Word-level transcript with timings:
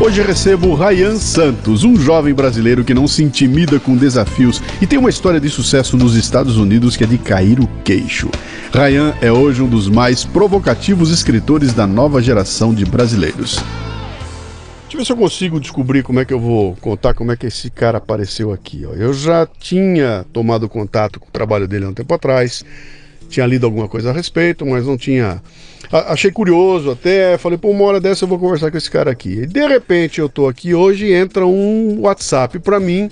Hoje 0.00 0.22
recebo 0.22 0.76
Ryan 0.76 1.16
Santos, 1.16 1.82
um 1.82 1.96
jovem 1.96 2.32
brasileiro 2.32 2.84
que 2.84 2.94
não 2.94 3.08
se 3.08 3.24
intimida 3.24 3.80
com 3.80 3.96
desafios 3.96 4.62
e 4.80 4.86
tem 4.86 4.96
uma 4.96 5.10
história 5.10 5.40
de 5.40 5.50
sucesso 5.50 5.96
nos 5.96 6.14
Estados 6.14 6.56
Unidos 6.56 6.96
que 6.96 7.02
é 7.02 7.06
de 7.06 7.18
cair 7.18 7.58
o 7.58 7.66
queixo. 7.82 8.30
Ryan 8.72 9.12
é 9.20 9.32
hoje 9.32 9.60
um 9.60 9.68
dos 9.68 9.88
mais 9.88 10.24
provocativos 10.24 11.10
escritores 11.10 11.74
da 11.74 11.84
nova 11.84 12.22
geração 12.22 12.72
de 12.72 12.84
brasileiros. 12.84 13.56
Deixa 14.82 14.94
eu 14.94 14.98
ver 14.98 15.04
se 15.04 15.12
eu 15.12 15.16
consigo 15.16 15.60
descobrir 15.60 16.04
como 16.04 16.20
é 16.20 16.24
que 16.24 16.32
eu 16.32 16.38
vou 16.38 16.76
contar 16.76 17.12
como 17.12 17.32
é 17.32 17.36
que 17.36 17.46
esse 17.46 17.68
cara 17.68 17.98
apareceu 17.98 18.52
aqui. 18.52 18.86
Ó. 18.86 18.94
Eu 18.94 19.12
já 19.12 19.48
tinha 19.58 20.24
tomado 20.32 20.68
contato 20.68 21.18
com 21.18 21.26
o 21.26 21.32
trabalho 21.32 21.66
dele 21.66 21.86
há 21.86 21.88
um 21.88 21.94
tempo 21.94 22.14
atrás, 22.14 22.64
tinha 23.28 23.44
lido 23.44 23.66
alguma 23.66 23.88
coisa 23.88 24.10
a 24.10 24.12
respeito, 24.12 24.64
mas 24.64 24.86
não 24.86 24.96
tinha 24.96 25.42
achei 25.90 26.30
curioso 26.30 26.90
até, 26.90 27.38
falei, 27.38 27.58
pô, 27.58 27.70
uma 27.70 27.84
hora 27.84 28.00
dessa 28.00 28.24
eu 28.24 28.28
vou 28.28 28.38
conversar 28.38 28.70
com 28.70 28.76
esse 28.76 28.90
cara 28.90 29.10
aqui. 29.10 29.40
E 29.42 29.46
de 29.46 29.66
repente 29.66 30.20
eu 30.20 30.28
tô 30.28 30.46
aqui 30.46 30.74
hoje 30.74 31.12
entra 31.12 31.46
um 31.46 32.00
WhatsApp 32.00 32.58
para 32.58 32.78
mim. 32.78 33.10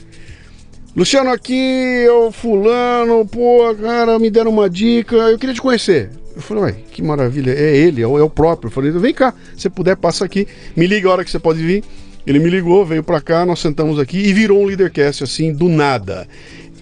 Luciano, 0.95 1.31
aqui 1.31 2.05
é 2.07 2.13
o 2.13 2.31
fulano, 2.33 3.27
pô, 3.27 3.75
cara, 3.75 4.19
me 4.19 4.31
deram 4.31 4.51
uma 4.51 4.69
dica, 4.69 5.15
eu 5.15 5.39
queria 5.39 5.55
te 5.55 5.61
conhecer. 5.61 6.11
Eu 6.35 6.43
falei, 6.43 6.65
ué, 6.65 6.75
que 6.91 7.03
maravilha, 7.03 7.51
é 7.51 7.77
ele, 7.77 8.03
é 8.03 8.07
o, 8.07 8.19
é 8.19 8.23
o 8.23 8.31
próprio. 8.31 8.69
Eu 8.69 8.73
falei, 8.73 8.91
vem 8.93 9.13
cá, 9.13 9.33
se 9.57 9.69
puder, 9.69 9.97
passa 9.97 10.25
aqui, 10.25 10.47
me 10.75 10.87
liga 10.87 11.09
a 11.09 11.13
hora 11.13 11.25
que 11.25 11.31
você 11.31 11.39
pode 11.39 11.63
vir. 11.63 11.83
Ele 12.27 12.39
me 12.39 12.51
ligou, 12.51 12.85
veio 12.85 13.03
pra 13.03 13.21
cá, 13.21 13.47
nós 13.47 13.61
sentamos 13.61 13.99
aqui 13.99 14.19
e 14.19 14.33
virou 14.33 14.61
um 14.61 14.65
Leadercast 14.65 15.23
assim, 15.23 15.53
do 15.53 15.69
nada. 15.69 16.27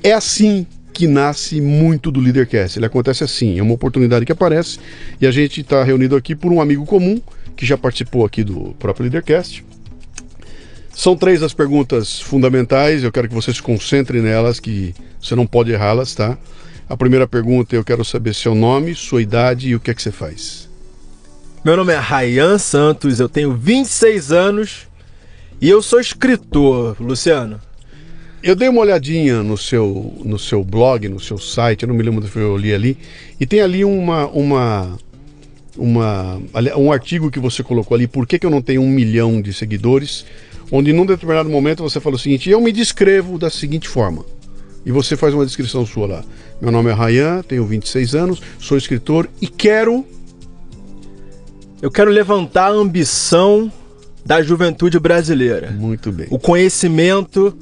É 0.03 0.12
assim 0.12 0.66
que 0.94 1.09
nasce 1.09 1.60
muito 1.60 2.10
do 2.10 2.21
Leadercast. 2.21 2.78
Ele 2.78 2.87
acontece 2.87 3.25
assim, 3.25 3.59
é 3.59 3.62
uma 3.62 3.75
oportunidade 3.75 4.25
que 4.25 4.31
aparece 4.31 4.78
e 5.21 5.27
a 5.27 5.31
gente 5.32 5.60
está 5.60 5.82
reunido 5.82 6.15
aqui 6.15 6.37
por 6.37 6.53
um 6.53 6.60
amigo 6.60 6.87
comum 6.87 7.21
que 7.56 7.66
já 7.66 7.77
participou 7.77 8.25
aqui 8.25 8.44
do 8.44 8.75
próprio 8.78 9.03
Leadercast. 9.03 9.65
São 10.94 11.16
três 11.16 11.43
as 11.43 11.53
perguntas 11.53 12.21
fundamentais, 12.21 13.03
eu 13.03 13.10
quero 13.10 13.28
que 13.28 13.34
você 13.34 13.53
se 13.53 13.60
concentre 13.60 14.22
nelas, 14.22 14.60
que 14.60 14.94
você 15.21 15.34
não 15.34 15.47
pode 15.47 15.72
errá-las, 15.72 16.15
tá? 16.15 16.38
A 16.88 16.97
primeira 16.97 17.27
pergunta 17.27 17.75
eu 17.75 17.83
quero 17.83 18.04
saber 18.04 18.33
seu 18.33 18.54
nome, 18.54 18.94
sua 18.94 19.21
idade 19.21 19.71
e 19.71 19.75
o 19.75 19.81
que 19.81 19.91
é 19.91 19.94
que 19.94 20.00
você 20.00 20.12
faz. 20.12 20.69
Meu 21.65 21.77
nome 21.77 21.93
é 21.93 21.97
Rayan 21.97 22.59
Santos, 22.59 23.19
eu 23.19 23.28
tenho 23.28 23.53
26 23.53 24.31
anos 24.31 24.87
e 25.60 25.69
eu 25.69 25.83
sou 25.83 25.99
escritor, 25.99 26.97
Luciano. 27.00 27.60
Eu 28.44 28.55
dei 28.55 28.69
uma 28.69 28.82
olhadinha 28.82 29.43
no 29.43 29.56
seu, 29.56 30.12
no 30.22 30.38
seu 30.38 30.62
blog, 30.62 31.09
no 31.09 31.19
seu 31.19 31.38
site, 31.38 31.84
eu 31.84 31.88
não 31.88 31.94
me 31.94 32.03
lembro 32.03 32.21
do 32.21 32.28
que 32.28 32.37
eu 32.37 32.55
li 32.59 32.75
ali, 32.75 32.99
e 33.41 33.47
tem 33.47 33.62
ali 33.62 33.87
uma, 33.87 34.27
uma, 34.27 34.99
uma, 35.78 36.43
um 36.77 36.93
artigo 36.93 37.31
que 37.31 37.41
você 37.41 37.62
colocou 37.62 37.94
ali, 37.94 38.06
por 38.06 38.27
que, 38.27 38.38
que 38.38 38.44
eu 38.44 38.50
não 38.50 38.60
tenho 38.60 38.83
um 38.83 38.88
milhão 38.91 39.41
de 39.41 39.50
seguidores, 39.50 40.27
onde 40.71 40.93
num 40.93 41.06
determinado 41.06 41.49
momento 41.49 41.83
você 41.83 41.99
falou 41.99 42.16
o 42.16 42.21
seguinte, 42.21 42.50
eu 42.50 42.60
me 42.60 42.71
descrevo 42.71 43.38
da 43.38 43.49
seguinte 43.49 43.88
forma, 43.88 44.27
e 44.84 44.93
você 44.93 45.16
faz 45.16 45.33
uma 45.33 45.47
descrição 45.47 45.87
sua 45.87 46.06
lá. 46.06 46.25
Meu 46.60 46.71
nome 46.71 46.91
é 46.91 46.93
Rayan, 46.93 47.41
tenho 47.41 47.65
26 47.65 48.15
anos, 48.15 48.43
sou 48.59 48.77
escritor 48.77 49.27
e 49.41 49.47
quero... 49.47 50.04
Eu 51.81 51.91
quero 51.91 52.10
levantar 52.10 52.66
a 52.66 52.72
ambição 52.72 53.72
da 54.22 54.43
juventude 54.43 54.99
brasileira. 54.99 55.71
Muito 55.71 56.12
bem. 56.12 56.27
O 56.28 56.38
conhecimento 56.38 57.56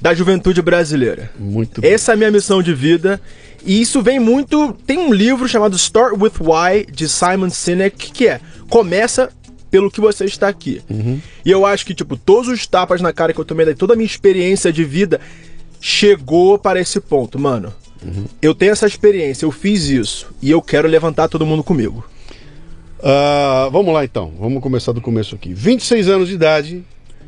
da 0.00 0.14
juventude 0.14 0.60
brasileira. 0.62 1.30
Muito 1.38 1.80
bem. 1.80 1.90
Essa 1.90 2.12
é 2.12 2.14
a 2.14 2.16
minha 2.16 2.30
missão 2.30 2.62
de 2.62 2.74
vida. 2.74 3.20
E 3.64 3.80
isso 3.80 4.02
vem 4.02 4.20
muito. 4.20 4.72
Tem 4.86 4.98
um 4.98 5.12
livro 5.12 5.48
chamado 5.48 5.76
Start 5.76 6.12
with 6.12 6.32
Why, 6.40 6.86
de 6.90 7.08
Simon 7.08 7.50
Sinek, 7.50 8.12
que 8.12 8.28
é 8.28 8.40
Começa 8.68 9.30
pelo 9.70 9.90
que 9.90 10.00
você 10.00 10.24
está 10.24 10.48
aqui. 10.48 10.80
Uhum. 10.88 11.20
E 11.44 11.50
eu 11.50 11.66
acho 11.66 11.84
que, 11.84 11.94
tipo, 11.94 12.16
todos 12.16 12.48
os 12.48 12.66
tapas 12.66 13.00
na 13.00 13.12
cara 13.12 13.32
que 13.32 13.40
eu 13.40 13.44
tomei, 13.44 13.74
toda 13.74 13.94
a 13.94 13.96
minha 13.96 14.06
experiência 14.06 14.72
de 14.72 14.84
vida 14.84 15.20
chegou 15.80 16.58
para 16.58 16.80
esse 16.80 17.00
ponto, 17.00 17.38
mano. 17.38 17.72
Uhum. 18.04 18.24
Eu 18.40 18.54
tenho 18.54 18.72
essa 18.72 18.86
experiência, 18.86 19.44
eu 19.44 19.50
fiz 19.50 19.84
isso 19.88 20.28
e 20.40 20.50
eu 20.50 20.62
quero 20.62 20.86
levantar 20.86 21.28
todo 21.28 21.44
mundo 21.46 21.62
comigo. 21.64 22.04
Uh, 22.98 23.70
vamos 23.70 23.92
lá 23.92 24.04
então, 24.04 24.32
vamos 24.38 24.62
começar 24.62 24.92
do 24.92 25.00
começo 25.00 25.34
aqui. 25.34 25.52
26 25.52 26.08
anos 26.08 26.28
de 26.28 26.34
idade, 26.34 26.84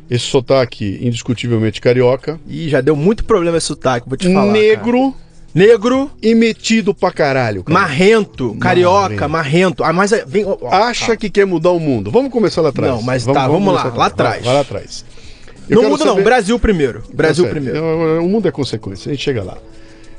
esse 0.09 0.25
sotaque 0.25 0.99
indiscutivelmente 1.01 1.79
carioca. 1.79 2.39
Ih, 2.47 2.69
já 2.69 2.81
deu 2.81 2.95
muito 2.95 3.23
problema 3.23 3.57
esse 3.57 3.67
sotaque, 3.67 4.09
vou 4.09 4.17
te 4.17 4.31
falar. 4.31 4.51
Negro. 4.51 5.11
Cara. 5.11 5.29
Negro. 5.53 6.11
E 6.21 6.35
metido 6.35 6.93
pra 6.93 7.11
caralho. 7.11 7.63
Cara. 7.63 7.79
Marrento. 7.79 8.55
Carioca, 8.59 9.27
marrento. 9.27 9.83
Ah, 9.83 9.93
mas 9.93 10.11
é, 10.11 10.23
vem. 10.25 10.45
Oh, 10.45 10.67
Acha 10.67 11.17
que 11.17 11.29
quer 11.29 11.45
mudar 11.45 11.71
o 11.71 11.79
mundo. 11.79 12.11
Vamos 12.11 12.31
começar 12.31 12.61
lá 12.61 12.69
atrás. 12.69 12.93
Não, 12.93 13.01
mas 13.01 13.23
vamos, 13.23 13.41
tá, 13.41 13.47
vamos, 13.47 13.65
vamos 13.65 13.83
lá, 13.83 13.93
lá 13.95 14.05
atrás. 14.05 14.45
Vai, 14.45 14.53
lá 14.53 14.59
atrás. 14.61 15.05
Eu 15.67 15.81
não 15.81 15.89
muda, 15.89 16.03
saber... 16.03 16.17
não. 16.17 16.23
Brasil 16.23 16.59
primeiro. 16.59 17.03
Brasil 17.13 17.45
tá 17.45 17.51
primeiro. 17.51 18.23
O 18.23 18.27
mundo 18.27 18.47
é 18.47 18.51
consequência, 18.51 19.09
a 19.09 19.13
gente 19.13 19.23
chega 19.23 19.43
lá. 19.43 19.57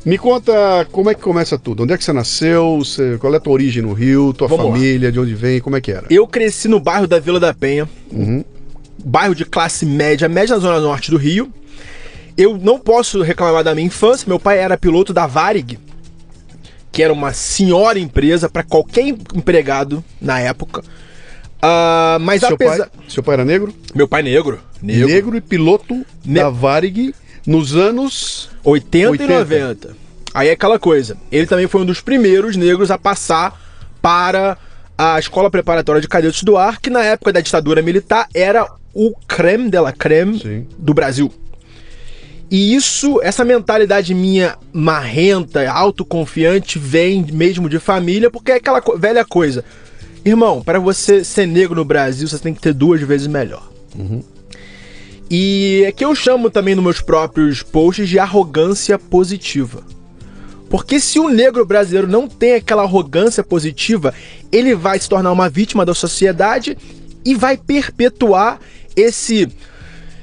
Me 0.04 0.16
conta 0.16 0.86
como 0.90 1.10
é 1.10 1.14
que 1.14 1.20
começa 1.20 1.58
tudo. 1.58 1.82
Onde 1.82 1.92
é 1.92 1.98
que 1.98 2.04
você 2.04 2.12
nasceu? 2.12 2.78
Você, 2.78 3.18
qual 3.18 3.34
é 3.34 3.36
a 3.36 3.40
tua 3.40 3.52
origem 3.52 3.82
no 3.82 3.92
Rio? 3.92 4.32
Tua 4.32 4.48
Vamos 4.48 4.66
família? 4.66 5.08
Lá. 5.08 5.12
De 5.12 5.20
onde 5.20 5.34
vem? 5.34 5.60
Como 5.60 5.76
é 5.76 5.80
que 5.80 5.92
era? 5.92 6.06
Eu 6.08 6.26
cresci 6.26 6.68
no 6.68 6.80
bairro 6.80 7.06
da 7.06 7.18
Vila 7.18 7.38
da 7.38 7.52
Penha. 7.52 7.88
Uhum 8.10 8.42
bairro 9.05 9.34
de 9.34 9.44
classe 9.44 9.84
média, 9.87 10.28
média 10.28 10.55
na 10.56 10.61
zona 10.61 10.81
norte 10.81 11.11
do 11.11 11.16
Rio. 11.16 11.53
Eu 12.37 12.56
não 12.56 12.78
posso 12.78 13.22
reclamar 13.22 13.62
da 13.65 13.75
minha 13.75 13.87
infância. 13.87 14.28
Meu 14.28 14.38
pai 14.38 14.59
era 14.59 14.78
piloto 14.78 15.12
da 15.12 15.26
Varig, 15.26 15.79
que 16.91 17.02
era 17.02 17.12
uma 17.12 17.32
senhora 17.32 17.99
empresa 17.99 18.49
para 18.49 18.62
qualquer 18.62 19.06
empregado 19.08 20.02
na 20.20 20.41
época. 20.41 20.81
Uh, 20.81 22.19
mas 22.20 22.41
seu 22.41 22.55
apesar... 22.55 22.88
pai, 22.88 23.05
seu 23.08 23.23
pai 23.23 23.35
era 23.35 23.44
negro? 23.44 23.75
Meu 23.94 24.08
pai 24.08 24.23
negro. 24.23 24.61
Negro, 24.81 25.08
negro 25.08 25.37
e 25.37 25.41
piloto 25.41 26.06
ne... 26.25 26.41
da 26.41 26.49
Varig 26.49 27.14
nos 27.46 27.76
anos 27.76 28.49
80, 28.64 29.11
80 29.11 29.32
e 29.32 29.38
90. 29.38 29.96
Aí 30.32 30.49
é 30.49 30.53
aquela 30.53 30.79
coisa. 30.79 31.17
Ele 31.31 31.46
também 31.46 31.67
foi 31.67 31.82
um 31.82 31.85
dos 31.85 32.00
primeiros 32.00 32.56
negros 32.56 32.91
a 32.91 32.96
passar 32.96 33.61
para 34.00 34.56
a 35.02 35.19
Escola 35.19 35.50
Preparatória 35.50 35.99
de 35.99 36.06
Cadetes 36.06 36.43
do 36.43 36.58
Ar, 36.58 36.79
que 36.79 36.91
na 36.91 37.02
época 37.02 37.32
da 37.32 37.41
ditadura 37.41 37.81
militar 37.81 38.29
era 38.35 38.70
o 38.93 39.14
creme 39.26 39.70
de 39.70 39.81
la 39.81 39.93
creme 39.93 40.38
Sim. 40.38 40.67
do 40.76 40.93
Brasil. 40.93 41.32
E 42.50 42.75
isso, 42.75 43.19
essa 43.23 43.43
mentalidade 43.43 44.12
minha 44.12 44.58
marrenta, 44.70 45.70
autoconfiante, 45.70 46.79
vem 46.79 47.25
mesmo 47.32 47.67
de 47.67 47.79
família, 47.79 48.31
porque 48.31 48.52
é 48.52 48.56
aquela 48.56 48.82
velha 48.99 49.25
coisa. 49.25 49.64
Irmão, 50.23 50.62
para 50.62 50.79
você 50.79 51.25
ser 51.25 51.46
negro 51.46 51.76
no 51.76 51.85
Brasil, 51.85 52.29
você 52.29 52.38
tem 52.38 52.53
que 52.53 52.61
ter 52.61 52.75
duas 52.75 53.00
vezes 53.00 53.26
melhor. 53.26 53.70
Uhum. 53.99 54.23
E 55.31 55.82
é 55.87 55.93
que 55.93 56.05
eu 56.05 56.14
chamo 56.14 56.50
também 56.50 56.75
nos 56.75 56.85
meus 56.85 57.00
próprios 57.00 57.62
posts 57.62 58.06
de 58.06 58.19
arrogância 58.19 58.99
positiva. 58.99 59.82
Porque 60.70 61.00
se 61.00 61.19
o 61.19 61.29
negro 61.29 61.67
brasileiro 61.67 62.06
não 62.06 62.29
tem 62.29 62.55
aquela 62.55 62.85
arrogância 62.85 63.43
positiva, 63.43 64.14
ele 64.52 64.75
vai 64.75 64.99
se 64.99 65.08
tornar 65.08 65.32
uma 65.32 65.49
vítima 65.49 65.85
da 65.85 65.94
sociedade 65.94 66.76
e 67.25 67.35
vai 67.35 67.56
perpetuar 67.56 68.58
esse, 68.97 69.49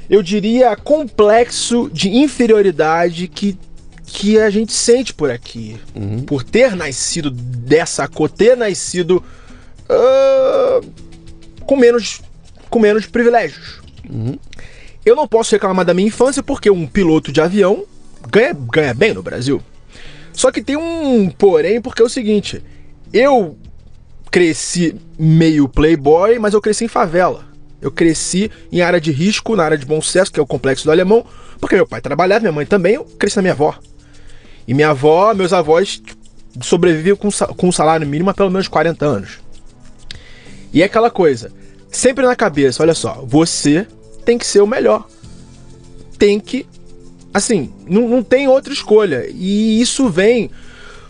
eu 0.10 0.22
diria, 0.22 0.76
complexo 0.76 1.90
de 1.92 2.10
inferioridade 2.10 3.28
que, 3.28 3.58
que 4.06 4.40
a 4.40 4.50
gente 4.50 4.74
sente 4.74 5.14
por 5.14 5.32
aqui. 5.32 5.80
Por 6.26 6.44
ter 6.44 6.76
nascido 6.76 7.30
dessa 7.32 8.08
cor, 8.08 8.30
ter 8.30 8.58
nascido 8.58 9.24
ah, 9.90 10.82
com, 11.66 11.76
menos, 11.76 12.22
com 12.70 12.80
menos 12.80 13.06
privilégios. 13.06 13.80
Eu 15.06 15.16
não 15.16 15.28
posso 15.28 15.54
reclamar 15.54 15.86
da 15.86 15.94
minha 15.94 16.08
infância 16.08 16.44
porque 16.44 16.70
um 16.70 16.86
piloto 16.86 17.32
de 17.32 17.40
avião 17.40 17.86
ganha, 18.30 18.54
ganha 18.54 18.94
bem 18.94 19.14
no 19.14 19.24
Brasil. 19.24 19.62
Só 20.34 20.52
que 20.52 20.62
tem 20.62 20.76
um 20.76 21.30
porém, 21.30 21.82
porque 21.82 22.02
é 22.02 22.06
o 22.06 22.10
seguinte: 22.10 22.62
eu 23.14 23.58
cresci 24.32 24.96
meio 25.18 25.68
playboy, 25.68 26.40
mas 26.40 26.54
eu 26.54 26.62
cresci 26.62 26.86
em 26.86 26.90
favela. 26.90 27.46
Eu 27.82 27.92
cresci 27.92 28.52
em 28.72 28.82
área 28.82 29.00
de 29.00 29.12
risco, 29.12 29.56
na 29.56 29.64
área 29.64 29.78
de 29.78 29.86
bom 29.86 30.02
sucesso, 30.02 30.32
que 30.32 30.40
é 30.40 30.44
o 30.44 30.48
complexo 30.48 30.86
do 30.86 30.92
alemão, 30.92 31.26
porque 31.60 31.76
meu 31.76 31.88
pai 31.88 32.02
trabalhava, 32.02 32.42
minha 32.42 32.52
mãe 32.52 32.66
também, 32.66 32.96
eu 32.96 33.04
cresci 33.04 33.38
na 33.38 33.44
minha 33.44 33.54
avó. 33.54 33.78
E 34.68 34.74
minha 34.74 34.90
avó, 34.90 35.34
meus 35.34 35.54
avós 35.54 36.02
sobreviviam 36.62 37.16
com, 37.16 37.30
com 37.32 37.68
um 37.68 37.72
salário 37.72 38.08
mínimo 38.08 38.30
há 38.30 38.34
pelo 38.34 38.50
menos 38.50 38.68
40 38.68 39.06
anos. 39.06 39.40
E 40.74 40.82
é 40.82 40.86
aquela 40.86 41.10
coisa, 41.10 41.52
sempre 41.92 42.26
na 42.26 42.36
cabeça, 42.36 42.84
olha 42.84 42.94
só, 42.94 43.24
você 43.26 43.88
tem 44.26 44.38
que 44.38 44.46
ser 44.46 44.62
o 44.62 44.68
melhor. 44.68 45.08
Tem 46.18 46.40
que. 46.40 46.66
Assim, 47.34 47.72
não, 47.88 48.10
não 48.10 48.24
tem 48.24 48.48
outra 48.48 48.74
escolha. 48.74 49.28
E 49.30 49.80
isso 49.80 50.10
vem 50.10 50.50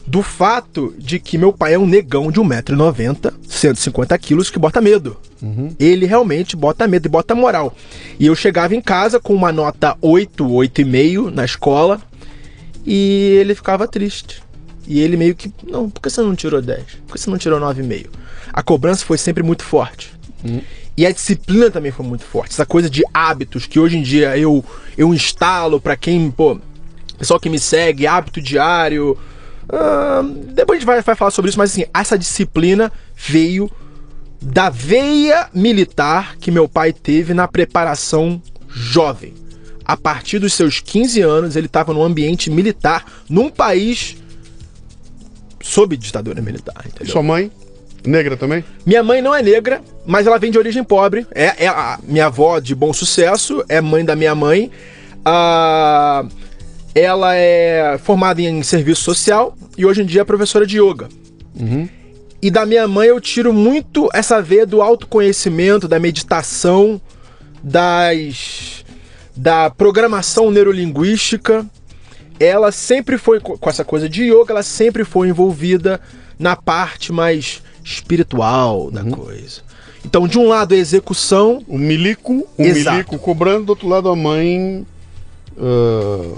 do 0.07 0.23
fato 0.23 0.95
de 0.97 1.19
que 1.19 1.37
meu 1.37 1.51
pai 1.51 1.73
é 1.73 1.79
um 1.79 1.85
negão 1.85 2.31
de 2.31 2.39
1,90m, 2.39 3.33
150kg, 3.45 4.49
que 4.49 4.57
bota 4.57 4.79
medo. 4.79 5.17
Ele 5.77 6.05
realmente 6.05 6.55
bota 6.55 6.87
medo 6.87 7.07
e 7.07 7.09
bota 7.09 7.35
moral. 7.35 7.75
E 8.17 8.25
eu 8.25 8.33
chegava 8.33 8.73
em 8.73 8.81
casa 8.81 9.19
com 9.19 9.35
uma 9.35 9.51
nota 9.51 9.97
8, 10.01 10.45
8,5 10.45 11.29
na 11.29 11.43
escola, 11.43 12.01
e 12.85 13.37
ele 13.41 13.53
ficava 13.53 13.85
triste. 13.85 14.41
E 14.87 15.01
ele 15.01 15.17
meio 15.17 15.35
que, 15.35 15.51
não, 15.69 15.89
por 15.89 16.01
que 16.01 16.09
você 16.09 16.21
não 16.21 16.33
tirou 16.33 16.61
10? 16.61 16.83
Por 17.05 17.15
que 17.15 17.19
você 17.19 17.29
não 17.29 17.37
tirou 17.37 17.59
9,5? 17.59 18.07
A 18.53 18.63
cobrança 18.63 19.05
foi 19.05 19.17
sempre 19.17 19.43
muito 19.43 19.63
forte. 19.63 20.13
E 20.95 21.05
a 21.05 21.11
disciplina 21.11 21.69
também 21.69 21.91
foi 21.91 22.05
muito 22.05 22.23
forte. 22.23 22.53
Essa 22.53 22.65
coisa 22.65 22.89
de 22.89 23.03
hábitos 23.13 23.65
que 23.65 23.77
hoje 23.77 23.97
em 23.97 24.01
dia 24.01 24.37
eu, 24.37 24.63
eu 24.97 25.13
instalo 25.13 25.81
pra 25.81 25.97
quem, 25.97 26.31
pô, 26.31 26.57
pessoal 27.19 27.39
que 27.39 27.49
me 27.49 27.59
segue, 27.59 28.07
hábito 28.07 28.41
diário. 28.41 29.17
Depois 30.53 30.77
a 30.77 30.79
gente 30.79 30.85
vai, 30.85 31.01
vai 31.01 31.15
falar 31.15 31.31
sobre 31.31 31.49
isso, 31.49 31.57
mas 31.57 31.71
assim, 31.71 31.85
essa 31.93 32.17
disciplina 32.17 32.91
veio 33.15 33.69
da 34.41 34.69
veia 34.69 35.49
militar 35.53 36.37
que 36.37 36.51
meu 36.51 36.69
pai 36.69 36.93
teve 36.93 37.33
na 37.33 37.47
preparação 37.47 38.41
jovem. 38.69 39.33
A 39.83 39.95
partir 39.95 40.39
dos 40.39 40.53
seus 40.53 40.79
15 40.79 41.21
anos, 41.21 41.55
ele 41.55 41.67
estava 41.67 41.93
num 41.93 42.03
ambiente 42.03 42.49
militar, 42.49 43.05
num 43.29 43.49
país 43.49 44.17
sob 45.61 45.95
ditadura 45.97 46.41
militar, 46.41 46.85
entendeu? 46.85 47.11
sua 47.11 47.23
mãe? 47.23 47.51
Negra 48.05 48.37
também? 48.37 48.63
Minha 48.85 49.03
mãe 49.03 49.21
não 49.21 49.33
é 49.33 49.41
negra, 49.41 49.81
mas 50.05 50.27
ela 50.27 50.37
vem 50.37 50.51
de 50.51 50.57
origem 50.57 50.83
pobre. 50.83 51.27
É, 51.33 51.65
é 51.65 51.67
a 51.67 51.99
minha 52.03 52.27
avó 52.27 52.59
de 52.59 52.73
bom 52.73 52.93
sucesso, 52.93 53.63
é 53.67 53.81
mãe 53.81 54.05
da 54.05 54.15
minha 54.15 54.35
mãe. 54.35 54.71
Ah, 55.25 56.25
ela 56.99 57.35
é 57.35 57.97
formada 58.03 58.41
em 58.41 58.63
serviço 58.63 59.03
social 59.03 59.55
e 59.77 59.85
hoje 59.85 60.01
em 60.01 60.05
dia 60.05 60.21
é 60.21 60.23
professora 60.23 60.65
de 60.65 60.79
yoga. 60.81 61.07
E 62.41 62.51
da 62.51 62.65
minha 62.65 62.87
mãe 62.87 63.07
eu 63.07 63.19
tiro 63.19 63.51
muito 63.51 64.09
essa 64.13 64.41
veia 64.41 64.65
do 64.65 64.81
autoconhecimento, 64.81 65.87
da 65.87 65.99
meditação, 65.99 67.01
das 67.63 68.83
da 69.35 69.69
programação 69.69 70.49
neurolinguística. 70.49 71.65
Ela 72.39 72.71
sempre 72.71 73.17
foi 73.17 73.39
co- 73.39 73.57
com 73.57 73.69
essa 73.69 73.83
coisa 73.83 74.07
de 74.07 74.23
yoga, 74.31 74.51
ela 74.51 74.63
sempre 74.63 75.03
foi 75.03 75.27
envolvida 75.29 75.99
na 76.39 76.55
parte 76.55 77.11
mais 77.11 77.61
espiritual 77.83 78.89
da 78.91 79.03
coisa. 79.03 79.61
Então, 80.05 80.27
de 80.27 80.37
um 80.39 80.47
lado 80.47 80.73
a 80.73 80.77
execução, 80.77 81.63
O 81.67 81.77
milico, 81.77 82.47
o 82.57 82.61
Exato. 82.63 82.95
milico 82.95 83.19
cobrando, 83.19 83.65
do 83.65 83.69
outro 83.69 83.87
lado 83.87 84.07
a 84.09 84.15
mãe 84.15 84.85
ah, 85.57 86.35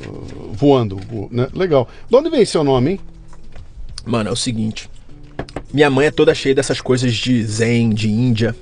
voando. 0.54 0.98
vo- 0.98 1.30
né? 1.32 1.48
Legal. 1.54 1.88
De 2.10 2.16
onde 2.16 2.30
vem 2.30 2.46
seu 2.46 2.64
nome, 2.64 2.92
hein? 2.92 3.00
Mano, 4.06 4.30
é 4.30 4.32
o 4.34 4.36
seguinte. 4.36 4.90
Minha 5.74 5.90
mãe 5.90 6.08
é 6.08 6.12
toda 6.12 6.34
cheia 6.34 6.56
dessas 6.56 6.82
coisas 6.82 7.14
de 7.14 7.44
Zen, 7.44 7.90
de 7.92 8.10
Índia. 8.10 8.56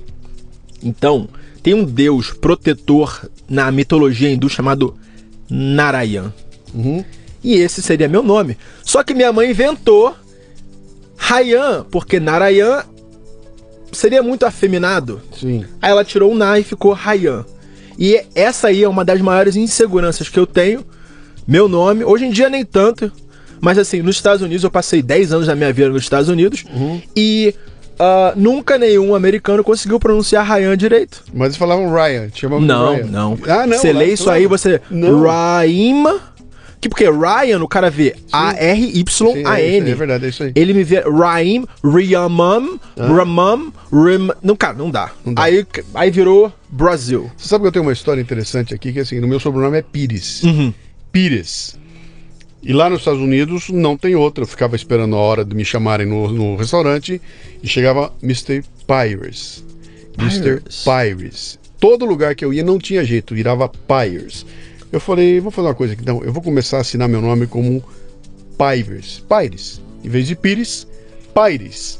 Então, 0.82 1.28
tem 1.62 1.74
um 1.74 1.84
deus 1.84 2.30
protetor 2.30 3.28
na 3.48 3.70
mitologia 3.70 4.30
hindu 4.30 4.48
chamado 4.48 4.94
Narayan. 5.48 6.32
E 7.42 7.54
esse 7.54 7.80
seria 7.82 8.08
meu 8.08 8.22
nome. 8.22 8.56
Só 8.84 9.02
que 9.02 9.14
minha 9.14 9.32
mãe 9.32 9.50
inventou 9.50 10.14
Rayan, 11.16 11.84
porque 11.90 12.20
Narayan 12.20 12.84
seria 13.92 14.22
muito 14.22 14.44
afeminado. 14.44 15.20
Sim. 15.32 15.64
Aí 15.80 15.90
ela 15.90 16.04
tirou 16.04 16.32
o 16.32 16.36
Na 16.36 16.58
e 16.58 16.62
ficou 16.64 16.92
Rayan. 16.92 17.44
E 17.98 18.22
essa 18.34 18.68
aí 18.68 18.84
é 18.84 18.88
uma 18.88 19.04
das 19.04 19.20
maiores 19.20 19.56
inseguranças 19.56 20.28
que 20.28 20.38
eu 20.38 20.46
tenho. 20.46 20.84
Meu 21.46 21.68
nome, 21.68 22.04
hoje 22.04 22.26
em 22.26 22.30
dia 22.30 22.48
nem 22.48 22.64
tanto, 22.64 23.10
mas 23.60 23.78
assim, 23.78 24.02
nos 24.02 24.16
Estados 24.16 24.42
Unidos 24.42 24.62
eu 24.64 24.70
passei 24.70 25.02
10 25.02 25.32
anos 25.32 25.46
da 25.46 25.56
minha 25.56 25.72
vida 25.72 25.88
nos 25.88 26.02
Estados 26.02 26.28
Unidos 26.28 26.64
e 27.16 27.54
ah, 27.98 28.32
nunca 28.36 28.78
nenhum 28.78 29.14
americano 29.14 29.64
conseguiu 29.64 29.98
pronunciar 29.98 30.46
Rayan 30.46 30.76
direito. 30.76 31.24
Mas 31.32 31.46
eles 31.48 31.56
falavam 31.56 31.92
Ryan, 31.92 32.28
chamavam 32.34 32.64
Não, 32.64 32.94
Ryan. 32.94 33.06
não. 33.06 33.38
Ah, 33.48 33.66
não. 33.66 33.78
Você 33.78 33.92
lê 33.92 34.12
isso 34.12 34.30
aí, 34.30 34.46
você. 34.46 34.80
Não. 34.90 35.22
Raima. 35.22 36.20
Que 36.80 36.88
porque 36.88 37.04
Ryan, 37.10 37.62
o 37.62 37.68
cara 37.68 37.90
vê 37.90 38.08
é, 38.08 38.14
A-R-Y-A-N. 38.32 39.46
aí, 39.46 39.76
é 39.76 39.94
verdade, 39.94 40.26
é 40.26 40.28
isso 40.28 40.42
aí. 40.44 40.52
Ele 40.54 40.72
me 40.72 40.84
vê 40.84 41.00
Raim, 41.00 41.66
Riamam, 41.82 42.78
Ramam, 42.96 43.72
Rim. 43.92 44.30
Não, 44.42 44.54
cara, 44.54 44.74
não 44.74 44.90
dá. 44.90 45.10
Não 45.24 45.34
dá. 45.34 45.42
Aí, 45.42 45.66
aí 45.94 46.10
virou 46.10 46.52
Brasil. 46.68 47.30
Você 47.36 47.48
sabe 47.48 47.62
que 47.62 47.68
eu 47.68 47.72
tenho 47.72 47.84
uma 47.84 47.92
história 47.92 48.20
interessante 48.20 48.74
aqui, 48.74 48.92
que 48.92 49.00
assim, 49.00 49.20
no 49.20 49.26
meu 49.26 49.40
sobrenome 49.40 49.78
é 49.78 49.82
Pires. 49.82 50.42
Uhum. 50.44 50.72
Pires. 51.10 51.78
E 52.62 52.72
lá 52.72 52.90
nos 52.90 53.00
Estados 53.00 53.20
Unidos 53.20 53.68
não 53.70 53.96
tem 53.96 54.14
outra. 54.14 54.42
Eu 54.42 54.48
ficava 54.48 54.76
esperando 54.76 55.16
a 55.16 55.18
hora 55.18 55.44
de 55.44 55.54
me 55.54 55.64
chamarem 55.64 56.06
no, 56.06 56.32
no 56.32 56.56
restaurante 56.56 57.20
e 57.62 57.68
chegava 57.68 58.12
Mr. 58.22 58.62
Pires. 58.86 59.64
Mr. 60.18 60.60
Pires. 60.60 60.84
Pires. 60.84 61.58
Todo 61.80 62.04
lugar 62.04 62.34
que 62.34 62.44
eu 62.44 62.52
ia 62.52 62.64
não 62.64 62.78
tinha 62.78 63.04
jeito, 63.04 63.34
virava 63.34 63.68
Pires. 63.68 64.44
Eu 64.90 65.00
falei, 65.00 65.40
vou 65.40 65.50
fazer 65.50 65.68
uma 65.68 65.74
coisa 65.74 65.92
aqui, 65.92 66.02
então, 66.02 66.22
eu 66.24 66.32
vou 66.32 66.42
começar 66.42 66.78
a 66.78 66.80
assinar 66.80 67.08
meu 67.08 67.20
nome 67.20 67.46
como 67.46 67.82
Pires. 68.56 69.22
Pires. 69.28 69.80
Em 70.02 70.08
vez 70.08 70.26
de 70.26 70.34
Pires, 70.34 70.86
Pires. 71.34 71.98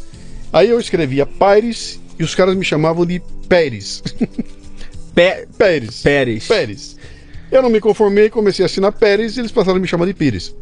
Aí 0.53 0.71
eu 0.71 0.81
escrevia 0.81 1.27
Pires 1.27 2.01
e 2.19 2.25
os 2.25 2.35
caras 2.35 2.57
me 2.57 2.65
chamavam 2.65 3.05
de 3.05 3.21
Pérez. 3.49 4.03
Pé, 5.15 5.47
Pérez. 5.57 6.03
Pérez. 6.03 6.47
Pérez. 6.47 6.97
Eu 7.51 7.63
não 7.63 7.71
me 7.71 7.81
conformei, 7.81 8.31
comecei 8.31 8.65
a 8.65 8.67
assinar 8.67 8.93
Pérez 8.93 9.37
e 9.37 9.41
eles 9.41 9.53
passaram 9.53 9.79
a 9.79 9.81
me 9.81 9.89
chamar 9.89 10.07
de 10.07 10.15
Pires. 10.15 10.55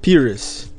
Pires. 0.00 0.70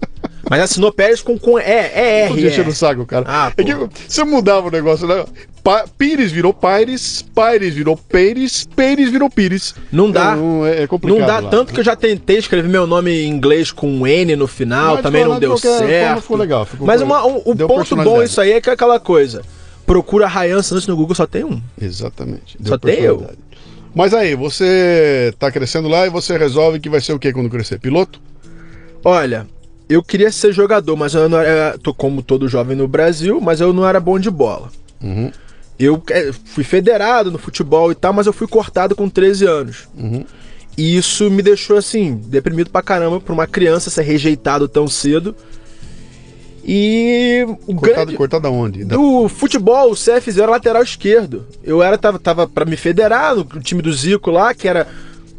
Mas 0.50 0.62
assinou 0.62 0.92
Pérez 0.92 1.22
com, 1.22 1.38
com 1.38 1.58
é, 1.58 2.24
é 2.24 2.28
Tô 2.28 2.34
R. 2.34 2.42
deixando 2.42 2.68
o 2.68 2.72
é. 2.72 2.76
saco, 2.76 3.06
cara. 3.06 3.26
Ah, 3.28 3.54
é 3.56 3.64
que 3.64 3.74
você 4.08 4.24
mudava 4.24 4.68
o 4.68 4.72
negócio, 4.72 5.08
né? 5.08 5.26
Pa 5.64 5.86
Pires 5.98 6.32
virou 6.32 6.54
Pires, 6.54 7.22
Pires 7.22 7.74
virou 7.76 7.96
Pérez, 7.96 8.68
Pérez 8.76 9.10
virou 9.12 9.30
Pires. 9.30 9.76
Não 9.92 10.10
dá. 10.10 10.34
Então, 10.34 10.66
é, 10.66 10.84
é 10.84 10.88
complicado. 10.88 11.20
Não 11.20 11.26
dá 11.28 11.40
lá. 11.40 11.50
tanto 11.50 11.74
que 11.74 11.80
eu 11.80 11.84
já 11.84 11.96
tentei 11.96 12.38
escrever 12.38 12.68
meu 12.68 12.88
nome 12.88 13.12
em 13.12 13.28
inglês 13.30 13.72
com 13.72 13.88
um 13.88 14.08
N 14.08 14.36
no 14.36 14.48
final, 14.48 14.96
Mas 14.96 15.04
também 15.04 15.24
não 15.24 15.40
deu 15.40 15.58
certo. 15.58 16.22
ficou 16.22 16.38
legal, 16.38 16.66
ficou 16.66 16.88
Mas 16.88 17.02
uma- 17.02 17.26
um- 17.26 17.42
o 17.46 17.54
deu 17.54 17.68
ponto 17.68 17.96
bom 17.96 18.24
isso 18.24 18.42
aí 18.42 18.54
é 18.54 18.62
que 18.62 18.70
é 18.70 18.74
aquela 18.74 19.00
coisa. 19.00 19.42
Procura 19.86 20.28
Ryan 20.28 20.62
Santos 20.62 20.88
no 20.88 20.96
Google, 20.96 21.16
só 21.16 21.28
tem 21.28 21.44
um. 21.44 21.62
Exatamente. 21.80 22.58
Só 22.64 22.78
tem 22.78 23.00
eu. 23.02 23.30
Mas 23.94 24.14
aí, 24.14 24.36
você 24.36 25.34
tá 25.38 25.52
crescendo 25.52 25.88
lá 25.90 26.08
e 26.08 26.10
você 26.10 26.38
resolve 26.38 26.80
que 26.80 26.90
vai 26.90 27.02
ser 27.02 27.14
o 27.14 27.20
que 27.20 27.32
quando 27.34 27.50
crescer? 27.50 27.78
Piloto? 27.78 28.22
Olha, 29.04 29.46
eu 29.90 30.02
queria 30.02 30.32
ser 30.32 30.54
jogador, 30.54 30.96
mas 30.96 31.14
eu 31.14 31.28
não 31.28 31.40
era. 31.40 31.78
Tô 31.78 31.94
como 31.94 32.22
todo 32.24 32.48
jovem 32.48 32.76
no 32.78 32.88
Brasil, 32.88 33.42
mas 33.42 33.60
eu 33.60 33.74
não 33.74 33.86
era 33.86 34.00
bom 34.00 34.18
de 34.18 34.30
bola. 34.32 34.70
Uhum. 35.04 35.32
Eu 35.84 36.02
é, 36.10 36.32
fui 36.46 36.64
federado 36.64 37.32
no 37.32 37.38
futebol 37.38 37.92
e 37.92 37.96
tal, 37.96 38.14
mas 38.14 38.28
eu 38.28 38.34
fui 38.34 38.48
cortado 38.48 38.96
com 38.96 39.10
13 39.10 39.46
anos. 39.46 39.88
Uhum. 39.98 40.26
E 40.78 40.96
isso 40.98 41.30
me 41.30 41.42
deixou 41.42 41.78
assim, 41.78 42.16
deprimido 42.26 42.70
pra 42.70 42.82
caramba 42.82 43.20
pra 43.20 43.34
uma 43.34 43.48
criança 43.48 43.90
ser 43.90 44.04
rejeitado 44.04 44.68
tão 44.68 44.88
cedo. 44.88 45.36
E 46.64 47.44
o 47.66 47.74
Cortado, 47.74 47.96
grande 47.96 48.16
cortado 48.16 48.48
aonde? 48.48 48.86
Do 48.86 49.28
futebol, 49.28 49.92
o 49.92 49.96
CF 49.96 50.30
era 50.40 50.52
lateral 50.52 50.84
esquerdo. 50.84 51.48
Eu 51.64 51.82
era 51.82 51.98
tava, 51.98 52.20
tava 52.20 52.48
para 52.48 52.66
me 52.66 52.78
federar 52.78 53.36
no 53.36 53.44
time 53.60 53.82
do 53.82 53.92
Zico 53.92 54.30
lá, 54.30 54.54
que 54.54 54.68
era 54.68 54.88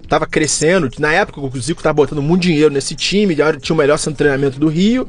tava 0.08 0.26
crescendo. 0.26 0.90
Na 0.98 1.12
época 1.12 1.40
o 1.40 1.60
Zico 1.60 1.82
tava 1.82 1.94
botando 1.94 2.20
muito 2.20 2.42
dinheiro 2.42 2.74
nesse 2.74 2.94
time, 2.96 3.36
tinha 3.60 3.74
o 3.74 3.78
melhor 3.78 3.98
treinamento 3.98 4.58
do 4.58 4.68
Rio. 4.68 5.08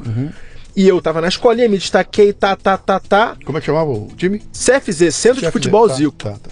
E 0.76 0.88
eu 0.88 1.00
tava 1.02 1.22
na 1.22 1.28
escolinha, 1.28 1.70
me 1.70 1.78
destaquei, 1.78 2.34
tá, 2.34 2.56
tá, 2.56 2.78
tá, 2.78 3.00
tá. 3.00 3.38
Como 3.46 3.58
é 3.58 3.62
que 3.62 3.68
chamava 3.68 3.92
o 3.92 4.08
time? 4.18 4.40
CFZ, 4.52 5.14
Centro 5.14 5.40
de 5.40 5.48
CFZ, 5.48 5.52
Futebol 5.52 5.88
tá, 5.88 5.94
Zico. 5.94 6.12
Tá, 6.14 6.32
tá. 6.32 6.50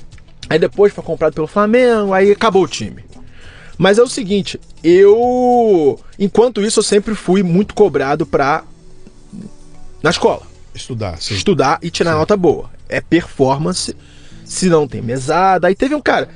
Aí 0.49 0.59
depois 0.59 0.93
foi 0.93 1.03
comprado 1.03 1.33
pelo 1.33 1.47
Flamengo, 1.47 2.13
aí 2.13 2.31
acabou 2.31 2.63
o 2.63 2.67
time. 2.67 3.03
Mas 3.77 3.97
é 3.97 4.03
o 4.03 4.07
seguinte, 4.07 4.59
eu. 4.83 5.99
Enquanto 6.19 6.61
isso, 6.61 6.79
eu 6.79 6.83
sempre 6.83 7.15
fui 7.15 7.41
muito 7.41 7.73
cobrado 7.73 8.27
pra. 8.27 8.63
Na 10.03 10.11
escola. 10.11 10.43
Estudar, 10.75 11.19
sim. 11.19 11.33
Estudar 11.33 11.79
e 11.81 11.89
tirar 11.89 12.13
nota 12.13 12.37
boa. 12.37 12.69
É 12.87 13.01
performance, 13.01 13.95
se 14.45 14.69
não 14.69 14.87
tem 14.87 15.01
mesada. 15.01 15.67
Aí 15.67 15.73
teve 15.73 15.95
um 15.95 16.01
cara. 16.01 16.29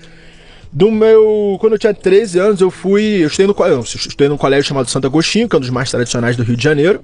Do 0.72 0.90
meu. 0.90 1.58
Quando 1.60 1.74
eu 1.74 1.80
tinha 1.80 1.94
13 1.94 2.40
anos, 2.40 2.62
eu 2.62 2.72
fui. 2.72 3.24
Eu 3.24 3.28
estudei 3.28 3.46
no, 3.46 3.56
eu 3.66 3.82
estudei 3.82 4.28
num 4.28 4.38
colégio 4.38 4.68
chamado 4.68 4.90
Santo 4.90 5.06
Agostinho, 5.06 5.48
que 5.48 5.56
é 5.56 5.58
um 5.58 5.62
dos 5.62 5.70
mais 5.70 5.92
tradicionais 5.92 6.36
do 6.36 6.42
Rio 6.42 6.58
de 6.58 6.64
Janeiro. 6.64 7.04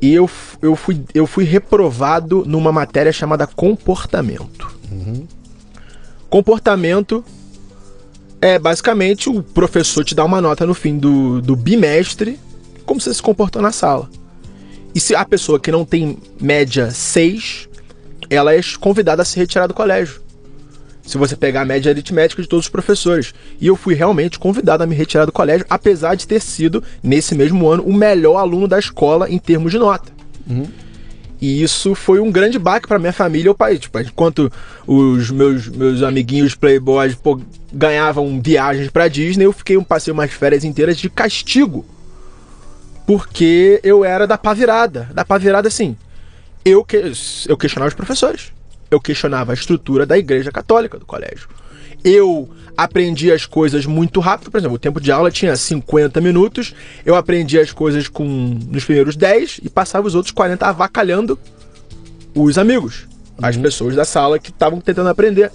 E 0.00 0.12
eu, 0.12 0.28
eu, 0.60 0.76
fui, 0.76 1.02
eu 1.14 1.26
fui 1.26 1.44
reprovado 1.44 2.44
numa 2.46 2.70
matéria 2.70 3.12
chamada 3.12 3.46
comportamento. 3.46 4.76
Comportamento 6.28 7.24
é 8.40 8.58
basicamente 8.58 9.28
o 9.28 9.42
professor 9.42 10.04
te 10.04 10.14
dá 10.14 10.24
uma 10.24 10.40
nota 10.40 10.66
no 10.66 10.74
fim 10.74 10.98
do, 10.98 11.40
do 11.40 11.56
bimestre, 11.56 12.38
como 12.84 13.00
você 13.00 13.12
se 13.12 13.22
comportou 13.22 13.62
na 13.62 13.72
sala. 13.72 14.08
E 14.94 15.00
se 15.00 15.14
a 15.14 15.24
pessoa 15.24 15.60
que 15.60 15.70
não 15.70 15.84
tem 15.84 16.18
média 16.40 16.90
6, 16.90 17.68
ela 18.30 18.54
é 18.54 18.60
convidada 18.80 19.22
a 19.22 19.24
se 19.24 19.38
retirar 19.38 19.66
do 19.66 19.74
colégio. 19.74 20.20
Se 21.06 21.16
você 21.16 21.36
pegar 21.36 21.62
a 21.62 21.64
média 21.64 21.90
aritmética 21.90 22.42
de 22.42 22.48
todos 22.48 22.66
os 22.66 22.70
professores. 22.70 23.32
E 23.60 23.66
eu 23.66 23.76
fui 23.76 23.94
realmente 23.94 24.38
convidado 24.38 24.82
a 24.82 24.86
me 24.86 24.94
retirar 24.94 25.24
do 25.24 25.32
colégio, 25.32 25.64
apesar 25.70 26.16
de 26.16 26.26
ter 26.26 26.40
sido, 26.40 26.82
nesse 27.02 27.34
mesmo 27.34 27.68
ano, 27.68 27.84
o 27.84 27.92
melhor 27.92 28.38
aluno 28.38 28.66
da 28.66 28.78
escola 28.78 29.30
em 29.30 29.38
termos 29.38 29.70
de 29.70 29.78
nota. 29.78 30.12
E 31.40 31.62
isso 31.62 31.94
foi 31.94 32.18
um 32.18 32.30
grande 32.30 32.58
baque 32.58 32.88
para 32.88 32.98
minha 32.98 33.12
família 33.12 33.48
e 33.48 33.50
o 33.50 33.54
país. 33.54 33.80
Tipo, 33.80 34.00
enquanto 34.00 34.50
os 34.86 35.30
meus, 35.30 35.68
meus 35.68 36.02
amiguinhos 36.02 36.54
playboys 36.54 37.14
pô, 37.14 37.40
ganhavam 37.72 38.40
viagens 38.42 38.88
para 38.88 39.08
Disney, 39.08 39.44
eu 39.44 39.52
fiquei 39.52 39.76
um 39.76 39.84
passei 39.84 40.12
umas 40.12 40.32
férias 40.32 40.64
inteiras 40.64 40.96
de 40.96 41.10
castigo. 41.10 41.84
Porque 43.06 43.80
eu 43.84 44.04
era 44.04 44.26
da 44.26 44.36
pá 44.36 44.54
virada. 44.54 45.08
Da 45.14 45.24
pá 45.24 45.38
virada, 45.38 45.68
assim. 45.68 45.96
Eu, 46.64 46.84
que, 46.84 47.12
eu 47.46 47.56
questionava 47.56 47.88
os 47.88 47.94
professores. 47.94 48.52
Eu 48.90 49.00
questionava 49.00 49.52
a 49.52 49.54
estrutura 49.54 50.06
da 50.06 50.16
igreja 50.16 50.52
católica 50.52 50.98
do 50.98 51.04
colégio. 51.04 51.48
Eu 52.04 52.48
aprendi 52.76 53.32
as 53.32 53.46
coisas 53.46 53.86
muito 53.86 54.20
rápido. 54.20 54.50
Por 54.50 54.58
exemplo, 54.58 54.76
o 54.76 54.78
tempo 54.78 55.00
de 55.00 55.10
aula 55.10 55.30
tinha 55.30 55.56
50 55.56 56.20
minutos. 56.20 56.74
Eu 57.04 57.14
aprendi 57.14 57.58
as 57.58 57.72
coisas 57.72 58.08
com 58.08 58.24
nos 58.24 58.84
primeiros 58.84 59.16
10 59.16 59.60
e 59.62 59.68
passava 59.68 60.06
os 60.06 60.14
outros 60.14 60.32
40 60.32 60.66
avacalhando 60.66 61.38
os 62.34 62.58
amigos, 62.58 63.06
as 63.40 63.56
pessoas 63.56 63.94
da 63.94 64.04
sala 64.04 64.38
que 64.38 64.50
estavam 64.50 64.80
tentando 64.80 65.08
aprender. 65.08 65.50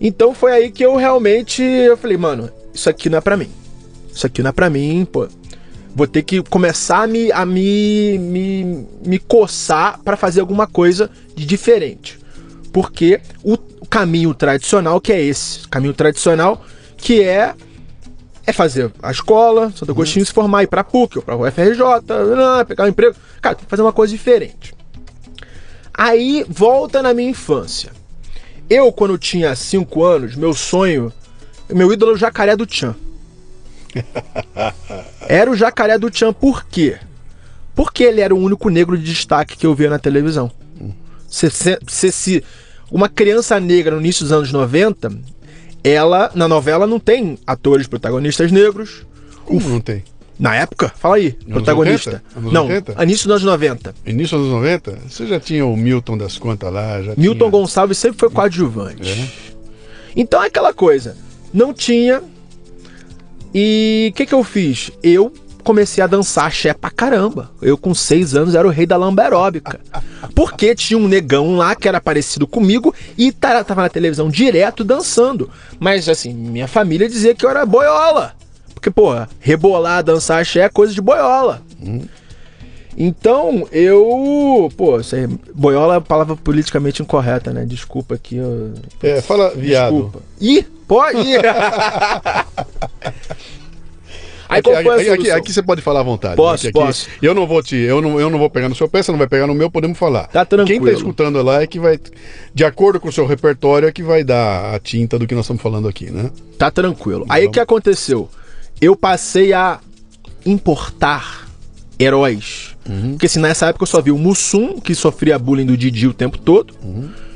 Então 0.00 0.34
foi 0.34 0.52
aí 0.52 0.70
que 0.70 0.84
eu 0.84 0.96
realmente 0.96 1.62
eu 1.62 1.96
falei, 1.96 2.16
mano, 2.16 2.50
isso 2.72 2.88
aqui 2.88 3.10
não 3.10 3.18
é 3.18 3.20
pra 3.20 3.36
mim. 3.36 3.50
Isso 4.12 4.26
aqui 4.26 4.42
não 4.42 4.48
é 4.48 4.52
pra 4.52 4.70
mim, 4.70 5.06
pô. 5.10 5.28
Vou 5.94 6.06
ter 6.06 6.22
que 6.22 6.42
começar 6.44 7.02
a 7.02 7.06
me, 7.06 7.32
a 7.32 7.44
me, 7.44 8.16
me, 8.18 8.86
me 9.04 9.18
coçar 9.18 10.00
pra 10.04 10.16
fazer 10.16 10.40
alguma 10.40 10.66
coisa 10.66 11.10
de 11.34 11.44
diferente. 11.44 12.19
Porque 12.72 13.20
o, 13.42 13.58
caminho 13.88 14.32
tradicional 14.32 15.00
que 15.00 15.12
é 15.12 15.20
esse, 15.20 15.66
caminho 15.66 15.92
tradicional 15.92 16.64
que 16.96 17.22
é 17.22 17.54
é 18.46 18.52
fazer 18.52 18.90
a 19.02 19.10
escola, 19.10 19.72
Santo 19.74 19.92
Agostinho 19.92 20.24
se 20.24 20.32
formar, 20.32 20.62
ir 20.62 20.66
pra 20.66 20.82
PUC 20.82 21.18
ou 21.18 21.22
pra 21.22 21.36
UFRJ, 21.36 21.82
pegar 22.66 22.84
um 22.84 22.88
emprego. 22.88 23.14
Cara, 23.40 23.54
tem 23.54 23.64
que 23.64 23.70
fazer 23.70 23.82
uma 23.82 23.92
coisa 23.92 24.12
diferente. 24.12 24.74
Aí 25.92 26.44
volta 26.48 27.02
na 27.02 27.12
minha 27.12 27.30
infância. 27.30 27.92
Eu, 28.68 28.92
quando 28.92 29.18
tinha 29.18 29.54
5 29.54 30.02
anos, 30.02 30.36
meu 30.36 30.54
sonho, 30.54 31.12
meu 31.68 31.92
ídolo 31.92 32.12
é 32.12 32.14
o 32.14 32.18
jacaré 32.18 32.56
do 32.56 32.66
Tchan. 32.66 32.94
Era 35.28 35.50
o 35.50 35.56
jacaré 35.56 35.98
do 35.98 36.10
Tchan 36.10 36.32
por 36.32 36.64
quê? 36.64 36.98
Porque 37.74 38.04
ele 38.04 38.20
era 38.20 38.34
o 38.34 38.38
único 38.38 38.68
negro 38.68 38.96
de 38.98 39.04
destaque 39.04 39.56
que 39.56 39.66
eu 39.66 39.74
via 39.74 39.88
na 39.88 39.98
televisão. 39.98 40.50
Se, 41.30 41.48
se, 41.48 41.78
se, 41.86 42.12
se 42.12 42.44
uma 42.90 43.08
criança 43.08 43.58
negra 43.60 43.94
no 43.94 44.00
início 44.00 44.24
dos 44.24 44.32
anos 44.32 44.52
90, 44.52 45.12
ela, 45.82 46.30
na 46.34 46.48
novela, 46.48 46.86
não 46.86 46.98
tem 46.98 47.38
atores 47.46 47.86
protagonistas 47.86 48.50
negros. 48.50 49.06
Como 49.44 49.68
não 49.68 49.80
tem? 49.80 50.02
Na 50.38 50.54
época, 50.56 50.90
fala 50.96 51.16
aí, 51.16 51.36
Anos 51.42 51.52
protagonista. 51.52 52.22
80? 52.34 52.38
Anos 52.38 52.52
não, 52.52 52.66
80? 52.66 53.02
início 53.02 53.28
dos 53.28 53.32
anos 53.36 53.44
90. 53.44 53.94
Início 54.06 54.38
dos 54.38 54.46
anos 54.46 54.62
90, 54.62 54.98
você 55.08 55.26
já 55.26 55.38
tinha 55.38 55.66
o 55.66 55.76
Milton 55.76 56.16
das 56.16 56.38
Contas 56.38 56.72
lá, 56.72 57.02
já 57.02 57.12
Milton 57.16 57.38
tinha... 57.38 57.50
Gonçalves 57.50 57.98
sempre 57.98 58.18
foi 58.18 58.30
coadjuvante. 58.30 59.08
É. 59.08 59.28
Então 60.16 60.42
é 60.42 60.46
aquela 60.46 60.72
coisa. 60.72 61.16
Não 61.52 61.74
tinha. 61.74 62.22
E 63.54 64.10
o 64.12 64.16
que, 64.16 64.24
que 64.24 64.34
eu 64.34 64.42
fiz? 64.42 64.90
Eu 65.02 65.32
comecei 65.60 66.02
a 66.02 66.06
dançar 66.06 66.46
axé 66.46 66.72
pra 66.74 66.90
caramba. 66.90 67.50
Eu, 67.62 67.76
com 67.78 67.94
seis 67.94 68.34
anos, 68.34 68.54
era 68.54 68.66
o 68.66 68.70
rei 68.70 68.86
da 68.86 68.96
lamberóbica. 68.96 69.80
Porque 70.34 70.74
tinha 70.74 70.98
um 70.98 71.08
negão 71.08 71.56
lá 71.56 71.74
que 71.74 71.88
era 71.88 72.00
parecido 72.00 72.46
comigo 72.46 72.94
e 73.16 73.30
ta- 73.32 73.62
tava 73.64 73.82
na 73.82 73.88
televisão 73.88 74.28
direto 74.28 74.82
dançando. 74.84 75.50
Mas, 75.78 76.08
assim, 76.08 76.32
minha 76.32 76.68
família 76.68 77.08
dizia 77.08 77.34
que 77.34 77.44
eu 77.44 77.50
era 77.50 77.64
boiola. 77.66 78.32
Porque, 78.74 78.90
pô, 78.90 79.10
rebolar, 79.40 80.02
dançar 80.02 80.40
axé 80.40 80.60
é 80.60 80.68
coisa 80.68 80.92
de 80.94 81.00
boiola. 81.00 81.62
Então, 82.96 83.66
eu. 83.72 84.70
Pô, 84.76 84.98
isso 85.00 85.14
aí, 85.14 85.26
boiola 85.54 85.94
é 85.94 85.96
a 85.98 86.00
palavra 86.00 86.34
politicamente 86.36 87.02
incorreta, 87.02 87.52
né? 87.52 87.64
Desculpa 87.64 88.14
aqui. 88.16 88.36
Eu... 88.36 88.74
É, 89.02 89.20
fala 89.20 89.50
viado. 89.54 89.92
Desculpa. 89.94 90.18
Ih, 90.40 90.62
pode 90.86 91.18
ir. 91.20 91.40
Aí 94.50 94.58
Aqui, 94.58 95.08
aqui, 95.10 95.30
aqui, 95.30 95.52
você 95.52 95.62
pode 95.62 95.80
falar 95.80 96.00
à 96.00 96.02
vontade. 96.02 96.34
Posso, 96.36 96.66
Aqui- 96.66 96.72
posso. 96.72 97.08
Eu 97.22 97.32
não 97.34 97.46
vou 97.46 97.62
te, 97.62 97.76
eu 97.76 98.02
não, 98.02 98.20
eu 98.20 98.28
não 98.28 98.38
vou 98.38 98.50
pegar 98.50 98.68
no 98.68 98.74
seu 98.74 98.88
pé, 98.88 99.00
você 99.02 99.12
não 99.12 99.18
vai 99.18 99.28
pegar 99.28 99.46
no 99.46 99.54
meu, 99.54 99.70
podemos 99.70 99.96
falar. 99.96 100.26
Tá 100.26 100.44
tranquilo. 100.44 100.84
Quem 100.84 100.92
tá 100.92 100.98
escutando 100.98 101.40
lá 101.42 101.62
é 101.62 101.66
que 101.66 101.78
vai, 101.78 101.98
de 102.52 102.64
acordo 102.64 102.98
com 102.98 103.08
o 103.08 103.12
seu 103.12 103.24
repertório, 103.26 103.88
é 103.88 103.92
que 103.92 104.02
vai 104.02 104.24
dar 104.24 104.74
a 104.74 104.78
tinta 104.80 105.18
do 105.18 105.26
que 105.26 105.34
nós 105.34 105.44
estamos 105.44 105.62
falando 105.62 105.86
aqui, 105.86 106.10
né? 106.10 106.30
Tá 106.58 106.70
tranquilo. 106.70 107.24
Aí 107.28 107.46
o 107.46 107.50
que 107.50 107.60
aconteceu? 107.60 108.28
Eu 108.80 108.96
passei 108.96 109.52
a 109.52 109.78
importar 110.44 111.46
heróis. 111.98 112.76
Porque 113.10 113.26
assim, 113.26 113.38
nessa 113.40 113.66
época 113.68 113.84
eu 113.84 113.86
só 113.86 114.00
vi 114.00 114.10
o 114.10 114.18
Mussum, 114.18 114.80
que 114.80 114.94
sofria 114.94 115.38
bullying 115.38 115.66
do 115.66 115.76
Didi 115.76 116.08
o 116.08 116.12
tempo 116.14 116.38
todo, 116.38 116.74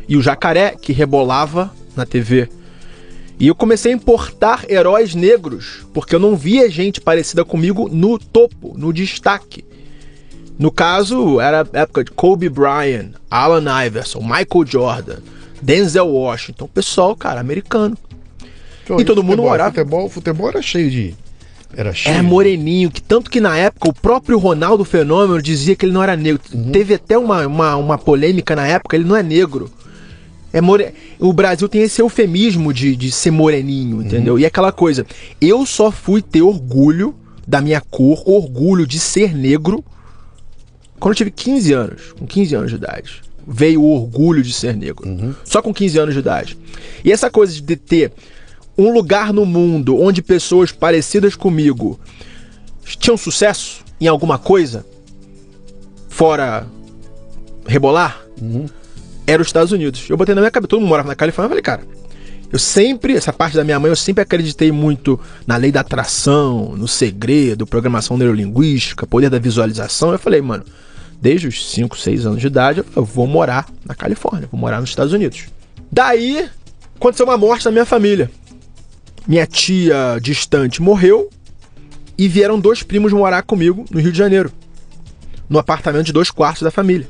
e 0.09 0.17
o 0.17 0.23
Jacaré, 0.23 0.75
que 0.81 0.93
rebolava 0.93 1.71
na 1.97 2.05
TV. 2.05 2.49
E 3.39 3.49
eu 3.49 3.55
comecei 3.55 3.93
a 3.93 3.97
importar 3.97 4.65
heróis 4.71 5.15
negros, 5.15 5.85
porque 5.93 6.15
eu 6.15 6.21
não 6.21 6.37
via 6.37 6.71
gente 6.71 7.01
parecida 7.01 7.45
comigo 7.45 7.89
no 7.91 8.19
topo, 8.19 8.75
no 8.77 8.93
destaque. 8.93 9.65
No 10.59 10.71
caso, 10.71 11.41
era 11.41 11.67
a 11.73 11.79
época 11.81 12.05
de 12.05 12.13
Kobe 12.13 12.49
Bryant, 12.49 13.11
Allen 13.29 13.65
Iverson, 13.87 14.21
Michael 14.21 14.65
Jordan, 14.67 15.17
Denzel 15.61 16.07
Washington, 16.07 16.69
pessoal, 16.73 17.17
cara, 17.17 17.41
americano. 17.41 17.99
Então, 18.85 19.01
E 19.01 19.05
todo 19.05 19.17
mundo 19.23 19.31
futebol, 19.33 19.51
morava- 19.51 19.71
Futebol, 19.73 20.09
futebol 20.09 20.49
era 20.49 20.63
cheio 20.63 20.91
de. 20.91 21.15
Era 21.77 21.93
cheio. 21.93 22.15
Era 22.15 22.23
moreninho, 22.23 22.89
que 22.89 23.03
tanto 23.03 23.29
que 23.29 23.41
na 23.41 23.57
época 23.57 23.89
o 23.89 23.93
próprio 23.93 24.39
Ronaldo 24.39 24.85
Fenômeno 24.85 25.43
dizia 25.43 25.75
que 25.75 25.85
ele 25.87 25.93
não 25.93 26.03
era 26.05 26.15
negro. 26.17 26.41
Teve 26.73 26.95
até 26.95 27.19
uma, 27.19 27.45
uma, 27.49 27.75
uma 27.75 27.99
polêmica 27.99 28.55
na 28.55 28.65
época, 28.65 28.95
ele 28.95 29.05
não 29.05 29.17
é 29.17 29.25
negro. 29.25 29.69
É 30.55 30.61
more... 30.61 30.95
O 31.19 31.33
Brasil 31.33 31.69
tem 31.69 31.83
esse 31.83 32.01
eufemismo 32.01 32.73
de, 32.73 32.95
de 32.95 33.11
ser 33.11 33.33
moreninho, 33.33 34.01
entendeu? 34.01 34.39
E 34.39 34.47
aquela 34.47 34.71
coisa, 34.71 35.05
eu 35.41 35.67
só 35.67 35.91
fui 35.91 36.23
ter 36.23 36.43
orgulho 36.43 37.13
da 37.45 37.61
minha 37.61 37.81
cor, 37.81 38.23
orgulho 38.25 38.87
de 38.87 39.01
ser 39.01 39.35
negro, 39.35 39.85
quando 41.01 41.15
eu 41.15 41.17
tive 41.17 41.33
15 41.33 41.73
anos, 41.73 42.03
com 42.17 42.25
15 42.25 42.55
anos 42.55 42.71
de 42.71 42.77
idade. 42.77 43.23
Veio 43.45 43.83
o 43.83 43.95
orgulho 43.95 44.45
de 44.45 44.53
ser 44.53 44.77
negro. 44.77 45.05
Só 45.45 45.61
com 45.61 45.75
15 45.75 45.99
anos 45.99 46.15
de 46.15 46.21
idade. 46.21 46.57
E 47.05 47.11
essa 47.11 47.29
coisa 47.29 47.61
de 47.61 47.77
ter 47.77 48.13
um 48.79 48.93
lugar 48.93 49.33
no 49.33 49.45
mundo 49.45 50.01
onde 50.01 50.23
pessoas 50.23 50.71
parecidas 50.71 51.35
comigo 51.35 51.99
tinham 53.01 53.17
sucesso 53.17 53.85
em 54.01 54.07
alguma 54.07 54.39
coisa, 54.39 54.87
fora 56.09 56.65
rebolar, 57.67 58.25
era 59.27 59.41
os 59.41 59.49
Estados 59.49 59.73
Unidos. 59.73 60.09
Eu 60.09 60.17
botei 60.17 60.35
na 60.35 60.41
minha 60.41 60.51
cabeça, 60.51 60.69
todo 60.69 60.81
mundo 60.81 60.89
morava 60.89 61.09
na 61.09 61.15
Califórnia, 61.15 61.47
eu 61.47 61.51
falei, 61.51 61.63
cara, 61.63 61.83
eu 62.53 62.59
sempre, 62.59 63.15
essa 63.15 63.33
parte 63.33 63.57
da 63.57 63.65
minha 63.65 63.81
mãe, 63.81 63.91
eu 63.91 63.97
sempre 63.97 64.23
acreditei 64.23 64.71
muito 64.71 65.19
na 65.47 65.57
lei 65.57 65.73
da 65.73 65.81
atração, 65.81 66.75
no 66.77 66.87
segredo, 66.87 67.67
programação 67.67 68.17
neurolinguística, 68.17 69.07
poder 69.07 69.29
da 69.29 69.39
visualização. 69.39 70.13
Eu 70.13 70.19
falei, 70.19 70.41
mano, 70.41 70.65
desde 71.21 71.49
os 71.49 71.71
5, 71.71 71.99
6 71.99 72.27
anos 72.27 72.41
de 72.41 72.47
idade, 72.47 72.85
eu 72.95 73.05
vou 73.05 73.27
morar 73.27 73.67
na 73.85 73.95
Califórnia, 73.95 74.49
vou 74.53 74.61
morar 74.61 74.81
nos 74.81 74.91
Estados 74.91 75.13
Unidos. 75.13 75.47
Daí, 75.91 76.49
aconteceu 76.95 77.27
uma 77.27 77.37
morte 77.37 77.65
na 77.65 77.71
minha 77.73 77.87
família. 77.87 78.31
Minha 79.27 79.47
tia 79.47 80.19
distante 80.21 80.83
morreu 80.83 81.31
e 82.17 82.29
vieram 82.29 82.61
dois 82.61 82.83
primos 82.83 83.13
morar 83.13 83.43
comigo 83.43 83.85
no 83.91 83.99
Rio 83.99 84.13
de 84.13 84.19
Janeiro. 84.19 84.53
no 85.49 85.59
apartamento 85.59 86.07
de 86.07 86.13
dois 86.13 86.31
quartos 86.31 86.63
da 86.63 86.71
família. 86.71 87.09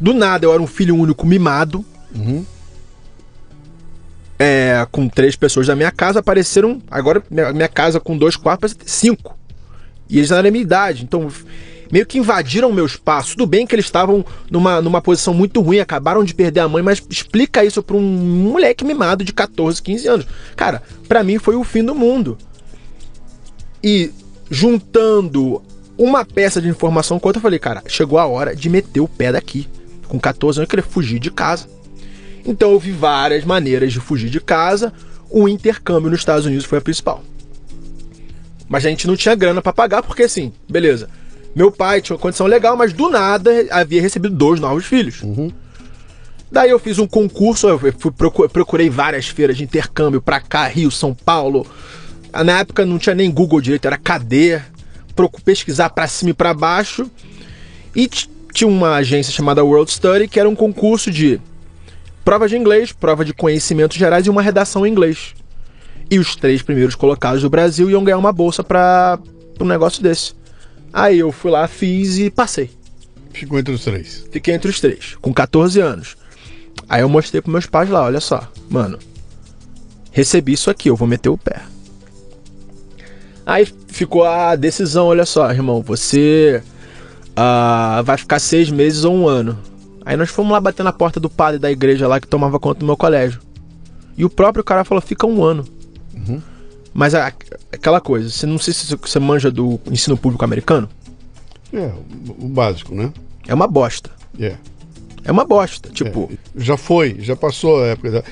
Do 0.00 0.14
nada, 0.14 0.46
eu 0.46 0.52
era 0.52 0.62
um 0.62 0.66
filho 0.66 0.96
único 0.96 1.26
mimado. 1.26 1.84
É, 4.38 4.86
com 4.90 5.06
três 5.06 5.36
pessoas 5.36 5.66
da 5.66 5.76
minha 5.76 5.90
casa, 5.90 6.20
apareceram. 6.20 6.80
Agora, 6.90 7.22
minha, 7.30 7.52
minha 7.52 7.68
casa 7.68 8.00
com 8.00 8.16
dois 8.16 8.36
quartos, 8.36 8.74
cinco. 8.86 9.38
E 10.08 10.18
eles 10.18 10.30
eram 10.30 10.44
da 10.44 10.50
minha 10.50 10.62
idade. 10.62 11.04
Então, 11.04 11.28
meio 11.92 12.06
que 12.06 12.18
invadiram 12.18 12.70
o 12.70 12.72
meu 12.72 12.86
espaço. 12.86 13.32
Tudo 13.32 13.46
bem 13.46 13.66
que 13.66 13.74
eles 13.74 13.84
estavam 13.84 14.24
numa, 14.50 14.80
numa 14.80 15.02
posição 15.02 15.34
muito 15.34 15.60
ruim, 15.60 15.78
acabaram 15.80 16.24
de 16.24 16.34
perder 16.34 16.60
a 16.60 16.68
mãe, 16.68 16.82
mas 16.82 17.02
explica 17.10 17.64
isso 17.64 17.82
pra 17.82 17.96
um 17.96 18.00
moleque 18.00 18.84
mimado 18.84 19.24
de 19.24 19.32
14, 19.32 19.82
15 19.82 20.08
anos. 20.08 20.26
Cara, 20.56 20.82
pra 21.06 21.22
mim 21.22 21.38
foi 21.38 21.56
o 21.56 21.64
fim 21.64 21.84
do 21.84 21.94
mundo. 21.94 22.38
E 23.82 24.10
juntando 24.50 25.62
uma 25.98 26.24
peça 26.24 26.62
de 26.62 26.68
informação 26.68 27.18
com 27.18 27.28
outra, 27.28 27.38
eu 27.38 27.42
falei, 27.42 27.58
cara, 27.58 27.82
chegou 27.86 28.18
a 28.18 28.26
hora 28.26 28.56
de 28.56 28.68
meter 28.70 29.00
o 29.00 29.08
pé 29.08 29.32
daqui. 29.32 29.68
Com 30.10 30.18
14 30.18 30.58
anos, 30.58 30.66
eu 30.66 30.70
queria 30.70 30.84
fugir 30.84 31.18
de 31.20 31.30
casa. 31.30 31.68
Então 32.44 32.72
eu 32.72 32.78
vi 32.80 32.90
várias 32.90 33.44
maneiras 33.44 33.92
de 33.92 34.00
fugir 34.00 34.28
de 34.28 34.40
casa. 34.40 34.92
O 35.30 35.48
intercâmbio 35.48 36.10
nos 36.10 36.18
Estados 36.20 36.44
Unidos 36.46 36.64
foi 36.64 36.78
a 36.78 36.80
principal. 36.80 37.22
Mas 38.68 38.84
a 38.84 38.88
gente 38.90 39.06
não 39.06 39.16
tinha 39.16 39.34
grana 39.34 39.62
pra 39.62 39.72
pagar, 39.72 40.02
porque 40.02 40.24
assim, 40.24 40.52
beleza. 40.68 41.08
Meu 41.54 41.70
pai 41.70 42.00
tinha 42.00 42.14
uma 42.16 42.20
condição 42.22 42.46
legal, 42.46 42.76
mas 42.76 42.92
do 42.92 43.08
nada 43.08 43.50
havia 43.70 44.00
recebido 44.02 44.34
dois 44.34 44.58
novos 44.60 44.84
filhos. 44.84 45.22
Daí 46.50 46.70
eu 46.70 46.78
fiz 46.80 46.98
um 46.98 47.06
concurso, 47.06 47.68
eu 47.68 47.78
fui 47.78 48.10
procu- 48.10 48.48
procurei 48.48 48.90
várias 48.90 49.28
feiras 49.28 49.56
de 49.56 49.62
intercâmbio 49.64 50.20
pra 50.20 50.40
cá, 50.40 50.66
Rio, 50.66 50.90
São 50.90 51.14
Paulo. 51.14 51.64
Na 52.32 52.60
época 52.60 52.84
não 52.84 52.98
tinha 52.98 53.14
nem 53.14 53.30
Google 53.30 53.60
direito, 53.60 53.86
era 53.86 53.96
KD. 53.96 54.60
Pesquisar 55.44 55.90
pra 55.90 56.08
cima 56.08 56.30
e 56.30 56.34
pra 56.34 56.54
baixo. 56.54 57.08
E 57.94 58.08
tinha 58.52 58.68
uma 58.68 58.96
agência 58.96 59.32
chamada 59.32 59.64
World 59.64 59.90
Study, 59.90 60.28
que 60.28 60.38
era 60.38 60.48
um 60.48 60.54
concurso 60.54 61.10
de 61.10 61.40
prova 62.24 62.48
de 62.48 62.56
inglês, 62.56 62.92
prova 62.92 63.24
de 63.24 63.32
conhecimentos 63.32 63.96
gerais 63.96 64.26
e 64.26 64.30
uma 64.30 64.42
redação 64.42 64.86
em 64.86 64.90
inglês. 64.90 65.34
E 66.10 66.18
os 66.18 66.34
três 66.34 66.62
primeiros 66.62 66.94
colocados 66.94 67.42
do 67.42 67.50
Brasil 67.50 67.90
iam 67.90 68.04
ganhar 68.04 68.18
uma 68.18 68.32
bolsa 68.32 68.64
para 68.64 69.18
um 69.60 69.64
negócio 69.64 70.02
desse. 70.02 70.34
Aí 70.92 71.18
eu 71.18 71.30
fui 71.30 71.50
lá, 71.50 71.68
fiz 71.68 72.18
e 72.18 72.30
passei. 72.30 72.70
Ficou 73.32 73.58
entre 73.58 73.72
os 73.72 73.84
três. 73.84 74.26
Fiquei 74.30 74.54
entre 74.54 74.68
os 74.68 74.80
três, 74.80 75.16
com 75.20 75.32
14 75.32 75.80
anos. 75.80 76.16
Aí 76.88 77.02
eu 77.02 77.08
mostrei 77.08 77.40
pros 77.40 77.52
meus 77.52 77.66
pais 77.66 77.88
lá, 77.88 78.04
olha 78.04 78.20
só, 78.20 78.48
mano, 78.68 78.98
recebi 80.10 80.52
isso 80.52 80.70
aqui, 80.70 80.90
eu 80.90 80.96
vou 80.96 81.06
meter 81.06 81.28
o 81.28 81.38
pé. 81.38 81.60
Aí 83.46 83.66
ficou 83.88 84.24
a 84.24 84.56
decisão, 84.56 85.06
olha 85.06 85.24
só, 85.24 85.50
irmão, 85.50 85.82
você 85.82 86.62
ah, 87.42 88.02
vai 88.04 88.18
ficar 88.18 88.38
seis 88.38 88.70
meses 88.70 89.02
ou 89.04 89.14
um 89.14 89.26
ano. 89.26 89.58
Aí 90.04 90.14
nós 90.16 90.28
fomos 90.28 90.52
lá 90.52 90.60
bater 90.60 90.82
na 90.82 90.92
porta 90.92 91.18
do 91.18 91.30
padre 91.30 91.58
da 91.58 91.70
igreja 91.70 92.06
lá 92.06 92.20
que 92.20 92.26
tomava 92.26 92.58
conta 92.60 92.80
do 92.80 92.86
meu 92.86 92.96
colégio. 92.98 93.40
E 94.16 94.24
o 94.24 94.28
próprio 94.30 94.62
cara 94.62 94.84
falou, 94.84 95.00
fica 95.00 95.26
um 95.26 95.42
ano. 95.42 95.64
Mas 96.92 97.14
a- 97.14 97.32
aquela 97.72 98.00
coisa, 98.00 98.28
você 98.28 98.46
não 98.46 98.58
sei 98.58 98.74
se 98.74 98.94
você 98.96 99.18
manja 99.18 99.50
do 99.50 99.80
ensino 99.90 100.16
público 100.16 100.44
americano, 100.44 100.88
É, 101.72 101.90
o, 102.38 102.48
básico, 102.48 102.94
né? 102.94 103.12
é 103.46 103.54
uma 103.54 103.66
bosta. 103.68 104.10
É. 104.38 104.56
É 105.24 105.30
uma 105.30 105.44
bosta. 105.44 105.88
Tipo, 105.90 106.30
Já 106.56 106.76
foi, 106.76 107.16
já 107.20 107.36
passou 107.36 107.82
a 107.82 107.86
época. 107.88 108.10
da- 108.10 108.24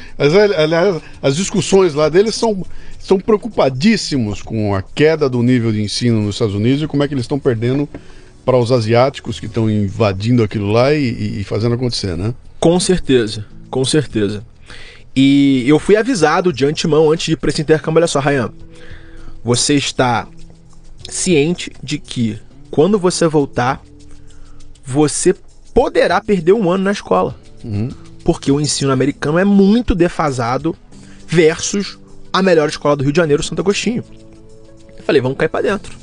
aliás, 0.62 1.00
as 1.22 1.36
discussões 1.36 1.94
lá 1.94 2.08
deles 2.08 2.34
são, 2.34 2.64
são 2.98 3.18
preocupadíssimos 3.20 4.42
com 4.42 4.74
a 4.74 4.82
queda 4.82 5.28
do 5.28 5.42
nível 5.42 5.70
de 5.70 5.80
ensino 5.82 6.20
nos 6.20 6.34
Estados 6.34 6.54
Unidos 6.54 6.82
e 6.82 6.86
como 6.88 7.02
é 7.04 7.08
que 7.08 7.14
eles 7.14 7.24
estão 7.24 7.38
perdendo 7.38 7.88
para 8.48 8.56
os 8.56 8.72
asiáticos 8.72 9.38
que 9.38 9.44
estão 9.44 9.68
invadindo 9.68 10.42
aquilo 10.42 10.72
lá 10.72 10.94
e, 10.94 11.40
e- 11.40 11.44
fazendo 11.44 11.74
acontecer, 11.74 12.16
né? 12.16 12.32
Com 12.58 12.80
certeza, 12.80 13.44
com 13.68 13.84
certeza. 13.84 14.42
E 15.14 15.64
eu 15.68 15.78
fui 15.78 15.96
avisado 15.96 16.50
de 16.50 16.64
antemão 16.64 17.12
antes 17.12 17.26
de 17.26 17.32
ir 17.32 17.36
para 17.36 17.50
esse 17.50 17.60
intercâmbio. 17.60 17.98
Olha 17.98 18.06
só, 18.06 18.20
Ryan, 18.20 18.50
você 19.44 19.74
está 19.74 20.26
ciente 21.10 21.70
de 21.82 21.98
que 21.98 22.38
quando 22.70 22.98
você 22.98 23.28
voltar, 23.28 23.82
você 24.82 25.34
poderá 25.74 26.18
perder 26.18 26.54
um 26.54 26.70
ano 26.70 26.84
na 26.84 26.92
escola. 26.92 27.36
Porque 28.24 28.50
o 28.50 28.58
ensino 28.58 28.90
americano 28.90 29.38
é 29.38 29.44
muito 29.44 29.94
defasado 29.94 30.74
versus 31.26 31.98
a 32.32 32.42
melhor 32.42 32.70
escola 32.70 32.96
do 32.96 33.02
Rio 33.04 33.12
de 33.12 33.18
Janeiro, 33.18 33.42
Santo 33.42 33.60
Agostinho. 33.60 34.02
Eu 34.96 35.04
falei, 35.04 35.20
vamos 35.20 35.36
cair 35.36 35.50
para 35.50 35.60
dentro. 35.68 35.94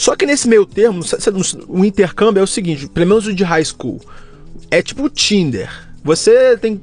Só 0.00 0.16
que 0.16 0.24
nesse 0.24 0.48
meio 0.48 0.64
termo, 0.64 1.02
o 1.68 1.84
intercâmbio 1.84 2.40
é 2.40 2.42
o 2.42 2.46
seguinte, 2.46 2.88
pelo 2.88 3.06
menos 3.06 3.26
o 3.26 3.34
de 3.34 3.44
high 3.44 3.62
school, 3.62 4.00
é 4.70 4.80
tipo 4.80 5.04
o 5.04 5.10
Tinder. 5.10 5.70
Você 6.02 6.56
tem, 6.56 6.80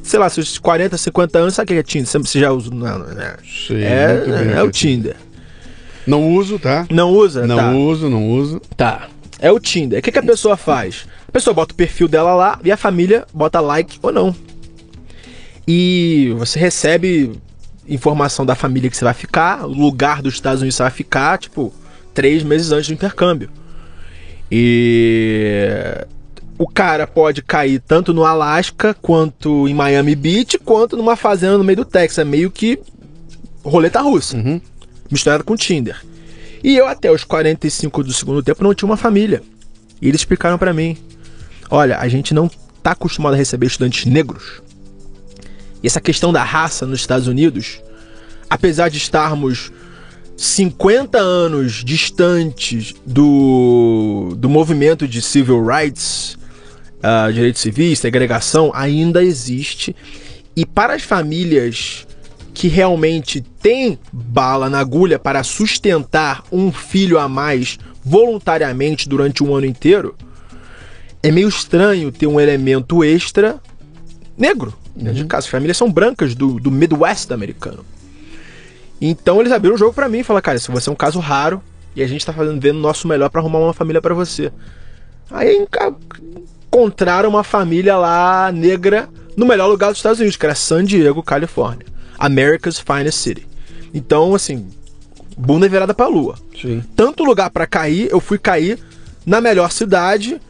sei 0.00 0.20
lá, 0.20 0.30
seus 0.30 0.58
40, 0.58 0.96
50 0.96 1.38
anos, 1.40 1.54
sabe 1.54 1.72
o 1.72 1.74
que 1.74 1.80
é 1.80 1.82
Tinder? 1.82 2.06
Você- 2.06 2.38
já 2.38 2.52
usa? 2.52 2.70
Não, 2.70 3.00
não, 3.00 3.06
né? 3.08 3.34
Sei 3.66 3.82
é, 3.82 4.14
muito 4.14 4.30
bem 4.30 4.52
é, 4.52 4.62
o 4.62 4.68
é 4.68 4.70
Tinder. 4.70 5.16
Não 6.06 6.32
uso, 6.32 6.56
tá? 6.56 6.86
Não 6.88 7.10
usa? 7.10 7.44
Não 7.48 7.56
tá. 7.56 7.72
uso, 7.72 8.08
não 8.08 8.30
uso. 8.30 8.60
Tá. 8.76 9.08
É 9.40 9.50
o 9.50 9.58
Tinder. 9.58 9.98
O 9.98 10.02
que, 10.02 10.12
que 10.12 10.18
a 10.20 10.22
pessoa 10.22 10.56
faz? 10.56 11.04
A 11.26 11.32
pessoa 11.32 11.52
bota 11.52 11.74
o 11.74 11.76
perfil 11.76 12.06
dela 12.06 12.32
lá 12.32 12.60
e 12.62 12.70
a 12.70 12.76
família 12.76 13.26
bota 13.34 13.58
like 13.58 13.98
ou 14.00 14.12
não. 14.12 14.32
E 15.66 16.32
você 16.38 16.60
recebe 16.60 17.32
informação 17.88 18.46
da 18.46 18.54
família 18.54 18.88
que 18.88 18.96
você 18.96 19.04
vai 19.04 19.14
ficar, 19.14 19.66
o 19.66 19.72
lugar 19.72 20.22
dos 20.22 20.34
Estados 20.34 20.60
Unidos 20.60 20.76
que 20.76 20.76
você 20.76 20.82
vai 20.84 20.92
ficar, 20.92 21.38
tipo, 21.38 21.74
três 22.14 22.42
meses 22.42 22.72
antes 22.72 22.88
do 22.88 22.94
intercâmbio. 22.94 23.50
E 24.50 26.06
o 26.58 26.68
cara 26.68 27.06
pode 27.06 27.42
cair 27.42 27.80
tanto 27.80 28.12
no 28.12 28.24
Alasca, 28.24 28.94
quanto 28.94 29.66
em 29.66 29.74
Miami 29.74 30.14
Beach, 30.14 30.58
quanto 30.58 30.96
numa 30.96 31.16
fazenda 31.16 31.58
no 31.58 31.64
meio 31.64 31.78
do 31.78 31.84
Texas. 31.84 32.18
É 32.18 32.24
meio 32.24 32.50
que 32.50 32.78
roleta 33.64 34.00
russa. 34.00 34.36
Misturado 35.10 35.44
com 35.44 35.56
Tinder. 35.56 36.00
E 36.62 36.76
eu, 36.76 36.86
até 36.86 37.10
os 37.10 37.24
45 37.24 38.04
do 38.04 38.12
segundo 38.12 38.42
tempo, 38.42 38.62
não 38.62 38.74
tinha 38.74 38.88
uma 38.88 38.96
família. 38.96 39.42
E 40.00 40.08
eles 40.08 40.20
explicaram 40.20 40.58
pra 40.58 40.72
mim: 40.72 40.96
olha, 41.70 41.98
a 41.98 42.08
gente 42.08 42.32
não 42.32 42.50
tá 42.82 42.92
acostumado 42.92 43.34
a 43.34 43.36
receber 43.36 43.66
estudantes 43.66 44.04
negros. 44.04 44.62
E 45.82 45.86
essa 45.86 46.00
questão 46.00 46.32
da 46.32 46.44
raça 46.44 46.86
nos 46.86 47.00
Estados 47.00 47.26
Unidos, 47.26 47.80
apesar 48.48 48.88
de 48.88 48.98
estarmos 48.98 49.72
50 50.42 51.18
anos 51.18 51.84
distantes 51.84 52.96
do, 53.06 54.34
do 54.36 54.48
movimento 54.48 55.06
de 55.06 55.22
civil 55.22 55.64
rights, 55.64 56.36
ah, 57.00 57.30
direitos 57.30 57.62
civis, 57.62 58.00
segregação, 58.00 58.72
ainda 58.74 59.22
existe. 59.22 59.94
E 60.56 60.66
para 60.66 60.94
as 60.94 61.02
famílias 61.02 62.08
que 62.52 62.66
realmente 62.66 63.40
têm 63.40 63.96
bala 64.12 64.68
na 64.68 64.80
agulha 64.80 65.16
para 65.16 65.44
sustentar 65.44 66.42
um 66.50 66.72
filho 66.72 67.20
a 67.20 67.28
mais 67.28 67.78
voluntariamente 68.04 69.08
durante 69.08 69.44
um 69.44 69.54
ano 69.54 69.66
inteiro, 69.66 70.16
é 71.22 71.30
meio 71.30 71.48
estranho 71.48 72.10
ter 72.10 72.26
um 72.26 72.40
elemento 72.40 73.04
extra 73.04 73.60
negro 74.36 74.74
dentro 74.94 75.22
de 75.22 75.24
casa. 75.24 75.46
As 75.46 75.50
famílias 75.50 75.76
são 75.76 75.90
brancas 75.90 76.34
do, 76.34 76.58
do 76.58 76.68
Midwest 76.68 77.30
americano. 77.30 77.84
Então 79.04 79.40
eles 79.40 79.52
abriram 79.52 79.74
o 79.74 79.78
jogo 79.78 79.92
pra 79.92 80.08
mim 80.08 80.20
e 80.20 80.24
falaram, 80.24 80.44
cara, 80.44 80.58
se 80.60 80.70
você 80.70 80.88
é 80.88 80.92
um 80.92 80.96
caso 80.96 81.18
raro 81.18 81.60
e 81.96 82.02
a 82.02 82.06
gente 82.06 82.24
tá 82.24 82.32
fazendo 82.32 82.60
vendo 82.60 82.76
o 82.76 82.80
nosso 82.80 83.08
melhor 83.08 83.28
pra 83.30 83.40
arrumar 83.40 83.58
uma 83.58 83.74
família 83.74 84.00
pra 84.00 84.14
você. 84.14 84.52
Aí 85.28 85.66
encontraram 86.68 87.28
uma 87.28 87.42
família 87.42 87.96
lá 87.96 88.52
negra 88.52 89.08
no 89.36 89.44
melhor 89.44 89.66
lugar 89.66 89.88
dos 89.88 89.98
Estados 89.98 90.20
Unidos, 90.20 90.36
que 90.36 90.46
era 90.46 90.54
San 90.54 90.84
Diego, 90.84 91.20
Califórnia. 91.20 91.86
America's 92.16 92.78
Finest 92.78 93.18
City. 93.18 93.48
Então, 93.92 94.36
assim, 94.36 94.68
bunda 95.36 95.68
virada 95.68 95.92
pra 95.92 96.06
lua. 96.06 96.36
Sim. 96.60 96.84
Tanto 96.94 97.24
lugar 97.24 97.50
pra 97.50 97.66
cair, 97.66 98.08
eu 98.08 98.20
fui 98.20 98.38
cair 98.38 98.78
na 99.26 99.40
melhor 99.40 99.72
cidade, 99.72 100.40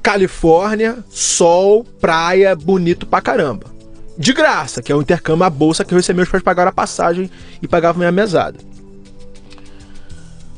Califórnia, 0.00 0.98
sol, 1.10 1.84
praia, 2.00 2.54
bonito 2.54 3.04
pra 3.04 3.20
caramba. 3.20 3.75
De 4.18 4.32
graça, 4.32 4.82
que 4.82 4.90
é 4.90 4.94
o 4.94 5.02
intercâmbio, 5.02 5.44
a 5.44 5.50
bolsa 5.50 5.84
que 5.84 5.92
eu 5.92 5.98
recebi, 5.98 6.16
meus 6.16 6.28
pais 6.28 6.42
pagaram 6.42 6.70
a 6.70 6.72
passagem 6.72 7.30
e 7.60 7.68
pagavam 7.68 7.98
minha 7.98 8.12
mesada. 8.12 8.58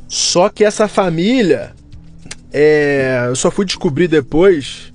Só 0.06 0.48
que 0.48 0.64
essa 0.64 0.86
família, 0.88 1.74
é, 2.52 3.24
eu 3.28 3.36
só 3.36 3.50
fui 3.50 3.64
descobrir 3.64 4.08
depois 4.08 4.92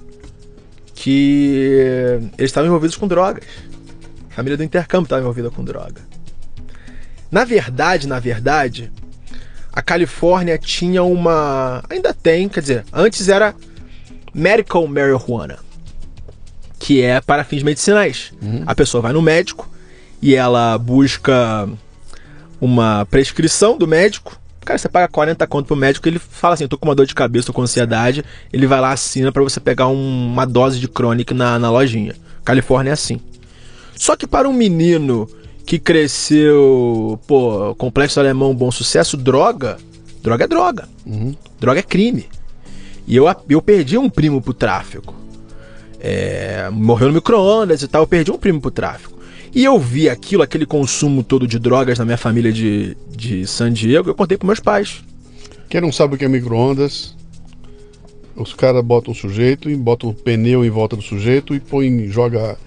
que 0.96 2.20
eles 2.38 2.50
estavam 2.50 2.68
envolvidos 2.68 2.96
com 2.96 3.08
drogas. 3.08 3.44
A 4.32 4.34
família 4.34 4.58
do 4.58 4.64
intercâmbio 4.64 5.06
estava 5.06 5.22
envolvida 5.22 5.52
com 5.52 5.64
droga. 5.64 6.02
Na 7.30 7.44
verdade, 7.44 8.08
na 8.08 8.20
verdade, 8.20 8.92
a 9.72 9.82
Califórnia 9.82 10.58
tinha 10.58 11.04
uma. 11.04 11.84
Ainda 11.90 12.14
tem, 12.14 12.48
quer 12.48 12.62
dizer, 12.62 12.86
antes 12.94 13.28
era 13.28 13.54
medical 14.34 14.88
marijuana, 14.88 15.60
que 16.84 17.02
é 17.02 17.22
para 17.22 17.46
fins 17.46 17.64
medicinais. 17.64 18.34
A 18.66 18.76
pessoa 18.76 19.02
vai 19.02 19.14
no 19.14 19.22
médico 19.22 19.70
e 20.22 20.36
ela 20.36 20.78
busca 20.78 21.68
uma 22.60 23.06
prescrição 23.10 23.78
do 23.78 23.88
médico 23.88 24.38
Cara, 24.64 24.80
você 24.80 24.88
paga 24.88 25.08
40 25.10 25.46
conto 25.48 25.68
pro 25.68 25.76
médico, 25.76 26.08
ele 26.08 26.18
fala 26.18 26.54
assim, 26.54 26.64
eu 26.64 26.70
tô 26.70 26.78
com 26.78 26.88
uma 26.88 26.96
dor 26.96 27.06
de 27.06 27.14
cabeça, 27.14 27.48
tô 27.48 27.54
com 27.54 27.62
ansiedade, 27.62 28.24
ele 28.52 28.66
vai 28.66 28.80
lá, 28.80 28.92
assina 28.92 29.30
para 29.30 29.44
você 29.44 29.60
pegar 29.60 29.88
um, 29.88 30.28
uma 30.28 30.46
dose 30.46 30.80
de 30.80 30.88
crônica 30.88 31.36
na, 31.36 31.60
na 31.60 31.70
lojinha. 31.70 32.16
Califórnia 32.46 32.92
é 32.92 32.94
assim. 32.94 33.20
Só 33.96 34.16
que 34.16 34.26
para 34.26 34.48
um 34.48 34.54
menino 34.54 35.28
que 35.66 35.78
cresceu, 35.78 37.20
pô, 37.28 37.76
complexo 37.76 38.20
alemão, 38.20 38.56
bom 38.56 38.72
sucesso, 38.72 39.18
droga, 39.18 39.78
droga 40.22 40.46
é 40.46 40.48
droga. 40.48 40.88
Uhum. 41.06 41.36
Droga 41.60 41.80
é 41.80 41.84
crime. 41.84 42.30
E 43.06 43.18
eu, 43.18 43.26
eu 43.50 43.62
perdi 43.62 43.98
um 43.98 44.10
primo 44.10 44.42
pro 44.42 44.54
tráfico. 44.54 45.14
É, 46.06 46.70
morreu 46.70 47.08
no 47.08 47.14
micro-ondas 47.14 47.82
e 47.82 47.88
tal, 47.88 48.04
eu 48.04 48.08
perdi 48.08 48.30
um 48.30 48.38
primo 48.38 48.60
pro 48.60 48.70
tráfico. 48.70 49.18
E 49.56 49.64
eu 49.64 49.80
vi 49.80 50.10
aquilo, 50.10 50.44
aquele 50.44 50.66
consumo 50.66 51.24
todo 51.24 51.48
de 51.48 51.58
drogas 51.58 51.98
na 51.98 52.04
minha 52.04 52.18
família 52.18 52.52
de, 52.52 52.98
de 53.10 53.48
San 53.48 53.72
Diego, 53.72 54.10
eu 54.10 54.16
contei 54.16 54.38
pros 54.38 54.48
meus 54.48 54.60
pais. 54.60 55.02
Quem 55.70 55.80
não 55.80 55.92
sabe 55.92 56.16
o 56.16 56.18
que 56.18 56.26
é 56.26 56.28
micro-ondas, 56.28 57.16
os 58.36 58.54
caras 58.54 58.84
botam 58.84 59.14
o 59.14 59.16
sujeito 59.16 59.70
e 59.70 59.76
botam 59.76 60.10
o 60.10 60.14
pneu 60.14 60.66
em 60.66 60.70
volta 60.70 60.96
do 60.96 61.02
sujeito 61.02 61.56
e 61.56 61.60
põe, 61.60 62.08
joga 62.10 62.58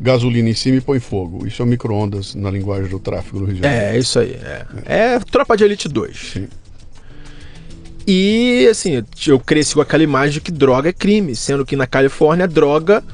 gasolina 0.00 0.48
em 0.48 0.54
cima 0.54 0.78
e 0.78 0.80
põe 0.80 0.98
fogo. 0.98 1.46
Isso 1.46 1.62
é 1.62 1.66
micro-ondas 1.66 2.34
na 2.34 2.50
linguagem 2.50 2.88
do 2.88 2.98
tráfico 2.98 3.38
do 3.38 3.44
Rio 3.44 3.54
de 3.56 3.62
Janeiro. 3.62 3.84
É, 3.84 3.98
isso 3.98 4.18
aí. 4.18 4.32
É, 4.32 4.66
é 4.86 5.18
Tropa 5.20 5.56
de 5.56 5.64
Elite 5.64 5.88
2. 5.88 6.32
Sim. 6.32 6.48
E 8.12 8.66
assim, 8.66 9.04
eu 9.28 9.38
cresci 9.38 9.72
com 9.72 9.80
aquela 9.80 10.02
imagem 10.02 10.32
de 10.32 10.40
que 10.40 10.50
droga 10.50 10.88
é 10.88 10.92
crime, 10.92 11.36
sendo 11.36 11.64
que 11.64 11.76
na 11.76 11.86
Califórnia 11.86 12.48
droga, 12.48 13.04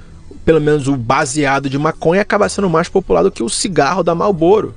pelo 0.43 0.59
menos 0.59 0.89
o 0.89 0.97
baseado 0.97 1.69
de 1.69 1.77
maconha, 1.77 2.23
acaba 2.23 2.49
sendo 2.49 2.71
mais 2.71 2.89
popular 2.89 3.23
do 3.23 3.31
que 3.31 3.43
o 3.43 3.49
cigarro 3.51 4.03
da 4.03 4.15
Marlboro. 4.15 4.75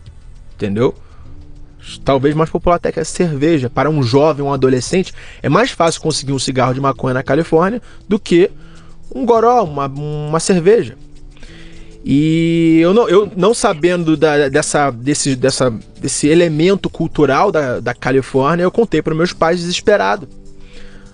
Entendeu? 0.56 0.94
Talvez 2.04 2.36
mais 2.36 2.50
popular 2.50 2.76
até 2.76 2.92
que 2.92 3.00
a 3.00 3.06
cerveja. 3.06 3.70
Para 3.70 3.90
um 3.90 4.04
jovem, 4.04 4.46
um 4.46 4.52
adolescente, 4.52 5.14
é 5.42 5.48
mais 5.48 5.72
fácil 5.72 6.02
conseguir 6.02 6.34
um 6.34 6.40
cigarro 6.40 6.74
de 6.74 6.82
maconha 6.82 7.14
na 7.14 7.24
Califórnia 7.24 7.82
do 8.06 8.20
que 8.20 8.52
um 9.16 9.26
goró, 9.26 9.64
uma, 9.64 9.86
uma 9.88 10.40
cerveja. 10.42 10.98
E 12.04 12.80
eu 12.82 12.94
não, 12.94 13.10
eu 13.10 13.32
não 13.36 13.54
sabendo 13.54 14.16
da, 14.16 14.48
dessa, 14.48 14.90
desse, 14.90 15.36
dessa, 15.36 15.70
desse 16.00 16.28
elemento 16.28 16.90
cultural 16.90 17.52
da, 17.52 17.80
da 17.80 17.94
Califórnia, 17.94 18.64
eu 18.64 18.72
contei 18.72 19.02
para 19.02 19.14
meus 19.14 19.34
pais 19.34 19.60
desesperado. 19.60 20.28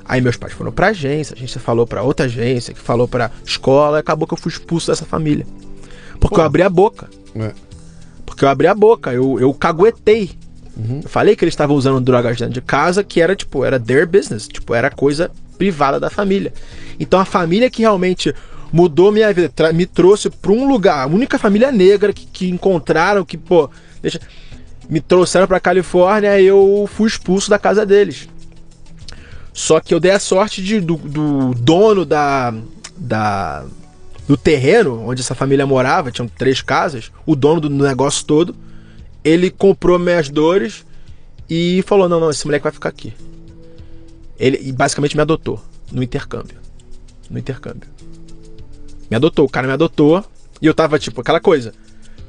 Aí 0.07 0.21
meus 0.21 0.37
pais 0.37 0.53
foram 0.53 0.71
pra 0.71 0.87
agência, 0.87 1.33
a 1.33 1.37
agência 1.37 1.59
falou 1.59 1.87
para 1.87 2.03
outra 2.03 2.27
agência, 2.27 2.73
que 2.73 2.79
falou 2.79 3.07
pra 3.07 3.31
escola, 3.43 3.97
acabou 3.97 4.27
que 4.27 4.35
eu 4.35 4.37
fui 4.37 4.51
expulso 4.51 4.91
dessa 4.91 5.05
família. 5.05 5.45
Porque 6.19 6.35
Pô. 6.35 6.41
eu 6.41 6.45
abri 6.45 6.61
a 6.61 6.69
boca. 6.69 7.09
É. 7.35 7.51
Porque 8.23 8.45
eu 8.45 8.49
abri 8.49 8.67
a 8.67 8.75
boca, 8.75 9.11
eu, 9.11 9.39
eu 9.39 9.51
caguetei. 9.53 10.31
Uhum. 10.77 11.01
Eu 11.03 11.09
falei 11.09 11.35
que 11.35 11.43
eles 11.43 11.53
estavam 11.53 11.75
usando 11.75 11.99
drogas 11.99 12.37
dentro 12.37 12.53
de 12.53 12.61
casa, 12.61 13.03
que 13.03 13.19
era 13.19 13.35
tipo, 13.35 13.65
era 13.65 13.79
their 13.79 14.07
business, 14.07 14.47
tipo, 14.47 14.75
era 14.75 14.91
coisa 14.91 15.31
privada 15.57 15.99
da 15.99 16.09
família. 16.09 16.53
Então 16.99 17.19
a 17.19 17.25
família 17.25 17.69
que 17.69 17.81
realmente 17.81 18.33
mudou 18.75 19.09
minha 19.09 19.31
vida, 19.33 19.49
me 19.71 19.85
trouxe 19.85 20.29
para 20.29 20.51
um 20.51 20.67
lugar, 20.67 21.01
a 21.01 21.07
única 21.07 21.39
família 21.39 21.71
negra 21.71 22.11
que, 22.11 22.25
que 22.25 22.49
encontraram, 22.49 23.23
que, 23.23 23.37
pô, 23.37 23.69
deixa, 24.01 24.19
me 24.89 24.99
trouxeram 24.99 25.47
pra 25.47 25.61
Califórnia, 25.61 26.41
eu 26.41 26.85
fui 26.91 27.07
expulso 27.07 27.49
da 27.49 27.57
casa 27.57 27.85
deles. 27.85 28.27
Só 29.53 29.79
que 29.79 29.93
eu 29.93 29.99
dei 30.01 30.11
a 30.11 30.19
sorte 30.19 30.61
de, 30.61 30.81
do, 30.81 30.97
do 30.97 31.53
dono 31.53 32.03
da, 32.03 32.53
da, 32.97 33.63
do 34.27 34.35
terreno 34.35 35.07
onde 35.07 35.21
essa 35.21 35.33
família 35.33 35.65
morava, 35.65 36.11
tinham 36.11 36.27
três 36.27 36.61
casas, 36.61 37.13
o 37.25 37.33
dono 37.33 37.61
do 37.61 37.69
negócio 37.69 38.25
todo, 38.25 38.53
ele 39.23 39.49
comprou 39.49 39.97
minhas 39.97 40.27
dores 40.27 40.85
e 41.49 41.81
falou: 41.87 42.09
não, 42.09 42.19
não, 42.19 42.29
esse 42.29 42.45
moleque 42.45 42.63
vai 42.63 42.73
ficar 42.73 42.89
aqui. 42.89 43.13
Ele 44.37 44.59
e 44.61 44.73
basicamente 44.73 45.15
me 45.15 45.21
adotou 45.21 45.63
no 45.93 46.03
intercâmbio. 46.03 46.57
No 47.29 47.39
intercâmbio. 47.39 47.94
Me 49.09 49.15
adotou, 49.15 49.45
o 49.45 49.49
cara 49.49 49.67
me 49.67 49.73
adotou 49.73 50.23
e 50.61 50.65
eu 50.65 50.73
tava 50.73 50.97
tipo 50.97 51.21
aquela 51.21 51.39
coisa, 51.39 51.73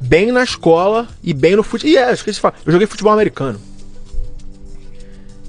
bem 0.01 0.31
na 0.31 0.43
escola 0.43 1.09
e 1.23 1.33
bem 1.33 1.57
no 1.57 1.63
futebol. 1.63 1.93
E 1.93 1.97
é, 1.97 2.13
esqueci 2.13 2.37
de 2.37 2.41
falar, 2.41 2.55
eu 2.65 2.73
joguei 2.73 2.87
futebol 2.87 3.13
americano. 3.13 3.61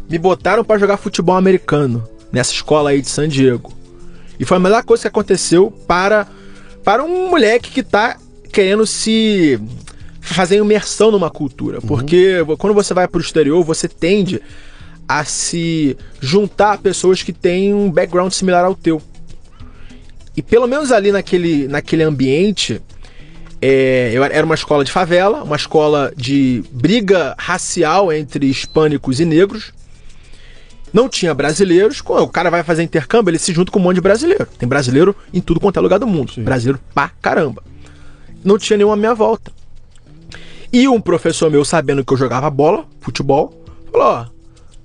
Me 0.10 0.18
botaram 0.18 0.64
pra 0.64 0.78
jogar 0.78 0.98
futebol 0.98 1.36
americano 1.36 2.08
nessa 2.32 2.54
escola 2.54 2.92
aí 2.92 3.02
de 3.02 3.10
San 3.10 3.28
Diego. 3.28 3.74
E 4.40 4.46
foi 4.46 4.58
a 4.58 4.60
melhor 4.60 4.84
coisa 4.84 5.02
que 5.02 5.08
aconteceu 5.08 5.72
para 5.88 6.28
para 6.84 7.04
um 7.04 7.30
moleque 7.30 7.72
que 7.72 7.84
tá 7.84 8.18
querendo 8.54 8.86
se 8.86 9.60
fazer 10.22 10.58
imersão 10.58 11.12
numa 11.12 11.30
cultura, 11.30 11.82
porque 11.82 12.38
quando 12.58 12.74
você 12.74 12.94
vai 12.94 13.08
pro 13.08 13.20
exterior, 13.20 13.62
você 13.64 13.90
tende 13.90 14.42
a 15.08 15.24
se 15.24 15.98
juntar 16.20 16.74
a 16.74 16.78
pessoas 16.78 17.24
que 17.24 17.34
têm 17.34 17.74
um 17.74 17.90
background 17.92 18.32
similar 18.32 18.66
ao 18.66 18.76
teu. 18.76 19.02
E 20.38 20.44
pelo 20.44 20.68
menos 20.68 20.92
ali 20.92 21.12
naquele, 21.12 21.68
naquele 21.68 22.04
ambiente, 22.04 22.80
é, 23.60 24.12
eu 24.14 24.24
era 24.24 24.46
uma 24.46 24.54
escola 24.54 24.86
de 24.86 24.92
favela, 24.92 25.44
uma 25.44 25.56
escola 25.56 26.14
de 26.16 26.64
briga 26.72 27.36
racial 27.40 28.14
entre 28.14 28.46
hispânicos 28.46 29.20
e 29.20 29.26
negros. 29.26 29.74
Não 30.94 31.10
tinha 31.10 31.34
brasileiros. 31.34 32.04
O 32.06 32.28
cara 32.28 32.52
vai 32.52 32.62
fazer 32.62 32.84
intercâmbio, 32.84 33.32
ele 33.32 33.40
se 33.40 33.52
junta 33.52 33.72
com 33.72 33.80
um 33.80 33.82
monte 33.82 33.96
de 33.96 34.02
brasileiro. 34.02 34.46
Tem 34.60 34.70
brasileiro 34.70 35.16
em 35.34 35.42
tudo 35.42 35.60
quanto 35.60 35.78
é 35.78 35.82
lugar 35.82 35.98
do 35.98 36.06
mundo. 36.06 36.32
Sim. 36.34 36.44
Brasileiro 36.44 36.80
pra 36.94 37.10
caramba. 37.20 37.64
Não 38.44 38.60
tinha 38.60 38.78
nenhum 38.78 38.92
à 38.92 38.96
minha 38.96 39.16
volta. 39.16 39.52
E 40.72 40.88
um 40.88 41.02
professor 41.02 41.50
meu, 41.50 41.66
sabendo 41.66 42.06
que 42.06 42.14
eu 42.14 42.18
jogava 42.18 42.48
bola, 42.52 42.86
futebol, 43.02 43.66
falou: 43.92 44.08
Ó, 44.08 44.26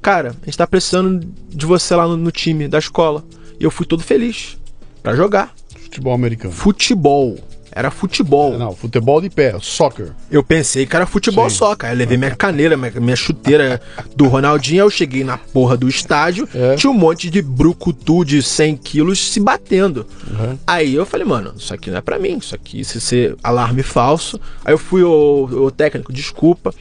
cara, 0.00 0.30
a 0.30 0.44
gente 0.46 0.56
tá 0.56 0.66
precisando 0.66 1.28
de 1.50 1.66
você 1.66 1.94
lá 1.94 2.08
no, 2.08 2.16
no 2.16 2.32
time 2.32 2.68
da 2.68 2.78
escola. 2.78 3.22
E 3.60 3.64
eu 3.64 3.70
fui 3.70 3.84
todo 3.84 4.02
feliz 4.02 4.56
pra 5.02 5.14
jogar. 5.14 5.52
Futebol 5.84 6.14
americano. 6.14 6.52
Futebol. 6.52 7.38
Era 7.74 7.90
futebol. 7.90 8.58
Não, 8.58 8.76
futebol 8.76 9.18
de 9.18 9.30
pé, 9.30 9.56
soccer. 9.58 10.12
Eu 10.30 10.42
pensei 10.44 10.84
que 10.84 10.94
era 10.94 11.06
futebol 11.06 11.48
Sim. 11.48 11.56
só, 11.56 11.74
cara. 11.74 11.94
Eu 11.94 11.98
levei 11.98 12.18
minha 12.18 12.36
caneira, 12.36 12.76
minha, 12.76 12.92
minha 13.00 13.16
chuteira 13.16 13.80
do 14.14 14.28
Ronaldinho. 14.28 14.82
aí 14.82 14.86
Eu 14.86 14.90
cheguei 14.90 15.24
na 15.24 15.38
porra 15.38 15.74
do 15.74 15.88
estádio, 15.88 16.46
É. 16.54 16.76
tinha 16.76 16.90
um 16.90 16.94
monte 16.94 17.30
de 17.30 17.40
brucutu 17.40 18.26
de 18.26 18.42
100 18.42 18.76
quilos 18.76 19.18
se 19.32 19.40
batendo. 19.40 20.06
Uhum. 20.30 20.58
Aí 20.66 20.94
eu 20.94 21.06
falei, 21.06 21.26
mano, 21.26 21.54
isso 21.56 21.72
aqui 21.72 21.90
não 21.90 21.96
é 21.96 22.02
pra 22.02 22.18
mim. 22.18 22.36
Isso 22.36 22.54
aqui, 22.54 22.84
se 22.84 23.00
ser 23.00 23.36
alarme 23.42 23.82
falso. 23.82 24.38
Aí 24.62 24.74
eu 24.74 24.78
fui 24.78 25.02
o, 25.02 25.44
o 25.44 25.70
técnico, 25.70 26.12
desculpa. 26.12 26.74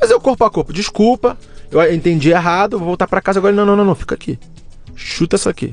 Mas 0.00 0.10
eu 0.10 0.20
corpo 0.20 0.44
a 0.44 0.50
corpo, 0.50 0.72
desculpa. 0.72 1.38
Eu 1.70 1.94
entendi 1.94 2.30
errado, 2.30 2.76
vou 2.76 2.88
voltar 2.88 3.06
pra 3.06 3.20
casa 3.20 3.38
agora. 3.38 3.54
Não, 3.54 3.64
não, 3.64 3.76
não, 3.76 3.84
não, 3.84 3.94
fica 3.94 4.16
aqui. 4.16 4.36
Chuta 4.96 5.36
essa 5.36 5.48
aqui. 5.50 5.72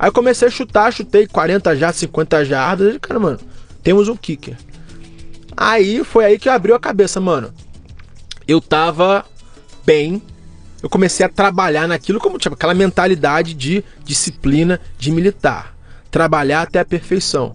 Aí 0.00 0.08
eu 0.08 0.12
comecei 0.14 0.48
a 0.48 0.50
chutar, 0.50 0.90
chutei 0.90 1.26
40 1.26 1.76
jardas, 1.76 1.96
50 2.00 2.42
jardas. 2.46 2.96
Cara, 3.02 3.20
mano, 3.20 3.38
temos 3.82 4.08
um 4.08 4.16
kicker. 4.16 4.56
Aí 5.54 6.02
foi 6.02 6.24
aí 6.24 6.38
que 6.38 6.48
abriu 6.48 6.74
a 6.74 6.80
cabeça, 6.80 7.20
mano. 7.20 7.52
Eu 8.48 8.62
tava 8.62 9.26
bem. 9.84 10.22
Eu 10.82 10.88
comecei 10.88 11.26
a 11.26 11.28
trabalhar 11.28 11.86
naquilo 11.86 12.18
como 12.18 12.38
tipo, 12.38 12.54
aquela 12.54 12.72
mentalidade 12.72 13.52
de 13.52 13.84
disciplina 14.02 14.80
de 14.98 15.12
militar. 15.12 15.76
Trabalhar 16.10 16.62
até 16.62 16.80
a 16.80 16.84
perfeição. 16.84 17.52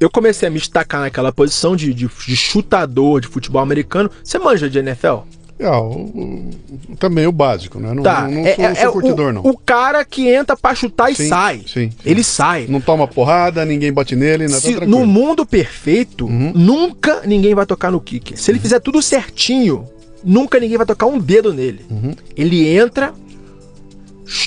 Eu 0.00 0.10
comecei 0.10 0.48
a 0.48 0.50
me 0.50 0.58
destacar 0.58 1.00
naquela 1.00 1.30
posição 1.32 1.76
de, 1.76 1.94
de, 1.94 2.08
de 2.08 2.36
chutador 2.36 3.20
de 3.20 3.28
futebol 3.28 3.62
americano. 3.62 4.10
Você 4.24 4.36
manja 4.36 4.68
de 4.68 4.80
NFL? 4.80 5.18
É, 5.58 5.70
o- 5.70 5.90
o- 5.90 6.50
também 6.98 7.26
o 7.26 7.32
básico, 7.32 7.80
né? 7.80 7.94
Não, 7.94 8.02
Tá. 8.02 8.22
não, 8.28 8.30
não 8.42 8.46
é, 8.46 8.54
sou, 8.54 8.64
é- 8.66 8.74
sou 8.74 8.88
é 8.88 8.92
curtidor, 8.92 9.30
o, 9.30 9.32
não. 9.32 9.40
o 9.42 9.56
cara 9.56 10.04
que 10.04 10.28
entra 10.28 10.54
pra 10.54 10.74
chutar 10.74 11.10
e 11.10 11.14
Sim, 11.14 11.28
sai. 11.28 11.58
sim, 11.60 11.64
sim. 11.66 11.92
Ele 12.04 12.22
sai. 12.22 12.66
Não 12.68 12.80
toma 12.80 13.08
porrada, 13.08 13.64
ninguém 13.64 13.90
bate 13.92 14.14
nele, 14.14 14.44
né? 14.48 14.54
Tá 14.54 14.60
Se 14.60 14.74
tranquilo. 14.74 14.90
no 15.00 15.06
mundo 15.06 15.46
perfeito, 15.46 16.26
Uhum. 16.26 16.52
nunca 16.54 17.22
ninguém 17.24 17.54
vai 17.54 17.64
tocar 17.64 17.90
no 17.90 18.00
kicker. 18.00 18.38
Se 18.38 18.50
ele 18.50 18.58
fizer 18.58 18.80
tudo 18.80 19.00
certinho, 19.00 19.86
nunca 20.22 20.60
ninguém 20.60 20.76
vai 20.76 20.86
tocar 20.86 21.06
um 21.06 21.18
dedo 21.18 21.54
nele. 21.54 21.86
Uhum. 21.90 22.14
Ele 22.36 22.68
entra, 22.68 23.14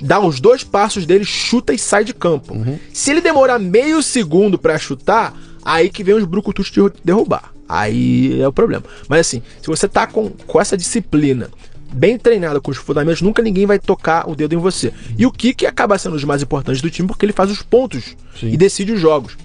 dá 0.03 0.19
os 0.19 0.39
dois 0.39 0.63
passos 0.63 1.05
dele, 1.07 1.25
chuta 1.25 1.73
e 1.73 1.79
sai 1.79 2.03
de 2.03 2.13
campo. 2.13 2.53
Uhum. 2.53 2.77
Se 2.93 3.09
ele 3.09 3.21
demorar 3.21 3.57
meio 3.57 4.03
segundo 4.03 4.59
pra 4.59 4.77
chutar, 4.77 5.33
aí 5.63 5.89
que 5.89 6.03
vem 6.03 6.13
os 6.13 6.25
brucutus 6.25 6.69
te 6.69 6.79
derrubar. 7.03 7.51
Aí 7.69 8.41
é 8.41 8.47
o 8.47 8.51
problema. 8.51 8.83
Mas 9.07 9.19
assim, 9.19 9.43
se 9.61 9.67
você 9.67 9.87
tá 9.87 10.07
com, 10.07 10.31
com 10.31 10.59
essa 10.59 10.75
disciplina 10.75 11.51
bem 11.93 12.17
treinado 12.17 12.59
com 12.59 12.71
os 12.71 12.77
fundamentos, 12.77 13.21
nunca 13.21 13.43
ninguém 13.43 13.67
vai 13.67 13.77
tocar 13.77 14.27
o 14.27 14.35
dedo 14.35 14.55
em 14.55 14.57
você. 14.57 14.91
E 15.15 15.25
o 15.25 15.31
kick 15.31 15.67
acaba 15.67 15.97
sendo 15.97 16.15
os 16.15 16.23
mais 16.23 16.41
importantes 16.41 16.81
do 16.81 16.89
time 16.89 17.07
porque 17.07 17.25
ele 17.25 17.33
faz 17.33 17.51
os 17.51 17.61
pontos 17.61 18.15
Sim. 18.39 18.49
e 18.49 18.57
decide 18.57 18.93
os 18.93 18.99
jogos. 18.99 19.37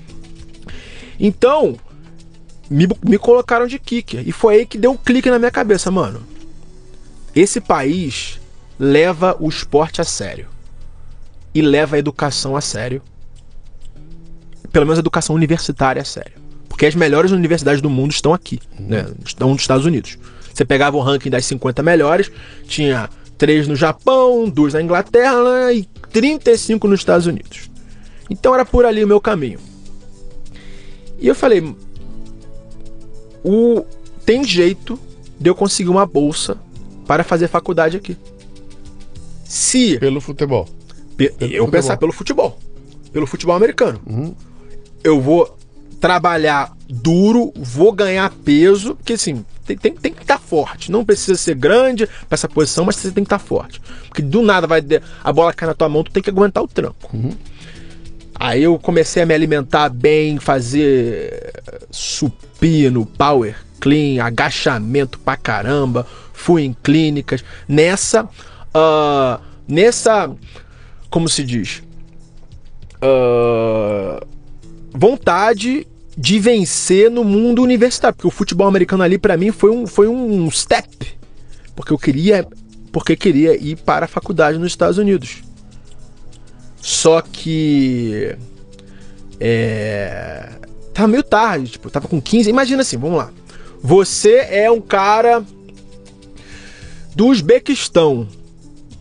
Então, 1.21 1.77
me, 2.71 2.89
me 3.07 3.19
colocaram 3.19 3.67
de 3.67 3.79
kicker. 3.79 4.27
E 4.27 4.33
foi 4.33 4.57
aí 4.57 4.67
que 4.67 4.79
deu 4.79 4.93
um 4.93 4.97
clique 4.97 5.31
na 5.31 5.39
minha 5.39 5.51
cabeça, 5.51 5.91
mano. 5.91 6.23
Esse 7.37 7.61
país 7.61 8.41
leva 8.79 9.37
o 9.39 9.49
esporte 9.49 10.01
a 10.01 10.05
sério. 10.05 10.49
E 11.55 11.61
leva 11.61 11.97
a 11.97 11.99
educação 11.99 12.57
a 12.57 12.61
sério. 12.61 13.03
Pelo 14.73 14.87
menos 14.87 14.99
a 14.99 15.01
educação 15.01 15.37
universitária 15.37 16.03
a 16.03 16.05
sério. 16.05 16.44
Porque 16.75 16.87
as 16.87 16.95
melhores 16.97 17.31
universidades 17.31 17.81
do 17.81 17.89
mundo 17.89 18.11
estão 18.11 18.35
aqui, 18.35 18.59
né? 18.77 19.07
Estão 19.25 19.53
nos 19.53 19.61
Estados 19.63 19.87
Unidos. 19.87 20.19
Você 20.53 20.65
pegava 20.65 20.97
o 20.97 21.01
ranking 21.01 21.31
das 21.31 21.45
50 21.47 21.85
melhores, 21.85 22.33
tinha 22.67 23.09
três 23.39 23.69
no 23.69 23.77
Japão, 23.77 24.49
duas 24.49 24.75
na 24.75 24.83
Inglaterra 24.83 25.73
e 25.73 25.85
35 26.11 26.89
nos 26.89 26.99
Estados 26.99 27.29
Unidos. 27.29 27.71
Então 28.29 28.53
era 28.53 28.65
por 28.65 28.85
ali 28.85 29.05
o 29.05 29.07
meu 29.07 29.21
caminho. 29.21 29.61
E 31.21 31.29
eu 31.29 31.35
falei, 31.37 31.63
o 33.45 33.85
tem 34.27 34.43
jeito 34.43 34.99
de 35.39 35.49
eu 35.49 35.55
conseguir 35.55 35.91
uma 35.91 36.05
bolsa 36.05 36.59
para 37.07 37.23
fazer 37.23 37.47
faculdade 37.47 37.97
aqui. 37.97 38.17
Se 39.45 39.97
Pelo 40.01 40.21
futebol. 40.21 40.69
Pe- 41.17 41.29
Pelo 41.31 41.41
eu 41.41 41.49
futebol. 41.51 41.69
pensar 41.71 41.97
pelo 41.99 42.13
futebol. 42.13 42.59
Pelo 43.13 43.29
futebol 43.29 43.55
americano. 43.55 44.01
Uhum. 44.05 44.35
Eu 45.05 45.21
vou 45.21 45.57
trabalhar 46.05 46.71
duro, 46.87 47.51
vou 47.57 47.91
ganhar 47.91 48.31
peso, 48.45 48.95
porque 48.95 49.15
assim, 49.15 49.43
tem, 49.65 49.75
tem, 49.75 49.95
tem 49.95 50.13
que 50.13 50.21
estar 50.21 50.39
forte. 50.39 50.93
Não 50.93 51.03
precisa 51.03 51.35
ser 51.35 51.55
grande 51.55 52.07
pra 52.07 52.35
essa 52.35 52.47
posição, 52.47 52.85
mas 52.85 52.97
você 52.97 53.11
tem 53.11 53.25
que 53.25 53.29
estar 53.29 53.39
forte. 53.39 53.81
Porque 54.07 54.21
do 54.21 54.43
nada 54.43 54.67
vai 54.67 54.83
a 55.25 55.33
bola 55.33 55.55
cai 55.55 55.67
na 55.67 55.73
tua 55.73 55.89
mão, 55.89 56.05
tu 56.05 56.11
tem 56.11 56.23
que 56.23 56.29
aguentar 56.29 56.63
o 56.63 56.69
tranco. 56.69 57.11
Aí 58.35 58.63
eu 58.63 58.79
comecei 58.79 59.23
a 59.23 59.27
me 59.27 59.33
alimentar 59.33 59.89
bem, 59.89 60.39
fazer 60.39 61.55
supino, 61.91 63.07
power 63.07 63.57
clean, 63.81 64.23
agachamento 64.23 65.19
pra 65.19 65.39
caramba, 65.39 66.07
fui 66.35 66.65
em 66.65 66.77
clínicas. 66.83 67.43
Nessa, 67.67 68.29
ah, 68.75 69.41
nessa, 69.67 70.31
como 71.09 71.31
se 71.31 71.43
diz, 71.43 71.83
Ah, 73.01 74.23
vontade 74.95 75.87
de 76.17 76.39
vencer 76.39 77.11
no 77.11 77.25
mundo 77.25 77.63
universitário, 77.63 78.15
porque 78.15 78.29
o 78.29 78.31
futebol 78.31 78.67
americano 78.67 79.03
ali 79.03 79.19
pra 79.19 79.37
mim 79.37 79.51
foi 79.51 79.71
um, 79.71 79.87
foi 79.87 80.09
um 80.09 80.51
step, 80.51 81.19
porque 81.75 81.93
eu 81.93 81.99
queria, 81.99 82.47
porque 82.93 83.17
queria 83.17 83.57
ir 83.57 83.77
para 83.77 84.05
a 84.05 84.09
faculdade 84.09 84.59
nos 84.59 84.69
Estados 84.69 84.99
Unidos. 84.99 85.43
Só 86.81 87.21
que 87.21 88.37
é, 89.41 90.51
tava 90.93 91.09
meio 91.09 91.23
tarde, 91.23 91.73
tipo, 91.73 91.91
tava 91.91 92.07
com 92.07 92.21
15. 92.21 92.49
Imagina 92.49 92.83
assim, 92.83 92.97
vamos 92.97 93.19
lá. 93.19 93.31
Você 93.83 94.47
é 94.51 94.71
um 94.71 94.81
cara 94.81 95.45
do 97.15 97.27
Uzbequistão. 97.27 98.29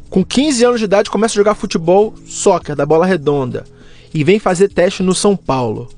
Com 0.10 0.24
15 0.24 0.64
anos 0.64 0.80
de 0.80 0.86
idade, 0.86 1.10
começa 1.10 1.34
a 1.34 1.36
jogar 1.36 1.56
futebol, 1.56 2.14
soccer, 2.26 2.76
da 2.76 2.86
bola 2.86 3.06
redonda. 3.06 3.66
E 4.14 4.24
vem 4.24 4.40
fazer 4.40 4.70
teste 4.70 5.02
no 5.02 5.16
São 5.16 5.36
Paulo. 5.36 5.90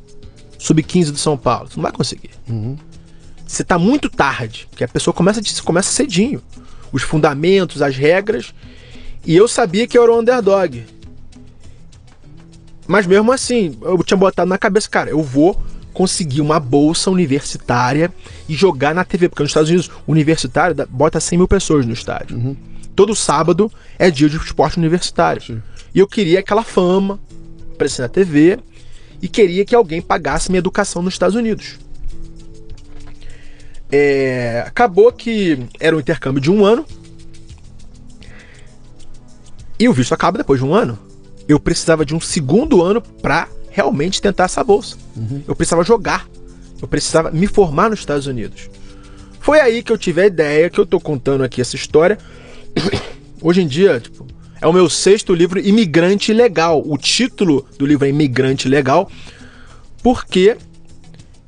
Sub-15 0.66 1.12
do 1.12 1.18
São 1.18 1.38
Paulo. 1.38 1.68
Você 1.68 1.76
não 1.78 1.84
vai 1.84 1.92
conseguir. 1.92 2.32
Você 3.46 3.64
tá 3.64 3.78
muito 3.78 4.10
tarde, 4.10 4.68
porque 4.70 4.84
a 4.84 4.88
pessoa 4.88 5.14
começa, 5.14 5.40
começa 5.64 5.92
cedinho. 5.92 6.42
Os 6.92 7.04
fundamentos, 7.04 7.84
as 7.84 7.96
regras. 7.96 8.52
E 9.24 9.36
eu 9.36 9.48
sabia 9.48 9.88
que 9.88 9.96
eu 9.96 10.02
era 10.02 10.12
o 10.12 10.20
underdog. 10.20 10.84
Mas 12.88 13.06
mesmo 13.06 13.32
assim, 13.32 13.78
eu 13.82 14.04
tinha 14.04 14.18
botado 14.18 14.50
na 14.50 14.58
cabeça, 14.58 14.90
cara, 14.90 15.12
eu 15.12 15.22
vou 15.22 15.62
conseguir 15.94 16.42
uma 16.42 16.60
bolsa 16.60 17.12
universitária 17.12 18.12
e 18.50 18.56
jogar 18.56 18.96
na 18.96 19.06
TV. 19.06 19.30
Porque 19.30 19.44
nos 19.44 19.52
Estados 19.52 19.70
Unidos, 19.70 19.92
universitário 20.08 20.76
bota 20.90 21.20
100 21.20 21.38
mil 21.38 21.48
pessoas 21.48 21.86
no 21.86 21.94
estádio. 21.94 22.58
Todo 22.96 23.16
sábado 23.16 23.72
é 24.00 24.10
dia 24.10 24.28
de 24.28 24.38
esporte 24.38 24.80
universitário. 24.80 25.44
Sim. 25.44 25.62
E 25.94 26.00
eu 26.00 26.08
queria 26.08 26.40
aquela 26.40 26.64
fama, 26.64 27.20
aparecer 27.74 28.02
na 28.02 28.10
TV, 28.10 28.60
e 29.22 29.28
queria 29.28 29.66
que 29.66 29.76
alguém 29.76 30.02
pagasse 30.02 30.50
minha 30.50 30.60
educação 30.60 31.02
nos 31.02 31.14
Estados 31.14 31.36
Unidos. 31.36 31.78
É, 33.92 34.64
acabou 34.66 35.12
que 35.12 35.68
era 35.80 35.96
um 35.96 36.00
intercâmbio 36.00 36.42
de 36.42 36.52
um 36.52 36.66
ano. 36.66 36.86
E 39.80 39.88
o 39.88 39.94
visto 39.94 40.14
acaba 40.14 40.38
depois 40.38 40.60
de 40.60 40.66
um 40.66 40.74
ano. 40.74 40.98
Eu 41.48 41.60
precisava 41.60 42.06
de 42.06 42.16
um 42.16 42.20
segundo 42.20 42.82
ano 42.82 43.02
pra 43.02 43.48
realmente 43.70 44.22
tentar 44.22 44.46
essa 44.46 44.64
bolsa. 44.64 44.98
Eu 45.48 45.56
precisava 45.56 45.84
jogar. 45.84 46.28
Eu 46.82 46.88
precisava 46.88 47.32
me 47.32 47.48
formar 47.48 47.90
nos 47.90 48.00
Estados 48.00 48.28
Unidos. 48.28 48.70
Foi 49.40 49.60
aí 49.60 49.84
que 49.84 49.92
eu 49.92 49.98
tive 49.98 50.22
a 50.22 50.26
ideia, 50.26 50.70
que 50.70 50.80
eu 50.80 50.86
tô 50.86 51.00
contando 51.00 51.44
aqui 51.44 51.62
essa 51.62 51.76
história. 51.76 52.18
Hoje 53.42 53.62
em 53.62 53.68
dia, 53.68 54.00
tipo, 54.00 54.26
é 54.66 54.68
o 54.68 54.74
meu 54.74 54.90
sexto 54.90 55.32
livro 55.32 55.60
Imigrante 55.60 56.34
Legal. 56.34 56.82
O 56.84 56.98
título 56.98 57.68
do 57.78 57.86
livro 57.86 58.04
é 58.04 58.10
Imigrante 58.10 58.68
Legal, 58.68 59.12
porque 60.02 60.58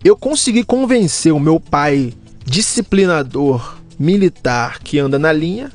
eu 0.03 0.15
consegui 0.15 0.63
convencer 0.63 1.33
o 1.33 1.39
meu 1.39 1.59
pai, 1.59 2.13
disciplinador 2.45 3.79
militar 3.97 4.77
que 4.83 4.99
anda 4.99 5.17
na 5.17 5.33
linha, 5.33 5.71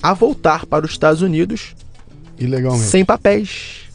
a 0.00 0.14
voltar 0.14 0.64
para 0.64 0.86
os 0.86 0.92
Estados 0.92 1.22
Unidos 1.22 1.74
Ilegalmente. 2.38 2.84
sem 2.84 3.04
papéis. 3.04 3.88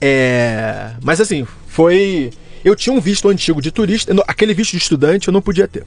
É. 0.00 0.92
Mas 1.02 1.20
assim, 1.20 1.46
foi. 1.66 2.30
Eu 2.64 2.74
tinha 2.74 2.94
um 2.96 3.00
visto 3.00 3.28
antigo 3.28 3.60
de 3.60 3.70
turista. 3.70 4.14
Aquele 4.26 4.54
visto 4.54 4.70
de 4.70 4.78
estudante 4.78 5.28
eu 5.28 5.34
não 5.34 5.42
podia 5.42 5.68
ter. 5.68 5.84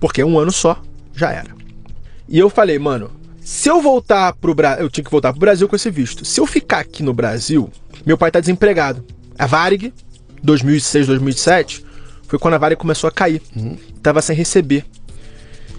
Porque 0.00 0.22
é 0.22 0.26
um 0.26 0.40
ano 0.40 0.50
só, 0.50 0.82
já 1.14 1.30
era. 1.30 1.56
E 2.28 2.36
eu 2.36 2.50
falei, 2.50 2.80
mano, 2.80 3.12
se 3.48 3.70
eu 3.70 3.80
voltar 3.80 4.34
pro 4.34 4.54
Brasil. 4.54 4.84
Eu 4.84 4.90
tinha 4.90 5.02
que 5.02 5.10
voltar 5.10 5.32
pro 5.32 5.40
Brasil 5.40 5.66
com 5.66 5.74
esse 5.74 5.90
visto. 5.90 6.22
Se 6.22 6.38
eu 6.38 6.46
ficar 6.46 6.80
aqui 6.80 7.02
no 7.02 7.14
Brasil, 7.14 7.70
meu 8.04 8.18
pai 8.18 8.30
tá 8.30 8.40
desempregado. 8.40 9.02
A 9.38 9.46
Varig, 9.46 9.90
2006, 10.42 11.06
2007, 11.06 11.82
foi 12.24 12.38
quando 12.38 12.54
a 12.54 12.58
Varig 12.58 12.78
começou 12.78 13.08
a 13.08 13.10
cair. 13.10 13.40
Tava 14.02 14.20
sem 14.20 14.36
receber. 14.36 14.84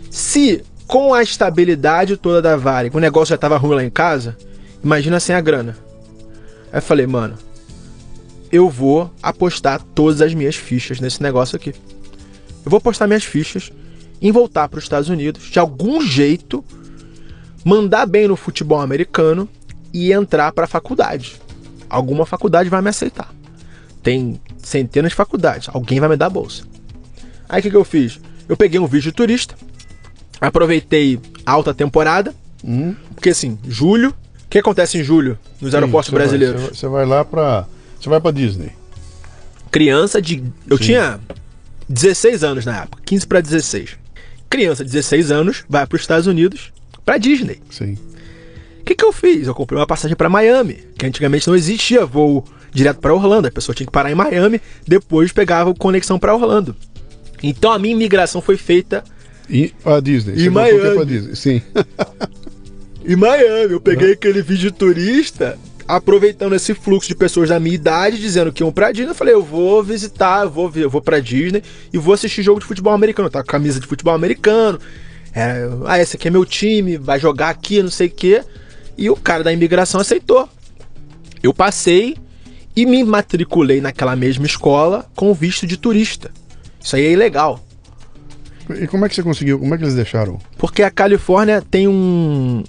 Se 0.09 0.63
com 0.87 1.13
a 1.13 1.21
estabilidade 1.21 2.17
toda 2.17 2.41
da 2.41 2.57
Varig, 2.57 2.97
o 2.97 2.99
negócio 2.99 3.33
já 3.33 3.37
tava 3.37 3.55
ruim 3.55 3.75
lá 3.75 3.83
em 3.83 3.91
casa, 3.91 4.35
imagina 4.83 5.19
sem 5.19 5.35
a 5.35 5.39
grana. 5.39 5.77
Aí 6.71 6.79
eu 6.79 6.81
falei, 6.81 7.05
mano, 7.05 7.37
eu 8.51 8.67
vou 8.67 9.13
apostar 9.21 9.79
todas 9.93 10.23
as 10.23 10.33
minhas 10.33 10.55
fichas 10.55 10.99
nesse 10.99 11.21
negócio 11.21 11.55
aqui. 11.55 11.75
Eu 12.65 12.71
vou 12.71 12.79
apostar 12.79 13.07
minhas 13.07 13.25
fichas 13.25 13.71
em 14.19 14.31
voltar 14.31 14.67
para 14.67 14.79
os 14.79 14.85
Estados 14.85 15.07
Unidos, 15.07 15.43
de 15.51 15.59
algum 15.59 16.01
jeito, 16.01 16.65
mandar 17.69 18.05
bem 18.07 18.27
no 18.27 18.35
futebol 18.35 18.79
americano 18.81 19.47
e 19.93 20.11
entrar 20.11 20.51
para 20.51 20.63
a 20.65 20.67
faculdade. 20.67 21.35
Alguma 21.89 22.25
faculdade 22.25 22.69
vai 22.69 22.81
me 22.81 22.89
aceitar. 22.89 23.31
Tem 24.01 24.39
centenas 24.57 25.11
de 25.11 25.15
faculdades, 25.15 25.69
alguém 25.71 25.99
vai 25.99 26.09
me 26.09 26.15
dar 26.17 26.29
bolsa. 26.29 26.63
Aí 27.47 27.59
o 27.59 27.63
que, 27.63 27.69
que 27.69 27.75
eu 27.77 27.83
fiz? 27.85 28.19
Eu 28.47 28.57
peguei 28.57 28.79
um 28.79 28.87
vídeo 28.87 29.11
de 29.11 29.15
turista, 29.15 29.55
aproveitei 30.41 31.19
alta 31.45 31.73
temporada, 31.73 32.33
Hum. 32.63 32.95
porque 33.15 33.29
assim, 33.29 33.57
julho. 33.67 34.09
O 34.45 34.49
que 34.49 34.57
acontece 34.57 34.97
em 34.97 35.03
julho 35.03 35.37
nos 35.61 35.75
aeroportos 35.75 36.09
Sim, 36.09 36.15
você 36.15 36.17
vai- 36.17 36.27
brasileiros? 36.27 36.61
Você 36.61 36.67
vai, 36.67 36.75
você 36.75 36.87
vai 36.87 37.05
lá 37.05 37.23
pra. 37.25 37.65
Você 37.99 38.09
vai 38.09 38.19
pra 38.19 38.31
Disney. 38.31 38.71
criança 39.71 40.19
de. 40.21 40.43
Eu 40.67 40.77
Sim. 40.77 40.83
tinha 40.85 41.19
16 41.87 42.43
anos 42.43 42.65
na 42.65 42.81
época, 42.81 43.01
15 43.05 43.27
para 43.27 43.41
16. 43.41 43.91
Criança 44.49 44.83
de 44.83 44.89
16 44.91 45.29
anos 45.31 45.63
vai 45.69 45.85
para 45.85 45.95
os 45.95 46.01
Estados 46.01 46.25
Unidos, 46.25 46.71
para 47.09 47.17
Disney. 47.17 47.59
Sim. 47.71 47.97
O 48.81 48.83
que, 48.85 48.93
que 48.93 49.03
eu 49.03 49.11
fiz? 49.11 49.47
Eu 49.47 49.55
comprei 49.55 49.79
uma 49.79 49.87
passagem 49.87 50.15
para 50.15 50.29
Miami, 50.29 50.77
que 50.95 51.07
antigamente 51.07 51.47
não 51.47 51.55
existia 51.55 52.05
voo 52.05 52.45
direto 52.71 52.99
para 52.99 53.11
Orlando. 53.11 53.47
A 53.47 53.51
pessoa 53.51 53.73
tinha 53.73 53.87
que 53.87 53.91
parar 53.91 54.11
em 54.11 54.15
Miami, 54.15 54.61
depois 54.87 55.31
pegava 55.31 55.73
conexão 55.73 56.19
para 56.19 56.35
Orlando. 56.35 56.75
Então 57.41 57.71
a 57.71 57.79
minha 57.79 57.95
imigração 57.95 58.41
foi 58.41 58.57
feita 58.57 59.03
E 59.49 59.73
a 59.83 59.99
Disney. 59.99 60.35
E 60.37 60.49
Miami. 60.51 61.05
Disney. 61.07 61.35
Sim. 61.35 61.61
em 63.03 63.15
Miami. 63.15 63.73
Eu 63.73 63.81
peguei 63.81 64.11
aquele 64.11 64.43
vídeo 64.43 64.69
de 64.69 64.77
turista, 64.77 65.57
aproveitando 65.87 66.53
esse 66.53 66.75
fluxo 66.75 67.07
de 67.07 67.15
pessoas 67.15 67.49
da 67.49 67.59
minha 67.59 67.73
idade, 67.73 68.19
dizendo 68.19 68.53
que 68.53 68.61
iam 68.61 68.71
pra 68.71 68.91
Disney. 68.91 69.09
Eu 69.09 69.15
falei, 69.15 69.33
eu 69.33 69.41
vou 69.41 69.81
visitar, 69.81 70.43
eu 70.43 70.51
vou, 70.51 70.71
eu 70.75 70.91
vou 70.91 71.01
pra 71.01 71.19
Disney 71.19 71.63
e 71.91 71.97
vou 71.97 72.13
assistir 72.13 72.43
jogo 72.43 72.59
de 72.59 72.67
futebol 72.67 72.93
americano. 72.93 73.29
Eu 73.29 73.31
tava 73.31 73.45
com 73.45 73.51
camisa 73.51 73.79
de 73.79 73.87
futebol 73.87 74.13
americano. 74.13 74.79
É, 75.33 75.69
ah, 75.85 75.99
esse 75.99 76.15
aqui 76.15 76.27
é 76.27 76.31
meu 76.31 76.45
time, 76.45 76.97
vai 76.97 77.19
jogar 77.19 77.49
aqui, 77.49 77.81
não 77.81 77.91
sei 77.91 78.07
o 78.07 78.11
quê. 78.11 78.43
E 78.97 79.09
o 79.09 79.15
cara 79.15 79.43
da 79.43 79.53
imigração 79.53 80.01
aceitou. 80.01 80.49
Eu 81.41 81.53
passei 81.53 82.17
e 82.75 82.85
me 82.85 83.03
matriculei 83.03 83.81
naquela 83.81 84.15
mesma 84.15 84.45
escola 84.45 85.09
com 85.15 85.33
visto 85.33 85.65
de 85.65 85.77
turista. 85.77 86.31
Isso 86.81 86.95
aí 86.95 87.05
é 87.05 87.11
ilegal. 87.11 87.63
E 88.69 88.87
como 88.87 89.05
é 89.05 89.09
que 89.09 89.15
você 89.15 89.23
conseguiu? 89.23 89.57
Como 89.59 89.73
é 89.73 89.77
que 89.77 89.83
eles 89.83 89.95
deixaram? 89.95 90.39
Porque 90.57 90.83
a 90.83 90.91
Califórnia 90.91 91.61
tem 91.61 91.87
um. 91.87 92.63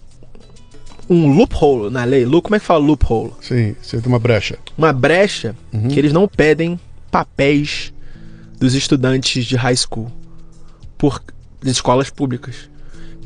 Um 1.09 1.33
loophole 1.33 1.91
na 1.91 2.05
lei. 2.05 2.25
Como 2.25 2.55
é 2.55 2.61
que 2.61 2.65
fala 2.65 2.85
loophole? 2.85 3.33
Sim, 3.41 3.75
você 3.83 4.01
tem 4.01 4.09
uma 4.09 4.19
brecha. 4.21 4.59
Uma 4.79 4.93
brecha 4.93 5.57
que 5.89 5.99
eles 5.99 6.13
não 6.13 6.29
pedem 6.29 6.79
papéis 7.11 7.93
dos 8.61 8.75
estudantes 8.75 9.45
de 9.45 9.57
high 9.57 9.77
school 9.77 10.11
por 10.97 11.21
escolas 11.65 12.11
públicas. 12.11 12.71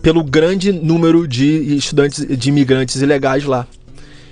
Pelo 0.03 0.23
grande 0.23 0.73
número 0.73 1.27
de 1.27 1.77
estudantes, 1.77 2.27
de 2.27 2.49
imigrantes 2.49 3.01
ilegais 3.01 3.45
lá. 3.45 3.67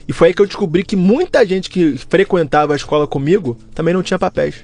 E 0.06 0.12
foi 0.12 0.28
aí 0.28 0.34
que 0.34 0.42
eu 0.42 0.46
descobri 0.46 0.82
que 0.82 0.96
muita 0.96 1.46
gente 1.46 1.70
que 1.70 1.96
frequentava 1.96 2.72
a 2.72 2.76
escola 2.76 3.06
comigo 3.06 3.56
também 3.74 3.94
não 3.94 4.02
tinha 4.02 4.18
papéis. 4.18 4.56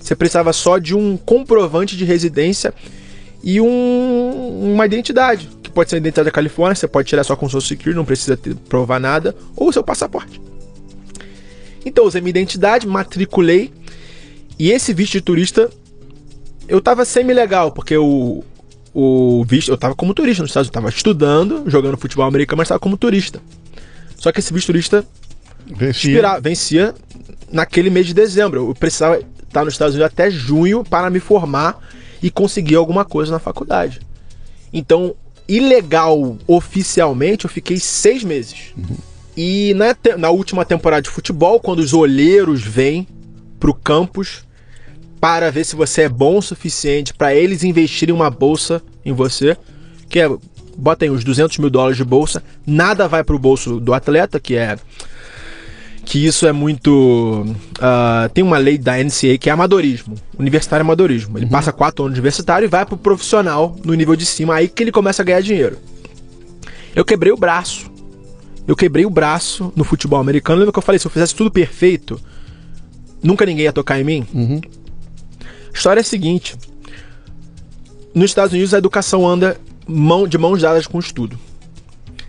Você 0.00 0.16
precisava 0.16 0.52
só 0.52 0.78
de 0.78 0.94
um 0.94 1.16
comprovante 1.16 1.96
de 1.96 2.04
residência 2.04 2.74
e 3.42 3.60
um, 3.60 4.72
uma 4.72 4.84
identidade, 4.86 5.48
que 5.62 5.70
pode 5.70 5.90
ser 5.90 5.96
a 5.96 5.98
identidade 5.98 6.26
da 6.26 6.32
Califórnia, 6.32 6.74
você 6.74 6.88
pode 6.88 7.08
tirar 7.08 7.22
só 7.22 7.36
com 7.36 7.46
o 7.46 7.48
Social 7.48 7.68
Security, 7.68 7.96
não 7.96 8.04
precisa 8.04 8.36
ter, 8.36 8.54
provar 8.54 8.98
nada, 8.98 9.34
ou 9.54 9.68
o 9.68 9.72
seu 9.72 9.84
passaporte. 9.84 10.40
Então, 11.84 12.04
usei 12.04 12.20
minha 12.20 12.30
identidade, 12.30 12.86
matriculei, 12.86 13.72
e 14.58 14.72
esse 14.72 14.92
visto 14.92 15.12
de 15.12 15.20
turista, 15.20 15.70
eu 16.66 16.80
tava 16.80 17.04
semi-legal, 17.04 17.70
porque 17.70 17.96
o, 17.96 18.42
o 19.00 19.44
visto, 19.44 19.70
eu 19.70 19.76
tava 19.78 19.94
como 19.94 20.12
turista 20.12 20.42
nos 20.42 20.50
Estados 20.50 20.66
Unidos, 20.68 20.76
eu 20.76 20.82
tava 20.82 20.88
estudando, 20.94 21.70
jogando 21.70 21.96
futebol 21.96 22.26
americano, 22.26 22.58
mas 22.58 22.68
tava 22.68 22.80
como 22.80 22.96
turista. 22.96 23.40
Só 24.16 24.32
que 24.32 24.40
esse 24.40 24.52
visto 24.52 24.66
turista 24.66 25.04
Vencia. 25.66 26.10
expira- 26.10 26.40
vencia 26.40 26.94
naquele 27.52 27.90
mês 27.90 28.06
de 28.06 28.14
dezembro. 28.14 28.68
Eu 28.68 28.74
precisava 28.74 29.20
estar 29.46 29.64
nos 29.64 29.74
Estados 29.74 29.94
Unidos 29.94 30.10
até 30.12 30.30
junho 30.30 30.82
para 30.82 31.08
me 31.10 31.20
formar 31.20 31.78
e 32.22 32.28
conseguir 32.30 32.74
alguma 32.74 33.04
coisa 33.04 33.30
na 33.30 33.38
faculdade. 33.38 34.00
Então, 34.72 35.14
ilegal 35.46 36.36
oficialmente, 36.46 37.44
eu 37.44 37.50
fiquei 37.50 37.78
seis 37.78 38.24
meses. 38.24 38.74
E 39.36 39.72
na, 39.74 39.96
na 40.16 40.30
última 40.30 40.64
temporada 40.64 41.02
de 41.02 41.08
futebol, 41.10 41.60
quando 41.60 41.78
os 41.78 41.94
olheiros 41.94 42.60
vêm 42.62 43.06
pro 43.60 43.72
campus 43.72 44.42
para 45.20 45.50
ver 45.50 45.64
se 45.64 45.76
você 45.76 46.02
é 46.02 46.08
bom 46.08 46.38
o 46.38 46.42
suficiente 46.42 47.12
para 47.14 47.34
eles 47.34 47.64
investirem 47.64 48.14
uma 48.14 48.30
bolsa 48.30 48.82
em 49.04 49.12
você, 49.12 49.56
que 50.08 50.20
é, 50.20 50.30
bota 50.76 51.04
aí 51.04 51.10
uns 51.10 51.24
200 51.24 51.58
mil 51.58 51.70
dólares 51.70 51.96
de 51.96 52.04
bolsa, 52.04 52.42
nada 52.66 53.08
vai 53.08 53.24
pro 53.24 53.38
bolso 53.38 53.80
do 53.80 53.92
atleta, 53.92 54.38
que 54.38 54.54
é 54.54 54.76
que 56.08 56.24
isso 56.24 56.46
é 56.46 56.52
muito. 56.52 57.44
ah, 57.78 58.30
tem 58.32 58.42
uma 58.42 58.56
lei 58.56 58.78
da 58.78 58.96
NCA 58.96 59.36
que 59.38 59.50
é 59.50 59.52
amadorismo, 59.52 60.14
universitário 60.38 60.80
é 60.80 60.84
amadorismo. 60.84 61.36
Ele 61.36 61.44
passa 61.46 61.70
quatro 61.70 62.02
anos 62.02 62.14
de 62.14 62.20
universitário 62.20 62.64
e 62.64 62.68
vai 62.68 62.86
pro 62.86 62.96
profissional 62.96 63.76
no 63.84 63.92
nível 63.92 64.16
de 64.16 64.24
cima, 64.24 64.54
aí 64.54 64.68
que 64.68 64.82
ele 64.82 64.90
começa 64.90 65.20
a 65.20 65.24
ganhar 65.24 65.42
dinheiro. 65.42 65.76
Eu 66.96 67.04
quebrei 67.04 67.30
o 67.30 67.36
braço. 67.36 67.90
Eu 68.66 68.74
quebrei 68.74 69.04
o 69.04 69.10
braço 69.10 69.70
no 69.76 69.84
futebol 69.84 70.18
americano. 70.18 70.60
Lembra 70.60 70.72
que 70.72 70.78
eu 70.78 70.82
falei, 70.82 70.98
se 70.98 71.06
eu 71.06 71.10
fizesse 71.10 71.34
tudo 71.34 71.50
perfeito, 71.50 72.18
nunca 73.22 73.44
ninguém 73.44 73.64
ia 73.64 73.72
tocar 73.72 74.00
em 74.00 74.04
mim? 74.04 74.26
Uhum. 74.32 74.60
A 75.78 75.80
história 75.80 76.00
é 76.00 76.02
a 76.02 76.04
seguinte: 76.04 76.56
nos 78.12 78.32
Estados 78.32 78.52
Unidos 78.52 78.74
a 78.74 78.78
educação 78.78 79.24
anda 79.24 79.56
mão, 79.86 80.26
de 80.26 80.36
mãos 80.36 80.60
dadas 80.60 80.88
com 80.88 80.96
o 80.96 81.00
estudo. 81.00 81.38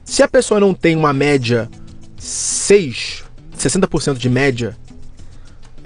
Se 0.06 0.22
a 0.22 0.28
pessoa 0.28 0.60
não 0.60 0.72
tem 0.72 0.96
uma 0.96 1.12
média 1.12 1.68
6, 2.16 3.24
60% 3.58 4.18
de 4.18 4.30
média, 4.30 4.78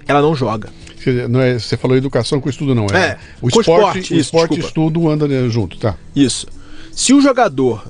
ela 0.05 0.21
não 0.21 0.35
joga. 0.35 0.71
Não 1.29 1.39
é, 1.39 1.57
você 1.57 1.77
falou 1.77 1.95
educação 1.95 2.41
com 2.41 2.49
estudo, 2.49 2.75
não. 2.75 2.85
É, 2.87 2.97
É, 2.97 3.17
o 3.41 3.47
esporte, 3.47 3.69
esporte, 3.69 3.97
o 3.97 4.01
isso, 4.01 4.13
esporte 4.15 4.53
e 4.53 4.55
desculpa. 4.57 4.67
estudo 4.67 5.09
andam 5.09 5.27
né, 5.29 5.47
junto, 5.47 5.77
tá? 5.77 5.95
Isso. 6.13 6.47
Se 6.91 7.13
o 7.13 7.21
jogador 7.21 7.87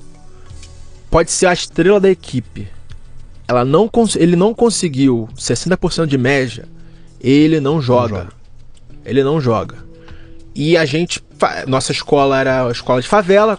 pode 1.10 1.32
ser 1.32 1.46
a 1.46 1.52
estrela 1.52 1.98
da 1.98 2.10
equipe, 2.10 2.68
ela 3.48 3.64
não 3.64 3.90
ele 4.14 4.36
não 4.36 4.54
conseguiu 4.54 5.28
60% 5.36 6.06
de 6.06 6.16
média, 6.16 6.68
ele 7.20 7.58
não 7.58 7.82
joga. 7.82 8.18
joga. 8.18 8.43
Ele 9.04 9.22
não 9.22 9.40
joga. 9.40 9.76
E 10.54 10.76
a 10.76 10.84
gente. 10.84 11.22
Nossa 11.66 11.92
escola 11.92 12.38
era 12.38 12.66
a 12.66 12.70
escola 12.70 13.02
de 13.02 13.08
favela, 13.08 13.58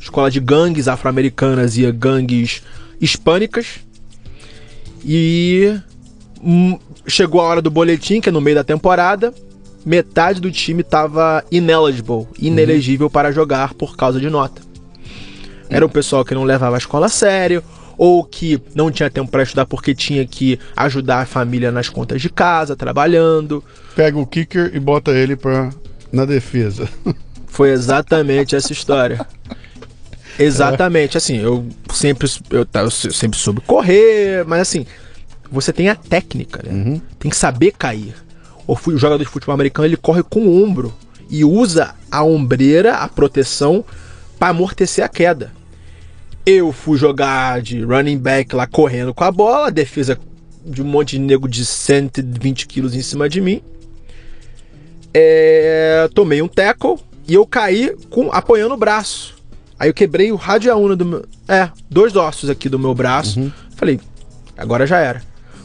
escola 0.00 0.30
de 0.30 0.40
gangues 0.40 0.88
afro-americanas 0.88 1.76
e 1.76 1.90
gangues 1.92 2.62
hispânicas. 3.00 3.80
E 5.04 5.78
hum, 6.42 6.78
chegou 7.06 7.40
a 7.40 7.44
hora 7.44 7.62
do 7.62 7.70
boletim, 7.70 8.20
que 8.20 8.28
é 8.28 8.32
no 8.32 8.40
meio 8.40 8.56
da 8.56 8.64
temporada. 8.64 9.34
Metade 9.84 10.40
do 10.40 10.50
time 10.50 10.82
tava 10.82 11.42
ineligible, 11.50 12.26
inelegível 12.38 13.08
para 13.08 13.32
jogar 13.32 13.74
por 13.74 13.96
causa 13.96 14.20
de 14.20 14.28
nota. 14.28 14.60
Era 15.70 15.86
o 15.86 15.88
pessoal 15.88 16.24
que 16.24 16.34
não 16.34 16.44
levava 16.44 16.76
a 16.76 16.78
escola 16.78 17.06
a 17.06 17.08
sério, 17.08 17.62
ou 18.02 18.24
que 18.24 18.58
não 18.74 18.90
tinha 18.90 19.10
tempo 19.10 19.30
para 19.30 19.42
estudar 19.42 19.66
porque 19.66 19.94
tinha 19.94 20.26
que 20.26 20.58
ajudar 20.74 21.20
a 21.20 21.26
família 21.26 21.70
nas 21.70 21.90
contas 21.90 22.22
de 22.22 22.30
casa, 22.30 22.74
trabalhando. 22.74 23.62
Pega 23.94 24.16
o 24.18 24.24
kicker 24.26 24.70
e 24.74 24.80
bota 24.80 25.10
ele 25.10 25.36
pra, 25.36 25.68
na 26.10 26.24
defesa. 26.24 26.88
Foi 27.46 27.68
exatamente 27.68 28.56
essa 28.56 28.72
história. 28.72 29.20
Exatamente, 30.38 31.18
assim, 31.18 31.36
eu 31.40 31.66
sempre, 31.92 32.26
eu, 32.50 32.66
eu 32.72 32.90
se- 32.90 33.12
sempre 33.12 33.38
soube 33.38 33.60
correr, 33.60 34.46
mas 34.46 34.62
assim, 34.62 34.86
você 35.52 35.70
tem 35.70 35.90
a 35.90 35.94
técnica, 35.94 36.62
né? 36.64 36.72
Tem 37.18 37.30
que 37.30 37.36
saber 37.36 37.72
cair. 37.72 38.14
O 38.66 38.74
jogador 38.96 39.18
de 39.22 39.28
futebol 39.30 39.52
americano 39.52 39.86
ele 39.86 39.98
corre 39.98 40.22
com 40.22 40.40
o 40.40 40.64
ombro 40.64 40.94
e 41.28 41.44
usa 41.44 41.94
a 42.10 42.24
ombreira, 42.24 42.94
a 42.94 43.08
proteção, 43.08 43.84
para 44.38 44.48
amortecer 44.48 45.04
a 45.04 45.08
queda. 45.08 45.52
Eu 46.44 46.72
fui 46.72 46.98
jogar 46.98 47.60
de 47.60 47.82
running 47.82 48.18
back 48.18 48.54
lá 48.54 48.66
correndo 48.66 49.12
com 49.12 49.24
a 49.24 49.30
bola, 49.30 49.66
a 49.68 49.70
defesa 49.70 50.18
de 50.64 50.82
um 50.82 50.86
monte 50.86 51.10
de 51.12 51.20
nego 51.20 51.48
de 51.48 51.64
120 51.64 52.66
quilos 52.66 52.94
em 52.94 53.02
cima 53.02 53.28
de 53.28 53.40
mim. 53.40 53.62
É, 55.12 56.08
tomei 56.14 56.40
um 56.40 56.48
tackle 56.48 56.96
e 57.26 57.34
eu 57.34 57.46
caí 57.46 57.94
com, 58.08 58.30
apoiando 58.32 58.74
o 58.74 58.78
braço. 58.78 59.34
Aí 59.78 59.88
eu 59.88 59.94
quebrei 59.94 60.30
o 60.30 60.36
radiaúna 60.36 60.94
do 60.94 61.06
meu. 61.06 61.24
É, 61.48 61.70
dois 61.88 62.14
ossos 62.14 62.50
aqui 62.50 62.68
do 62.68 62.78
meu 62.78 62.94
braço. 62.94 63.52
Falei, 63.76 63.98
agora 64.56 64.86
já 64.86 64.98
era. 64.98 65.22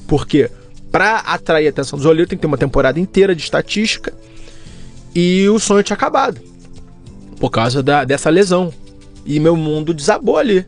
Porque 0.08 0.50
pra 0.92 1.18
atrair 1.18 1.68
a 1.68 1.70
atenção 1.70 1.98
dos 1.98 2.06
olheiros 2.06 2.30
tem 2.30 2.38
que 2.38 2.42
ter 2.42 2.48
uma 2.48 2.58
temporada 2.58 3.00
inteira 3.00 3.36
de 3.36 3.42
estatística. 3.42 4.14
E 5.14 5.48
o 5.50 5.60
sonho 5.60 5.84
tinha 5.84 5.96
acabado. 5.96 6.40
Por 7.40 7.50
causa 7.50 7.84
da, 7.84 8.04
dessa 8.04 8.30
lesão. 8.30 8.74
E 9.26 9.40
meu 9.40 9.56
mundo 9.56 9.94
desabou 9.94 10.38
ali. 10.38 10.66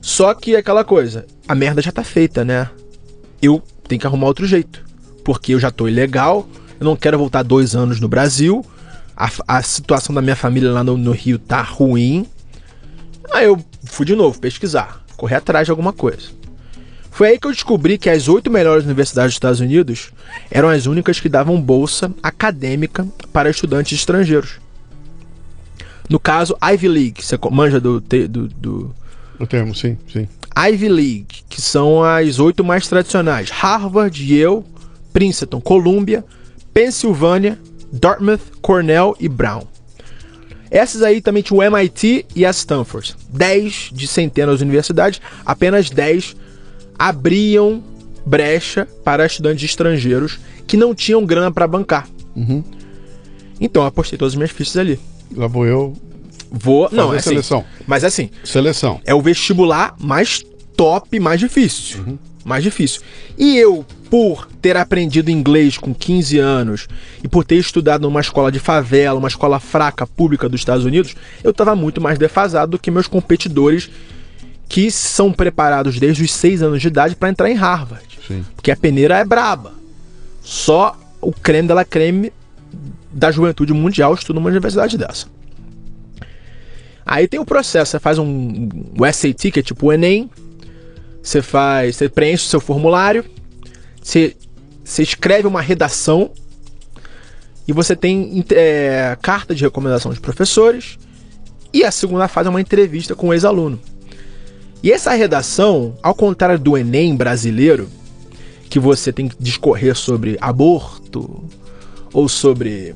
Só 0.00 0.34
que 0.34 0.56
aquela 0.56 0.84
coisa, 0.84 1.26
a 1.46 1.54
merda 1.54 1.82
já 1.82 1.92
tá 1.92 2.02
feita, 2.04 2.44
né? 2.44 2.68
Eu 3.40 3.62
tenho 3.86 4.00
que 4.00 4.06
arrumar 4.06 4.26
outro 4.26 4.46
jeito. 4.46 4.84
Porque 5.24 5.54
eu 5.54 5.60
já 5.60 5.70
tô 5.70 5.88
ilegal, 5.88 6.48
eu 6.78 6.84
não 6.84 6.96
quero 6.96 7.18
voltar 7.18 7.42
dois 7.42 7.74
anos 7.74 8.00
no 8.00 8.08
Brasil. 8.08 8.64
A, 9.16 9.30
a 9.46 9.62
situação 9.62 10.14
da 10.14 10.22
minha 10.22 10.36
família 10.36 10.72
lá 10.72 10.82
no, 10.82 10.96
no 10.96 11.12
Rio 11.12 11.38
tá 11.38 11.62
ruim. 11.62 12.26
Aí 13.32 13.46
eu 13.46 13.58
fui 13.84 14.04
de 14.04 14.14
novo 14.14 14.40
pesquisar, 14.40 15.04
correr 15.16 15.36
atrás 15.36 15.66
de 15.66 15.70
alguma 15.70 15.92
coisa. 15.92 16.30
Foi 17.12 17.28
aí 17.28 17.38
que 17.38 17.46
eu 17.46 17.52
descobri 17.52 17.98
que 17.98 18.08
as 18.08 18.26
oito 18.26 18.50
melhores 18.50 18.84
universidades 18.84 19.32
dos 19.32 19.36
Estados 19.36 19.60
Unidos 19.60 20.10
eram 20.50 20.70
as 20.70 20.86
únicas 20.86 21.20
que 21.20 21.28
davam 21.28 21.60
bolsa 21.60 22.12
acadêmica 22.22 23.06
para 23.32 23.50
estudantes 23.50 23.98
estrangeiros. 23.98 24.58
No 26.12 26.20
caso, 26.20 26.54
Ivy 26.62 26.88
League, 26.88 27.24
você 27.24 27.38
manja 27.50 27.80
do, 27.80 27.98
te- 27.98 28.28
do, 28.28 28.46
do 28.46 28.94
O 29.40 29.46
termo, 29.46 29.74
sim, 29.74 29.96
sim. 30.12 30.28
Ivy 30.54 30.88
League, 30.90 31.26
que 31.48 31.58
são 31.58 32.04
as 32.04 32.38
oito 32.38 32.62
mais 32.62 32.86
tradicionais: 32.86 33.48
Harvard, 33.48 34.22
Yale, 34.22 34.62
Princeton, 35.10 35.58
Columbia, 35.58 36.22
Pensilvânia, 36.74 37.58
Dartmouth, 37.90 38.42
Cornell 38.60 39.16
e 39.18 39.26
Brown. 39.26 39.62
Essas 40.70 41.02
aí 41.02 41.22
também 41.22 41.42
tinham 41.42 41.60
o 41.60 41.62
MIT 41.62 42.26
e 42.36 42.44
a 42.44 42.50
Stanford. 42.50 43.16
10 43.30 43.90
de 43.94 44.06
centenas 44.06 44.58
de 44.58 44.64
universidades, 44.64 45.18
apenas 45.46 45.88
10 45.88 46.36
abriam 46.98 47.82
brecha 48.26 48.86
para 49.02 49.24
estudantes 49.24 49.64
estrangeiros 49.64 50.38
que 50.66 50.76
não 50.76 50.94
tinham 50.94 51.24
grana 51.24 51.50
para 51.50 51.66
bancar. 51.66 52.06
Então 53.58 53.82
eu 53.82 53.86
apostei 53.86 54.18
todas 54.18 54.32
as 54.34 54.36
minhas 54.36 54.50
fichas 54.50 54.76
ali. 54.76 55.00
Lá 55.34 55.46
vou 55.46 55.66
eu. 55.66 55.94
Vou. 56.50 56.88
Não, 56.92 57.14
é 57.14 57.18
assim. 57.18 57.30
seleção. 57.30 57.64
Mas 57.86 58.04
assim, 58.04 58.30
Seleção. 58.44 59.00
é 59.04 59.14
o 59.14 59.22
vestibular 59.22 59.94
mais 59.98 60.42
top, 60.76 61.18
mais 61.18 61.40
difícil. 61.40 62.18
Mais 62.44 62.62
difícil. 62.62 63.00
E 63.38 63.56
eu, 63.56 63.86
por 64.10 64.46
ter 64.60 64.76
aprendido 64.76 65.30
inglês 65.30 65.78
com 65.78 65.94
15 65.94 66.38
anos 66.38 66.88
e 67.22 67.28
por 67.28 67.44
ter 67.44 67.56
estudado 67.56 68.02
numa 68.02 68.20
escola 68.20 68.52
de 68.52 68.58
favela, 68.58 69.18
uma 69.18 69.28
escola 69.28 69.58
fraca 69.60 70.06
pública 70.06 70.48
dos 70.48 70.60
Estados 70.60 70.84
Unidos, 70.84 71.14
eu 71.42 71.52
estava 71.52 71.74
muito 71.74 72.00
mais 72.00 72.18
defasado 72.18 72.72
do 72.72 72.78
que 72.78 72.90
meus 72.90 73.06
competidores 73.06 73.88
que 74.68 74.90
são 74.90 75.32
preparados 75.32 75.98
desde 75.98 76.22
os 76.22 76.32
6 76.32 76.62
anos 76.62 76.80
de 76.80 76.88
idade 76.88 77.14
para 77.14 77.28
entrar 77.30 77.50
em 77.50 77.54
Harvard. 77.54 78.06
Sim. 78.26 78.44
Porque 78.54 78.70
a 78.70 78.76
peneira 78.76 79.18
é 79.18 79.24
braba. 79.24 79.74
Só 80.42 80.98
o 81.20 81.32
creme 81.32 81.68
dela 81.68 81.84
creme 81.84 82.32
da 83.12 83.30
juventude 83.30 83.72
mundial 83.72 84.14
estuda 84.14 84.38
numa 84.38 84.50
universidade 84.50 84.96
dessa. 84.96 85.26
Aí 87.04 87.26
tem 87.26 87.40
o 87.40 87.44
processo, 87.44 87.90
você 87.90 87.98
faz 87.98 88.18
um, 88.18 88.68
o 88.98 89.12
SAT, 89.12 89.50
que 89.50 89.60
é 89.60 89.62
tipo 89.62 89.86
o 89.86 89.92
Enem, 89.92 90.30
você 91.22 91.42
faz, 91.42 91.96
você 91.96 92.08
preenche 92.08 92.46
o 92.46 92.48
seu 92.48 92.60
formulário, 92.60 93.24
você, 94.02 94.36
você 94.84 95.02
escreve 95.02 95.46
uma 95.46 95.60
redação 95.60 96.30
e 97.66 97.72
você 97.72 97.94
tem 97.94 98.44
é, 98.50 99.16
carta 99.20 99.54
de 99.54 99.62
recomendação 99.62 100.12
de 100.12 100.20
professores 100.20 100.98
e 101.72 101.84
a 101.84 101.90
segunda 101.90 102.28
fase 102.28 102.48
é 102.48 102.50
uma 102.50 102.60
entrevista 102.60 103.14
com 103.14 103.28
o 103.28 103.32
ex-aluno. 103.34 103.80
E 104.82 104.90
essa 104.90 105.12
redação, 105.12 105.96
ao 106.02 106.14
contrário 106.14 106.58
do 106.58 106.76
Enem 106.76 107.14
brasileiro, 107.14 107.88
que 108.68 108.80
você 108.80 109.12
tem 109.12 109.28
que 109.28 109.36
discorrer 109.38 109.94
sobre 109.94 110.36
aborto 110.40 111.44
ou 112.12 112.28
sobre 112.28 112.94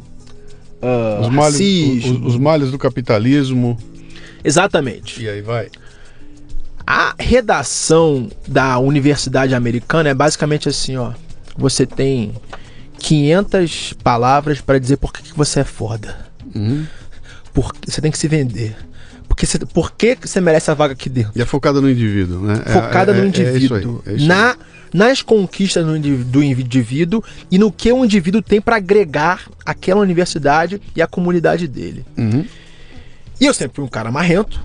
uh, 0.83 1.21
Os 1.23 1.29
males, 1.29 1.53
racismo. 1.55 2.27
os, 2.27 2.35
os 2.35 2.41
males 2.41 2.71
do 2.71 2.79
capitalismo. 2.79 3.79
Exatamente. 4.45 5.23
E 5.23 5.29
aí 5.29 5.43
vai. 5.43 5.69
A 6.87 7.15
redação 7.19 8.29
da 8.47 8.79
universidade 8.79 9.55
americana 9.55 10.11
é 10.11 10.15
basicamente 10.15 10.69
assim, 10.69 10.97
ó. 10.97 11.13
Você 11.57 11.85
tem 11.87 12.33
500 12.99 13.95
palavras 14.05 14.61
para 14.61 14.79
dizer 14.79 14.97
por 14.99 15.13
que, 15.13 15.23
que 15.23 15.37
você 15.37 15.61
é 15.61 15.65
foda. 15.65 16.17
Uhum. 16.55 16.87
Por, 17.53 17.73
você 17.85 18.01
tem 18.01 18.11
que 18.11 18.19
se 18.19 18.29
vender. 18.29 18.77
Porque 19.27 19.45
você, 19.47 19.59
por 19.59 19.93
que 19.93 20.15
que 20.15 20.29
você 20.29 20.41
merece 20.41 20.71
a 20.71 20.75
vaga 20.75 20.93
aqui 20.93 21.09
dentro? 21.09 21.33
E 21.35 21.43
é 21.43 21.45
focada 21.45 21.81
no 21.81 21.91
indivíduo, 21.91 22.41
né? 22.43 22.63
É- 22.65 22.73
Focada 22.73 23.13
é- 23.13 23.17
no 23.17 23.25
é- 23.25 23.27
indivíduo. 23.29 24.03
É 24.07 24.13
isso 24.15 24.23
aí, 24.23 24.25
é 24.25 24.29
na. 24.29 24.57
Nas 24.97 25.21
conquistas 25.21 25.85
do 25.85 25.95
indiví- 25.95 26.25
do 26.25 26.43
indivíduo 26.43 27.23
e 27.51 27.59
no 27.59 27.71
que 27.71 27.93
o 27.93 28.03
indivíduo 28.03 28.41
tem 28.41 28.63
para 28.63 28.77
agregar 28.77 29.47
àquela 29.63 30.01
universidade 30.01 30.81
e 30.97 31.03
à 31.03 31.07
comunidade 31.07 31.69
dele. 31.69 32.03
Uhum. 32.17 32.47
E 33.39 33.45
eu 33.45 33.53
sempre 33.53 33.77
fui 33.77 33.85
um 33.85 33.89
cara 33.89 34.11
marrento. 34.11 34.65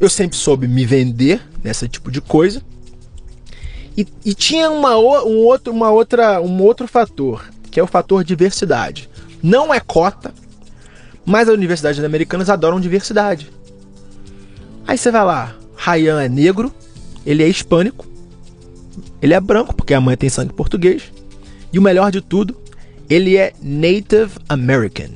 Eu 0.00 0.10
sempre 0.10 0.36
soube 0.36 0.66
me 0.66 0.84
vender 0.84 1.40
nesse 1.62 1.88
tipo 1.88 2.10
de 2.10 2.20
coisa. 2.20 2.60
E, 3.96 4.04
e 4.24 4.34
tinha 4.34 4.68
uma, 4.68 4.96
um 4.98 5.38
outro, 5.44 5.72
uma 5.72 5.90
outra, 5.90 6.40
um 6.42 6.60
outro 6.60 6.88
fator, 6.88 7.48
que 7.70 7.78
é 7.78 7.82
o 7.82 7.86
fator 7.86 8.24
diversidade. 8.24 9.08
Não 9.40 9.72
é 9.72 9.78
cota, 9.78 10.34
mas 11.24 11.48
as 11.48 11.54
universidades 11.54 12.02
americanas 12.02 12.50
adoram 12.50 12.80
diversidade. 12.80 13.48
Aí 14.88 14.98
você 14.98 15.12
vai 15.12 15.24
lá, 15.24 15.54
Ryan 15.76 16.20
é 16.20 16.28
negro, 16.28 16.74
ele 17.24 17.44
é 17.44 17.48
hispânico, 17.48 18.15
ele 19.26 19.34
é 19.34 19.40
branco, 19.40 19.74
porque 19.74 19.92
a 19.92 20.00
mãe 20.00 20.16
tem 20.16 20.28
sangue 20.28 20.52
português. 20.52 21.12
E 21.72 21.78
o 21.78 21.82
melhor 21.82 22.12
de 22.12 22.20
tudo, 22.20 22.56
ele 23.10 23.36
é 23.36 23.52
Native 23.60 24.32
American. 24.48 25.10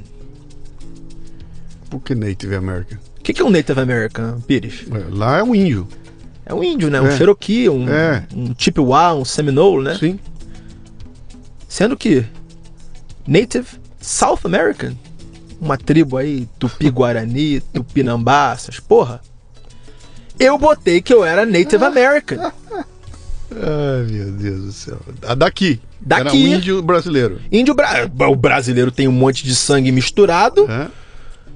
Por 1.88 2.00
que 2.00 2.14
Native 2.14 2.56
American? 2.56 2.98
O 3.18 3.22
que, 3.22 3.32
que 3.32 3.40
é 3.40 3.44
um 3.44 3.50
Native 3.50 3.80
American, 3.80 4.40
Pires? 4.40 4.84
Lá 5.10 5.38
é 5.38 5.42
um 5.44 5.54
índio. 5.54 5.86
É 6.44 6.52
um 6.52 6.64
índio, 6.64 6.90
né? 6.90 7.00
Um 7.00 7.06
É. 7.06 7.16
Cherokee, 7.16 7.68
um, 7.68 7.88
É. 7.88 8.26
um 8.34 8.52
Chippewa, 8.58 9.14
um 9.14 9.24
Seminole, 9.24 9.84
né? 9.84 9.96
Sim. 9.96 10.18
Sendo 11.68 11.96
que 11.96 12.24
Native 13.24 13.68
South 14.00 14.40
American, 14.42 14.92
uma 15.60 15.78
tribo 15.78 16.16
aí, 16.16 16.48
Tupi-Guarani, 16.58 17.60
Tupinambá, 17.60 18.52
essas 18.54 18.80
porra. 18.80 19.20
Eu 20.36 20.58
botei 20.58 21.00
que 21.00 21.14
eu 21.14 21.24
era 21.24 21.46
Native 21.46 21.84
American. 21.84 22.50
Ai, 23.52 24.10
meu 24.10 24.30
Deus 24.32 24.60
do 24.64 24.72
céu. 24.72 24.98
Ah, 25.22 25.34
Daqui. 25.34 25.80
Daqui. 26.00 26.20
Era 26.22 26.32
um 26.32 26.36
índio 26.36 26.82
brasileiro. 26.82 27.40
Índio 27.50 27.74
bra... 27.74 28.08
O 28.28 28.36
brasileiro 28.36 28.90
tem 28.90 29.08
um 29.08 29.12
monte 29.12 29.44
de 29.44 29.54
sangue 29.54 29.90
misturado. 29.90 30.70
É? 30.70 30.88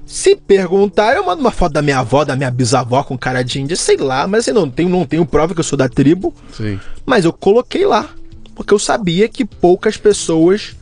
Se 0.05 0.35
perguntar, 0.35 1.15
eu 1.15 1.25
mando 1.25 1.41
uma 1.41 1.51
foto 1.51 1.73
da 1.73 1.81
minha 1.81 1.99
avó, 1.99 2.23
da 2.23 2.35
minha 2.35 2.51
bisavó 2.51 3.03
com 3.03 3.17
cara 3.17 3.43
de 3.43 3.59
índia, 3.59 3.75
sei 3.75 3.97
lá, 3.97 4.27
mas 4.27 4.41
assim, 4.41 4.51
não 4.51 4.69
tenho, 4.69 4.89
não 4.89 5.05
tenho 5.05 5.25
prova 5.25 5.53
que 5.53 5.59
eu 5.59 5.63
sou 5.63 5.77
da 5.77 5.89
tribo. 5.89 6.33
Sim. 6.53 6.79
Mas 7.05 7.25
eu 7.25 7.33
coloquei 7.33 7.85
lá, 7.85 8.09
porque 8.53 8.73
eu 8.73 8.77
sabia 8.77 9.27
que 9.27 9.43
poucas 9.43 9.97
pessoas 9.97 10.75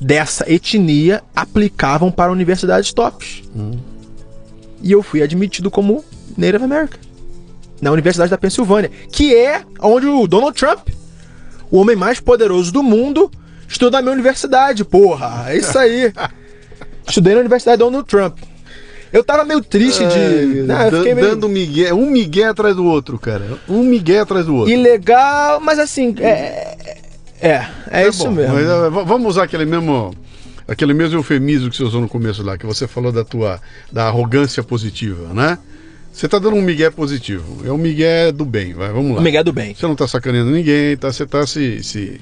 dessa 0.00 0.44
etnia 0.52 1.22
aplicavam 1.34 2.10
para 2.10 2.32
universidades 2.32 2.92
tops. 2.92 3.44
E 4.82 4.90
eu 4.90 5.02
fui 5.02 5.22
admitido 5.22 5.70
como 5.70 6.04
Native 6.36 6.64
American 6.64 7.05
na 7.80 7.90
Universidade 7.90 8.30
da 8.30 8.38
Pensilvânia, 8.38 8.90
que 9.10 9.34
é 9.34 9.62
onde 9.80 10.06
o 10.06 10.26
Donald 10.26 10.56
Trump, 10.58 10.88
o 11.70 11.78
homem 11.78 11.96
mais 11.96 12.20
poderoso 12.20 12.72
do 12.72 12.82
mundo, 12.82 13.30
estuda 13.68 13.98
na 13.98 14.02
minha 14.02 14.12
universidade, 14.14 14.84
porra. 14.84 15.46
É 15.50 15.56
isso 15.58 15.78
aí. 15.78 16.12
Estudei 17.06 17.34
na 17.34 17.40
Universidade 17.40 17.78
do 17.78 17.84
Donald 17.84 18.06
Trump. 18.08 18.38
Eu 19.12 19.22
tava 19.22 19.44
meio 19.44 19.62
triste 19.62 20.02
de. 20.04 20.62
Não, 20.62 20.82
eu 20.82 20.98
fiquei 20.98 21.14
meio... 21.14 21.28
Dando 21.28 21.48
migué, 21.48 21.94
um 21.94 22.10
migué 22.10 22.44
atrás 22.44 22.74
do 22.74 22.84
outro, 22.84 23.18
cara. 23.18 23.58
Um 23.68 23.82
migué 23.84 24.18
atrás 24.18 24.46
do 24.46 24.54
outro. 24.56 24.72
Ilegal, 24.72 25.60
mas 25.60 25.78
assim, 25.78 26.14
é. 26.18 26.76
É, 27.40 27.66
é 27.88 28.02
Tá 28.02 28.08
isso 28.08 28.24
bom, 28.24 28.30
mesmo. 28.32 28.54
mas, 28.54 28.64
v- 28.66 29.04
vamos 29.04 29.28
usar 29.28 29.44
aquele 29.44 29.64
mesmo 29.64 30.12
aquele 30.66 30.92
mesmo 30.92 31.18
eufemismo 31.18 31.70
que 31.70 31.76
você 31.76 31.84
usou 31.84 32.00
no 32.00 32.08
começo 32.08 32.42
lá, 32.42 32.58
que 32.58 32.66
você 32.66 32.88
falou 32.88 33.12
da 33.12 33.24
tua 33.24 33.60
da 33.92 34.06
arrogância 34.06 34.62
positiva, 34.62 35.32
né? 35.32 35.56
Você 36.16 36.26
tá 36.26 36.38
dando 36.38 36.56
um 36.56 36.62
migué 36.62 36.88
positivo. 36.88 37.62
É 37.62 37.70
um 37.70 37.76
migué 37.76 38.32
do 38.32 38.46
bem, 38.46 38.72
vai, 38.72 38.90
vamos 38.90 39.12
lá. 39.12 39.18
O 39.18 39.22
Miguel 39.22 39.44
do 39.44 39.52
Bem. 39.52 39.74
Você 39.74 39.86
não 39.86 39.94
tá 39.94 40.08
sacaneando 40.08 40.50
ninguém, 40.50 40.96
tá, 40.96 41.12
você 41.12 41.26
tá 41.26 41.46
se, 41.46 41.84
se, 41.84 42.18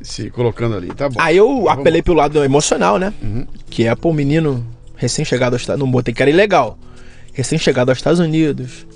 se 0.00 0.30
colocando 0.30 0.74
ali, 0.74 0.86
tá 0.88 1.10
bom. 1.10 1.20
Aí 1.20 1.36
eu 1.36 1.46
Vamos 1.46 1.68
apelei 1.68 2.00
pro 2.00 2.14
lado 2.14 2.42
emocional, 2.42 2.98
né? 2.98 3.12
Uhum. 3.22 3.46
Que 3.68 3.86
é, 3.86 3.94
pô, 3.94 4.08
o 4.08 4.14
menino 4.14 4.66
recém-chegado 4.96 5.54
aos 5.54 5.60
Estados 5.60 5.78
Não 5.78 5.90
botei 5.90 6.14
era 6.16 6.30
ilegal. 6.30 6.78
Recém-chegado 7.34 7.90
aos 7.90 7.98
Estados 7.98 8.18
Unidos. 8.18 8.86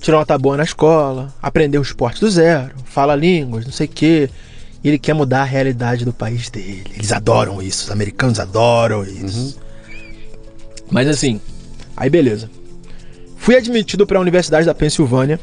Tirou 0.00 0.18
uma 0.18 0.26
boa 0.36 0.56
na 0.56 0.64
escola. 0.64 1.32
Aprendeu 1.40 1.80
o 1.80 1.84
esporte 1.84 2.20
do 2.20 2.28
zero. 2.28 2.74
Fala 2.86 3.14
línguas, 3.14 3.64
não 3.66 3.72
sei 3.72 3.86
o 3.86 3.90
quê. 3.90 4.28
E 4.82 4.88
ele 4.88 4.98
quer 4.98 5.14
mudar 5.14 5.42
a 5.42 5.44
realidade 5.44 6.04
do 6.04 6.12
país 6.12 6.50
dele. 6.50 6.90
Eles 6.92 7.12
adoram 7.12 7.62
isso. 7.62 7.84
Os 7.84 7.90
americanos 7.92 8.40
adoram 8.40 9.04
isso. 9.04 9.60
Mas 10.90 11.06
assim, 11.06 11.40
aí 11.96 12.10
beleza. 12.10 12.50
Fui 13.46 13.54
admitido 13.56 14.04
para 14.08 14.18
a 14.18 14.20
Universidade 14.20 14.66
da 14.66 14.74
Pensilvânia. 14.74 15.38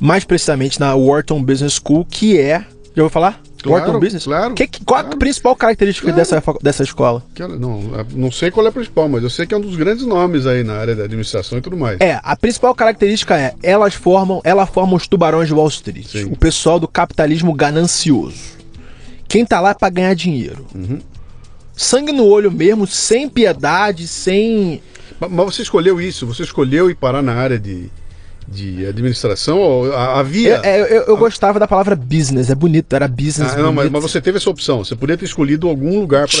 Mais 0.00 0.24
precisamente 0.24 0.80
na 0.80 0.94
Wharton 0.96 1.42
Business 1.42 1.78
School, 1.78 2.06
que 2.06 2.38
é. 2.38 2.60
Já 2.96 3.02
vou 3.02 3.10
falar? 3.10 3.42
Claro, 3.62 3.84
Wharton 3.84 4.00
Business? 4.00 4.24
claro, 4.24 4.54
Que, 4.54 4.66
qual 4.82 5.00
a 5.00 5.02
claro. 5.04 5.18
principal 5.18 5.54
característica 5.54 6.06
Claro. 6.10 6.16
dessa, 6.16 6.42
dessa 6.62 6.82
escola? 6.82 7.22
Não, 7.60 7.90
a- 7.94 8.06
não 8.16 8.32
sei 8.32 8.50
qual 8.50 8.64
é 8.64 8.70
a 8.70 8.72
principal, 8.72 9.06
mas 9.06 9.22
eu 9.22 9.28
sei 9.28 9.46
que 9.46 9.52
é 9.52 9.56
um 9.58 9.60
dos 9.60 9.76
grandes 9.76 10.06
nomes 10.06 10.46
aí 10.46 10.64
na 10.64 10.72
área 10.78 10.96
da 10.96 11.04
administração 11.04 11.58
e 11.58 11.60
tudo 11.60 11.76
mais. 11.76 12.00
É, 12.00 12.18
a 12.22 12.34
principal 12.34 12.74
característica 12.74 13.38
é, 13.38 13.54
elas 13.62 13.92
formam, 13.92 14.40
ela 14.42 14.64
forma 14.64 14.96
os 14.96 15.06
tubarões 15.06 15.48
de 15.48 15.54
Wall 15.54 15.68
Street. 15.68 16.06
Sim. 16.06 16.24
O 16.32 16.36
pessoal 16.38 16.80
do 16.80 16.88
capitalismo 16.88 17.52
ganancioso. 17.52 18.56
Quem 19.28 19.44
tá 19.44 19.60
lá 19.60 19.72
é 19.72 19.74
pra 19.74 19.90
ganhar 19.90 20.14
dinheiro. 20.14 20.66
Uhum. 20.74 21.00
Sangue 21.76 22.12
no 22.12 22.24
olho 22.24 22.50
mesmo, 22.50 22.86
sem 22.86 23.28
piedade, 23.28 24.08
sem. 24.08 24.80
Ma- 25.28 25.44
Mas 25.44 25.54
você 25.54 25.62
escolheu 25.62 26.00
isso? 26.00 26.26
Você 26.26 26.42
escolheu 26.42 26.90
ir 26.90 26.94
parar 26.94 27.22
na 27.22 27.32
área 27.34 27.58
de, 27.58 27.88
de 28.48 28.84
administração? 28.86 29.58
Ou 29.58 29.94
havia. 29.96 30.56
Eu, 30.64 30.64
eu- 30.64 30.86
eu- 30.86 31.02
eu 31.08 31.16
gostava 31.16 31.58
da 31.58 31.68
palavra 31.68 31.94
business, 31.94 32.50
é 32.50 32.54
bonito, 32.54 32.92
era 32.94 33.06
business. 33.06 33.52
Ah, 33.54 33.58
não, 33.58 33.72
mas, 33.72 33.88
mas 33.90 34.02
você 34.02 34.20
teve 34.20 34.38
essa 34.38 34.50
opção. 34.50 34.84
Você 34.84 34.96
podia 34.96 35.16
ter 35.16 35.24
escolhido 35.24 35.68
algum 35.68 36.00
lugar 36.00 36.26
para 36.28 36.38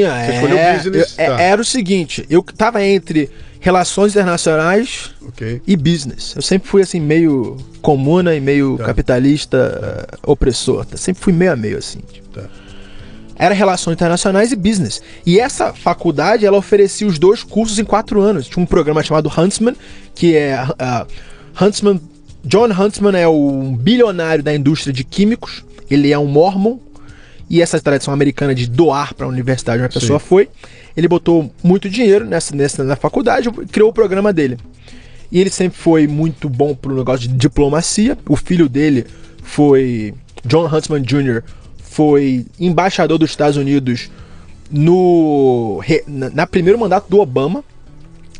Tinha, 0.00 0.10
Você 0.10 0.30
é. 0.30 0.34
escolheu 0.34 0.76
business, 0.76 1.14
Eu- 1.18 1.24
é- 1.24 1.28
tá. 1.28 1.40
Era 1.40 1.62
o 1.62 1.64
seguinte, 1.64 2.26
eu 2.28 2.42
tava 2.42 2.84
entre 2.84 3.30
relações 3.62 4.12
internacionais 4.12 5.10
Ok. 5.28 5.60
e 5.66 5.76
business. 5.76 6.34
Eu 6.34 6.40
sempre 6.42 6.68
fui 6.68 6.80
assim, 6.82 6.98
meio 7.00 7.56
comuna 7.82 8.34
e 8.34 8.40
meio 8.40 8.76
Tá. 8.78 8.84
capitalista 8.84 10.08
eh, 10.12 10.16
opressor. 10.26 10.84
tá? 10.86 10.96
Sempre 10.96 11.22
fui 11.22 11.32
meio 11.32 11.52
a 11.52 11.56
meio, 11.56 11.76
assim. 11.78 12.00
tipo. 12.12 12.28
Tá. 12.30 12.42
Era 13.40 13.54
relações 13.54 13.94
internacionais 13.94 14.52
e 14.52 14.56
business. 14.56 15.00
E 15.24 15.40
essa 15.40 15.72
faculdade, 15.72 16.44
ela 16.44 16.58
oferecia 16.58 17.06
os 17.06 17.18
dois 17.18 17.42
cursos 17.42 17.78
em 17.78 17.84
quatro 17.84 18.20
anos. 18.20 18.46
Tinha 18.46 18.62
um 18.62 18.66
programa 18.66 19.02
chamado 19.02 19.32
Huntsman, 19.34 19.74
que 20.14 20.36
é. 20.36 20.52
ah, 20.78 21.06
Huntsman. 21.58 21.98
John 22.44 22.66
Huntsman 22.66 23.18
é 23.18 23.26
um 23.26 23.74
bilionário 23.74 24.44
da 24.44 24.54
indústria 24.54 24.92
de 24.92 25.04
químicos. 25.04 25.64
Ele 25.90 26.12
é 26.12 26.18
um 26.18 26.26
mormon. 26.26 26.78
E 27.48 27.62
essa 27.62 27.80
tradição 27.80 28.12
americana 28.12 28.54
de 28.54 28.66
doar 28.66 29.14
para 29.14 29.24
a 29.24 29.28
universidade 29.30 29.78
onde 29.78 29.86
a 29.86 30.00
pessoa 30.00 30.20
Sim. 30.20 30.26
foi. 30.26 30.48
Ele 30.94 31.08
botou 31.08 31.50
muito 31.62 31.88
dinheiro 31.88 32.26
nessa, 32.26 32.54
nessa 32.54 32.84
na 32.84 32.94
faculdade 32.94 33.48
e 33.48 33.66
criou 33.66 33.88
o 33.88 33.92
programa 33.92 34.34
dele. 34.34 34.58
E 35.32 35.40
ele 35.40 35.48
sempre 35.48 35.78
foi 35.78 36.06
muito 36.06 36.46
bom 36.46 36.74
pro 36.74 36.94
negócio 36.94 37.26
de 37.26 37.34
diplomacia. 37.34 38.18
O 38.28 38.36
filho 38.36 38.68
dele 38.68 39.06
foi. 39.42 40.12
John 40.44 40.66
Huntsman 40.66 41.00
Jr. 41.02 41.42
foi 41.90 42.46
embaixador 42.58 43.18
dos 43.18 43.30
Estados 43.30 43.56
Unidos 43.56 44.08
no. 44.70 45.82
na, 46.06 46.30
na 46.30 46.46
primeiro 46.46 46.78
mandato 46.78 47.10
do 47.10 47.18
Obama. 47.18 47.64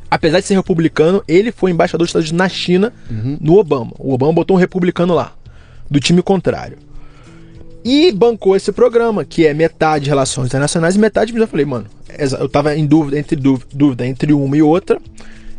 Apesar 0.09 0.41
de 0.41 0.47
ser 0.47 0.55
republicano, 0.55 1.23
ele 1.27 1.53
foi 1.53 1.71
embaixador 1.71 2.05
dos 2.05 2.11
Estados 2.11 2.31
Unidos 2.31 2.39
na 2.39 2.49
China 2.49 2.93
no 3.41 3.59
Obama. 3.59 3.93
O 3.99 4.15
Obama 4.15 4.33
botou 4.33 4.57
um 4.57 4.61
republicano 4.61 5.15
lá, 5.15 5.33
do 5.89 6.01
time 6.01 6.23
contrário. 6.23 6.79
E 7.85 8.13
bancou 8.13 8.57
esse 8.57 8.73
programa, 8.73 9.25
que 9.25 9.47
é 9.47 9.55
metade 9.55 10.09
relações 10.09 10.47
internacionais 10.47 10.97
e 10.97 10.99
metade. 10.99 11.37
Eu 11.37 11.49
falei, 11.49 11.65
mano, 11.65 11.87
eu 12.39 12.49
tava 12.49 12.77
em 12.77 12.87
dúvida 12.87 13.19
entre, 13.19 13.37
dúvida, 13.37 14.07
entre 14.07 14.33
uma 14.33 14.57
e 14.57 14.63
outra. 14.63 15.01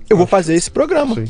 Eu 0.09 0.17
vou 0.17 0.27
fazer 0.27 0.53
esse 0.53 0.69
programa. 0.69 1.15
Sim. 1.15 1.25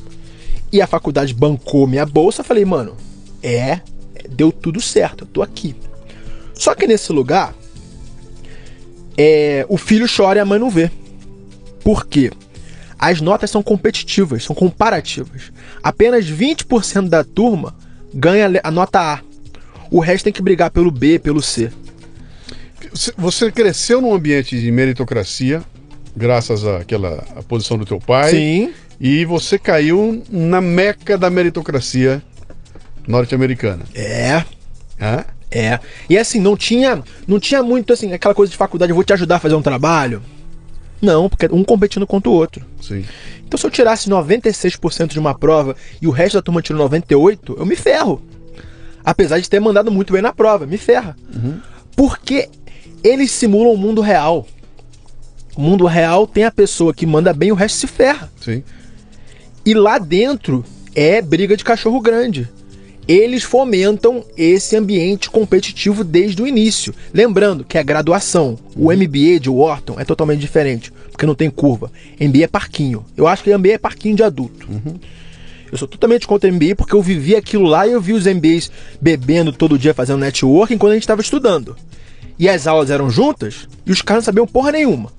E 0.72 0.82
a 0.82 0.88
faculdade 0.88 1.34
bancou 1.34 1.86
minha 1.86 2.06
bolsa. 2.06 2.44
Falei, 2.44 2.66
mano, 2.66 2.96
é, 3.42 3.82
deu 4.30 4.52
tudo 4.52 4.82
certo, 4.82 5.24
eu 5.24 5.28
tô 5.28 5.42
aqui. 5.44 5.76
Só 6.62 6.76
que 6.76 6.86
nesse 6.86 7.12
lugar, 7.12 7.56
é, 9.18 9.66
o 9.68 9.80
filho 9.80 10.06
chora 10.08 10.38
e 10.38 10.42
a 10.44 10.46
mãe 10.46 10.60
não 10.60 10.70
vê. 10.70 10.92
Por 11.84 12.06
quê? 12.06 12.30
As 13.00 13.20
notas 13.20 13.50
são 13.50 13.64
competitivas, 13.64 14.44
são 14.44 14.56
comparativas. 14.56 15.52
Apenas 15.82 16.24
20% 16.26 17.10
da 17.10 17.24
turma 17.24 17.76
ganha 18.14 18.62
a 18.64 18.70
nota 18.70 19.00
A. 19.00 19.22
O 19.90 20.00
resto 20.00 20.26
tem 20.26 20.34
que 20.34 20.40
brigar 20.40 20.70
pelo 20.70 20.92
B, 20.92 21.18
pelo 21.18 21.42
C. 21.42 21.72
Você 23.18 23.52
cresceu 23.52 24.00
num 24.00 24.14
ambiente 24.14 24.62
de 24.62 24.72
meritocracia, 24.72 25.64
graças 26.16 26.64
àquela 26.64 27.26
à 27.36 27.42
posição 27.42 27.76
do 27.76 27.88
teu 27.88 28.00
pai. 28.00 28.30
Sim. 28.30 28.74
E 29.00 29.26
você 29.26 29.58
caiu 29.58 30.22
na 30.30 30.62
meca 30.62 31.18
da 31.18 31.28
meritocracia 31.28 32.22
norte-americana. 33.08 33.84
É. 33.96 34.46
Hã? 35.02 35.26
É. 35.52 35.80
E 36.10 36.18
assim, 36.18 36.40
não 36.40 36.56
tinha, 36.56 37.04
não 37.28 37.40
tinha 37.40 37.62
muito 37.62 37.92
assim, 37.92 38.14
aquela 38.14 38.34
coisa 38.34 38.50
de 38.50 38.58
faculdade, 38.58 38.92
eu 38.92 38.96
vou 38.96 39.04
te 39.04 39.14
ajudar 39.14 39.36
a 39.36 39.40
fazer 39.40 39.56
um 39.56 39.62
trabalho. 39.62 40.22
Não, 41.02 41.28
porque 41.28 41.48
um 41.52 41.64
competindo 41.64 42.08
contra 42.08 42.30
o 42.30 42.34
outro. 42.34 42.66
Sim. 42.82 43.04
Então 43.46 43.58
se 43.58 43.66
eu 43.66 43.72
tirasse 43.72 44.10
96% 44.10 45.08
de 45.08 45.20
uma 45.20 45.36
prova 45.36 45.76
e 46.02 46.08
o 46.08 46.12
resto 46.12 46.36
da 46.36 46.42
turma 46.42 46.62
tirou 46.62 46.82
98, 46.82 47.58
eu 47.60 47.66
me 47.66 47.76
ferro. 47.76 48.22
Apesar 49.04 49.40
de 49.40 49.50
ter 49.50 49.60
mandado 49.60 49.92
muito 49.92 50.14
bem 50.14 50.22
na 50.22 50.32
prova, 50.32 50.66
me 50.66 50.78
ferra. 50.78 51.18
Porque 51.96 52.48
eles 53.04 53.32
simulam 53.32 53.74
o 53.74 53.78
mundo 53.78 54.00
real. 54.00 54.48
O 55.56 55.62
mundo 55.62 55.86
real 55.86 56.26
tem 56.26 56.46
a 56.46 56.52
pessoa 56.52 56.94
que 56.94 57.06
manda 57.06 57.34
bem 57.34 57.50
e 57.50 57.52
o 57.52 57.56
resto 57.56 57.80
se 57.80 57.88
ferra. 57.88 58.32
Sim. 58.40 58.64
E 59.66 59.74
lá 59.74 59.98
dentro 59.98 60.64
é 60.96 61.22
briga 61.22 61.58
de 61.58 61.64
cachorro 61.64 62.00
grande. 62.00 62.50
Eles 63.12 63.44
fomentam 63.44 64.24
esse 64.38 64.78
ambiente 64.78 65.30
competitivo 65.30 66.02
desde 66.02 66.42
o 66.42 66.48
início. 66.48 66.96
Lembrando 67.14 67.66
que 67.66 67.78
a 67.78 67.84
graduação, 67.84 68.58
o 68.74 68.90
MBA 68.90 69.38
de 69.42 69.50
Wharton 69.50 70.00
é 70.00 70.06
totalmente 70.06 70.40
diferente, 70.40 70.94
porque 71.12 71.26
não 71.26 71.36
tem 71.36 71.50
curva. 71.50 71.92
MBA 72.18 72.44
é 72.44 72.48
parquinho. 72.48 73.06
Eu 73.18 73.28
acho 73.28 73.44
que 73.44 73.54
MBA 73.54 73.74
é 73.74 73.78
parquinho 73.78 74.16
de 74.16 74.24
adulto. 74.24 74.66
Eu 75.70 75.78
sou 75.78 75.90
totalmente 75.90 76.26
contra 76.26 76.50
MBA 76.50 76.74
porque 76.78 76.96
eu 76.96 77.02
vivi 77.02 77.36
aquilo 77.36 77.66
lá 77.66 77.86
e 77.86 77.92
eu 77.92 78.00
vi 78.00 78.14
os 78.14 78.26
MBAs 78.26 78.72
bebendo 79.02 79.52
todo 79.52 79.78
dia 79.78 79.94
fazendo 79.94 80.20
networking 80.20 80.78
quando 80.78 80.92
a 80.92 80.96
gente 80.96 81.04
estava 81.04 81.22
estudando. 81.22 81.76
E 82.40 82.48
as 82.48 82.66
aulas 82.66 82.90
eram 82.90 83.10
juntas 83.10 83.68
e 83.86 83.92
os 83.92 84.02
caras 84.02 84.22
não 84.22 84.26
sabiam 84.26 84.48
porra 84.48 84.72
nenhuma. 84.72 85.12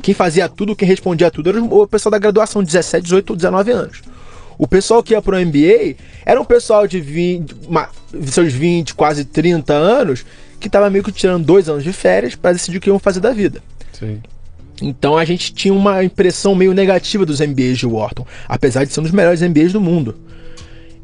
Quem 0.00 0.14
fazia 0.14 0.48
tudo, 0.48 0.76
quem 0.76 0.86
respondia 0.86 1.28
tudo 1.28 1.48
era 1.48 1.60
o 1.60 1.88
pessoal 1.88 2.12
da 2.12 2.18
graduação, 2.18 2.62
17, 2.62 3.02
18, 3.02 3.34
19 3.34 3.70
anos. 3.72 4.02
O 4.62 4.66
pessoal 4.68 5.02
que 5.02 5.12
ia 5.12 5.20
pro 5.20 5.36
MBA 5.44 5.96
era 6.24 6.40
um 6.40 6.44
pessoal 6.44 6.86
de 6.86 7.00
20, 7.00 7.52
ma- 7.68 7.88
seus 8.26 8.52
20, 8.52 8.94
quase 8.94 9.24
30 9.24 9.72
anos, 9.72 10.24
que 10.60 10.70
tava 10.70 10.88
meio 10.88 11.02
que 11.02 11.10
tirando 11.10 11.44
dois 11.44 11.68
anos 11.68 11.82
de 11.82 11.92
férias 11.92 12.36
para 12.36 12.52
decidir 12.52 12.78
o 12.78 12.80
que 12.80 12.88
iam 12.88 12.96
fazer 13.00 13.18
da 13.18 13.32
vida. 13.32 13.60
Sim. 13.92 14.22
Então 14.80 15.18
a 15.18 15.24
gente 15.24 15.52
tinha 15.52 15.74
uma 15.74 16.04
impressão 16.04 16.54
meio 16.54 16.72
negativa 16.72 17.26
dos 17.26 17.40
MBAs 17.40 17.76
de 17.76 17.86
Wharton, 17.86 18.24
apesar 18.48 18.84
de 18.84 18.92
ser 18.92 19.00
um 19.00 19.02
dos 19.02 19.10
melhores 19.10 19.42
MBAs 19.42 19.72
do 19.72 19.80
mundo. 19.80 20.14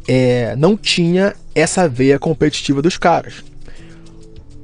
É, 0.06 0.54
não 0.54 0.76
tinha 0.76 1.34
essa 1.52 1.88
veia 1.88 2.16
competitiva 2.16 2.80
dos 2.80 2.96
caras. 2.96 3.42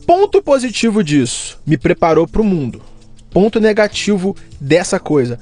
Ponto 0.06 0.40
positivo 0.40 1.02
disso, 1.02 1.58
me 1.66 1.76
preparou 1.76 2.28
para 2.28 2.40
o 2.40 2.44
mundo. 2.44 2.80
Ponto 3.28 3.58
negativo 3.58 4.36
dessa 4.60 5.00
coisa, 5.00 5.40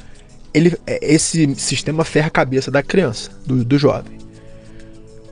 ele, 0.55 0.77
é, 0.87 0.99
esse 1.15 1.55
sistema 1.57 2.05
ferra 2.05 2.27
a 2.29 2.31
cabeça 2.31 2.71
da 2.71 2.83
criança, 2.83 3.31
do, 3.47 3.65
do 3.65 3.79
jovem. 3.79 4.19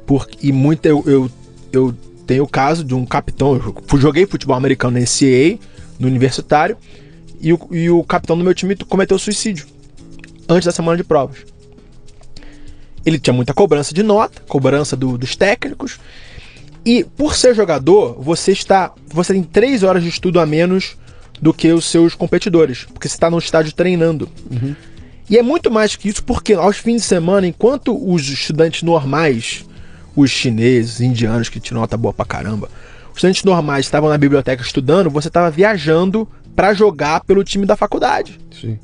Porque, 0.06 0.46
e 0.46 0.52
muito 0.52 0.86
eu, 0.86 1.02
eu, 1.06 1.30
eu 1.72 1.94
tenho 2.26 2.44
o 2.44 2.48
caso 2.48 2.82
de 2.84 2.94
um 2.94 3.04
capitão, 3.06 3.54
eu 3.92 3.98
joguei 3.98 4.26
futebol 4.26 4.56
americano 4.56 4.94
na 4.94 5.00
NCAA, 5.00 5.58
no 5.98 6.06
universitário, 6.08 6.76
e 7.40 7.52
o, 7.52 7.68
e 7.70 7.90
o 7.90 8.02
capitão 8.04 8.36
do 8.36 8.44
meu 8.44 8.54
time 8.54 8.76
cometeu 8.76 9.18
suicídio 9.18 9.66
antes 10.48 10.66
da 10.66 10.72
semana 10.72 10.96
de 10.96 11.04
provas. 11.04 11.38
Ele 13.04 13.18
tinha 13.18 13.32
muita 13.32 13.54
cobrança 13.54 13.94
de 13.94 14.02
nota, 14.02 14.42
cobrança 14.46 14.94
do- 14.96 15.16
dos 15.16 15.34
técnicos. 15.36 15.98
E 16.84 17.04
por 17.04 17.34
ser 17.34 17.54
jogador, 17.54 18.14
você 18.20 18.52
está. 18.52 18.92
Você 19.08 19.32
tem 19.32 19.42
três 19.42 19.82
horas 19.82 20.02
de 20.02 20.08
estudo 20.08 20.38
a 20.40 20.44
menos 20.46 20.96
do 21.40 21.52
que 21.54 21.72
os 21.72 21.86
seus 21.86 22.14
competidores. 22.14 22.84
Porque 22.92 23.08
você 23.08 23.14
está 23.14 23.30
no 23.30 23.38
estádio 23.38 23.72
treinando. 23.72 24.28
E 25.30 25.38
é 25.38 25.42
muito 25.42 25.70
mais 25.70 25.94
que 25.94 26.08
isso, 26.08 26.24
porque 26.24 26.54
aos 26.54 26.78
fins 26.78 27.02
de 27.02 27.06
semana, 27.06 27.46
enquanto 27.46 27.96
os 27.96 28.28
estudantes 28.28 28.82
normais, 28.82 29.64
os 30.16 30.28
chineses, 30.28 31.00
indianos 31.00 31.48
que 31.48 31.60
tiram 31.60 31.80
nota 31.80 31.96
boa 31.96 32.12
pra 32.12 32.24
caramba, 32.24 32.68
os 33.10 33.18
estudantes 33.18 33.44
normais 33.44 33.86
estavam 33.86 34.10
na 34.10 34.18
biblioteca 34.18 34.60
estudando, 34.60 35.08
você 35.08 35.28
estava 35.28 35.48
viajando 35.48 36.28
pra 36.56 36.74
jogar 36.74 37.20
pelo 37.20 37.44
time 37.44 37.64
da 37.64 37.76
faculdade. 37.76 38.40
Sim. 38.60 38.76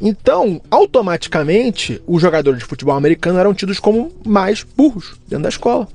Então, 0.00 0.60
automaticamente, 0.68 2.02
os 2.08 2.20
jogadores 2.20 2.58
de 2.58 2.64
futebol 2.64 2.96
americano 2.96 3.38
eram 3.38 3.54
tidos 3.54 3.78
como 3.78 4.10
mais 4.26 4.64
burros 4.64 5.14
dentro 5.28 5.44
da 5.44 5.48
escola. 5.48 5.86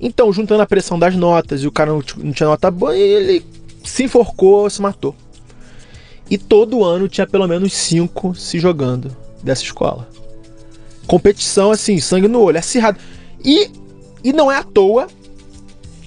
Então, 0.00 0.32
juntando 0.32 0.62
a 0.62 0.66
pressão 0.66 0.98
das 0.98 1.14
notas 1.14 1.62
e 1.62 1.68
o 1.68 1.72
cara 1.72 1.92
não 1.92 2.02
tinha 2.02 2.48
nota 2.48 2.68
boa, 2.68 2.96
ele 2.96 3.44
se 3.84 4.02
enforcou, 4.02 4.68
se 4.68 4.82
matou. 4.82 5.14
E 6.30 6.38
todo 6.38 6.84
ano 6.84 7.08
tinha 7.08 7.26
pelo 7.26 7.46
menos 7.48 7.72
cinco 7.72 8.34
se 8.34 8.58
jogando 8.58 9.14
dessa 9.42 9.62
escola. 9.62 10.08
Competição 11.06 11.72
assim, 11.72 11.98
sangue 11.98 12.28
no 12.28 12.40
olho, 12.40 12.58
acirrado. 12.58 12.98
E, 13.44 13.68
e 14.22 14.32
não 14.32 14.50
é 14.50 14.56
à 14.56 14.62
toa 14.62 15.08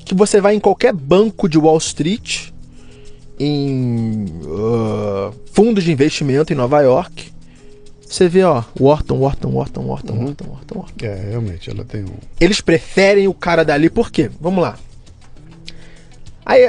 que 0.06 0.16
você 0.16 0.40
vai 0.40 0.56
em 0.56 0.60
qualquer 0.60 0.94
banco 0.94 1.50
de 1.50 1.58
Wall 1.58 1.78
Street, 1.78 2.50
em 3.40 4.26
ah, 4.48 5.32
fundos 5.52 5.84
de 5.84 5.92
investimento 5.92 6.54
em 6.54 6.56
Nova 6.56 6.82
York, 6.82 7.34
você 8.14 8.30
vê, 8.30 8.44
ó, 8.44 8.64
Wharton, 8.80 9.18
Wharton, 9.18 9.50
Wharton, 9.50 9.82
Wharton, 9.88 10.14
Wharton, 10.14 10.46
Wharton, 10.52 10.80
Wharton. 10.80 11.06
É, 11.06 11.30
realmente, 11.32 11.72
ela 11.72 11.84
tem 11.84 12.04
um. 12.04 12.14
Eles 12.40 12.62
preferem 12.62 13.28
o 13.28 13.34
cara 13.34 13.66
dali, 13.66 13.90
por 13.90 14.12
quê? 14.12 14.30
Vamos 14.40 14.62
lá. 14.62 14.78
Aí, 16.46 16.62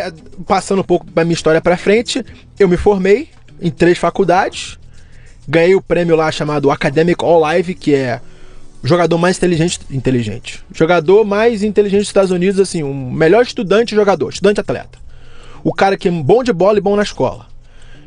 passando 0.47 0.81
um 0.81 0.85
pouco 0.85 1.05
da 1.11 1.23
minha 1.23 1.35
história 1.35 1.61
pra 1.61 1.77
frente, 1.77 2.25
eu 2.59 2.67
me 2.67 2.79
formei 2.79 3.29
em 3.61 3.71
três 3.71 3.99
faculdades, 3.99 4.79
ganhei 5.49 5.75
o 5.75 5.83
prêmio 5.83 6.17
lá 6.17 6.31
chamado 6.31 6.71
Academic 6.71 7.25
All 7.25 7.41
Live, 7.41 7.75
que 7.75 7.95
é 7.95 8.21
o 8.83 8.87
jogador 8.87 9.17
mais 9.17 9.39
inteligente, 9.39 9.81
inteligente, 9.91 10.63
jogador 10.73 11.25
mais 11.25 11.63
inteligente 11.63 12.01
dos 12.01 12.09
Estados 12.09 12.31
Unidos, 12.31 12.61
assim, 12.61 12.83
o 12.83 12.93
melhor 12.93 13.43
estudante 13.43 13.95
jogador, 13.95 14.31
estudante 14.31 14.61
atleta. 14.61 14.99
O 15.63 15.73
cara 15.73 15.97
que 15.97 16.09
é 16.09 16.11
bom 16.11 16.43
de 16.43 16.53
bola 16.53 16.77
e 16.77 16.81
bom 16.83 16.95
na 16.95 17.03
escola. 17.03 17.47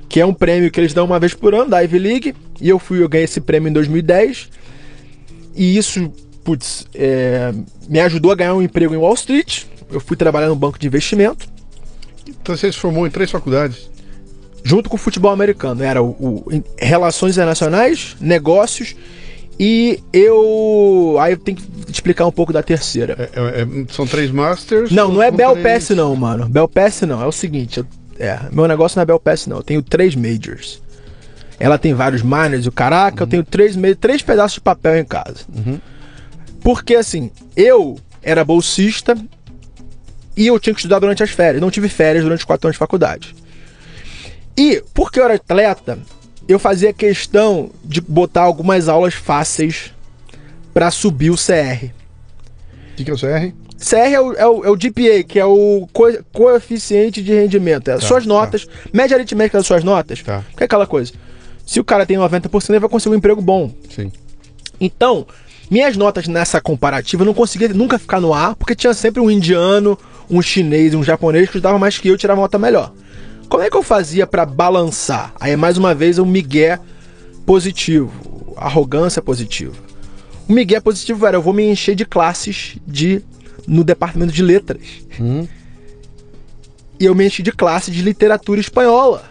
Que 0.07 0.21
é 0.21 0.25
um 0.25 0.33
prêmio 0.33 0.69
que 0.69 0.79
eles 0.79 0.93
dão 0.93 1.05
uma 1.05 1.19
vez 1.19 1.33
por 1.33 1.55
ano, 1.55 1.71
da 1.71 1.79
Ivy 1.79 1.99
League, 1.99 2.35
e 2.61 2.69
eu 2.69 2.77
fui, 2.77 3.01
eu 3.01 3.09
ganhei 3.09 3.25
esse 3.25 3.41
prêmio 3.41 3.69
em 3.69 3.73
2010. 3.73 4.49
E 5.55 5.75
isso, 5.75 6.13
putz, 6.43 6.87
é, 6.93 7.51
me 7.89 7.99
ajudou 7.99 8.31
a 8.31 8.35
ganhar 8.35 8.53
um 8.53 8.61
emprego 8.61 8.93
em 8.93 8.97
Wall 8.97 9.15
Street. 9.15 9.63
Eu 9.91 9.99
fui 9.99 10.15
trabalhar 10.15 10.47
no 10.47 10.55
banco 10.55 10.77
de 10.77 10.85
investimento, 10.85 11.47
Então 12.27 12.55
você 12.55 12.71
se 12.71 12.77
formou 12.77 13.07
em 13.07 13.09
três 13.09 13.31
faculdades. 13.31 13.89
Junto 14.67 14.89
com 14.89 14.95
o 14.95 14.99
futebol 14.99 15.31
americano. 15.31 15.81
Era 15.83 16.01
o, 16.03 16.09
o- 16.09 16.63
Relações 16.77 17.35
Internacionais, 17.35 18.15
Negócios, 18.19 18.95
e 19.59 19.99
eu. 20.11 21.15
Aí 21.19 21.33
eu 21.33 21.37
tenho 21.37 21.57
que 21.57 21.91
explicar 21.91 22.25
um 22.25 22.31
pouco 22.31 22.51
da 22.51 22.61
terceira. 22.61 23.15
É- 23.33 23.39
é- 23.39 23.61
é- 23.61 23.85
são 23.93 24.05
três 24.05 24.29
Masters. 24.29 24.91
Não, 24.91 25.11
não 25.11 25.23
é 25.23 25.31
Bell 25.31 25.53
três- 25.55 25.85
Pass 25.87 25.95
não, 25.95 26.15
mano. 26.15 26.47
Bell 26.49 26.67
Pass 26.67 27.01
não. 27.01 27.21
É 27.21 27.25
o 27.25 27.31
seguinte, 27.31 27.79
eu- 27.79 27.87
é, 28.19 28.39
meu 28.51 28.67
negócio 28.67 28.97
não 28.97 29.03
é 29.03 29.05
Bell 29.05 29.19
Pass 29.19 29.47
não. 29.47 29.57
Eu 29.57 29.63
tenho 29.63 29.81
três 29.81 30.15
majors. 30.15 30.81
Ela 31.59 31.77
tem 31.79 31.93
vários 31.93 32.21
minors, 32.21 32.65
e 32.65 32.67
o 32.67 32.71
caraca, 32.71 33.23
eu 33.23 33.27
tenho 33.27 33.43
três, 33.43 33.75
três 33.99 34.21
pedaços 34.21 34.55
de 34.55 34.61
papel 34.61 34.97
em 34.97 35.05
casa. 35.05 35.37
Porque 36.61 36.93
assim, 36.95 37.31
eu 37.55 37.97
era 38.21 38.43
bolsista 38.43 39.17
e 40.35 40.45
eu 40.47 40.59
tinha 40.59 40.73
que 40.73 40.79
estudar 40.81 40.99
durante 40.99 41.23
as 41.23 41.31
férias. 41.31 41.61
Não 41.61 41.71
tive 41.71 41.89
férias 41.89 42.23
durante 42.23 42.39
os 42.39 42.45
quatro 42.45 42.67
anos 42.67 42.75
de 42.75 42.79
faculdade. 42.79 43.35
E 44.57 44.83
porque 44.93 45.19
eu 45.19 45.25
era 45.25 45.35
atleta, 45.35 45.99
eu 46.47 46.57
fazia 46.57 46.91
questão 46.91 47.69
de 47.83 48.01
botar 48.01 48.41
algumas 48.41 48.87
aulas 48.89 49.13
fáceis 49.13 49.93
pra 50.73 50.89
subir 50.91 51.29
o 51.29 51.35
CR. 51.35 51.85
O 52.93 52.95
que, 52.95 53.03
que 53.05 53.11
é 53.11 53.13
o 53.13 53.17
CR? 53.17 53.53
CR 53.77 53.95
é 53.95 54.19
o, 54.19 54.33
é 54.33 54.47
o, 54.47 54.65
é 54.65 54.69
o 54.71 54.75
GPA, 54.75 55.23
que 55.27 55.39
é 55.39 55.45
o 55.45 55.87
co- 55.93 56.17
coeficiente 56.33 57.21
de 57.21 57.31
rendimento. 57.33 57.89
É 57.89 57.93
as 57.93 58.03
suas 58.03 58.23
tá. 58.23 58.29
notas, 58.29 58.67
média 58.91 59.15
aritmética 59.15 59.59
das 59.59 59.67
suas 59.67 59.83
notas. 59.83 60.23
Tá. 60.23 60.43
Que 60.55 60.63
é 60.63 60.65
aquela 60.65 60.87
coisa. 60.87 61.13
Se 61.65 61.79
o 61.79 61.83
cara 61.83 62.05
tem 62.05 62.17
90%, 62.17 62.69
ele 62.69 62.79
vai 62.79 62.89
conseguir 62.89 63.13
um 63.13 63.17
emprego 63.17 63.41
bom. 63.41 63.71
Sim. 63.93 64.11
Então, 64.81 65.27
minhas 65.69 65.95
notas 65.95 66.27
nessa 66.27 66.59
comparativa 66.59 67.21
eu 67.21 67.25
não 67.25 67.33
conseguia 67.33 67.67
nunca 67.69 67.99
ficar 67.99 68.19
no 68.19 68.33
ar, 68.33 68.55
porque 68.55 68.73
tinha 68.73 68.93
sempre 68.93 69.21
um 69.21 69.29
indiano, 69.29 69.97
um 70.29 70.41
chinês, 70.41 70.95
um 70.95 71.03
japonês 71.03 71.49
que 71.49 71.57
estudava 71.57 71.77
mais 71.77 71.97
que 71.99 72.07
eu 72.07 72.15
e 72.15 72.17
tirava 72.17 72.41
nota 72.41 72.57
melhor. 72.57 72.91
Como 73.49 73.63
é 73.63 73.69
que 73.69 73.77
eu 73.77 73.83
fazia 73.83 74.27
pra 74.27 74.45
balançar? 74.45 75.33
Aí, 75.39 75.55
mais 75.55 75.77
uma 75.77 75.95
vez, 75.95 76.17
o 76.17 76.25
migué 76.25 76.79
positivo, 77.45 78.53
arrogância 78.57 79.21
positiva. 79.21 79.75
O 80.47 80.53
migué 80.53 80.79
positivo 80.79 81.25
era, 81.25 81.37
eu 81.37 81.41
vou 81.41 81.53
me 81.53 81.63
encher 81.63 81.95
de 81.95 82.05
classes 82.05 82.77
de 82.85 83.21
no 83.67 83.83
departamento 83.83 84.31
de 84.31 84.41
letras. 84.41 84.81
E 86.99 87.05
eu 87.05 87.13
me 87.13 87.27
enchi 87.27 87.43
de 87.43 87.51
classe 87.51 87.91
de 87.91 88.01
literatura 88.01 88.59
espanhola. 88.59 89.23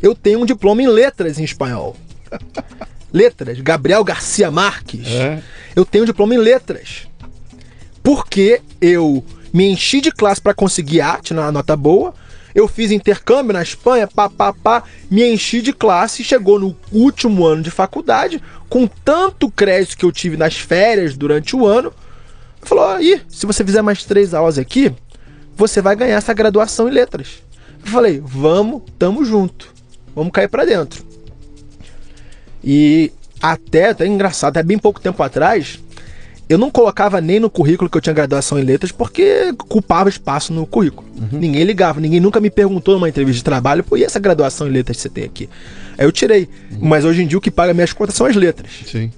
Eu 0.00 0.14
tenho 0.14 0.40
um 0.40 0.46
diploma 0.46 0.82
em 0.82 0.86
letras 0.86 1.38
em 1.38 1.44
espanhol. 1.44 1.96
Letras, 3.12 3.60
Gabriel 3.60 4.02
Garcia 4.02 4.50
Marques. 4.50 5.06
É. 5.06 5.40
Eu 5.76 5.84
tenho 5.84 6.02
um 6.02 6.06
diploma 6.06 6.34
em 6.34 6.38
letras. 6.38 7.06
Porque 8.02 8.60
eu 8.80 9.24
me 9.52 9.68
enchi 9.68 10.00
de 10.00 10.10
classe 10.10 10.40
para 10.40 10.52
conseguir 10.52 11.00
arte 11.00 11.32
na 11.32 11.52
nota 11.52 11.76
boa, 11.76 12.12
Eu 12.54 12.68
fiz 12.68 12.90
intercâmbio 12.90 13.52
na 13.52 13.62
Espanha, 13.62 14.06
pá, 14.06 14.30
pá, 14.30 14.52
pá, 14.52 14.84
me 15.10 15.24
enchi 15.24 15.60
de 15.60 15.72
classe 15.72 16.22
e 16.22 16.24
chegou 16.24 16.58
no 16.58 16.76
último 16.92 17.44
ano 17.44 17.62
de 17.62 17.70
faculdade, 17.70 18.40
com 18.68 18.86
tanto 18.86 19.50
crédito 19.50 19.96
que 19.96 20.04
eu 20.04 20.12
tive 20.12 20.36
nas 20.36 20.56
férias 20.56 21.16
durante 21.16 21.56
o 21.56 21.66
ano, 21.66 21.92
falou: 22.62 22.86
aí, 22.86 23.20
se 23.28 23.44
você 23.46 23.64
fizer 23.64 23.82
mais 23.82 24.04
três 24.04 24.32
aulas 24.32 24.58
aqui, 24.58 24.92
você 25.56 25.80
vai 25.80 25.96
ganhar 25.96 26.16
essa 26.16 26.32
graduação 26.32 26.88
em 26.88 26.92
letras. 26.92 27.42
Eu 27.84 27.90
falei: 27.90 28.22
vamos, 28.24 28.82
tamo 28.98 29.24
junto, 29.24 29.68
vamos 30.14 30.32
cair 30.32 30.48
para 30.48 30.64
dentro. 30.64 31.04
E 32.62 33.12
até, 33.42 33.90
até 33.90 34.06
engraçado, 34.06 34.56
até 34.56 34.62
bem 34.62 34.78
pouco 34.78 35.00
tempo 35.00 35.22
atrás, 35.22 35.78
eu 36.48 36.58
não 36.58 36.70
colocava 36.70 37.20
nem 37.20 37.40
no 37.40 37.48
currículo 37.48 37.88
que 37.88 37.96
eu 37.96 38.00
tinha 38.00 38.12
graduação 38.12 38.58
em 38.58 38.62
letras 38.62 38.92
porque 38.92 39.52
culpava 39.68 40.08
espaço 40.08 40.52
no 40.52 40.66
currículo. 40.66 41.08
Uhum. 41.16 41.38
Ninguém 41.38 41.64
ligava, 41.64 42.00
ninguém 42.00 42.20
nunca 42.20 42.40
me 42.40 42.50
perguntou 42.50 42.94
numa 42.94 43.08
entrevista 43.08 43.38
de 43.38 43.44
trabalho, 43.44 43.82
pô, 43.82 43.96
e 43.96 44.04
essa 44.04 44.20
graduação 44.20 44.68
em 44.68 44.70
letras 44.70 44.96
que 44.98 45.02
você 45.02 45.08
tem 45.08 45.24
aqui? 45.24 45.48
Aí 45.96 46.04
eu 46.04 46.12
tirei. 46.12 46.48
Uhum. 46.72 46.78
Mas 46.82 47.04
hoje 47.04 47.22
em 47.22 47.26
dia 47.26 47.38
o 47.38 47.40
que 47.40 47.50
paga 47.50 47.72
minhas 47.72 47.92
contas 47.92 48.14
são 48.14 48.26
as 48.26 48.36
letras. 48.36 48.70
Sim. 48.86 49.10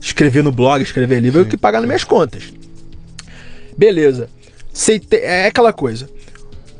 Escrever 0.00 0.42
no 0.42 0.50
blog, 0.50 0.82
escrever 0.82 1.20
livro 1.20 1.40
Sim. 1.40 1.44
é 1.44 1.48
o 1.48 1.50
que 1.50 1.56
paga 1.56 1.78
nas 1.78 1.86
minhas 1.86 2.04
contas. 2.04 2.52
Beleza. 3.76 4.28
É 5.12 5.46
aquela 5.46 5.72
coisa. 5.72 6.08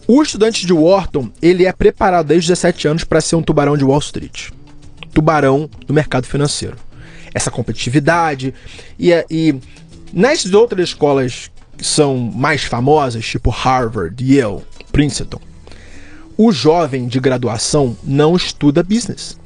O 0.07 0.21
estudante 0.23 0.67
de 0.67 0.73
Wharton, 0.73 1.31
ele 1.41 1.65
é 1.65 1.73
preparado 1.73 2.27
desde 2.27 2.53
os 2.53 2.59
17 2.59 2.89
anos 2.89 3.05
para 3.05 3.21
ser 3.21 3.37
um 3.37 3.43
tubarão 3.43 3.77
de 3.77 3.85
Wall 3.85 4.01
Street. 4.01 4.49
Tubarão 5.13 5.71
do 5.87 5.95
mercado 5.95 6.27
financeiro 6.27 6.77
essa 7.35 7.51
competitividade. 7.51 8.55
E, 8.99 9.11
e 9.31 9.55
nas 10.13 10.45
outras 10.53 10.89
escolas 10.89 11.51
que 11.77 11.85
são 11.85 12.17
mais 12.17 12.65
famosas, 12.65 13.25
tipo 13.25 13.51
Harvard, 13.51 14.23
Yale, 14.23 14.63
Princeton, 14.93 15.41
o 16.37 16.53
jovem 16.53 17.07
de 17.07 17.21
graduação 17.21 17.97
não 18.03 18.37
estuda 18.37 18.83
business. 18.83 19.39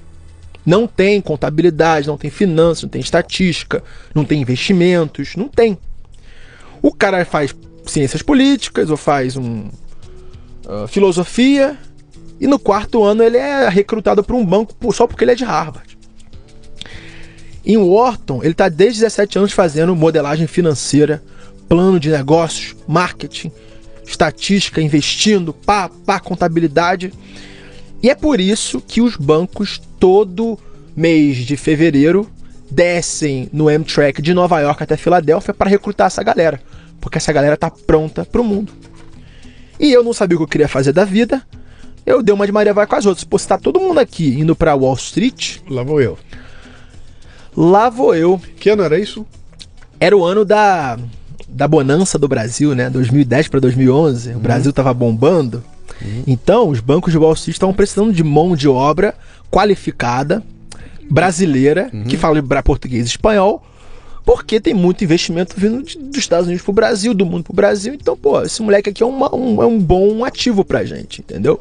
Não 0.65 0.87
tem 0.87 1.21
contabilidade, 1.21 2.07
não 2.07 2.17
tem 2.17 2.31
finanças, 2.31 2.85
não 2.85 2.89
tem 2.89 3.01
estatística, 3.01 3.83
não 4.15 4.25
tem 4.25 4.41
investimentos, 4.41 5.37
não 5.37 5.49
tem. 5.49 5.77
O 6.81 6.93
cara 6.93 7.25
faz 7.25 7.55
ciências 7.85 8.23
políticas 8.23 8.91
ou 8.91 8.97
faz 8.97 9.37
um 9.37 9.69
uh, 10.67 10.89
filosofia 10.89 11.79
e 12.41 12.47
no 12.47 12.59
quarto 12.59 13.05
ano 13.05 13.23
ele 13.23 13.37
é 13.37 13.69
recrutado 13.69 14.23
para 14.23 14.37
um 14.37 14.45
banco 14.45 14.75
só 14.93 15.07
porque 15.07 15.25
ele 15.25 15.33
é 15.33 15.35
de 15.35 15.45
Harvard. 15.45 15.94
Em 17.67 17.77
Wharton, 17.77 18.41
ele 18.43 18.53
está 18.53 18.69
desde 18.69 19.01
17 19.01 19.39
anos 19.39 19.53
fazendo 19.53 19.97
modelagem 19.97 20.47
financeira, 20.47 21.23
plano 21.69 21.99
de 21.99 22.11
negócios, 22.11 22.77
marketing, 22.87 23.51
estatística, 24.05 24.83
investindo, 24.83 25.53
pá, 25.53 25.91
pá, 26.05 26.21
contabilidade. 26.21 27.13
E 28.03 28.11
é 28.11 28.15
por 28.15 28.39
isso 28.39 28.83
que 28.83 29.01
os 29.01 29.17
bancos, 29.17 29.81
todo 29.99 30.59
mês 30.95 31.39
de 31.39 31.57
fevereiro, 31.57 32.31
descem 32.71 33.49
no 33.51 33.69
Amtrak 33.69 34.21
de 34.21 34.35
Nova 34.35 34.61
York 34.61 34.83
até 34.83 34.97
Filadélfia 34.97 35.55
para 35.55 35.71
recrutar 35.71 36.09
essa 36.09 36.23
galera. 36.23 36.61
Porque 37.01 37.19
essa 37.19 37.33
galera 37.33 37.57
tá 37.57 37.71
pronta 37.71 38.25
para 38.25 38.41
o 38.41 38.45
mundo. 38.45 38.73
E 39.81 39.91
eu 39.91 40.05
não 40.05 40.13
sabia 40.13 40.37
o 40.37 40.41
que 40.41 40.45
eu 40.45 40.49
queria 40.49 40.69
fazer 40.69 40.93
da 40.93 41.05
vida. 41.05 41.43
Eu 42.05 42.23
dei 42.23 42.35
uma 42.35 42.47
de 42.47 42.53
Maria 42.53 42.75
vai 42.75 42.87
com 42.87 42.95
as 42.95 43.07
outras. 43.07 43.25
Pô, 43.25 43.39
se 43.39 43.49
tá 43.49 43.57
todo 43.57 43.81
mundo 43.81 43.99
aqui 43.99 44.39
indo 44.39 44.55
para 44.55 44.75
Wall 44.75 44.95
Street. 44.95 45.59
Lá 45.69 45.83
vou 45.83 46.01
eu. 46.01 46.19
Lá 47.57 47.89
vou 47.89 48.15
eu. 48.15 48.41
Que 48.59 48.71
ano 48.71 48.83
era 48.83 48.99
isso? 48.99 49.27
Era 50.01 50.17
o 50.17 50.25
ano 50.25 50.45
da, 50.45 50.99
da 51.49 51.69
bonança 51.69 52.19
do 52.19 52.29
Brasil, 52.29 52.75
né? 52.75 52.91
2010 52.91 53.49
para 53.49 53.61
2011. 53.61 54.31
Uhum. 54.31 54.37
O 54.37 54.41
Brasil 54.41 54.73
tava 54.73 54.93
bombando. 54.93 55.63
Uhum. 56.03 56.25
Então, 56.27 56.69
os 56.69 56.81
bancos 56.81 57.13
de 57.13 57.19
Wall 57.19 57.35
Street 57.35 57.57
estavam 57.57 57.75
precisando 57.75 58.13
de 58.13 58.25
mão 58.25 58.57
de 58.57 58.69
obra 58.69 59.15
qualificada, 59.51 60.43
brasileira, 61.09 61.91
uhum. 61.93 62.05
que 62.05 62.17
fala 62.17 62.43
português 62.63 63.07
e 63.07 63.11
espanhol, 63.11 63.63
porque 64.25 64.59
tem 64.59 64.75
muito 64.75 65.05
investimento 65.05 65.55
vindo 65.57 65.83
de, 65.83 65.99
dos 65.99 66.19
Estados 66.19 66.47
Unidos 66.47 66.65
pro 66.65 66.73
Brasil, 66.73 67.15
do 67.15 67.27
mundo 67.27 67.45
pro 67.45 67.53
Brasil. 67.53 67.95
Então, 67.95 68.17
pô, 68.17 68.43
esse 68.43 68.61
moleque 68.63 68.91
aqui 68.91 69.03
é, 69.03 69.07
uma, 69.07 69.35
um, 69.35 69.63
é 69.63 69.67
um 69.67 69.79
bom 69.79 70.25
ativo 70.25 70.65
pra 70.65 70.85
gente, 70.85 71.21
entendeu? 71.21 71.61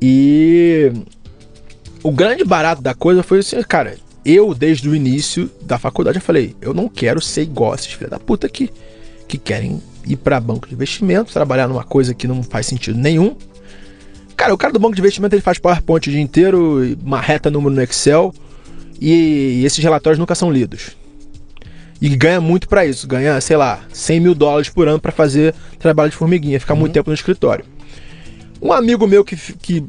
E 0.00 0.92
o 2.02 2.10
grande 2.10 2.44
barato 2.44 2.80
da 2.80 2.94
coisa 2.94 3.22
foi 3.22 3.40
assim, 3.40 3.60
cara, 3.62 3.96
eu, 4.24 4.54
desde 4.54 4.88
o 4.88 4.94
início 4.94 5.50
da 5.62 5.78
faculdade, 5.78 6.18
eu 6.18 6.22
falei, 6.22 6.54
eu 6.60 6.74
não 6.74 6.88
quero 6.88 7.20
ser 7.20 7.42
igual 7.42 7.72
a 7.72 7.74
esses 7.74 7.92
filhos 7.92 8.10
da 8.10 8.18
puta 8.18 8.46
aqui, 8.46 8.70
que 9.26 9.38
querem 9.38 9.80
ir 10.06 10.16
para 10.16 10.40
banco 10.40 10.68
de 10.68 10.74
investimento, 10.74 11.32
trabalhar 11.32 11.68
numa 11.68 11.84
coisa 11.84 12.14
que 12.14 12.26
não 12.26 12.42
faz 12.42 12.66
sentido 12.66 12.98
nenhum. 12.98 13.36
Cara, 14.36 14.54
o 14.54 14.58
cara 14.58 14.72
do 14.72 14.78
banco 14.78 14.94
de 14.94 15.00
investimento 15.00 15.34
ele 15.34 15.42
faz 15.42 15.58
PowerPoint 15.58 16.08
o 16.08 16.12
dia 16.12 16.20
inteiro, 16.20 16.96
marreta 17.02 17.50
número 17.50 17.74
no 17.74 17.82
Excel, 17.82 18.34
e 19.00 19.62
esses 19.64 19.82
relatórios 19.82 20.18
nunca 20.18 20.34
são 20.34 20.50
lidos. 20.50 20.96
E 22.00 22.08
ganha 22.16 22.40
muito 22.40 22.68
para 22.68 22.86
isso, 22.86 23.06
ganha, 23.06 23.40
sei 23.40 23.56
lá, 23.56 23.80
100 23.92 24.20
mil 24.20 24.34
dólares 24.34 24.70
por 24.70 24.88
ano 24.88 24.98
para 24.98 25.12
fazer 25.12 25.54
trabalho 25.78 26.10
de 26.10 26.16
formiguinha, 26.16 26.58
ficar 26.58 26.74
uhum. 26.74 26.80
muito 26.80 26.92
tempo 26.92 27.10
no 27.10 27.14
escritório. 27.14 27.64
Um 28.60 28.72
amigo 28.72 29.06
meu 29.06 29.22
que, 29.24 29.36
que 29.36 29.84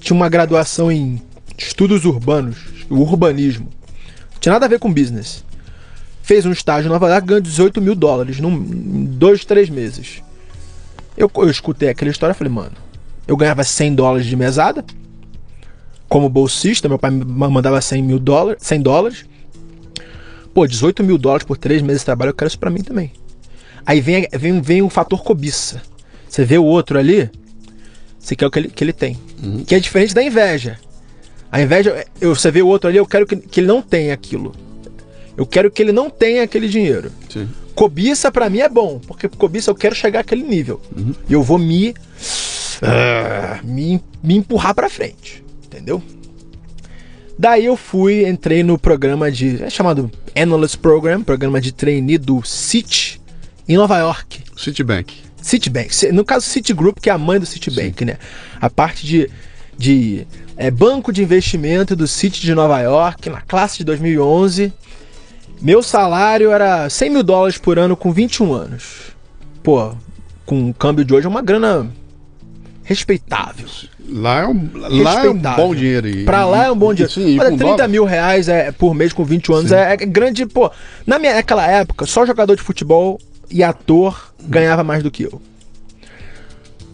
tinha 0.00 0.16
uma 0.16 0.28
graduação 0.28 0.90
em 0.90 1.22
estudos 1.56 2.04
urbanos, 2.04 2.56
o 2.92 3.00
urbanismo. 3.00 3.68
Não 4.32 4.40
tinha 4.40 4.52
nada 4.52 4.66
a 4.66 4.68
ver 4.68 4.78
com 4.78 4.92
business. 4.92 5.44
Fez 6.22 6.46
um 6.46 6.52
estágio 6.52 6.88
em 6.88 6.92
Nova 6.92 7.08
York, 7.08 7.26
ganhou 7.26 7.40
18 7.40 7.80
mil 7.80 7.94
dólares 7.94 8.38
num, 8.38 8.52
em 8.52 9.04
dois, 9.04 9.44
três 9.44 9.68
meses. 9.68 10.22
Eu, 11.16 11.30
eu 11.36 11.50
escutei 11.50 11.88
aquela 11.88 12.10
história 12.10 12.32
e 12.32 12.36
falei, 12.36 12.52
mano, 12.52 12.72
eu 13.26 13.36
ganhava 13.36 13.64
100 13.64 13.94
dólares 13.94 14.26
de 14.26 14.36
mesada, 14.36 14.84
como 16.08 16.28
bolsista, 16.28 16.88
meu 16.88 16.98
pai 16.98 17.10
me 17.10 17.24
mandava 17.24 17.80
100 17.80 18.02
mil 18.02 18.18
dólares, 18.18 18.62
100 18.62 18.82
dólares. 18.82 19.24
Pô, 20.52 20.66
18 20.66 21.02
mil 21.02 21.16
dólares 21.16 21.46
por 21.46 21.56
três 21.56 21.80
meses 21.80 22.02
de 22.02 22.06
trabalho, 22.06 22.30
eu 22.30 22.34
quero 22.34 22.48
isso 22.48 22.58
pra 22.58 22.70
mim 22.70 22.82
também. 22.82 23.12
Aí 23.84 24.00
vem, 24.00 24.28
vem, 24.32 24.60
vem 24.60 24.82
o 24.82 24.90
fator 24.90 25.22
cobiça. 25.22 25.80
Você 26.28 26.44
vê 26.44 26.58
o 26.58 26.64
outro 26.64 26.98
ali, 26.98 27.30
você 28.18 28.36
quer 28.36 28.46
o 28.46 28.50
que 28.50 28.58
ele, 28.58 28.68
que 28.68 28.84
ele 28.84 28.92
tem. 28.92 29.18
Uhum. 29.42 29.64
Que 29.64 29.74
é 29.74 29.80
diferente 29.80 30.14
da 30.14 30.22
inveja. 30.22 30.78
A 31.52 31.60
inveja, 31.60 32.06
você 32.18 32.50
vê 32.50 32.62
o 32.62 32.66
outro 32.66 32.88
ali, 32.88 32.96
eu 32.96 33.04
quero 33.04 33.26
que, 33.26 33.36
que 33.36 33.60
ele 33.60 33.66
não 33.66 33.82
tenha 33.82 34.14
aquilo. 34.14 34.54
Eu 35.36 35.44
quero 35.44 35.70
que 35.70 35.82
ele 35.82 35.92
não 35.92 36.08
tenha 36.08 36.42
aquele 36.42 36.66
dinheiro. 36.66 37.12
Sim. 37.28 37.46
Cobiça 37.74 38.32
para 38.32 38.48
mim 38.48 38.60
é 38.60 38.68
bom, 38.70 38.98
porque 39.06 39.28
cobiça 39.28 39.70
eu 39.70 39.74
quero 39.74 39.94
chegar 39.94 40.20
àquele 40.20 40.42
nível. 40.42 40.80
Uhum. 40.96 41.14
E 41.28 41.32
eu 41.34 41.42
vou 41.42 41.58
me, 41.58 41.90
uh, 41.90 43.66
me, 43.66 44.02
me 44.22 44.36
empurrar 44.36 44.74
para 44.74 44.88
frente, 44.88 45.44
entendeu? 45.66 46.02
Daí 47.38 47.66
eu 47.66 47.76
fui, 47.76 48.26
entrei 48.26 48.62
no 48.62 48.78
programa 48.78 49.30
de. 49.30 49.62
É 49.62 49.68
chamado 49.68 50.10
Analyst 50.34 50.78
Program, 50.78 51.22
programa 51.22 51.60
de 51.60 51.72
trainee 51.72 52.16
do 52.16 52.42
Citi, 52.42 53.20
em 53.68 53.76
Nova 53.76 53.98
York. 53.98 54.40
Citibank. 54.56 55.14
Citibank. 55.40 56.12
No 56.12 56.24
caso, 56.24 56.46
Citigroup, 56.46 56.98
que 56.98 57.10
é 57.10 57.12
a 57.12 57.18
mãe 57.18 57.38
do 57.38 57.44
Citibank, 57.44 57.98
Sim. 57.98 58.04
né? 58.04 58.18
A 58.60 58.70
parte 58.70 59.06
de, 59.06 59.28
de 59.76 60.26
é, 60.62 60.70
banco 60.70 61.12
de 61.12 61.24
investimento 61.24 61.96
do 61.96 62.06
City 62.06 62.40
de 62.40 62.54
Nova 62.54 62.78
York, 62.80 63.28
na 63.28 63.40
classe 63.40 63.78
de 63.78 63.84
2011. 63.84 64.72
Meu 65.60 65.82
salário 65.82 66.52
era 66.52 66.88
100 66.88 67.10
mil 67.10 67.22
dólares 67.24 67.58
por 67.58 67.80
ano 67.80 67.96
com 67.96 68.12
21 68.12 68.52
anos. 68.52 68.84
Pô, 69.60 69.92
com 70.46 70.70
o 70.70 70.74
câmbio 70.74 71.04
de 71.04 71.12
hoje 71.12 71.26
é 71.26 71.28
uma 71.28 71.42
grana 71.42 71.90
respeitável. 72.84 73.66
Lá 74.08 74.42
é 74.42 74.46
um, 74.46 74.70
lá 75.02 75.24
é 75.24 75.30
um 75.30 75.36
bom 75.36 75.74
dinheiro. 75.74 76.08
E, 76.08 76.24
pra 76.24 76.44
lá 76.44 76.66
é 76.66 76.70
um 76.70 76.76
bom 76.76 76.94
dinheiro. 76.94 77.12
Sim, 77.12 77.40
Olha, 77.40 77.48
30 77.48 77.64
dólar. 77.64 77.88
mil 77.88 78.04
reais 78.04 78.48
é, 78.48 78.70
por 78.70 78.94
mês 78.94 79.12
com 79.12 79.24
21 79.24 79.54
anos 79.56 79.72
é, 79.72 79.94
é, 79.94 79.96
grande. 79.96 80.46
Pô, 80.46 80.70
na 81.04 81.18
minha 81.18 81.34
naquela 81.34 81.66
época, 81.66 82.06
só 82.06 82.24
jogador 82.24 82.54
de 82.54 82.62
futebol 82.62 83.20
e 83.50 83.64
ator 83.64 84.32
ganhava 84.40 84.84
mais 84.84 85.02
do 85.02 85.10
que 85.10 85.24
eu. 85.24 85.42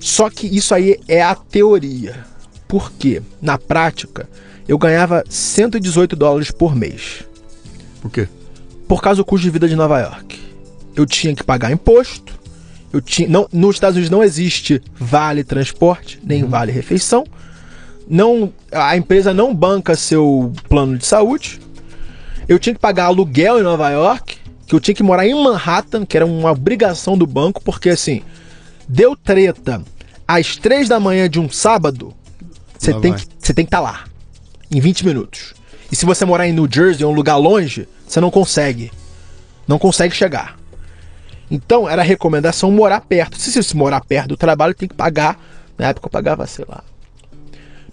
Só 0.00 0.30
que 0.30 0.46
isso 0.46 0.74
aí 0.74 0.98
é 1.06 1.22
a 1.22 1.34
teoria. 1.34 2.24
Porque, 2.68 3.22
na 3.40 3.56
prática, 3.56 4.28
eu 4.68 4.76
ganhava 4.76 5.24
118 5.28 6.14
dólares 6.14 6.50
por 6.50 6.76
mês. 6.76 7.24
Por 8.02 8.10
quê? 8.10 8.28
Por 8.86 9.00
causa 9.02 9.16
do 9.16 9.24
custo 9.24 9.44
de 9.44 9.50
vida 9.50 9.66
de 9.66 9.74
Nova 9.74 9.98
York. 9.98 10.38
Eu 10.94 11.06
tinha 11.06 11.34
que 11.34 11.42
pagar 11.42 11.72
imposto. 11.72 12.38
Eu 12.92 13.00
tinha, 13.00 13.28
não, 13.28 13.48
nos 13.52 13.76
Estados 13.76 13.96
Unidos 13.96 14.10
não 14.10 14.22
existe 14.22 14.82
vale 14.94 15.42
transporte, 15.42 16.20
nem 16.22 16.42
uhum. 16.42 16.50
vale 16.50 16.70
refeição. 16.70 17.24
Não, 18.06 18.52
a 18.70 18.96
empresa 18.96 19.34
não 19.34 19.54
banca 19.54 19.94
seu 19.94 20.52
plano 20.68 20.96
de 20.96 21.06
saúde. 21.06 21.60
Eu 22.46 22.58
tinha 22.58 22.74
que 22.74 22.80
pagar 22.80 23.06
aluguel 23.06 23.58
em 23.58 23.62
Nova 23.62 23.90
York, 23.90 24.38
que 24.66 24.74
eu 24.74 24.80
tinha 24.80 24.94
que 24.94 25.02
morar 25.02 25.26
em 25.26 25.34
Manhattan, 25.34 26.04
que 26.06 26.16
era 26.16 26.24
uma 26.24 26.50
obrigação 26.50 27.16
do 27.16 27.26
banco, 27.26 27.62
porque 27.62 27.90
assim, 27.90 28.22
deu 28.88 29.14
treta 29.14 29.82
às 30.26 30.56
três 30.56 30.88
da 30.88 30.98
manhã 30.98 31.28
de 31.28 31.38
um 31.38 31.50
sábado, 31.50 32.14
você 32.78 32.94
tem, 32.94 33.12
que, 33.12 33.26
você 33.38 33.52
tem 33.52 33.64
que 33.64 33.68
estar 33.68 33.78
tá 33.78 33.82
lá. 33.82 34.04
Em 34.70 34.80
20 34.80 35.04
minutos. 35.04 35.54
E 35.90 35.96
se 35.96 36.06
você 36.06 36.24
morar 36.24 36.46
em 36.46 36.52
New 36.52 36.68
Jersey, 36.70 37.04
um 37.04 37.12
lugar 37.12 37.36
longe, 37.36 37.88
você 38.06 38.20
não 38.20 38.30
consegue. 38.30 38.92
Não 39.66 39.78
consegue 39.78 40.14
chegar. 40.14 40.58
Então, 41.50 41.88
era 41.88 42.02
a 42.02 42.04
recomendação 42.04 42.70
morar 42.70 43.00
perto. 43.00 43.38
Se 43.38 43.62
você 43.62 43.74
morar 43.74 44.02
perto 44.02 44.28
do 44.28 44.36
trabalho, 44.36 44.74
tem 44.74 44.88
que 44.88 44.94
pagar 44.94 45.38
Na 45.78 45.88
época 45.88 46.06
eu 46.06 46.10
pagava, 46.10 46.46
sei 46.46 46.64
lá, 46.68 46.82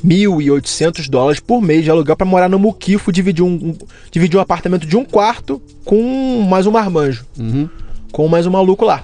1.800 0.05 1.09
dólares 1.09 1.39
por 1.39 1.61
mês 1.61 1.83
de 1.83 1.89
aluguel 1.89 2.15
para 2.15 2.25
morar 2.25 2.49
no 2.49 2.59
Muquifo, 2.59 3.11
dividir 3.11 3.43
um, 3.43 3.53
um, 3.53 3.77
dividir 4.11 4.38
um 4.38 4.41
apartamento 4.41 4.86
de 4.86 4.97
um 4.97 5.05
quarto 5.05 5.61
com 5.83 6.41
mais 6.47 6.67
um 6.67 6.71
marmanjo. 6.71 7.25
Uhum. 7.38 7.69
Com 8.11 8.27
mais 8.27 8.45
um 8.45 8.51
maluco 8.51 8.86
lá. 8.86 9.03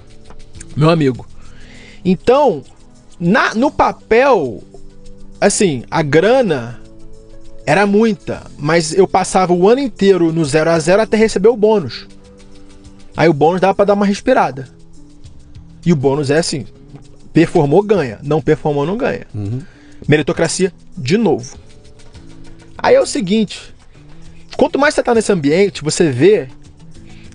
Meu 0.76 0.90
amigo. 0.90 1.26
Então, 2.04 2.64
na, 3.20 3.54
no 3.54 3.72
papel, 3.72 4.64
assim, 5.42 5.84
a 5.90 6.04
grana 6.04 6.80
era 7.66 7.86
muita, 7.86 8.44
mas 8.58 8.94
eu 8.94 9.08
passava 9.08 9.54
o 9.54 9.68
ano 9.68 9.82
inteiro 9.82 10.32
no 10.32 10.46
0 10.46 10.70
a 10.70 10.80
0 10.80 11.02
até 11.02 11.18
receber 11.18 11.50
o 11.50 11.58
bônus. 11.58 12.08
Aí 13.18 13.28
o 13.28 13.34
bônus 13.34 13.60
dava 13.60 13.74
para 13.74 13.86
dar 13.86 13.94
uma 13.94 14.06
respirada. 14.06 14.70
E 15.86 15.92
o 15.92 15.96
bônus 15.96 16.30
é 16.30 16.38
assim: 16.38 16.66
performou, 17.34 17.82
ganha. 17.82 18.20
Não 18.24 18.42
performou, 18.42 18.86
não 18.86 18.96
ganha. 18.98 19.26
Uhum. 19.34 19.62
Meritocracia 20.08 20.72
de 20.98 21.18
novo. 21.18 21.58
Aí 22.78 22.96
é 22.96 23.02
o 23.02 23.06
seguinte: 23.06 23.74
quanto 24.56 24.80
mais 24.80 24.94
você 24.94 25.04
tá 25.04 25.14
nesse 25.14 25.32
ambiente, 25.32 25.84
você 25.84 26.10
vê. 26.10 26.48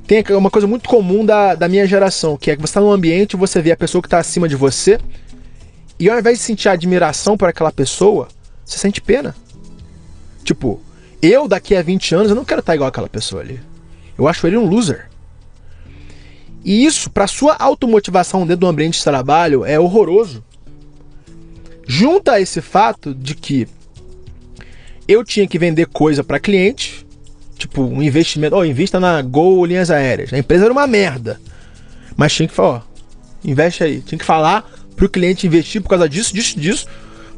Tem 0.06 0.22
uma 0.36 0.50
coisa 0.50 0.68
muito 0.68 0.88
comum 0.88 1.26
da, 1.26 1.56
da 1.56 1.68
minha 1.68 1.84
geração, 1.84 2.36
que 2.36 2.52
é 2.52 2.54
que 2.54 2.62
você 2.62 2.74
tá 2.74 2.80
num 2.80 2.92
ambiente, 2.92 3.34
você 3.34 3.60
vê 3.60 3.72
a 3.72 3.76
pessoa 3.76 4.00
que 4.00 4.08
tá 4.08 4.18
acima 4.20 4.48
de 4.48 4.54
você, 4.54 5.00
e 5.98 6.10
ao 6.10 6.18
invés 6.18 6.38
de 6.38 6.44
sentir 6.44 6.68
admiração 6.68 7.36
por 7.36 7.48
aquela 7.48 7.72
pessoa, 7.72 8.28
você 8.64 8.78
sente 8.78 9.00
pena. 9.00 9.34
Tipo, 10.44 10.80
eu 11.22 11.48
daqui 11.48 11.74
a 11.74 11.82
20 11.82 12.14
anos 12.14 12.30
eu 12.30 12.36
não 12.36 12.44
quero 12.44 12.60
estar 12.60 12.74
igual 12.74 12.88
aquela 12.88 13.08
pessoa 13.08 13.42
ali. 13.42 13.60
Eu 14.16 14.28
acho 14.28 14.46
ele 14.46 14.56
um 14.56 14.66
loser. 14.66 15.08
E 16.64 16.84
isso, 16.84 17.08
para 17.10 17.26
sua 17.26 17.54
automotivação 17.54 18.40
dentro 18.40 18.62
do 18.62 18.66
ambiente 18.66 18.98
de 18.98 19.04
trabalho, 19.04 19.64
é 19.64 19.78
horroroso. 19.78 20.44
Junta 21.86 22.32
a 22.32 22.40
esse 22.40 22.60
fato 22.60 23.14
de 23.14 23.34
que 23.34 23.68
eu 25.06 25.24
tinha 25.24 25.46
que 25.46 25.58
vender 25.58 25.86
coisa 25.86 26.24
para 26.24 26.40
cliente, 26.40 27.06
tipo 27.56 27.82
um 27.82 28.02
investimento, 28.02 28.56
ó, 28.56 28.60
oh, 28.60 28.64
invista 28.64 28.98
na 28.98 29.22
Gol 29.22 29.64
Linhas 29.64 29.90
Aéreas. 29.90 30.32
A 30.32 30.38
empresa 30.38 30.64
era 30.64 30.72
uma 30.72 30.86
merda. 30.86 31.40
Mas 32.16 32.34
tinha 32.34 32.48
que 32.48 32.54
falar, 32.54 32.78
ó, 32.78 32.82
investe 33.44 33.84
aí. 33.84 34.00
Tinha 34.00 34.18
que 34.18 34.24
falar 34.24 34.68
pro 34.96 35.08
cliente 35.08 35.46
investir 35.46 35.82
por 35.82 35.90
causa 35.90 36.08
disso, 36.08 36.34
disso, 36.34 36.58
disso, 36.58 36.86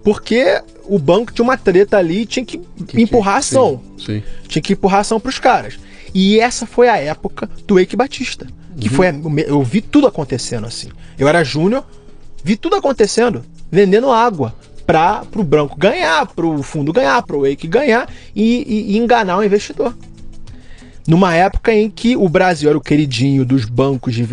porque 0.02 0.62
o 0.84 0.98
banco 0.98 1.32
tinha 1.32 1.44
uma 1.44 1.58
treta 1.58 1.98
ali 1.98 2.22
e 2.22 2.26
tinha 2.26 2.44
que, 2.44 2.58
que 2.86 3.02
empurrar 3.02 3.34
a 3.34 3.38
ação. 3.38 3.82
Sim, 3.98 4.04
sim. 4.04 4.22
Tinha 4.46 4.62
que 4.62 4.72
empurrar 4.72 4.98
a 4.98 5.00
ação 5.00 5.20
pros 5.20 5.38
caras. 5.38 5.78
E 6.14 6.40
essa 6.40 6.66
foi 6.66 6.88
a 6.88 6.96
época 6.96 7.48
do 7.66 7.78
Eike 7.78 7.96
Batista. 7.96 8.46
Que 8.78 8.88
uhum. 8.88 8.94
foi. 8.94 9.06
Eu 9.46 9.62
vi 9.62 9.80
tudo 9.80 10.06
acontecendo 10.06 10.66
assim. 10.66 10.88
Eu 11.18 11.28
era 11.28 11.42
júnior, 11.42 11.84
vi 12.42 12.56
tudo 12.56 12.76
acontecendo, 12.76 13.44
vendendo 13.70 14.10
água 14.10 14.54
para 14.86 15.22
o 15.36 15.44
branco 15.44 15.76
ganhar, 15.76 16.26
para 16.28 16.46
o 16.46 16.62
fundo 16.62 16.94
ganhar, 16.94 17.22
para 17.22 17.36
o 17.36 17.42
Wake 17.42 17.66
ganhar 17.66 18.08
e, 18.34 18.64
e, 18.66 18.92
e, 18.94 18.98
enganar 18.98 19.36
o 19.36 19.44
investidor. 19.44 19.94
Numa 21.06 21.34
época 21.34 21.74
em 21.74 21.90
que 21.90 22.16
o 22.16 22.26
Brasil 22.26 22.70
era 22.70 22.78
o 22.78 22.80
queridinho 22.80 23.44
dos 23.44 23.66
bancos, 23.66 24.14
de, 24.14 24.26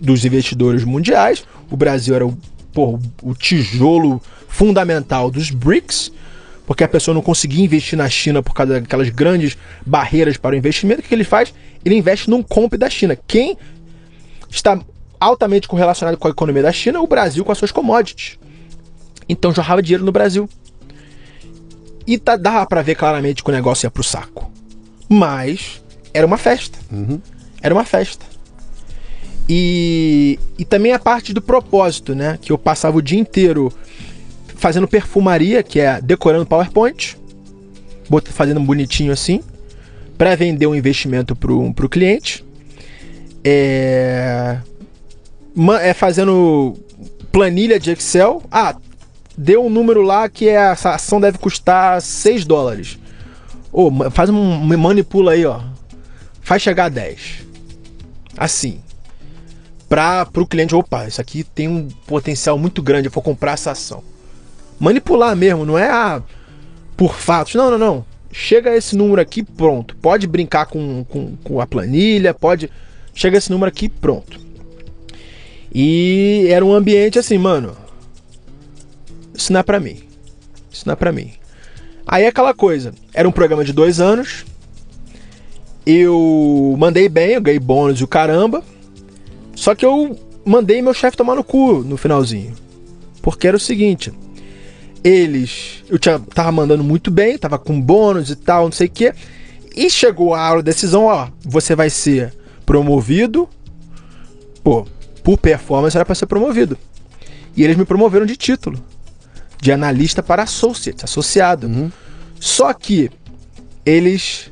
dos 0.00 0.24
investidores 0.24 0.82
mundiais, 0.82 1.44
o 1.70 1.76
Brasil 1.76 2.14
era 2.14 2.26
o, 2.26 2.36
porra, 2.74 3.00
o 3.22 3.34
tijolo 3.34 4.20
fundamental 4.48 5.30
dos 5.30 5.50
BRICS, 5.50 6.12
porque 6.66 6.82
a 6.82 6.88
pessoa 6.88 7.14
não 7.14 7.22
conseguia 7.22 7.64
investir 7.64 7.96
na 7.96 8.08
China 8.08 8.42
por 8.42 8.52
causa 8.52 8.80
daquelas 8.80 9.08
grandes 9.08 9.56
barreiras 9.86 10.36
para 10.36 10.54
o 10.54 10.58
investimento. 10.58 11.00
O 11.00 11.02
que 11.04 11.14
ele 11.14 11.24
faz? 11.24 11.54
Ele 11.84 11.94
investe 11.94 12.28
num 12.28 12.42
comp 12.42 12.74
da 12.74 12.90
China. 12.90 13.16
Quem 13.26 13.56
está 14.50 14.80
altamente 15.20 15.68
correlacionado 15.68 16.16
com 16.16 16.28
a 16.28 16.30
economia 16.30 16.62
da 16.62 16.72
China, 16.72 17.00
o 17.00 17.06
Brasil 17.06 17.44
com 17.44 17.52
as 17.52 17.58
suas 17.58 17.70
commodities. 17.70 18.38
Então 19.28 19.54
jorrava 19.54 19.82
dinheiro 19.82 20.04
no 20.04 20.12
Brasil. 20.12 20.48
E 22.06 22.18
tá, 22.18 22.36
dava 22.36 22.66
para 22.66 22.82
ver 22.82 22.94
claramente 22.94 23.42
que 23.42 23.48
o 23.48 23.52
negócio 23.52 23.86
ia 23.86 23.90
pro 23.90 24.02
saco. 24.02 24.50
Mas 25.08 25.82
era 26.12 26.26
uma 26.26 26.36
festa. 26.36 26.78
Uhum. 26.90 27.20
Era 27.62 27.74
uma 27.74 27.84
festa. 27.84 28.33
E, 29.48 30.38
e 30.58 30.64
também 30.64 30.92
a 30.92 30.98
parte 30.98 31.32
do 31.32 31.42
propósito, 31.42 32.14
né? 32.14 32.38
Que 32.40 32.50
eu 32.50 32.58
passava 32.58 32.96
o 32.96 33.02
dia 33.02 33.18
inteiro 33.18 33.72
fazendo 34.56 34.88
perfumaria, 34.88 35.62
que 35.62 35.80
é 35.80 36.00
decorando 36.00 36.46
PowerPoint, 36.46 37.18
fazendo 38.26 38.60
bonitinho 38.60 39.12
assim, 39.12 39.42
para 40.16 40.34
vender 40.34 40.66
um 40.66 40.74
investimento 40.74 41.36
pro, 41.36 41.72
pro 41.74 41.88
cliente 41.88 42.44
é, 43.44 44.58
é 45.82 45.92
fazendo 45.92 46.74
planilha 47.30 47.78
de 47.78 47.90
Excel. 47.90 48.42
Ah, 48.50 48.74
deu 49.36 49.66
um 49.66 49.70
número 49.70 50.00
lá 50.00 50.28
que 50.28 50.48
é, 50.48 50.54
essa 50.54 50.94
ação 50.94 51.20
deve 51.20 51.36
custar 51.36 52.00
6 52.00 52.46
dólares. 52.46 52.98
Oh, 53.70 53.90
faz 54.10 54.30
um. 54.30 54.60
manipula 54.78 55.32
aí, 55.32 55.44
ó. 55.44 55.60
Faz 56.40 56.62
chegar 56.62 56.86
a 56.86 56.88
10. 56.88 57.44
Assim. 58.36 58.80
Para 59.94 60.28
o 60.34 60.44
cliente, 60.44 60.74
opa, 60.74 61.06
isso 61.06 61.20
aqui 61.20 61.44
tem 61.44 61.68
um 61.68 61.86
potencial 62.04 62.58
muito 62.58 62.82
grande, 62.82 63.06
eu 63.06 63.12
vou 63.12 63.22
comprar 63.22 63.52
essa 63.52 63.70
ação. 63.70 64.02
Manipular 64.80 65.36
mesmo, 65.36 65.64
não 65.64 65.78
é 65.78 65.88
ah, 65.88 66.20
por 66.96 67.14
fatos. 67.14 67.54
Não, 67.54 67.70
não, 67.70 67.78
não. 67.78 68.04
Chega 68.32 68.70
a 68.70 68.76
esse 68.76 68.96
número 68.96 69.22
aqui, 69.22 69.44
pronto. 69.44 69.94
Pode 69.94 70.26
brincar 70.26 70.66
com, 70.66 71.04
com, 71.04 71.36
com 71.36 71.60
a 71.60 71.66
planilha, 71.68 72.34
pode 72.34 72.68
chega 73.14 73.38
esse 73.38 73.52
número 73.52 73.68
aqui, 73.68 73.88
pronto. 73.88 74.40
E 75.72 76.48
era 76.50 76.64
um 76.64 76.74
ambiente 76.74 77.20
assim, 77.20 77.38
mano. 77.38 77.76
Isso 79.32 79.52
não 79.52 79.60
é 79.60 79.62
pra 79.62 79.78
mim. 79.78 80.02
Isso 80.72 80.82
não 80.86 80.94
é 80.94 80.96
pra 80.96 81.12
mim. 81.12 81.34
Aí 82.04 82.24
é 82.24 82.26
aquela 82.26 82.52
coisa, 82.52 82.92
era 83.12 83.28
um 83.28 83.32
programa 83.32 83.64
de 83.64 83.72
dois 83.72 84.00
anos. 84.00 84.44
Eu 85.86 86.74
mandei 86.80 87.08
bem, 87.08 87.34
eu 87.34 87.40
ganhei 87.40 87.60
bônus 87.60 88.00
e 88.00 88.02
o 88.02 88.08
caramba. 88.08 88.73
Só 89.54 89.74
que 89.74 89.84
eu 89.84 90.18
mandei 90.44 90.82
meu 90.82 90.94
chefe 90.94 91.16
tomar 91.16 91.34
no 91.34 91.44
cu 91.44 91.82
no 91.84 91.96
finalzinho. 91.96 92.54
Porque 93.22 93.48
era 93.48 93.56
o 93.56 93.60
seguinte. 93.60 94.12
Eles. 95.02 95.82
Eu 95.88 95.98
tinha, 95.98 96.18
tava 96.18 96.52
mandando 96.52 96.84
muito 96.84 97.10
bem, 97.10 97.38
tava 97.38 97.58
com 97.58 97.80
bônus 97.80 98.30
e 98.30 98.36
tal, 98.36 98.64
não 98.64 98.72
sei 98.72 98.86
o 98.86 98.90
quê. 98.90 99.14
E 99.74 99.90
chegou 99.90 100.34
a 100.34 100.50
hora 100.50 100.62
da 100.62 100.70
decisão, 100.70 101.06
ó. 101.06 101.28
Você 101.44 101.74
vai 101.74 101.90
ser 101.90 102.32
promovido. 102.64 103.48
Pô, 104.62 104.86
por 105.22 105.38
performance 105.38 105.96
era 105.96 106.04
para 106.04 106.14
ser 106.14 106.26
promovido. 106.26 106.78
E 107.56 107.62
eles 107.62 107.76
me 107.76 107.84
promoveram 107.84 108.26
de 108.26 108.36
título. 108.36 108.82
De 109.60 109.72
analista 109.72 110.22
para 110.22 110.42
associate, 110.42 111.04
associado. 111.04 111.66
Uhum. 111.66 111.90
Só 112.38 112.72
que 112.72 113.10
eles 113.86 114.50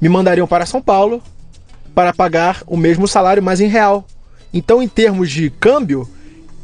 me 0.00 0.08
mandariam 0.08 0.46
para 0.46 0.66
São 0.66 0.80
Paulo 0.80 1.22
para 1.94 2.12
pagar 2.12 2.62
o 2.66 2.76
mesmo 2.76 3.06
salário, 3.06 3.42
mas 3.42 3.60
em 3.60 3.68
real. 3.68 4.06
Então, 4.52 4.82
em 4.82 4.88
termos 4.88 5.30
de 5.30 5.50
câmbio, 5.50 6.08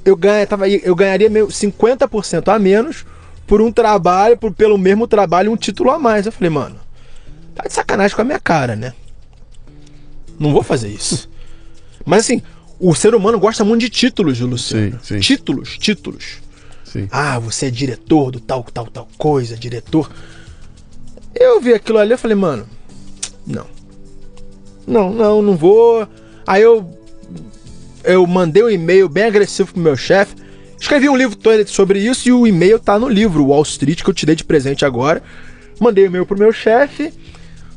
eu, 0.05 0.17
ganha, 0.17 0.47
tava, 0.47 0.69
eu 0.69 0.95
ganharia 0.95 1.31
50% 1.31 2.49
a 2.49 2.59
menos 2.59 3.07
por 3.47 3.63
um 3.63 3.73
trabalho, 3.73 4.37
por, 4.37 4.53
pelo 4.53 4.77
mesmo 4.77 5.07
trabalho, 5.07 5.51
um 5.51 5.57
título 5.57 5.91
a 5.91 5.99
mais. 5.99 6.27
Eu 6.27 6.33
falei, 6.33 6.51
mano, 6.51 6.77
tá 7.55 7.67
de 7.67 7.73
sacanagem 7.73 8.15
com 8.15 8.23
a 8.23 8.25
minha 8.25 8.41
cara, 8.41 8.77
né? 8.77 8.93
Não 10.39 10.53
vou 10.53 10.63
fazer 10.63 10.89
isso. 10.89 11.29
Mas 12.05 12.21
assim, 12.21 12.43
o 12.79 12.95
ser 12.95 13.15
humano 13.15 13.39
gosta 13.39 13.65
muito 13.65 13.81
de 13.81 13.91
títulos, 13.91 14.39
Luciano. 14.39 14.99
Sim, 15.03 15.17
sim. 15.17 15.21
Títulos, 15.21 15.79
títulos. 15.79 16.39
Sim. 16.85 17.09
Ah, 17.11 17.39
você 17.39 17.67
é 17.67 17.71
diretor 17.71 18.31
do 18.31 18.41
tal, 18.41 18.63
tal, 18.65 18.87
tal 18.87 19.09
coisa, 19.19 19.57
diretor. 19.57 20.11
Eu 21.35 21.61
vi 21.61 21.75
aquilo 21.75 21.99
ali 21.99 22.15
e 22.15 22.17
falei, 22.17 22.37
mano, 22.37 22.67
não. 23.47 23.67
Não, 24.87 25.13
não, 25.13 25.43
não 25.43 25.57
vou. 25.57 26.09
Aí 26.47 26.63
eu 26.63 26.99
eu 28.05 28.27
mandei 28.27 28.63
um 28.63 28.71
e-mail 28.71 29.09
bem 29.09 29.25
agressivo 29.25 29.73
pro 29.73 29.83
meu 29.83 29.97
chefe. 29.97 30.35
Escrevi 30.81 31.09
um 31.09 31.17
livro 31.17 31.37
sobre 31.67 31.99
isso 31.99 32.29
e 32.29 32.33
o 32.33 32.47
e-mail 32.47 32.79
tá 32.79 32.99
no 32.99 33.09
livro 33.09 33.47
Wall 33.47 33.63
Street 33.63 34.03
que 34.03 34.11
eu 34.11 34.15
te 34.15 34.25
dei 34.25 34.35
de 34.35 34.45
presente 34.45 34.85
agora. 34.85 35.23
Mandei 35.81 36.05
um 36.05 36.09
e-mail 36.09 36.27
pro 36.27 36.39
meu 36.39 36.53
chefe 36.53 37.13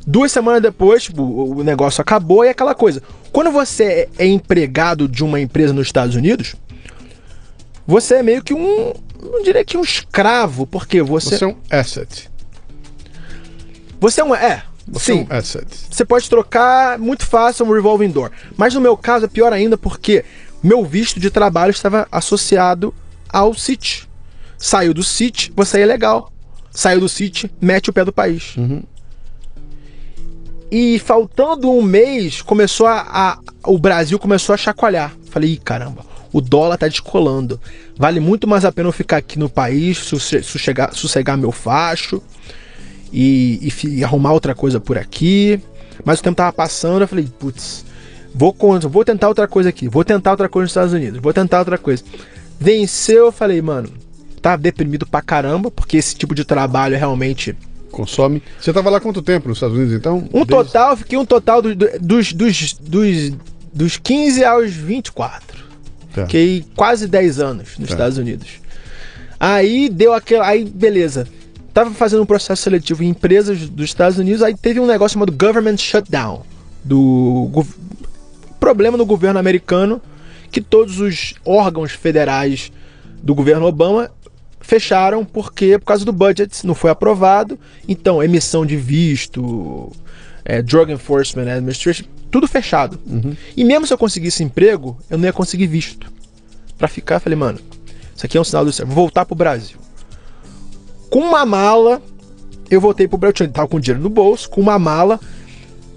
Duas 0.06 0.32
semanas 0.32 0.62
depois, 0.62 1.04
tipo, 1.04 1.22
o 1.22 1.64
negócio 1.64 2.02
acabou 2.02 2.44
e 2.44 2.48
é 2.48 2.52
aquela 2.52 2.74
coisa. 2.74 3.04
Quando 3.32 3.52
você 3.52 4.10
é 4.18 4.26
empregado 4.26 5.08
de 5.08 5.24
uma 5.24 5.40
empresa 5.40 5.74
nos 5.74 5.88
Estados 5.88 6.16
Unidos, 6.16 6.56
você 7.86 8.16
é 8.16 8.24
meio 8.24 8.44
que 8.44 8.54
um. 8.54 8.94
Não 9.22 9.44
diria 9.44 9.64
que 9.64 9.78
um 9.78 9.82
escravo, 9.82 10.66
porque 10.66 11.02
você. 11.02 11.38
Você 11.38 11.44
é 11.44 11.48
um 11.48 11.58
asset. 11.70 12.32
Você 14.00 14.22
é 14.22 14.24
um. 14.24 14.34
É. 14.34 14.64
Você 14.92 15.14
sim. 15.14 15.28
é 15.30 15.34
um 15.34 15.38
asset. 15.38 15.66
Você 15.90 16.04
pode 16.06 16.30
trocar 16.30 17.00
muito 17.00 17.26
fácil 17.26 17.66
um 17.66 17.72
revolving 17.74 18.10
door. 18.10 18.30
Mas 18.58 18.74
no 18.74 18.82
meu 18.82 18.96
caso 18.98 19.26
é 19.26 19.28
pior 19.28 19.54
ainda 19.54 19.78
porque 19.78 20.24
meu 20.62 20.86
visto 20.86 21.20
de 21.20 21.30
trabalho 21.30 21.72
estava 21.72 22.08
associado 22.12 22.94
ao 23.30 23.54
CIT. 23.54 24.08
Saiu 24.58 24.94
do 24.94 25.04
CIT, 25.04 25.52
você 25.56 25.80
é 25.82 25.86
legal. 25.86 26.32
Saiu 26.72 27.00
do 27.00 27.10
CIT, 27.10 27.50
mete 27.60 27.90
o 27.90 27.94
pé 27.94 28.06
do 28.06 28.14
país. 28.14 28.56
Uhum. 28.58 28.84
E 30.70 31.00
faltando 31.00 31.70
um 31.70 31.82
mês, 31.82 32.42
começou 32.42 32.88
a, 32.88 33.02
a, 33.02 33.40
o 33.70 33.78
Brasil 33.78 34.18
começou 34.18 34.54
a 34.54 34.58
chacoalhar. 34.58 35.14
Falei, 35.30 35.60
caramba, 35.64 36.06
O 36.32 36.40
dólar 36.40 36.78
tá 36.78 36.88
descolando. 36.88 37.60
Vale 37.98 38.20
muito 38.22 38.48
mais 38.48 38.64
a 38.64 38.72
pena 38.72 38.88
eu 38.88 38.94
ficar 38.94 39.18
aqui 39.18 39.38
no 39.38 39.50
país, 39.50 39.98
sosse- 39.98 40.44
sossegar, 40.44 40.94
sossegar 40.94 41.38
meu 41.38 41.52
facho 41.52 42.22
e, 43.12 43.72
e 43.84 43.88
e 44.00 44.04
arrumar 44.04 44.34
outra 44.34 44.54
coisa 44.56 44.80
por 44.80 44.98
aqui. 44.98 45.60
Mas 46.04 46.20
o 46.20 46.24
tempo 46.24 46.36
tava 46.38 46.52
passando, 46.54 47.02
eu 47.02 47.08
falei, 47.08 47.28
putz, 47.40 47.86
vou, 48.34 48.56
vou 48.90 49.06
tentar 49.06 49.28
outra 49.28 49.48
coisa 49.48 49.70
aqui, 49.70 49.88
vou 49.88 50.04
tentar 50.04 50.32
outra 50.32 50.50
coisa 50.50 50.64
nos 50.64 50.72
Estados 50.72 50.94
Unidos, 50.94 51.20
vou 51.22 51.34
tentar 51.34 51.60
outra 51.60 51.78
coisa. 51.78 52.04
Venceu, 52.60 53.26
eu 53.28 53.32
falei, 53.32 53.62
mano, 53.62 53.90
tava 54.42 54.62
deprimido 54.62 55.06
pra 55.06 55.22
caramba, 55.22 55.70
porque 55.70 55.98
esse 55.98 56.16
tipo 56.16 56.34
de 56.36 56.44
trabalho 56.46 56.98
realmente. 56.98 57.56
Consome. 57.92 58.42
Você 58.60 58.72
tava 58.72 58.90
lá 58.90 59.00
quanto 59.02 59.22
tempo 59.22 59.50
nos 59.50 59.58
Estados 59.58 59.76
Unidos, 59.76 59.94
então? 59.94 60.20
Um 60.34 60.46
Desde- 60.46 60.48
total, 60.48 60.96
fiquei 60.96 61.18
um 61.18 61.26
total 61.26 61.62
do- 61.62 61.76
do- 61.76 61.90
dos, 62.00 62.32
dos, 62.32 62.74
dos, 62.80 63.34
dos 63.74 63.98
15 63.98 64.46
aos 64.46 64.72
24. 64.72 65.60
Tá. 66.16 66.22
Fiquei 66.26 66.64
quase 66.76 67.08
10 67.08 67.40
anos 67.42 67.78
nos 67.78 67.90
Tá. 67.90 67.96
Estados 67.96 68.18
Unidos. 68.18 68.48
Aí 69.40 69.90
deu 69.90 70.14
aquela. 70.14 70.48
Aí, 70.48 70.64
beleza. 70.64 71.28
Tava 71.74 71.92
fazendo 71.92 72.24
um 72.24 72.26
processo 72.26 72.64
seletivo 72.64 73.04
em 73.04 73.10
empresas 73.10 73.70
dos 73.70 73.86
Estados 73.86 74.18
Unidos, 74.18 74.44
aí 74.44 74.56
teve 74.56 74.80
um 74.80 74.86
negócio 74.86 75.14
chamado 75.14 75.32
Government 75.32 75.78
Shutdown. 75.78 76.44
Do 76.84 77.66
problema 78.60 78.98
no 78.98 79.06
governo 79.06 79.40
americano 79.40 80.02
que 80.52 80.62
todos 80.62 81.00
os 81.00 81.34
órgãos 81.46 81.92
federais 81.94 82.72
do 83.24 83.34
governo 83.34 83.66
Obama 83.66 84.12
fecharam 84.60 85.26
porque 85.26 85.80
por 85.80 85.86
causa 85.86 86.06
do 86.06 86.12
budget 86.12 86.66
não 86.66 86.76
foi 86.76 86.92
aprovado. 86.92 87.60
Então, 87.88 88.22
emissão 88.22 88.66
de 88.66 88.76
visto, 88.76 89.92
é, 90.44 90.62
Drug 90.62 90.92
Enforcement 90.92 91.50
Administration, 91.50 92.04
tudo 92.30 92.48
fechado. 92.48 93.00
E 93.56 93.64
mesmo 93.64 93.88
se 93.88 93.94
eu 93.94 93.98
conseguisse 93.98 94.44
emprego, 94.44 94.98
eu 95.10 95.18
não 95.18 95.26
ia 95.26 95.34
conseguir 95.34 95.68
visto. 95.68 96.12
Pra 96.78 96.88
ficar, 96.88 97.20
falei, 97.20 97.38
mano, 97.38 97.60
isso 98.16 98.26
aqui 98.26 98.38
é 98.38 98.42
um 98.42 98.44
sinal 98.44 98.66
do 98.66 98.72
céu. 98.72 98.86
Vou 98.86 98.96
voltar 98.96 99.26
pro 99.26 99.36
Brasil. 99.36 99.78
Com 101.12 101.20
uma 101.20 101.46
mala, 101.46 102.02
eu 102.70 102.80
voltei 102.82 103.06
pro 103.08 103.18
Brasil. 103.18 103.48
Tava 103.52 103.68
com 103.68 103.80
dinheiro 103.80 104.02
no 104.02 104.10
bolso, 104.10 104.50
com 104.50 104.62
uma 104.62 104.80
mala. 104.80 105.20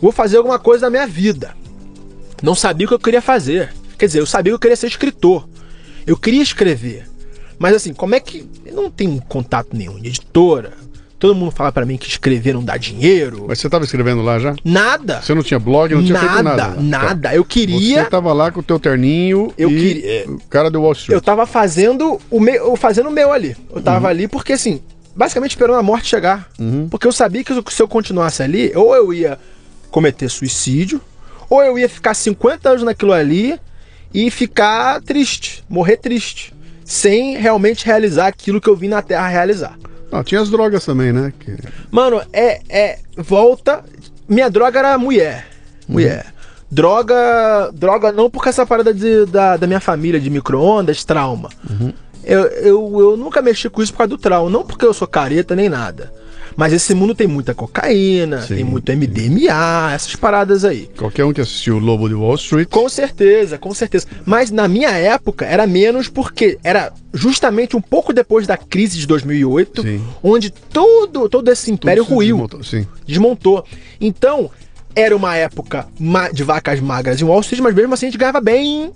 Vou 0.03 0.11
fazer 0.13 0.37
alguma 0.39 0.59
coisa 0.59 0.83
da 0.83 0.91
minha 0.91 1.07
vida. 1.07 1.55
Não 2.43 2.55
sabia 2.55 2.85
o 2.85 2.89
que 2.89 2.95
eu 2.95 2.99
queria 2.99 3.23
fazer. 3.23 3.73
Quer 3.97 4.07
dizer, 4.07 4.19
eu 4.19 4.27
sabia 4.27 4.51
que 4.51 4.55
eu 4.57 4.59
queria 4.59 4.77
ser 4.77 4.89
escritor. 4.89 5.49
Eu 6.05 6.17
queria 6.17 6.43
escrever. 6.43 7.09
Mas 7.59 7.77
assim, 7.77 7.95
como 7.95 8.15
é 8.17 8.21
que. 8.21 8.45
Eu 8.67 8.75
não 8.75 8.91
tenho 8.91 9.23
contato 9.29 9.69
nenhum 9.73 10.01
de 10.01 10.09
editora. 10.09 10.73
Todo 11.17 11.33
mundo 11.35 11.53
fala 11.53 11.71
pra 11.71 11.87
mim 11.87 11.97
que 11.97 12.09
escrever 12.09 12.53
não 12.53 12.63
dá 12.65 12.77
dinheiro. 12.77 13.47
Mas 13.49 13.61
você 13.61 13.71
tava 13.71 13.85
escrevendo 13.85 14.21
lá 14.21 14.39
já? 14.41 14.55
Nada. 14.65 15.23
Você 15.23 15.33
não 15.33 15.43
tinha 15.45 15.61
blog, 15.61 15.95
não 15.95 16.05
tinha 16.05 16.19
feito 16.19 16.43
nada. 16.43 16.57
nada, 16.57 16.83
nada. 16.83 17.35
Eu 17.35 17.45
queria. 17.45 18.03
Você 18.03 18.11
tava 18.11 18.33
lá 18.33 18.51
com 18.51 18.61
o 18.61 18.63
teu 18.63 18.79
terninho 18.81 19.55
Eu 19.57 19.71
e 19.71 19.75
queria- 19.77 20.29
o 20.29 20.41
cara 20.51 20.69
do 20.71 20.83
Wall 20.83 20.93
Street. 20.93 21.15
Eu 21.17 21.23
tava 21.23 21.47
fazendo 21.47 22.21
o 22.29 22.41
meu, 22.41 22.75
fazendo 22.77 23.09
o 23.09 23.13
meu 23.13 23.33
ali. 23.33 23.57
Eu 23.75 23.81
tava 23.81 24.09
ali 24.09 24.27
porque 24.29 24.53
assim, 24.55 24.83
basicamente 25.17 25.51
esperando 25.53 25.77
a 25.79 25.83
morte 25.83 26.09
chegar. 26.09 26.49
Porque 26.91 27.07
eu 27.07 27.13
sabia 27.13 27.43
que 27.45 27.53
se 27.71 27.83
eu 27.83 27.89
continuasse 27.89 28.43
ali, 28.43 28.73
ou 28.75 28.95
eu 28.95 29.13
ia 29.13 29.39
cometer 29.91 30.29
suicídio, 30.29 31.01
ou 31.49 31.63
eu 31.63 31.79
ia 31.79 31.89
ficar 31.89 32.15
50 32.15 32.69
anos 32.69 32.83
naquilo 32.83 33.13
ali 33.13 33.59
e 34.13 34.31
ficar 34.31 35.01
triste, 35.03 35.65
morrer 35.69 35.97
triste, 35.99 36.53
sem 36.85 37.37
realmente 37.37 37.87
realizar 37.87 38.27
aquilo 38.27 38.61
que 38.61 38.69
eu 38.69 38.77
vim 38.77 38.89
na 38.89 39.03
Terra 39.03 39.29
realizar. 39.29 39.79
Não, 40.11 40.23
tinha 40.23 40.41
as 40.41 40.51
drogas 40.51 40.85
também, 40.85 41.13
né? 41.13 41.33
Que- 41.41 41.57
Mano, 41.91 42.23
é, 42.33 42.61
é. 42.69 42.99
Volta. 43.17 43.85
Minha 44.29 44.49
droga 44.49 44.79
era 44.79 44.97
mulher. 44.99 45.47
Mulher. 45.89 46.27
Droga. 46.71 47.71
Droga 47.73 48.13
não 48.13 48.29
porque 48.31 48.49
essa 48.49 48.65
parada 48.67 48.93
de- 48.95 49.27
da, 49.27 49.57
da 49.57 49.67
minha 49.67 49.81
família, 49.81 50.21
de 50.21 50.31
micro-ondas, 50.31 51.05
trauma. 51.05 51.49
Eu, 52.27 52.43
eu, 52.43 53.01
eu 53.01 53.17
nunca 53.17 53.43
mexi 53.43 53.69
com 53.69 53.83
isso 53.83 53.93
por 53.93 53.99
causa 53.99 54.11
do 54.11 54.19
trauma. 54.19 54.51
Não 54.51 54.65
porque 54.65 54.85
eu 54.85 54.95
sou 54.95 55.07
careta 55.07 55.55
nem 55.55 55.69
nada. 55.69 56.13
Mas 56.57 56.73
esse 56.73 56.95
mundo 56.95 57.15
tem 57.15 57.27
muita 57.27 57.53
cocaína, 57.53 58.43
Sim, 58.43 58.57
tem 58.57 58.65
muito 58.65 58.93
MDMA, 58.93 59.93
essas 59.93 60.15
paradas 60.15 60.65
aí. 60.65 60.89
Qualquer 60.97 61.25
um 61.25 61.33
que 61.33 61.41
assistiu 61.41 61.77
o 61.77 61.79
Lobo 61.79 62.09
de 62.09 62.15
Wall 62.15 62.37
Street. 62.37 62.69
Com 62.69 62.89
certeza, 62.89 63.59
com 63.59 63.75
certeza. 63.75 64.07
Mas 64.25 64.51
na 64.51 64.69
minha 64.69 64.91
época 64.91 65.45
era 65.45 65.67
menos 65.67 66.09
porque 66.09 66.59
era 66.63 66.93
justamente 67.13 67.77
um 67.77 67.81
pouco 67.81 68.13
depois 68.13 68.47
da 68.47 68.57
crise 68.57 68.99
de 68.99 69.07
2008, 69.07 69.83
Sim. 69.83 70.05
onde 70.23 70.51
todo, 70.51 71.29
todo 71.29 71.51
esse 71.51 71.67
tudo 71.67 71.75
império 71.75 72.05
se 72.05 72.11
ruiu 72.11 72.37
desmontou. 72.37 72.63
Sim. 72.63 72.87
desmontou. 73.05 73.65
Então, 74.01 74.51
era 74.95 75.17
uma 75.17 75.35
época 75.37 75.89
de 76.33 76.45
vacas 76.45 76.79
magras 76.81 77.21
em 77.21 77.25
Wall 77.25 77.41
Street, 77.41 77.61
mas 77.61 77.75
mesmo 77.75 77.95
assim 77.95 78.07
a 78.07 78.11
gente 78.11 78.19
ganhava 78.19 78.41
bem 78.41 78.93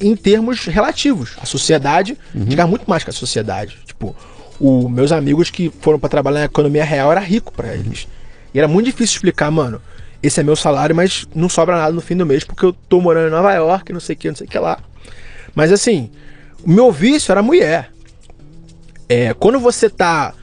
em 0.00 0.14
termos 0.14 0.66
relativos. 0.66 1.32
A 1.40 1.46
sociedade, 1.46 2.16
gente 2.34 2.54
ganhava 2.54 2.70
muito 2.70 2.88
mais 2.88 3.02
que 3.02 3.10
a 3.10 3.12
sociedade. 3.12 3.78
Tipo, 3.84 4.14
os 4.60 4.90
meus 4.90 5.12
amigos 5.12 5.50
que 5.50 5.72
foram 5.80 5.98
pra 5.98 6.08
trabalhar 6.08 6.40
na 6.40 6.46
economia 6.46 6.84
real 6.84 7.10
era 7.10 7.20
rico 7.20 7.52
pra 7.52 7.74
eles. 7.74 8.06
E 8.52 8.58
era 8.58 8.68
muito 8.68 8.86
difícil 8.86 9.16
explicar, 9.16 9.50
mano, 9.50 9.80
esse 10.22 10.40
é 10.40 10.42
meu 10.42 10.56
salário, 10.56 10.94
mas 10.94 11.26
não 11.34 11.48
sobra 11.48 11.76
nada 11.76 11.92
no 11.92 12.00
fim 12.00 12.16
do 12.16 12.24
mês 12.24 12.44
porque 12.44 12.64
eu 12.64 12.72
tô 12.72 13.00
morando 13.00 13.28
em 13.28 13.30
Nova 13.30 13.52
York, 13.52 13.92
não 13.92 14.00
sei 14.00 14.14
o 14.14 14.18
que, 14.18 14.28
não 14.28 14.36
sei 14.36 14.46
o 14.46 14.50
que 14.50 14.58
lá. 14.58 14.78
Mas 15.54 15.72
assim, 15.72 16.10
o 16.64 16.70
meu 16.70 16.92
vício 16.92 17.32
era 17.32 17.42
mulher. 17.42 17.90
É, 19.08 19.34
quando 19.34 19.58
você 19.58 19.90
tá 19.90 20.34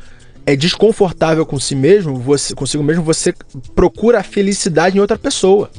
é 0.45 0.55
desconfortável 0.55 1.45
com 1.45 1.59
si 1.59 1.75
mesmo, 1.75 2.15
você 2.15 2.53
consigo 2.53 2.83
mesmo, 2.83 3.03
você 3.03 3.33
procura 3.75 4.19
a 4.19 4.23
felicidade 4.23 4.97
em 4.97 4.99
outra 4.99 5.17
pessoa. 5.17 5.69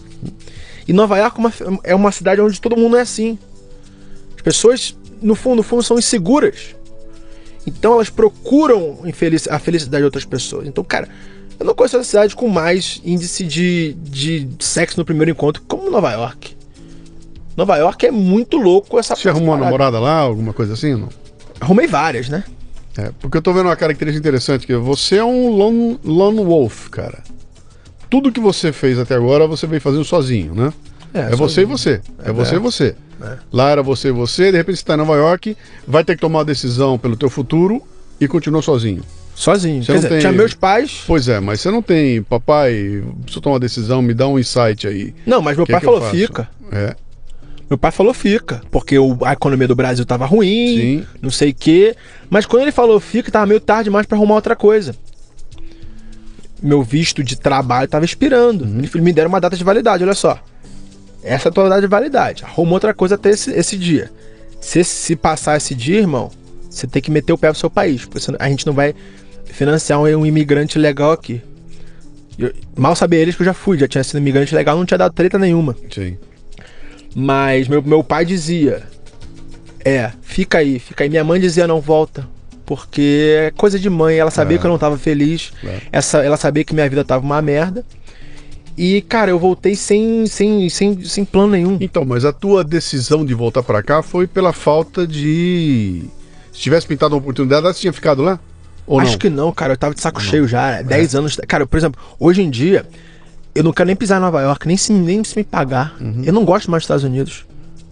E 0.87 0.93
Nova 0.93 1.19
York 1.19 1.37
é 1.37 1.41
uma, 1.41 1.53
é 1.85 1.95
uma 1.95 2.13
cidade 2.13 2.41
onde 2.41 2.61
todo 2.61 2.77
mundo 2.77 2.97
é 2.97 3.01
assim. 3.01 3.39
As 4.35 4.43
pessoas, 4.43 4.97
no 5.21 5.35
fundo, 5.35 5.57
no 5.57 5.63
fundo, 5.63 5.83
são 5.83 5.99
inseguras. 5.99 6.75
Então 7.67 7.95
elas 7.95 8.11
procuram 8.11 8.99
a 9.51 9.59
felicidade 9.59 10.01
de 10.01 10.05
outras 10.05 10.25
pessoas. 10.25 10.67
Então, 10.67 10.83
cara, 10.83 11.09
eu 11.61 11.65
não 11.67 11.75
conheço 11.75 11.97
uma 11.97 12.05
cidade 12.05 12.35
com 12.35 12.49
mais 12.49 13.01
índice 13.05 13.45
de, 13.45 13.95
de 14.03 14.49
sexo 14.59 14.99
no 14.99 15.05
primeiro 15.05 15.31
encontro 15.31 15.63
como 15.69 15.89
Nova 15.89 16.11
York. 16.11 16.57
Nova 17.57 17.77
York 17.77 18.07
é 18.07 18.11
muito 18.11 18.57
louco 18.57 18.99
essa 18.99 19.15
Você 19.15 19.29
arrumou 19.29 19.51
uma 19.51 19.59
parada. 19.59 19.71
namorada 19.71 20.01
lá, 20.01 20.19
alguma 20.19 20.53
coisa 20.53 20.73
assim? 20.73 20.95
Não? 20.95 21.09
Arrumei 21.61 21.87
várias, 21.87 22.29
né? 22.29 22.43
É, 22.97 23.11
porque 23.21 23.39
eu 23.39 23.43
tô 23.43 23.53
vendo 23.53 23.67
uma 23.67 23.77
característica 23.77 24.19
interessante, 24.19 24.67
que 24.67 24.75
você 24.75 25.17
é 25.17 25.25
um 25.25 25.51
lone, 25.51 25.99
lone 26.05 26.45
wolf, 26.45 26.89
cara. 26.89 27.23
Tudo 28.13 28.31
que 28.31 28.39
você 28.41 28.73
fez 28.73 28.99
até 28.99 29.15
agora, 29.15 29.47
você 29.47 29.67
veio 29.67 29.81
fazendo 29.81 30.05
sozinho, 30.05 30.55
né? 30.55 30.71
É, 31.15 31.31
você 31.35 31.63
e 31.63 31.65
você. 31.65 31.99
É, 32.23 32.31
você 32.31 32.57
e 32.57 32.59
você. 32.59 32.95
É. 33.23 33.37
Lá 33.51 33.71
era 33.71 33.83
você 33.83 34.09
e 34.09 34.13
você, 34.13 34.51
de 34.51 34.59
repente 34.59 34.77
você 34.81 34.85
tá 34.85 34.93
em 34.95 34.99
Nova 34.99 35.15
York, 35.17 35.57
vai 35.89 36.05
ter 36.05 36.15
que 36.17 36.21
tomar 36.21 36.41
uma 36.41 36.45
decisão 36.45 36.99
pelo 36.99 37.17
teu 37.17 37.31
futuro 37.31 37.81
e 38.21 38.29
continua 38.29 38.61
sozinho. 38.61 39.03
Sozinho. 39.35 39.83
Você 39.83 39.87
Quer 39.87 39.93
não 39.93 39.99
dizer, 40.01 40.09
tem- 40.11 40.19
tinha 40.21 40.33
meus 40.33 40.53
pais. 40.53 41.05
Pois 41.07 41.27
é, 41.27 41.41
mas 41.41 41.63
você 41.63 41.71
não 41.71 41.81
tem, 41.81 42.23
papai, 42.23 43.03
preciso 43.23 43.41
tomar 43.41 43.55
uma 43.55 43.61
decisão, 43.61 44.03
me 44.03 44.13
dá 44.13 44.29
um 44.29 44.39
insight 44.39 44.87
aí. 44.87 45.15
Não, 45.25 45.41
mas 45.41 45.57
meu 45.57 45.65
que 45.65 45.73
pai 45.73 45.81
é 45.81 45.85
falou, 45.85 46.03
fica. 46.03 46.49
É, 46.71 46.95
Meu 47.71 47.79
pai 47.79 47.91
falou, 47.91 48.13
fica. 48.13 48.61
Porque 48.71 48.99
o- 48.99 49.17
a 49.25 49.33
economia 49.33 49.67
do 49.67 49.75
Brasil 49.75 50.05
tava 50.05 50.27
ruim, 50.27 50.77
Sim. 50.77 51.07
não 51.23 51.31
sei 51.31 51.51
o 51.51 51.55
quê. 51.55 51.97
Mas 52.29 52.45
quando 52.45 52.63
ele 52.63 52.73
falou, 52.73 53.01
fica, 53.01 53.31
tava 53.33 53.47
meio 53.47 53.61
tarde 53.61 53.85
demais 53.85 54.05
pra 54.05 54.19
arrumar 54.19 54.35
outra 54.35 54.55
coisa. 54.55 54.95
Meu 56.63 56.83
visto 56.83 57.25
de 57.25 57.37
trabalho 57.37 57.89
tava 57.89 58.05
expirando. 58.05 58.65
Uhum. 58.65 58.79
Ele 58.79 58.87
falou, 58.87 59.05
me 59.05 59.13
deram 59.13 59.29
uma 59.29 59.41
data 59.41 59.57
de 59.57 59.65
validade, 59.65 60.05
olha 60.05 60.15
só. 60.15 60.39
Essa 61.23 61.49
é 61.49 61.51
a 61.51 61.53
tua 61.53 61.69
data 61.69 61.81
de 61.81 61.87
validade. 61.87 62.45
Arruma 62.45 62.73
outra 62.73 62.95
coisa 62.95 63.17
até 63.17 63.31
esse, 63.31 63.51
esse 63.53 63.77
dia. 63.77 64.11
Se, 64.61 64.83
se 64.85 65.17
passar 65.17 65.57
esse 65.57 65.75
dia, 65.75 65.99
irmão, 65.99 66.31
você 66.71 66.87
tem 66.87 67.03
que 67.03 67.11
meter 67.11 67.33
o 67.33 67.39
pé 67.39 67.51
pro 67.51 67.59
seu 67.59 67.71
país. 67.71 68.05
Porque 68.05 68.25
a 68.39 68.49
gente 68.49 68.67
não 68.67 68.73
vai 68.73 68.95
financiar 69.47 70.01
um, 70.01 70.05
um 70.05 70.27
imigrante 70.27 70.79
legal 70.79 71.13
aqui. 71.13 71.43
Eu- 72.39 72.53
mal 72.77 72.95
sabia 72.97 73.19
eles 73.21 73.35
que 73.37 73.43
eu 73.43 73.47
já 73.47 73.55
fui, 73.55 73.79
já 73.79 73.87
tinha 73.87 74.03
sido 74.03 74.19
imigrante 74.19 74.55
legal, 74.55 74.77
não 74.77 74.87
tinha 74.87 74.99
dado 74.99 75.13
treta 75.13 75.39
nenhuma. 75.39 75.77
sim. 75.93 76.17
Mas 77.15 77.69
meu, 77.69 77.83
meu 77.83 78.03
pai 78.03 78.25
dizia: 78.25 78.83
É, 79.85 80.11
fica 80.23 80.59
aí, 80.59 80.79
fica 80.79 81.05
aí. 81.05 81.11
Minha 81.11 81.23
mãe 81.25 81.39
dizia: 81.39 81.67
Não 81.67 81.81
volta. 81.81 82.27
Porque 82.77 83.37
é 83.39 83.51
coisa 83.51 83.79
de 83.79 83.91
mãe. 83.91 84.17
Ela 84.17 84.31
sabia 84.31 84.57
É. 84.57 84.59
que 84.61 84.67
eu 84.67 84.71
não 84.71 84.79
tava 84.79 84.97
feliz. 84.97 85.53
É. 85.65 85.79
Essa, 85.93 86.19
ela 86.25 86.37
sabia 86.37 86.65
que 86.65 86.75
minha 86.75 86.89
vida 86.89 87.05
tava 87.05 87.25
uma 87.25 87.41
merda. 87.43 87.85
E, 88.77 89.03
cara, 89.03 89.31
eu 89.31 89.39
voltei 89.39 89.77
sem, 89.77 90.27
sem, 90.27 90.69
sem, 90.71 91.05
sem 91.05 91.25
plano 91.25 91.53
nenhum. 91.53 91.77
Então, 91.81 92.05
mas 92.07 92.25
a 92.25 92.33
tua 92.33 92.65
decisão 92.65 93.25
de 93.25 93.35
voltar 93.35 93.63
pra 93.63 93.83
cá 93.83 94.03
foi 94.03 94.27
pela 94.27 94.53
falta 94.53 95.07
de. 95.07 96.05
Se 96.53 96.61
tivesse 96.61 96.87
pintado 96.87 97.15
uma 97.15 97.21
oportunidade, 97.21 97.63
você 97.67 97.81
tinha 97.81 97.93
ficado 97.93 98.23
lá? 98.23 98.41
Ou 98.87 98.99
Acho 98.99 99.13
não? 99.13 99.19
que 99.19 99.29
não, 99.31 99.53
cara. 99.53 99.75
Eu 99.75 99.77
tava 99.77 99.95
de 99.95 100.01
saco 100.01 100.21
cheio 100.21 100.49
já. 100.49 100.81
10 100.83 101.15
anos. 101.15 101.37
Cara, 101.47 101.67
por 101.67 101.77
exemplo, 101.77 102.01
hoje 102.19 102.43
em 102.43 102.49
dia, 102.51 102.87
eu 103.55 103.63
não 103.63 103.73
quero 103.73 103.87
nem 103.89 103.97
pisar 103.97 104.17
em 104.17 104.21
Nova 104.23 104.41
York, 104.41 104.67
nem 104.67 104.77
se, 104.77 104.93
nem 104.93 105.23
se 105.23 105.37
me 105.37 105.45
pagar. 105.45 105.95
Uhum. 106.01 106.23
Eu 106.25 106.33
não 106.33 106.45
gosto 106.45 106.71
mais 106.71 106.81
dos 106.83 106.85
Estados 106.87 107.05
Unidos. 107.05 107.45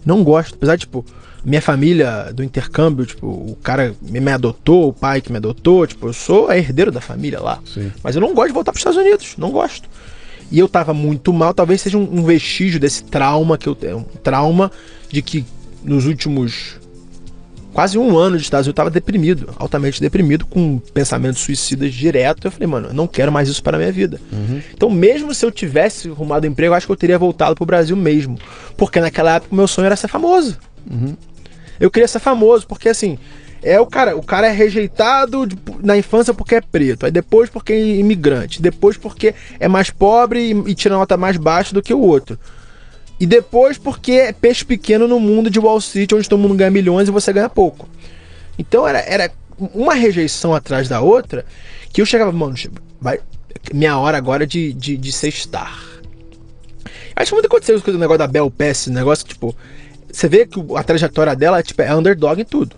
Não 0.03 0.23
gosto. 0.23 0.55
Apesar 0.55 0.75
de, 0.75 0.81
tipo, 0.81 1.05
minha 1.43 1.61
família 1.61 2.31
do 2.33 2.43
intercâmbio, 2.43 3.05
tipo, 3.05 3.27
o 3.27 3.57
cara 3.63 3.95
me 4.01 4.31
adotou, 4.31 4.89
o 4.89 4.93
pai 4.93 5.21
que 5.21 5.31
me 5.31 5.37
adotou, 5.37 5.87
tipo, 5.87 6.07
eu 6.07 6.13
sou 6.13 6.51
herdeiro 6.51 6.91
da 6.91 7.01
família 7.01 7.39
lá. 7.39 7.59
Sim. 7.65 7.91
Mas 8.03 8.15
eu 8.15 8.21
não 8.21 8.33
gosto 8.33 8.47
de 8.49 8.53
voltar 8.53 8.71
pros 8.71 8.81
Estados 8.81 8.99
Unidos. 8.99 9.35
Não 9.37 9.49
gosto. 9.49 9.89
E 10.51 10.59
eu 10.59 10.67
tava 10.67 10.93
muito 10.93 11.31
mal, 11.31 11.53
talvez 11.53 11.81
seja 11.81 11.97
um, 11.97 12.19
um 12.19 12.23
vestígio 12.23 12.79
desse 12.79 13.03
trauma 13.03 13.57
que 13.57 13.67
eu 13.67 13.73
tenho. 13.73 13.99
Um 13.99 14.17
trauma 14.21 14.71
de 15.09 15.21
que 15.21 15.45
nos 15.83 16.05
últimos 16.05 16.79
quase 17.73 17.97
um 17.97 18.17
ano 18.17 18.37
de 18.37 18.43
Estados 18.43 18.67
Unidos 18.67 18.73
eu 18.79 18.83
tava 18.83 18.89
deprimido, 18.89 19.49
altamente 19.57 20.01
deprimido, 20.01 20.45
com 20.45 20.77
pensamentos 20.93 21.41
suicidas 21.41 21.93
direto. 21.93 22.45
Eu 22.45 22.51
falei, 22.51 22.67
mano, 22.67 22.89
eu 22.89 22.93
não 22.93 23.07
quero 23.07 23.31
mais 23.31 23.47
isso 23.47 23.63
para 23.63 23.77
minha 23.77 23.91
vida. 23.91 24.19
Uhum. 24.31 24.61
Então, 24.73 24.89
mesmo 24.89 25.33
se 25.33 25.45
eu 25.45 25.51
tivesse 25.51 26.09
arrumado 26.09 26.45
emprego, 26.45 26.73
eu 26.73 26.77
acho 26.77 26.85
que 26.85 26.91
eu 26.91 26.97
teria 26.97 27.17
voltado 27.17 27.55
pro 27.55 27.65
Brasil 27.65 27.95
mesmo. 27.95 28.37
Porque 28.75 28.99
naquela 28.99 29.35
época 29.35 29.53
o 29.53 29.55
meu 29.55 29.67
sonho 29.67 29.85
era 29.85 29.95
ser 29.95 30.09
famoso. 30.09 30.57
Eu 31.81 31.91
queria 31.91 32.07
ser 32.07 32.19
famoso, 32.19 32.65
porque 32.67 32.87
assim, 32.87 33.17
é 33.63 33.79
o 33.79 33.85
cara, 33.85 34.15
o 34.15 34.23
cara 34.23 34.47
é 34.47 34.51
rejeitado 34.51 35.45
de- 35.45 35.57
na 35.83 35.97
infância 35.97 36.33
porque 36.33 36.55
é 36.55 36.61
preto, 36.61 37.05
aí 37.05 37.11
depois 37.11 37.49
porque 37.49 37.73
é 37.73 37.79
imigrante, 37.97 38.61
depois 38.61 38.97
porque 38.97 39.33
é 39.59 39.67
mais 39.67 39.89
pobre 39.89 40.51
e, 40.51 40.71
e 40.71 40.75
tira 40.75 40.95
nota 40.95 41.17
mais 41.17 41.37
baixa 41.37 41.73
do 41.73 41.81
que 41.81 41.93
o 41.93 41.99
outro. 41.99 42.39
E 43.19 43.25
depois 43.25 43.77
porque 43.77 44.13
é 44.13 44.31
peixe 44.31 44.63
pequeno 44.65 45.07
no 45.07 45.19
mundo 45.19 45.49
de 45.49 45.59
Wall 45.59 45.77
Street, 45.79 46.11
onde 46.13 46.27
todo 46.29 46.39
mundo 46.39 46.55
ganha 46.55 46.71
milhões 46.71 47.07
e 47.07 47.11
você 47.11 47.31
ganha 47.33 47.49
pouco. 47.49 47.87
Então 48.57 48.87
era, 48.87 48.99
era 48.99 49.31
uma 49.73 49.93
rejeição 49.93 50.55
atrás 50.55 50.87
da 50.87 51.01
outra 51.01 51.45
que 51.93 52.01
eu 52.01 52.05
chegava, 52.05 52.31
mano, 52.31 52.55
vai, 52.99 53.19
minha 53.73 53.97
hora 53.97 54.17
agora 54.17 54.47
de, 54.47 54.73
de, 54.73 54.97
de 54.97 55.11
ser 55.11 55.31
star. 55.31 55.83
Acho 57.15 57.29
que 57.29 57.35
muito 57.35 57.45
aconteceu 57.45 57.79
com 57.81 57.91
o 57.91 57.97
negócio 57.97 58.19
da 58.19 58.27
Bel 58.27 58.49
Pass, 58.49 58.87
negócio, 58.87 59.25
tipo, 59.27 59.55
você 60.13 60.27
vê 60.27 60.45
que 60.45 60.59
a 60.75 60.83
trajetória 60.83 61.35
dela 61.35 61.61
tipo, 61.63 61.81
é 61.81 61.93
underdog 61.95 62.41
em 62.41 62.45
tudo. 62.45 62.75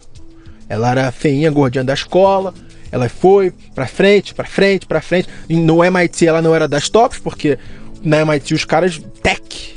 Ela 0.69 0.91
era 0.91 1.11
feinha, 1.11 1.51
gordinha 1.51 1.83
da 1.83 1.93
escola, 1.93 2.53
ela 2.91 3.07
foi 3.09 3.51
pra 3.75 3.85
frente, 3.87 4.33
pra 4.33 4.45
frente, 4.45 4.85
pra 4.85 5.01
frente. 5.01 5.27
E 5.49 5.55
no 5.55 5.83
MIT 5.83 6.25
ela 6.27 6.41
não 6.41 6.55
era 6.55 6.67
das 6.67 6.89
tops, 6.89 7.19
porque 7.19 7.57
na 8.03 8.21
MIT 8.21 8.53
os 8.53 8.65
caras 8.65 9.01
tech, 9.21 9.75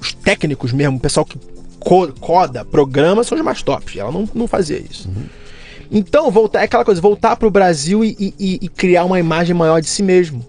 os 0.00 0.12
técnicos 0.12 0.72
mesmo, 0.72 0.96
o 0.96 1.00
pessoal 1.00 1.24
que 1.24 1.38
co- 1.78 2.12
coda, 2.20 2.64
programa, 2.64 3.22
são 3.24 3.36
os 3.38 3.44
mais 3.44 3.62
tops. 3.62 3.96
Ela 3.96 4.10
não, 4.12 4.28
não 4.34 4.46
fazia 4.48 4.78
isso. 4.78 5.08
Então, 5.90 6.30
voltar, 6.30 6.60
é 6.60 6.64
aquela 6.64 6.84
coisa, 6.84 7.00
voltar 7.00 7.36
pro 7.36 7.50
Brasil 7.50 8.04
e- 8.04 8.16
e- 8.18 8.58
e 8.62 8.68
criar 8.68 9.04
uma 9.04 9.18
imagem 9.20 9.54
maior 9.54 9.80
de 9.80 9.86
si 9.88 10.02
mesmo. 10.02 10.44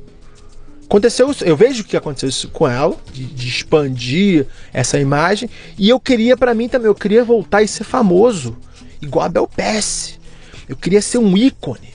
Aconteceu 0.86 1.34
eu 1.42 1.58
vejo 1.58 1.84
que 1.84 1.98
aconteceu 1.98 2.30
isso 2.30 2.50
com 2.50 2.68
ela, 2.68 2.96
de, 3.12 3.26
de 3.26 3.48
expandir 3.48 4.46
essa 4.72 5.00
imagem, 5.00 5.50
e 5.78 5.90
eu 5.90 6.00
queria 6.00 6.38
pra 6.38 6.54
mim 6.54 6.70
também, 6.70 6.88
eu 6.88 6.96
queria 6.96 7.24
voltar 7.24 7.64
e 7.64 7.68
ser 7.68 7.84
famoso, 7.84 8.56
igual 9.02 9.26
a 9.26 9.30
Bel 9.30 9.48
Pass. 9.48 10.20
Eu 10.70 10.76
queria 10.76 11.02
ser 11.02 11.18
um 11.18 11.36
ícone 11.36 11.94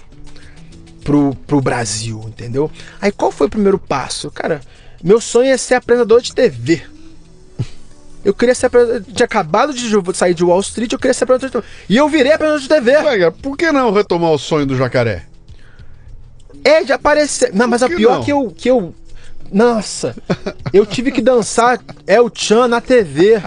pro, 1.04 1.34
pro 1.46 1.60
Brasil, 1.60 2.24
entendeu? 2.26 2.70
Aí 3.00 3.12
qual 3.12 3.30
foi 3.30 3.46
o 3.46 3.50
primeiro 3.50 3.78
passo? 3.78 4.30
Cara, 4.30 4.60
meu 5.02 5.20
sonho 5.20 5.50
é 5.50 5.56
ser 5.56 5.74
apresentador 5.74 6.20
de 6.20 6.34
TV. 6.34 6.82
Eu 8.24 8.34
queria 8.34 8.54
ser 8.54 8.66
apresentador, 8.66 9.14
tinha 9.14 9.24
acabado 9.24 9.72
de 9.72 9.88
sair 10.14 10.34
de 10.34 10.44
Wall 10.44 10.60
Street, 10.60 10.92
eu 10.92 10.98
queria 10.98 11.14
ser 11.14 11.24
apresentador 11.24 11.62
de 11.62 11.68
TV. 11.68 11.84
E 11.88 11.96
eu 11.96 12.08
virei 12.08 12.32
apresentador 12.32 12.60
de 12.60 12.68
TV. 12.68 12.96
Ué, 13.06 13.30
por 13.30 13.56
que 13.56 13.70
não 13.70 13.92
retomar 13.92 14.32
o 14.32 14.38
sonho 14.38 14.66
do 14.66 14.76
jacaré? 14.76 15.29
É, 16.64 16.82
de 16.84 16.92
aparecer. 16.92 17.52
Não, 17.54 17.66
mas 17.68 17.82
a 17.82 17.88
pior 17.88 18.16
não? 18.18 18.24
que 18.24 18.32
eu, 18.32 18.50
que 18.56 18.70
eu. 18.70 18.94
Nossa, 19.52 20.14
eu 20.72 20.86
tive 20.86 21.10
que 21.10 21.20
dançar 21.20 21.80
El 22.06 22.30
Chan 22.34 22.68
na 22.68 22.80
TV. 22.80 23.42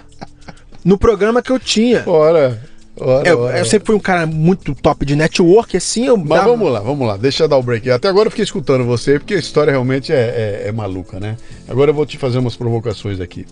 No 0.84 0.98
programa 0.98 1.42
que 1.42 1.50
eu 1.52 1.58
tinha. 1.60 2.04
Ora, 2.06 2.62
ora, 3.00 3.26
Eu, 3.30 3.40
ora. 3.40 3.58
eu 3.58 3.64
sempre 3.66 3.86
fui 3.86 3.96
um 3.96 4.00
cara 4.00 4.26
muito 4.26 4.76
top 4.76 5.06
de 5.06 5.16
network, 5.16 5.78
assim. 5.78 6.08
Eu 6.08 6.18
Mas 6.18 6.28
dava- 6.28 6.50
vamos 6.52 6.70
lá, 6.72 6.80
vamos 6.82 7.08
lá, 7.08 7.16
deixa 7.16 7.44
eu 7.46 7.48
dar 7.48 7.56
o 7.58 7.64
break. 7.64 7.90
Até 7.90 8.10
agora 8.10 8.28
eu 8.28 8.32
fiquei 8.32 8.44
escutando 8.44 8.84
você, 8.84 9.18
porque 9.18 9.36
a 9.36 9.40
história 9.40 9.72
realmente 9.72 10.12
é, 10.12 10.62
é- 10.66 10.68
é 10.68 10.72
maluca, 10.74 11.22
né? 11.22 11.38
Agora 11.70 11.92
eu 11.92 11.96
vou 11.96 12.06
te 12.06 12.18
fazer 12.18 12.38
umas 12.40 12.58
provocações 12.58 13.22
aqui. 13.22 13.46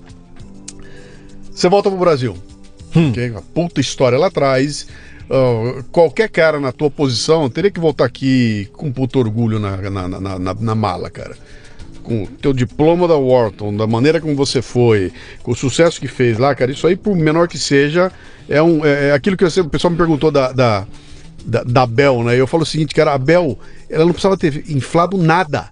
Você 1.53 1.69
volta 1.69 1.89
pro 1.89 1.99
Brasil. 1.99 2.35
ok? 2.93 3.29
Uma 3.31 3.41
puta 3.41 3.79
história 3.79 4.17
lá 4.17 4.27
atrás. 4.27 4.87
Qualquer 5.91 6.29
cara 6.29 6.59
na 6.59 6.71
tua 6.71 6.89
posição 6.91 7.49
teria 7.49 7.71
que 7.71 7.79
voltar 7.79 8.05
aqui 8.05 8.69
com 8.73 8.91
puto 8.91 9.17
orgulho 9.19 9.59
na, 9.59 9.77
na, 9.77 10.07
na, 10.07 10.39
na- 10.39 10.53
na 10.53 10.75
mala, 10.75 11.09
cara. 11.09 11.35
Com 12.03 12.23
o 12.23 12.27
teu 12.27 12.51
diploma 12.51 13.07
da 13.07 13.15
Wharton, 13.15 13.75
da 13.75 13.85
maneira 13.87 14.19
como 14.19 14.35
você 14.35 14.61
foi, 14.61 15.11
com 15.43 15.51
o 15.51 15.55
sucesso 15.55 15.99
que 16.01 16.07
fez 16.07 16.37
lá, 16.37 16.53
cara, 16.55 16.71
isso 16.71 16.85
aí, 16.87 16.95
por 16.95 17.15
menor 17.15 17.47
que 17.47 17.57
seja, 17.59 18.11
é, 18.49 18.61
um, 18.61 18.83
é, 18.83 19.09
é 19.09 19.11
aquilo 19.13 19.37
que 19.37 19.47
sempre- 19.49 19.67
o 19.67 19.71
pessoal 19.71 19.91
me 19.91 19.97
perguntou 19.97 20.31
da, 20.31 20.51
da, 20.51 20.87
da, 21.45 21.63
da 21.63 21.85
Bel, 21.85 22.23
né? 22.23 22.35
Eu 22.39 22.47
falo 22.47 22.63
o 22.63 22.65
seguinte, 22.65 22.93
cara, 22.95 23.13
a 23.13 23.17
Bel, 23.17 23.57
ela 23.89 24.03
não 24.03 24.11
precisava 24.11 24.35
ter 24.35 24.63
inflado 24.69 25.15
nada. 25.15 25.69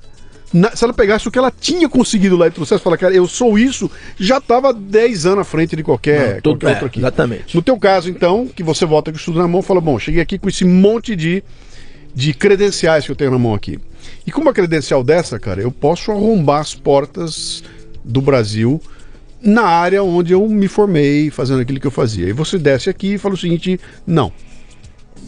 Na- 0.52 0.76
se 0.76 0.84
ela 0.84 0.94
pegasse 0.94 1.28
o 1.28 1.32
que 1.32 1.38
ela 1.38 1.52
tinha 1.52 1.88
conseguido 1.88 2.36
lá 2.36 2.48
e 2.48 2.52
trouxesse, 2.52 2.84
fala, 2.84 2.98
cara, 2.98 3.14
eu 3.14 3.28
sou 3.28 3.58
isso, 3.60 3.90
já 4.20 4.42
tava 4.42 4.74
10 4.74 5.26
anos 5.28 5.40
à 5.40 5.44
frente 5.44 5.76
de 5.76 5.84
qualquer, 5.84 6.36
Não, 6.36 6.42
qualquer 6.54 6.66
é, 6.68 6.70
outro 6.72 6.86
aqui. 6.88 7.00
exatamente. 7.00 7.56
No 7.56 7.62
teu 7.62 7.78
caso, 7.78 8.10
então, 8.10 8.48
que 8.48 8.64
você 8.64 8.86
volta 8.86 9.12
com 9.12 9.18
o 9.18 9.20
estudo 9.20 9.38
na 9.40 9.48
mão, 9.48 9.62
fala, 9.62 9.80
bom, 9.80 10.00
cheguei 10.00 10.22
aqui 10.22 10.40
com 10.40 10.50
esse 10.50 10.66
monte 10.66 11.16
de, 11.16 11.44
de 12.16 12.34
credenciais 12.34 13.06
que 13.06 13.12
eu 13.12 13.16
tenho 13.16 13.30
na 13.32 13.38
mão 13.40 13.54
aqui. 13.54 13.80
E 14.26 14.32
com 14.32 14.42
uma 14.42 14.54
credencial 14.54 15.04
dessa, 15.04 15.38
cara, 15.40 15.62
eu 15.62 15.72
posso 15.72 16.12
arrombar 16.12 16.62
as 16.62 16.74
portas 16.74 17.64
do 18.04 18.22
Brasil 18.22 18.82
na 19.42 19.64
área 19.64 20.04
onde 20.04 20.34
eu 20.34 20.46
me 20.50 20.68
formei 20.68 21.30
fazendo 21.30 21.62
aquilo 21.62 21.80
que 21.80 21.88
eu 21.88 21.92
fazia. 21.92 22.28
E 22.28 22.34
você 22.34 22.58
desce 22.58 22.90
aqui 22.90 23.14
e 23.14 23.18
fala 23.18 23.36
o 23.36 23.38
seguinte: 23.38 23.80
não, 24.06 24.32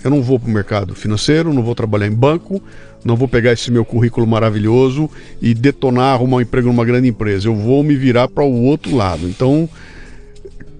eu 0.04 0.10
não 0.10 0.22
vou 0.22 0.40
para 0.40 0.50
o 0.50 0.52
mercado 0.52 0.96
financeiro, 0.96 1.54
não 1.54 1.62
vou 1.64 1.76
trabalhar 1.76 2.08
em 2.08 2.12
banco, 2.16 2.62
não 3.04 3.16
vou 3.16 3.28
pegar 3.28 3.52
esse 3.54 3.72
meu 3.72 3.84
currículo 3.84 4.28
maravilhoso 4.28 5.10
e 5.42 5.54
detonar, 5.54 6.14
arrumar 6.14 6.38
um 6.38 6.42
emprego 6.42 6.68
numa 6.68 6.86
grande 6.86 7.08
empresa. 7.08 7.48
Eu 7.48 7.56
vou 7.56 7.84
me 7.84 7.96
virar 7.96 8.28
para 8.28 8.44
o 8.44 8.64
outro 8.64 8.96
lado. 8.96 9.28
Então, 9.28 9.68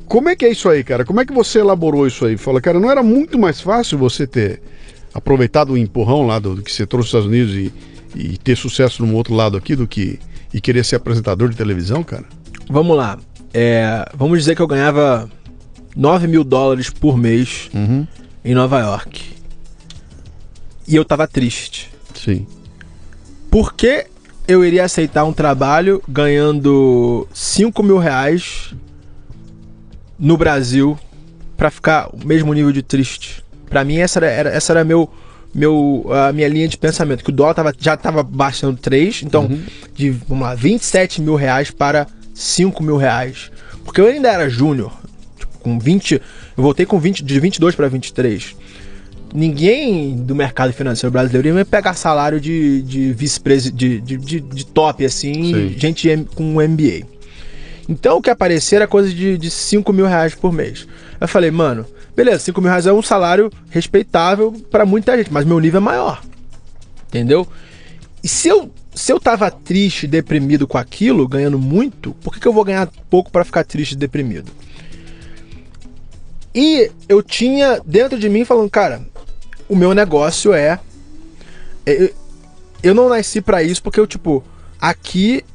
como 0.06 0.30
é 0.30 0.36
que 0.36 0.46
é 0.46 0.52
isso 0.52 0.68
aí, 0.70 0.84
cara? 0.84 1.04
Como 1.06 1.20
é 1.22 1.26
que 1.26 1.34
você 1.34 1.60
elaborou 1.60 2.06
isso 2.06 2.26
aí? 2.26 2.38
Fala, 2.38 2.60
cara, 2.62 2.80
não 2.80 2.92
era 2.92 3.02
muito 3.02 3.40
mais 3.40 3.60
fácil 3.62 3.98
você 3.98 4.28
ter 4.28 4.62
aproveitado 5.14 5.72
o 5.74 5.78
empurrão 5.78 6.26
lá 6.28 6.38
do, 6.40 6.56
do 6.56 6.62
que 6.62 6.72
você 6.72 6.86
trouxe 6.86 7.12
dos 7.12 7.26
Estados 7.26 7.28
Unidos 7.28 7.56
e, 7.56 7.74
e 8.16 8.38
ter 8.38 8.56
sucesso 8.56 9.06
no 9.06 9.16
outro 9.16 9.34
lado 9.34 9.58
aqui 9.58 9.76
do 9.76 9.88
que 9.88 10.20
e 10.54 10.60
querer 10.62 10.84
ser 10.86 10.98
apresentador 10.98 11.50
de 11.50 11.56
televisão, 11.56 12.04
cara? 12.04 12.26
Vamos 12.70 12.96
lá. 12.96 13.18
É, 13.54 14.06
vamos 14.16 14.40
dizer 14.40 14.56
que 14.56 14.62
eu 14.62 14.68
ganhava 14.68 15.30
9 15.96 16.28
mil 16.28 16.44
dólares 16.44 16.90
por 16.90 17.18
mês 17.18 17.70
Uhum. 17.74 18.06
em 18.46 18.54
Nova 18.54 18.80
York. 18.80 19.22
E 20.88 20.96
eu 20.96 21.04
tava 21.06 21.28
triste. 21.28 21.91
Sim. 22.24 22.46
Por 23.50 23.74
que 23.74 24.06
eu 24.48 24.64
iria 24.64 24.84
aceitar 24.84 25.24
um 25.24 25.34
trabalho 25.34 26.02
ganhando 26.08 27.28
5 27.34 27.82
mil 27.82 27.98
reais 27.98 28.74
no 30.20 30.38
Brasil 30.38 30.98
pra 31.58 31.72
ficar 31.72 32.10
o 32.14 32.26
mesmo 32.26 32.54
nível 32.54 32.72
de 32.72 32.84
triste? 32.84 33.44
Pra 33.70 33.84
mim, 33.84 33.98
essa 33.98 34.24
era, 34.24 34.50
essa 34.50 34.74
era 34.74 34.84
meu, 34.84 35.10
meu, 35.54 36.06
a 36.10 36.32
minha 36.32 36.48
linha 36.48 36.68
de 36.68 36.78
pensamento. 36.78 37.24
Que 37.24 37.30
o 37.30 37.34
dólar 37.34 37.54
tava, 37.54 37.74
já 37.78 37.98
tava 37.98 38.22
baixando 38.22 38.78
3, 38.78 39.24
então, 39.24 39.50
de, 39.96 40.12
vamos 40.12 40.44
lá, 40.44 40.54
27 40.54 41.22
mil 41.22 41.36
reais 41.36 41.72
para 41.72 42.06
5 42.34 42.84
mil 42.84 42.98
reais. 42.98 43.52
Porque 43.84 44.00
eu 44.00 44.06
ainda 44.06 44.30
era 44.30 44.48
júnior. 44.48 44.94
Tipo, 45.38 45.58
com 45.60 45.80
20. 45.80 46.14
Eu 46.14 46.22
voltei 46.64 46.86
com 46.86 47.00
20, 47.00 47.24
de 47.24 47.40
22 47.40 47.74
para 47.74 47.88
23 47.88 48.56
ninguém 49.34 50.16
do 50.16 50.36
mercado 50.36 50.74
financeiro 50.74 51.12
brasileiro 51.12 51.48
ia 51.48 51.54
me 51.54 51.66
pegar 51.66 51.94
salário 51.94 52.40
de, 52.40 52.82
de 52.82 53.14
vice-presidente, 53.14 53.78
de, 53.78 54.02
de, 54.02 54.18
de, 54.18 54.40
de 54.40 54.66
top, 54.66 55.06
assim, 55.06 55.34
Sim. 55.34 55.76
gente 55.78 56.28
com 56.36 56.44
um 56.44 56.68
MBA. 56.68 57.08
Então 57.88 58.18
o 58.18 58.22
que 58.22 58.30
aparecer 58.30 58.78
era 58.78 58.88
coisa 58.88 59.10
de, 59.10 59.38
de 59.38 59.50
5 59.50 59.92
mil 59.92 60.06
reais 60.06 60.36
por 60.36 60.52
mês. 60.52 60.88
Eu 61.20 61.28
falei, 61.28 61.52
mano, 61.52 61.86
beleza, 62.16 62.40
5 62.40 62.62
mil 62.62 62.70
reais 62.70 62.88
é 62.88 62.94
um 62.94 63.02
salário 63.02 63.52
respeitável 63.70 64.52
pra 64.70 64.86
muita 64.86 65.18
gente, 65.18 65.32
mas 65.32 65.46
meu 65.46 65.60
nível 65.60 65.80
é 65.80 65.84
maior. 65.84 66.22
Entendeu? 67.08 67.48
E 68.24 68.28
se 68.28 68.48
eu, 68.48 68.72
se 68.94 69.12
eu 69.12 69.20
tava 69.20 69.50
triste, 69.50 70.08
deprimido 70.08 70.68
com 70.68 70.78
aquilo, 70.78 71.28
ganhando 71.28 71.58
muito, 71.58 72.14
por 72.24 72.34
que, 72.34 72.40
que 72.40 72.48
eu 72.48 72.54
vou 72.54 72.64
ganhar 72.64 72.90
pouco 73.10 73.32
pra 73.32 73.44
ficar 73.44 73.64
triste 73.64 73.94
e 73.94 73.98
deprimido? 73.98 74.52
E 76.54 76.92
eu 77.08 77.24
tinha 77.24 77.82
dentro 77.86 78.20
de 78.20 78.28
mim 78.30 78.44
falando, 78.44 78.70
cara, 78.70 79.02
o 79.72 79.76
meu 79.76 79.94
negócio 79.94 80.54
é. 80.54 80.82
Eu, 81.86 82.14
eu 82.84 82.94
não 82.94 83.08
nasci 83.08 83.40
pra 83.40 83.64
isso 83.64 83.82
porque 83.82 84.02
eu, 84.02 84.06
tipo, 84.06 84.44
aqui 84.80 85.46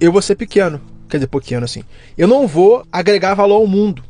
eu 0.00 0.10
vou 0.10 0.20
ser 0.20 0.34
pequeno. 0.34 0.80
Quer 1.08 1.18
dizer, 1.18 1.28
pequeno 1.28 1.64
assim. 1.64 1.84
Eu 2.18 2.26
não 2.26 2.48
vou 2.48 2.84
agregar 2.90 3.34
valor 3.34 3.54
ao 3.54 3.68
mundo. 3.68 4.02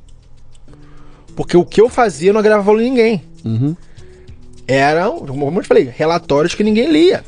Porque 1.36 1.54
o 1.54 1.66
que 1.66 1.82
eu 1.82 1.90
fazia 1.90 2.32
não 2.32 2.40
agregava 2.40 2.62
valor 2.62 2.80
a 2.80 2.82
ninguém. 2.82 3.22
Uhum. 3.44 3.76
Eram, 4.66 5.18
como 5.26 5.58
eu 5.58 5.62
te 5.62 5.68
falei, 5.68 5.92
relatórios 5.94 6.54
que 6.54 6.64
ninguém 6.64 6.90
lia. 6.90 7.22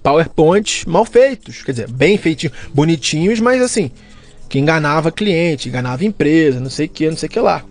PowerPoints 0.00 0.84
mal 0.84 1.04
feitos. 1.04 1.64
Quer 1.64 1.72
dizer, 1.72 1.90
bem 1.90 2.16
feitinhos, 2.16 2.56
bonitinhos, 2.72 3.40
mas 3.40 3.60
assim, 3.60 3.90
que 4.48 4.60
enganava 4.60 5.10
cliente, 5.10 5.68
enganava 5.68 6.04
empresa, 6.04 6.60
não 6.60 6.70
sei 6.70 6.86
o 6.86 6.88
que, 6.88 7.10
não 7.10 7.16
sei 7.16 7.28
o 7.28 7.32
que 7.32 7.40
lá. 7.40 7.64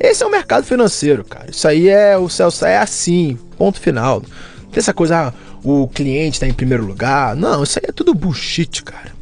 Esse 0.00 0.22
é 0.22 0.26
o 0.26 0.30
mercado 0.30 0.64
financeiro, 0.64 1.22
cara. 1.22 1.50
Isso 1.50 1.68
aí 1.68 1.88
é 1.90 2.16
o 2.16 2.26
Celso 2.28 2.64
é 2.64 2.78
assim, 2.78 3.38
ponto 3.58 3.78
final. 3.78 4.22
Não 4.62 4.70
Tem 4.70 4.80
essa 4.80 4.94
coisa, 4.94 5.28
ah, 5.28 5.32
o 5.62 5.86
cliente 5.86 6.40
tá 6.40 6.46
em 6.46 6.54
primeiro 6.54 6.86
lugar. 6.86 7.36
Não, 7.36 7.62
isso 7.62 7.78
aí 7.78 7.84
é 7.86 7.92
tudo 7.92 8.14
bullshit, 8.14 8.82
cara. 8.82 9.12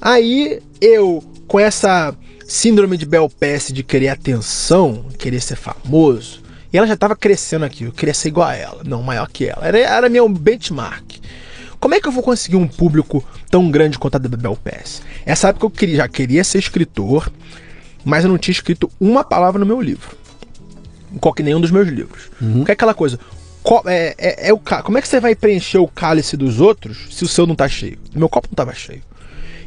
Aí 0.00 0.60
eu, 0.80 1.24
com 1.46 1.58
essa 1.58 2.14
síndrome 2.46 2.96
de 2.98 3.06
Bel 3.06 3.30
de 3.72 3.82
querer 3.82 4.08
atenção, 4.08 5.06
querer 5.18 5.40
ser 5.40 5.56
famoso, 5.56 6.42
e 6.70 6.76
ela 6.76 6.86
já 6.86 6.96
tava 6.96 7.16
crescendo 7.16 7.64
aqui, 7.64 7.84
eu 7.84 7.92
queria 7.92 8.12
ser 8.12 8.28
igual 8.28 8.48
a 8.48 8.54
ela, 8.54 8.82
não 8.84 9.02
maior 9.02 9.28
que 9.28 9.46
ela. 9.46 9.66
Era, 9.66 9.78
era 9.78 10.08
meu 10.08 10.28
benchmark. 10.28 11.16
Como 11.80 11.94
é 11.94 12.00
que 12.00 12.08
eu 12.08 12.12
vou 12.12 12.22
conseguir 12.22 12.56
um 12.56 12.66
público 12.66 13.24
tão 13.50 13.70
grande 13.70 13.98
quanto 13.98 14.16
a 14.16 14.18
da 14.18 14.28
Bel 14.36 14.56
Pass? 14.56 15.00
Essa 15.24 15.48
época 15.48 15.66
eu 15.66 15.70
queria, 15.70 15.96
já 15.96 16.08
queria 16.08 16.44
ser 16.44 16.58
escritor, 16.58 17.30
mas 18.08 18.24
eu 18.24 18.30
não 18.30 18.38
tinha 18.38 18.52
escrito 18.52 18.90
uma 18.98 19.22
palavra 19.22 19.60
no 19.60 19.66
meu 19.66 19.82
livro. 19.82 20.16
Qualquer 21.20 21.42
nenhum 21.42 21.60
dos 21.60 21.70
meus 21.70 21.86
livros. 21.86 22.30
Uhum. 22.40 22.64
Que 22.64 22.70
é 22.70 22.72
aquela 22.72 22.94
coisa. 22.94 23.20
é, 23.84 24.14
é, 24.16 24.48
é, 24.48 24.52
o, 24.52 24.58
como 24.58 24.96
é 24.96 25.02
que 25.02 25.08
você 25.08 25.20
vai 25.20 25.34
preencher 25.34 25.76
o 25.76 25.86
cálice 25.86 26.34
dos 26.34 26.58
outros 26.58 27.06
se 27.10 27.22
o 27.22 27.28
seu 27.28 27.46
não 27.46 27.54
tá 27.54 27.68
cheio? 27.68 27.98
Meu 28.14 28.26
copo 28.26 28.48
não 28.50 28.54
tava 28.54 28.72
cheio. 28.72 29.02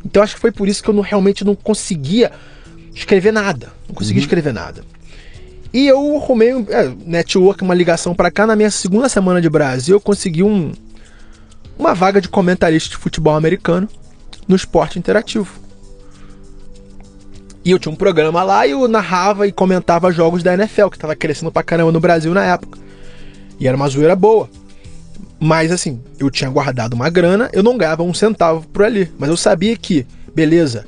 Então 0.03 0.23
acho 0.23 0.33
que 0.33 0.41
foi 0.41 0.51
por 0.51 0.67
isso 0.67 0.81
que 0.81 0.89
eu 0.89 0.93
não, 0.93 1.03
realmente 1.03 1.45
não 1.45 1.53
conseguia 1.53 2.31
escrever 2.95 3.31
nada. 3.31 3.71
Não 3.87 3.93
conseguia 3.93 4.21
uhum. 4.21 4.25
escrever 4.25 4.53
nada. 4.53 4.83
E 5.71 5.87
eu 5.87 6.17
arrumei 6.17 6.51
um 6.55 6.65
é, 6.67 6.91
network, 7.05 7.63
uma 7.63 7.75
ligação 7.75 8.15
para 8.15 8.31
cá. 8.31 8.47
Na 8.47 8.55
minha 8.55 8.71
segunda 8.71 9.07
semana 9.07 9.39
de 9.39 9.51
Brasil, 9.51 9.97
eu 9.97 10.01
consegui 10.01 10.41
um, 10.41 10.71
uma 11.77 11.93
vaga 11.93 12.19
de 12.19 12.27
comentarista 12.27 12.89
de 12.89 12.97
futebol 12.97 13.35
americano 13.35 13.87
no 14.47 14.55
esporte 14.55 14.97
interativo. 14.97 15.61
E 17.64 17.72
eu 17.72 17.80
tinha 17.80 17.91
um 17.91 17.95
programa 17.95 18.43
lá 18.43 18.66
e 18.66 18.72
eu 18.72 18.88
narrava 18.88 19.47
e 19.47 19.51
comentava 19.51 20.12
jogos 20.12 20.41
da 20.41 20.53
NFL, 20.53 20.88
que 20.88 20.97
tava 20.97 21.16
crescendo 21.16 21.51
pra 21.51 21.62
caramba 21.62 21.91
no 21.91 21.99
Brasil 21.99 22.34
na 22.34 22.43
época. 22.43 22.80
E 23.59 23.68
era 23.68 23.78
uma 23.78 23.88
zoeira 23.88 24.16
boa. 24.16 24.49
Mas 25.39 25.72
assim, 25.72 26.01
eu 26.20 26.30
tinha 26.30 26.49
guardado 26.49 26.93
uma 26.93 27.09
grana, 27.09 27.49
eu 27.53 27.62
não 27.64 27.78
ganhava 27.78 28.03
um 28.03 28.14
centavo 28.14 28.68
por 28.68 28.84
ali. 28.84 29.12
Mas 29.18 29.30
eu 29.30 29.38
sabia 29.38 29.76
que, 29.78 30.05
beleza. 30.36 30.86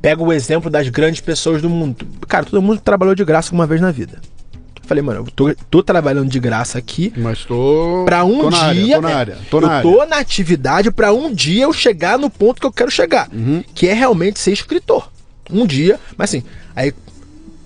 Pega 0.00 0.22
o 0.22 0.32
exemplo 0.32 0.70
das 0.70 0.88
grandes 0.88 1.20
pessoas 1.20 1.60
do 1.60 1.68
mundo. 1.68 2.06
Cara, 2.26 2.46
todo 2.46 2.62
mundo 2.62 2.80
trabalhou 2.80 3.14
de 3.14 3.24
graça 3.24 3.52
uma 3.52 3.66
vez 3.66 3.80
na 3.80 3.90
vida. 3.90 4.20
Falei, 4.90 5.02
mano, 5.04 5.20
eu 5.20 5.30
tô, 5.30 5.54
tô 5.70 5.82
trabalhando 5.84 6.28
de 6.28 6.40
graça 6.40 6.76
aqui. 6.78 7.12
Mas 7.16 7.44
tô. 7.44 8.02
Pra 8.04 8.24
um 8.24 8.40
tô 8.40 8.50
dia. 8.50 8.96
Área, 8.96 8.96
tô 8.96 9.00
na 9.00 9.14
área. 9.14 9.38
Tô 9.50 9.60
na 9.60 9.66
eu 9.66 9.70
área. 9.70 9.82
tô 9.82 10.06
na 10.06 10.16
atividade 10.16 10.90
pra 10.90 11.12
um 11.12 11.32
dia 11.32 11.62
eu 11.62 11.72
chegar 11.72 12.18
no 12.18 12.28
ponto 12.28 12.60
que 12.60 12.66
eu 12.66 12.72
quero 12.72 12.90
chegar. 12.90 13.28
Uhum. 13.32 13.62
Que 13.72 13.86
é 13.86 13.92
realmente 13.92 14.40
ser 14.40 14.50
escritor. 14.50 15.08
Um 15.52 15.66
dia. 15.66 15.98
Mas 16.16 16.30
assim, 16.30 16.42
aí 16.74 16.92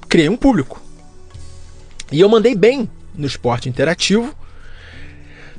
criei 0.08 0.28
um 0.28 0.36
público. 0.36 0.80
E 2.10 2.20
eu 2.20 2.28
mandei 2.28 2.54
bem 2.54 2.88
no 3.14 3.26
esporte 3.26 3.68
interativo. 3.68 4.34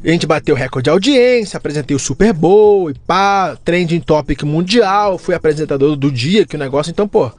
A 0.04 0.10
gente 0.10 0.28
bateu 0.28 0.56
recorde 0.56 0.84
de 0.84 0.90
audiência, 0.92 1.58
apresentei 1.58 1.96
o 1.96 2.00
Super 2.00 2.32
Bowl 2.32 2.92
e 2.92 2.94
pá, 2.94 3.58
trending 3.66 4.00
topic 4.00 4.44
mundial, 4.44 5.18
fui 5.18 5.34
apresentador 5.34 5.96
do 5.96 6.12
dia, 6.12 6.46
que 6.46 6.56
o 6.56 6.60
negócio, 6.60 6.92
então, 6.92 7.08
pô, 7.08 7.32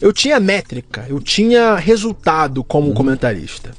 eu 0.00 0.12
tinha 0.12 0.40
métrica, 0.40 1.04
eu 1.08 1.20
tinha 1.20 1.74
resultado 1.74 2.64
como 2.64 2.88
uhum. 2.88 2.94
comentarista. 2.94 3.72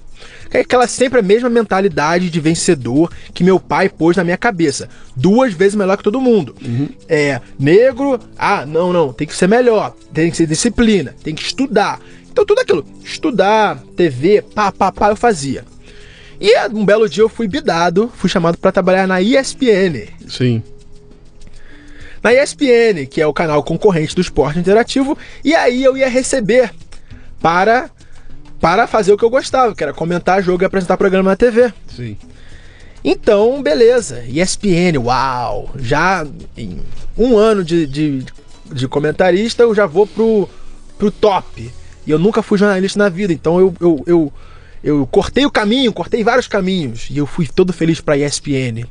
É 0.53 0.59
aquela 0.59 0.85
sempre 0.85 1.19
a 1.19 1.23
mesma 1.23 1.49
mentalidade 1.49 2.29
de 2.29 2.39
vencedor 2.39 3.11
que 3.33 3.43
meu 3.43 3.59
pai 3.59 3.87
pôs 3.87 4.17
na 4.17 4.23
minha 4.23 4.37
cabeça. 4.37 4.89
Duas 5.15 5.53
vezes 5.53 5.75
melhor 5.75 5.95
que 5.95 6.03
todo 6.03 6.19
mundo. 6.19 6.55
Uhum. 6.61 6.89
É, 7.07 7.39
negro, 7.57 8.19
ah, 8.37 8.65
não, 8.65 8.91
não, 8.91 9.13
tem 9.13 9.25
que 9.25 9.35
ser 9.35 9.47
melhor, 9.47 9.95
tem 10.13 10.29
que 10.29 10.35
ser 10.35 10.47
disciplina, 10.47 11.15
tem 11.23 11.33
que 11.33 11.41
estudar. 11.41 12.01
Então 12.29 12.45
tudo 12.45 12.59
aquilo, 12.59 12.85
estudar, 13.03 13.81
TV, 13.95 14.41
pá, 14.41 14.71
pá, 14.71 14.91
pá, 14.91 15.09
eu 15.09 15.15
fazia. 15.15 15.63
E 16.39 16.57
um 16.69 16.83
belo 16.83 17.07
dia 17.07 17.23
eu 17.23 17.29
fui 17.29 17.47
bidado, 17.47 18.11
fui 18.15 18.29
chamado 18.29 18.57
para 18.57 18.71
trabalhar 18.71 19.07
na 19.07 19.21
ESPN. 19.21 20.07
Sim. 20.27 20.63
Na 22.21 22.33
ESPN, 22.33 23.05
que 23.09 23.21
é 23.21 23.27
o 23.27 23.33
canal 23.33 23.63
concorrente 23.63 24.15
do 24.15 24.21
esporte 24.21 24.59
interativo, 24.59 25.17
e 25.43 25.55
aí 25.55 25.83
eu 25.83 25.95
ia 25.95 26.09
receber 26.09 26.71
para 27.41 27.89
para 28.61 28.87
fazer 28.87 29.11
o 29.11 29.17
que 29.17 29.25
eu 29.25 29.29
gostava, 29.29 29.75
que 29.75 29.83
era 29.83 29.91
comentar 29.91 30.41
jogo 30.41 30.63
e 30.63 30.65
apresentar 30.65 30.95
programa 30.95 31.31
na 31.31 31.35
TV. 31.35 31.73
Sim. 31.93 32.15
Então, 33.03 33.61
beleza. 33.61 34.23
ESPN, 34.27 34.99
uau! 35.03 35.71
Já 35.75 36.25
em 36.55 36.79
um 37.17 37.37
ano 37.37 37.63
de, 37.63 37.87
de, 37.87 38.25
de 38.71 38.87
comentarista, 38.87 39.63
eu 39.63 39.73
já 39.73 39.87
vou 39.87 40.05
pro, 40.05 40.47
pro 40.97 41.09
top. 41.09 41.71
E 42.05 42.11
eu 42.11 42.19
nunca 42.19 42.43
fui 42.43 42.57
jornalista 42.57 42.99
na 42.99 43.09
vida, 43.09 43.33
então 43.33 43.59
eu, 43.59 43.73
eu, 43.81 44.03
eu 44.05 44.33
eu 44.83 45.05
cortei 45.05 45.45
o 45.45 45.51
caminho, 45.51 45.93
cortei 45.93 46.23
vários 46.23 46.47
caminhos 46.47 47.07
e 47.09 47.17
eu 47.17 47.27
fui 47.27 47.47
todo 47.47 47.71
feliz 47.71 48.01
pra 48.01 48.17
ESPN. 48.17 48.87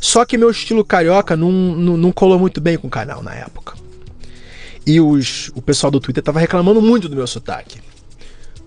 Só 0.00 0.24
que 0.24 0.36
meu 0.36 0.50
estilo 0.50 0.84
carioca 0.84 1.36
não, 1.36 1.52
não, 1.52 1.96
não 1.96 2.12
colou 2.12 2.38
muito 2.38 2.60
bem 2.60 2.76
com 2.76 2.88
o 2.88 2.90
canal 2.90 3.22
na 3.22 3.34
época. 3.34 3.76
E 4.84 5.00
os, 5.00 5.50
o 5.54 5.62
pessoal 5.62 5.90
do 5.90 6.00
Twitter 6.00 6.22
tava 6.22 6.40
reclamando 6.40 6.82
muito 6.82 7.08
do 7.08 7.14
meu 7.14 7.26
sotaque. 7.26 7.80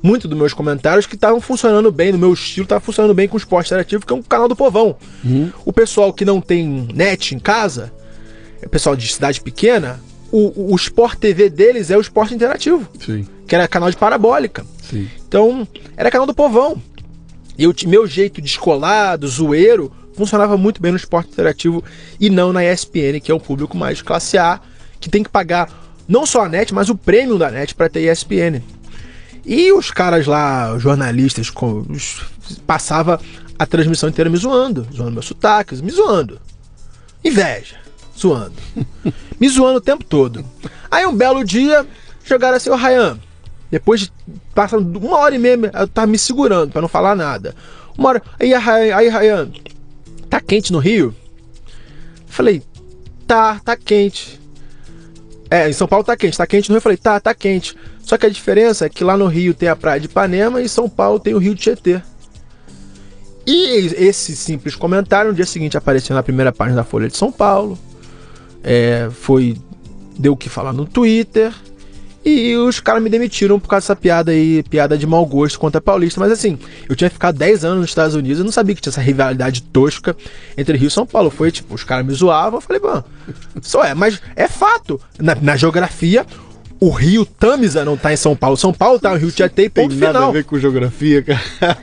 Muito 0.04 0.28
dos 0.28 0.38
meus 0.38 0.54
comentários 0.54 1.08
que 1.08 1.16
estavam 1.16 1.39
funcionando 1.39 1.89
bem, 1.91 2.12
no 2.12 2.18
meu 2.18 2.34
estilo, 2.34 2.68
tava 2.68 2.82
funcionando 2.82 3.14
bem 3.14 3.28
com 3.28 3.36
o 3.36 3.38
Esporte 3.38 3.68
Interativo, 3.68 4.06
que 4.06 4.12
é 4.12 4.16
um 4.16 4.22
canal 4.22 4.49
do 4.49 4.56
povão. 4.56 4.97
Uhum. 5.24 5.49
O 5.64 5.72
pessoal 5.72 6.12
que 6.12 6.26
não 6.26 6.41
tem 6.41 6.88
net 6.93 7.34
em 7.34 7.39
casa, 7.39 7.91
o 8.62 8.70
pessoal 8.70 8.97
de 8.97 9.08
cidade 9.08 9.39
pequena, 9.39 10.01
o, 10.30 10.74
o 10.74 10.76
Sport 10.76 11.18
TV 11.20 11.49
deles 11.49 11.89
é 11.89 11.97
o 11.97 12.01
Esporte 12.01 12.36
Interativo. 12.36 12.86
Sim. 12.99 13.26
Que 13.47 13.56
era 13.56 13.68
canal 13.68 13.89
de 13.89 13.95
parabólica. 13.95 14.66
Sim. 14.82 15.08
Então, 15.26 15.66
era 15.95 16.12
canal 16.12 16.28
do 16.28 16.34
povão. 16.34 16.82
E 17.58 17.64
eu, 17.64 17.74
meu 17.88 18.06
jeito 18.06 18.41
descolado, 18.41 19.28
zoeiro, 19.28 19.91
funcionava 20.16 20.58
muito 20.58 20.82
bem 20.82 20.91
no 20.91 20.97
esporte 20.97 21.32
interativo 21.32 21.84
e 22.20 22.30
não 22.30 22.51
na 22.51 22.64
ESPN, 22.66 23.20
que 23.22 23.32
é 23.32 23.34
o 23.34 23.39
público 23.39 23.78
mais 23.78 24.01
classe 24.01 24.38
A, 24.38 24.60
que 24.99 25.10
tem 25.10 25.24
que 25.24 25.30
pagar 25.30 25.70
não 26.08 26.26
só 26.26 26.45
a 26.45 26.49
net, 26.49 26.74
mas 26.74 26.89
o 26.89 26.95
prêmio 26.95 27.38
da 27.38 27.49
net 27.49 27.76
para 27.76 27.89
ter 27.89 28.12
ESPN. 28.12 28.62
E 29.46 29.72
os 29.74 29.91
caras 29.91 30.26
lá, 30.26 30.78
jornalistas, 30.78 31.52
os, 31.89 32.22
passava 32.66 33.20
a 33.60 33.66
transmissão 33.66 34.10
inteira 34.10 34.30
me 34.30 34.38
zoando, 34.38 34.88
zoando 34.94 35.12
meus 35.12 35.26
sotaques, 35.26 35.82
me 35.82 35.91
zoando. 35.91 36.39
Inveja, 37.24 37.78
zoando. 38.18 38.54
me 39.39 39.50
zoando 39.50 39.78
o 39.78 39.82
tempo 39.82 40.04
todo. 40.04 40.46
Aí 40.89 41.06
um 41.06 41.16
belo 41.16 41.44
dia, 41.44 41.86
jogaram 42.26 42.58
assim, 42.58 42.70
o 42.70 42.76
Ryan, 42.76 43.20
depois 43.70 44.02
de 44.02 44.14
passando 44.54 44.98
uma 44.98 45.18
hora 45.18 45.36
e 45.36 45.39
meia, 45.39 45.72
eu 45.74 45.88
tava 45.88 46.08
me 46.08 46.18
segurando 46.18 46.72
para 46.72 46.82
não 46.82 46.88
falar 46.88 47.16
nada. 47.16 47.56
Uma 47.98 48.10
hora, 48.10 48.24
aí, 48.39 48.54
aí, 48.54 48.91
aí 48.91 49.10
Ryan, 49.10 49.52
tá 50.30 50.39
quente 50.39 50.72
no 50.72 50.80
Rio? 50.80 51.14
Falei, 52.28 52.64
tá, 53.28 53.60
tá 53.64 53.76
quente. 53.76 54.39
É, 55.50 55.70
em 55.70 55.74
São 55.74 55.88
Paulo 55.88 56.04
tá 56.04 56.18
quente, 56.18 56.38
tá 56.38 56.48
quente 56.48 56.70
no 56.70 56.74
Rio. 56.74 56.78
Eu 56.78 56.82
falei, 56.82 56.98
tá, 56.98 57.20
tá 57.20 57.34
quente. 57.34 57.76
Só 58.04 58.18
que 58.18 58.26
a 58.26 58.30
diferença 58.30 58.86
é 58.86 58.89
que 58.89 59.04
lá 59.04 59.18
no 59.18 59.27
Rio 59.27 59.53
tem 59.53 59.69
a 59.69 59.76
praia 59.76 59.99
de 59.99 60.06
Ipanema 60.06 60.61
e 60.61 60.65
em 60.65 60.68
São 60.68 60.90
Paulo 60.90 61.19
tem 61.19 61.34
o 61.34 61.40
Rio 61.40 61.56
Tietê. 61.56 62.02
E 63.45 63.94
esse 63.98 64.36
simples 64.36 64.76
comentário, 64.76 65.32
no 65.32 65.36
dia 65.36 65.45
seguinte 65.45 65.76
apareceu 65.76 66.15
na 66.15 66.23
primeira 66.23 66.52
página 66.52 66.77
da 66.77 66.84
Folha 66.84 67.07
de 67.07 67.18
São 67.18 67.32
Paulo. 67.32 67.77
É, 68.64 69.10
foi. 69.11 69.57
Deu 70.18 70.34
o 70.34 70.38
que 70.38 70.48
falar 70.48 70.72
no 70.72 70.86
Twitter. 70.86 71.53
E 72.26 72.56
os 72.56 72.80
caras 72.80 73.03
me 73.03 73.10
demitiram 73.10 73.60
por 73.60 73.68
causa 73.68 73.84
dessa 73.84 73.95
piada 73.98 74.32
aí, 74.32 74.64
piada 74.64 74.98
de 74.98 75.06
mau 75.06 75.26
gosto 75.26 75.60
contra 75.60 75.80
a 75.80 75.82
Paulista. 75.82 76.22
Mas 76.22 76.32
assim, 76.32 76.57
eu 76.88 76.95
tinha 76.95 77.10
ficado 77.10 77.38
10 77.38 77.65
anos 77.65 77.82
nos 77.82 77.90
Estados 77.90 78.15
Unidos 78.15 78.40
e 78.40 78.44
não 78.44 78.52
sabia 78.52 78.73
que 78.73 78.82
tinha 78.82 78.91
essa 78.91 79.02
rivalidade 79.02 79.61
tosca 79.61 80.15
entre 80.57 80.77
Rio 80.77 80.88
e 80.88 80.91
São 80.91 81.06
Paulo. 81.06 81.30
Foi 81.30 81.52
tipo, 81.52 81.76
os 81.76 81.84
caras 81.84 82.06
me 82.06 82.14
zoavam, 82.14 82.60
eu 82.60 82.61
falei, 82.61 82.82
mano, 82.82 83.03
só 83.61 83.84
é, 83.84 83.94
mas 83.94 84.22
é 84.38 84.48
fato. 84.48 85.02
Na, 85.19 85.36
na 85.36 85.57
geografia, 85.57 86.26
o 86.80 86.90
Rio 86.90 87.26
Tamisa 87.26 87.86
não 87.86 87.95
tá 87.98 88.12
em 88.14 88.18
São 88.18 88.36
Paulo. 88.36 88.58
São 88.58 88.74
Paulo 88.74 89.00
tá 89.00 89.12
no 89.12 89.18
Rio 89.18 89.32
Tietê 89.32 89.64
e 89.64 89.70
ponto 89.70 89.90
Tem 89.90 89.98
final. 89.98 90.14
nada 90.14 90.26
a 90.28 90.32
ver 90.32 90.44
com 90.44 90.60
geografia, 90.60 91.22
cara. 91.24 91.78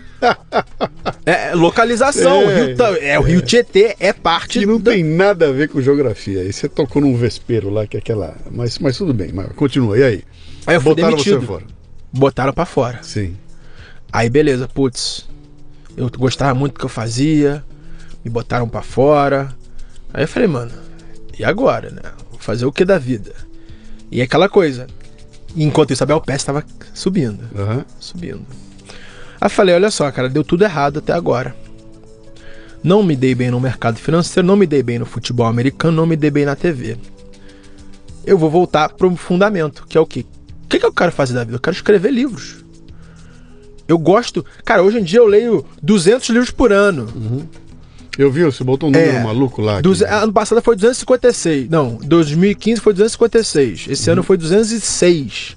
É, 1.24 1.54
localização. 1.54 2.42
É, 2.42 2.64
Rio, 2.66 2.76
é, 3.00 3.18
o 3.18 3.22
Rio 3.22 3.40
Tietê 3.40 3.96
é 3.98 4.12
parte. 4.12 4.58
Que 4.60 4.66
não 4.66 4.80
tem 4.80 5.02
nada 5.02 5.48
a 5.48 5.52
ver 5.52 5.68
com 5.68 5.80
geografia. 5.80 6.40
Aí 6.40 6.52
você 6.52 6.68
tocou 6.68 7.00
num 7.00 7.16
vespeiro 7.16 7.70
lá, 7.70 7.86
que 7.86 7.96
é 7.96 8.00
aquela. 8.00 8.36
Mas, 8.50 8.78
mas 8.78 8.96
tudo 8.98 9.14
bem, 9.14 9.30
mas 9.32 9.50
continua. 9.52 9.96
E 9.98 10.02
aí? 10.02 10.24
Aí 10.66 10.76
eu 10.76 10.80
fui 10.80 10.94
Botaram 10.94 11.10
demitido. 11.10 11.40
você 11.40 11.46
fora. 11.46 11.64
Botaram 12.12 12.52
pra 12.52 12.66
fora. 12.66 12.98
Sim. 13.02 13.36
Aí 14.12 14.28
beleza, 14.28 14.68
putz. 14.68 15.26
Eu 15.96 16.10
gostava 16.10 16.54
muito 16.54 16.74
do 16.74 16.78
que 16.78 16.84
eu 16.84 16.90
fazia. 16.90 17.64
Me 18.24 18.30
botaram 18.30 18.68
pra 18.68 18.82
fora. 18.82 19.54
Aí 20.12 20.24
eu 20.24 20.28
falei, 20.28 20.48
mano, 20.48 20.72
e 21.38 21.44
agora, 21.44 21.90
né? 21.90 22.02
Vou 22.30 22.38
fazer 22.38 22.66
o 22.66 22.72
que 22.72 22.84
da 22.84 22.98
vida? 22.98 23.32
E 24.10 24.20
aquela 24.20 24.48
coisa. 24.48 24.86
Enquanto 25.56 25.92
isso, 25.92 26.02
a 26.02 26.06
Bel 26.06 26.20
Pérez 26.20 26.42
estava 26.42 26.64
subindo. 26.94 27.40
Uhum. 27.54 27.84
Subindo. 27.98 28.46
Aí 29.40 29.48
falei, 29.48 29.74
olha 29.74 29.90
só, 29.90 30.10
cara, 30.10 30.28
deu 30.28 30.44
tudo 30.44 30.64
errado 30.64 30.98
até 30.98 31.12
agora. 31.12 31.54
Não 32.82 33.02
me 33.02 33.14
dei 33.14 33.34
bem 33.34 33.50
no 33.50 33.60
mercado 33.60 33.98
financeiro, 33.98 34.46
não 34.46 34.56
me 34.56 34.66
dei 34.66 34.82
bem 34.82 34.98
no 34.98 35.06
futebol 35.06 35.46
americano, 35.46 35.96
não 35.96 36.06
me 36.06 36.16
dei 36.16 36.30
bem 36.30 36.44
na 36.44 36.56
TV. 36.56 36.96
Eu 38.24 38.38
vou 38.38 38.50
voltar 38.50 38.90
pro 38.90 39.14
fundamento, 39.16 39.86
que 39.88 39.96
é 39.96 40.00
o 40.00 40.06
quê? 40.06 40.24
O 40.64 40.68
que, 40.68 40.78
que 40.78 40.86
eu 40.86 40.92
quero 40.92 41.12
fazer 41.12 41.34
da 41.34 41.44
vida? 41.44 41.56
Eu 41.56 41.60
quero 41.60 41.74
escrever 41.74 42.10
livros. 42.10 42.64
Eu 43.88 43.98
gosto. 43.98 44.44
Cara, 44.64 44.82
hoje 44.82 44.98
em 44.98 45.02
dia 45.02 45.18
eu 45.18 45.26
leio 45.26 45.64
200 45.82 46.28
livros 46.28 46.50
por 46.50 46.72
ano. 46.72 47.08
Uhum. 47.14 47.48
Eu 48.20 48.30
vi, 48.30 48.44
você 48.44 48.62
botou 48.62 48.90
um 48.90 48.92
número 48.92 49.10
É. 49.16 49.22
maluco 49.22 49.62
lá. 49.62 49.80
Duze- 49.80 50.04
Ano 50.04 50.30
passado 50.30 50.60
foi 50.60 50.76
256. 50.76 51.70
Não, 51.70 51.98
2015 52.04 52.78
foi 52.80 52.92
256. 52.92 53.86
Esse 53.88 54.08
Uhum. 54.08 54.12
ano 54.12 54.22
foi 54.22 54.36
206. 54.36 55.56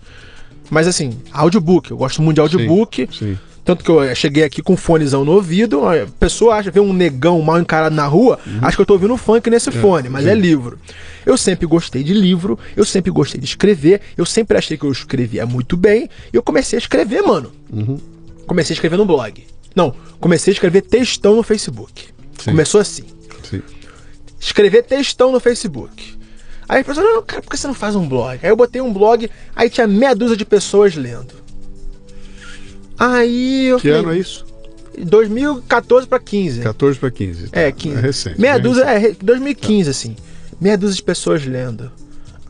Mas 0.69 0.87
assim, 0.87 1.11
audiobook. 1.33 1.91
Eu 1.91 1.97
gosto 1.97 2.21
muito 2.21 2.35
de 2.35 2.41
audiobook. 2.41 3.09
Sim. 3.11 3.37
Tanto 3.65 3.83
que 3.83 3.91
eu 3.91 4.15
cheguei 4.15 4.43
aqui 4.45 4.61
com 4.61 4.73
um 4.73 4.77
fonezão 4.77 5.25
no 5.25 5.33
ouvido. 5.33 5.85
A 5.87 6.05
pessoa 6.19 6.55
acha, 6.55 6.71
vê 6.71 6.79
um 6.79 6.93
negão 6.93 7.41
mal 7.41 7.59
encarado 7.59 7.93
na 7.95 8.05
rua, 8.07 8.39
acha 8.61 8.75
que 8.77 8.81
eu 8.81 8.85
tô 8.85 8.93
ouvindo 8.93 9.15
funk 9.17 9.49
nesse 9.49 9.69
fone, 9.71 10.07
mas 10.09 10.25
é 10.25 10.33
livro. 10.33 10.77
Eu 11.25 11.37
sempre 11.37 11.65
gostei 11.65 12.01
de 12.03 12.13
livro, 12.13 12.57
eu 12.77 12.83
sempre 12.85 13.11
gostei 13.11 13.39
de 13.41 13.45
escrever, 13.45 13.99
eu 14.17 14.25
sempre 14.25 14.57
achei 14.57 14.77
que 14.77 14.85
eu 14.85 14.91
escrevia 14.91 15.45
muito 15.45 15.75
bem, 15.77 16.09
e 16.31 16.35
eu 16.35 16.43
comecei 16.43 16.77
a 16.77 16.81
escrever, 16.81 17.21
mano. 17.23 17.51
Comecei 18.47 18.73
a 18.73 18.75
escrever 18.75 18.97
no 18.97 19.05
blog. 19.05 19.43
Não, 19.75 19.93
comecei 20.19 20.51
a 20.51 20.55
escrever 20.55 20.81
textão 20.81 21.35
no 21.35 21.43
Facebook. 21.43 22.07
Sim. 22.39 22.51
Começou 22.51 22.81
assim 22.81 23.03
Sim. 23.49 23.61
escrever 24.39 24.83
textão 24.83 25.31
no 25.31 25.39
Facebook. 25.39 26.17
Aí 26.67 26.81
a 26.81 26.83
pessoa, 26.83 27.05
não, 27.05 27.21
cara, 27.21 27.41
por 27.41 27.51
que 27.51 27.57
você 27.57 27.67
não 27.67 27.73
faz 27.73 27.95
um 27.95 28.07
blog? 28.07 28.39
Aí 28.41 28.49
eu 28.49 28.55
botei 28.55 28.81
um 28.81 28.91
blog, 28.93 29.29
aí 29.55 29.69
tinha 29.69 29.85
meia 29.87 30.15
dúzia 30.15 30.37
de 30.37 30.45
pessoas 30.45 30.95
lendo. 30.95 31.33
Aí 32.97 33.65
eu 33.65 33.79
Que 33.79 33.89
ano 33.89 34.11
é 34.11 34.17
isso? 34.17 34.45
2014 34.97 36.07
pra 36.07 36.19
15. 36.19 36.61
14 36.61 36.99
para 36.99 37.11
15. 37.11 37.49
É, 37.51 37.71
15. 37.71 37.95
É 37.97 37.99
recente. 38.01 38.39
Meia 38.41 38.59
dúzia, 38.59 38.85
recente. 38.85 39.05
é, 39.05 39.09
re- 39.09 39.17
2015, 39.21 39.89
assim. 39.89 40.15
Meia 40.61 40.77
dúzia 40.77 40.95
de 40.95 41.03
pessoas 41.03 41.45
lendo. 41.45 41.91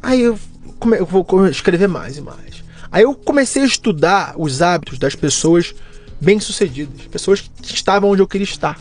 Aí 0.01 0.21
eu, 0.21 0.37
come, 0.79 0.97
eu 0.97 1.05
vou 1.05 1.25
escrever 1.47 1.87
mais 1.87 2.17
e 2.17 2.21
mais. 2.21 2.63
Aí 2.91 3.03
eu 3.03 3.15
comecei 3.15 3.63
a 3.63 3.65
estudar 3.65 4.35
os 4.37 4.61
hábitos 4.61 4.99
das 4.99 5.15
pessoas 5.15 5.73
bem-sucedidas. 6.19 7.01
Pessoas 7.07 7.39
que 7.41 7.73
estavam 7.73 8.09
onde 8.11 8.21
eu 8.21 8.27
queria 8.27 8.43
estar. 8.45 8.79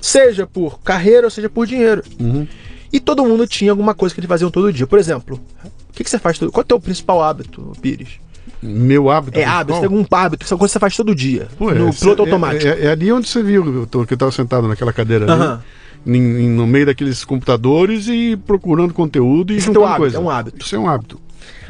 Seja 0.00 0.46
por 0.46 0.80
carreira 0.80 1.26
ou 1.26 1.30
seja 1.30 1.48
por 1.48 1.66
dinheiro. 1.66 2.02
Uhum. 2.18 2.46
E 2.92 2.98
todo 2.98 3.24
mundo 3.24 3.46
tinha 3.46 3.70
alguma 3.70 3.94
coisa 3.94 4.14
que 4.14 4.20
eles 4.20 4.28
faziam 4.28 4.50
todo 4.50 4.72
dia. 4.72 4.86
Por 4.86 4.98
exemplo, 4.98 5.40
o 5.64 5.92
que, 5.92 6.02
que 6.02 6.10
você 6.10 6.18
faz 6.18 6.38
todo 6.38 6.50
Qual 6.50 6.62
é 6.62 6.64
o 6.64 6.66
teu 6.66 6.80
principal 6.80 7.22
hábito, 7.22 7.72
Pires? 7.80 8.20
Meu 8.62 9.10
hábito. 9.10 9.38
É 9.38 9.44
hábito, 9.44 9.74
você 9.78 9.86
tem 9.88 9.96
algum 9.96 10.06
hábito, 10.14 10.44
essa 10.44 10.56
coisa 10.56 10.70
que 10.70 10.72
você 10.74 10.78
faz 10.78 10.96
todo 10.96 11.14
dia. 11.14 11.48
Pô, 11.56 11.70
no 11.72 11.88
é, 11.88 11.92
piloto 11.92 12.22
é- 12.22 12.24
automático. 12.26 12.66
É, 12.66 12.86
é 12.86 12.90
ali 12.90 13.10
onde 13.12 13.28
você 13.28 13.42
viu 13.42 13.64
eu 13.74 13.86
tô- 13.86 14.04
que 14.04 14.12
eu 14.14 14.18
tava 14.18 14.32
sentado 14.32 14.66
naquela 14.68 14.92
cadeira 14.92 15.24
ali, 15.24 15.32
Aham. 15.42 15.62
em- 16.06 16.16
em- 16.44 16.50
no 16.50 16.66
meio 16.66 16.84
daqueles 16.86 17.24
computadores 17.24 18.06
e 18.08 18.36
procurando 18.46 18.92
conteúdo 18.92 19.52
e 19.52 19.56
Esse 19.56 19.64
é 19.64 19.66
juntando 19.68 19.86
hábito, 19.86 20.00
coisa. 20.00 20.16
é 20.16 20.20
um 20.20 20.28
hábito. 20.28 20.64
Isso 20.64 20.74
é 20.76 20.78
um 20.78 20.88
hábito. 20.88 21.18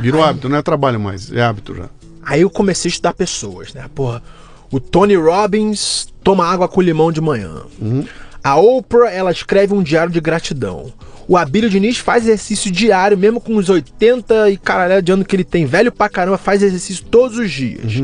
Virou 0.01 0.23
hábito, 0.25 0.49
não 0.49 0.57
é 0.57 0.63
trabalho 0.63 0.99
mais, 0.99 1.31
é 1.33 1.43
hábito 1.43 1.75
já. 1.77 1.89
Aí 2.25 2.41
eu 2.41 2.51
comecei 2.51 2.89
a 2.89 2.91
estudar 2.93 3.13
pessoas, 3.15 3.73
né? 3.73 3.85
Porra, 3.95 4.21
o 4.71 4.79
Tony 4.79 5.17
Robbins 5.17 6.09
toma 6.23 6.47
água 6.47 6.69
com 6.69 6.81
limão 6.81 7.11
de 7.11 7.21
manhã. 7.21 7.63
A 8.43 8.57
Oprah, 8.57 9.11
ela 9.11 9.31
escreve 9.31 9.75
um 9.75 9.83
diário 9.83 10.13
de 10.13 10.21
gratidão. 10.21 10.93
O 11.29 11.37
Abílio 11.37 11.71
Diniz 11.71 11.99
faz 11.99 12.25
exercício 12.25 12.71
diário, 12.71 13.17
mesmo 13.17 13.41
com 13.41 13.57
os 13.57 13.69
80 13.69 14.51
e 14.51 14.57
caralho 14.57 15.03
de 15.03 15.13
ano 15.13 15.25
que 15.25 15.37
ele 15.37 15.45
tem. 15.45 15.65
Velho 15.65 15.93
pra 15.93 16.09
caramba, 16.09 16.39
faz 16.39 16.63
exercício 16.63 17.05
todos 17.05 17.39
os 17.39 17.51
dias. 17.51 18.03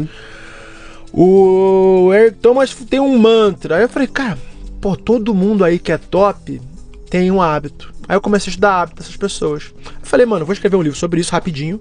O 1.13 2.13
Eric 2.15 2.39
Thomas 2.39 2.75
tem 2.75 3.01
um 3.01 3.19
mantra. 3.19 3.77
Aí 3.77 3.83
eu 3.83 3.89
falei, 3.89 4.07
cara, 4.07 4.39
pô, 4.81 4.97
todo 4.97 5.35
mundo 5.35 5.65
aí 5.65 5.79
que 5.79 5.91
é 5.91 5.99
top 5.99 6.61
tem 7.09 7.31
um 7.31 7.41
hábito. 7.41 7.93
Aí 8.09 8.15
eu 8.15 8.21
comecei 8.21 8.51
a 8.51 8.53
estudar 8.53 8.83
hábito 8.83 8.99
dessas 8.99 9.17
pessoas. 9.17 9.73
Eu 9.85 10.07
falei, 10.07 10.27
mano, 10.27 10.43
eu 10.43 10.47
vou 10.47 10.53
escrever 10.53 10.77
um 10.77 10.83
livro 10.83 10.99
sobre 10.99 11.21
isso 11.21 11.33
rapidinho 11.33 11.81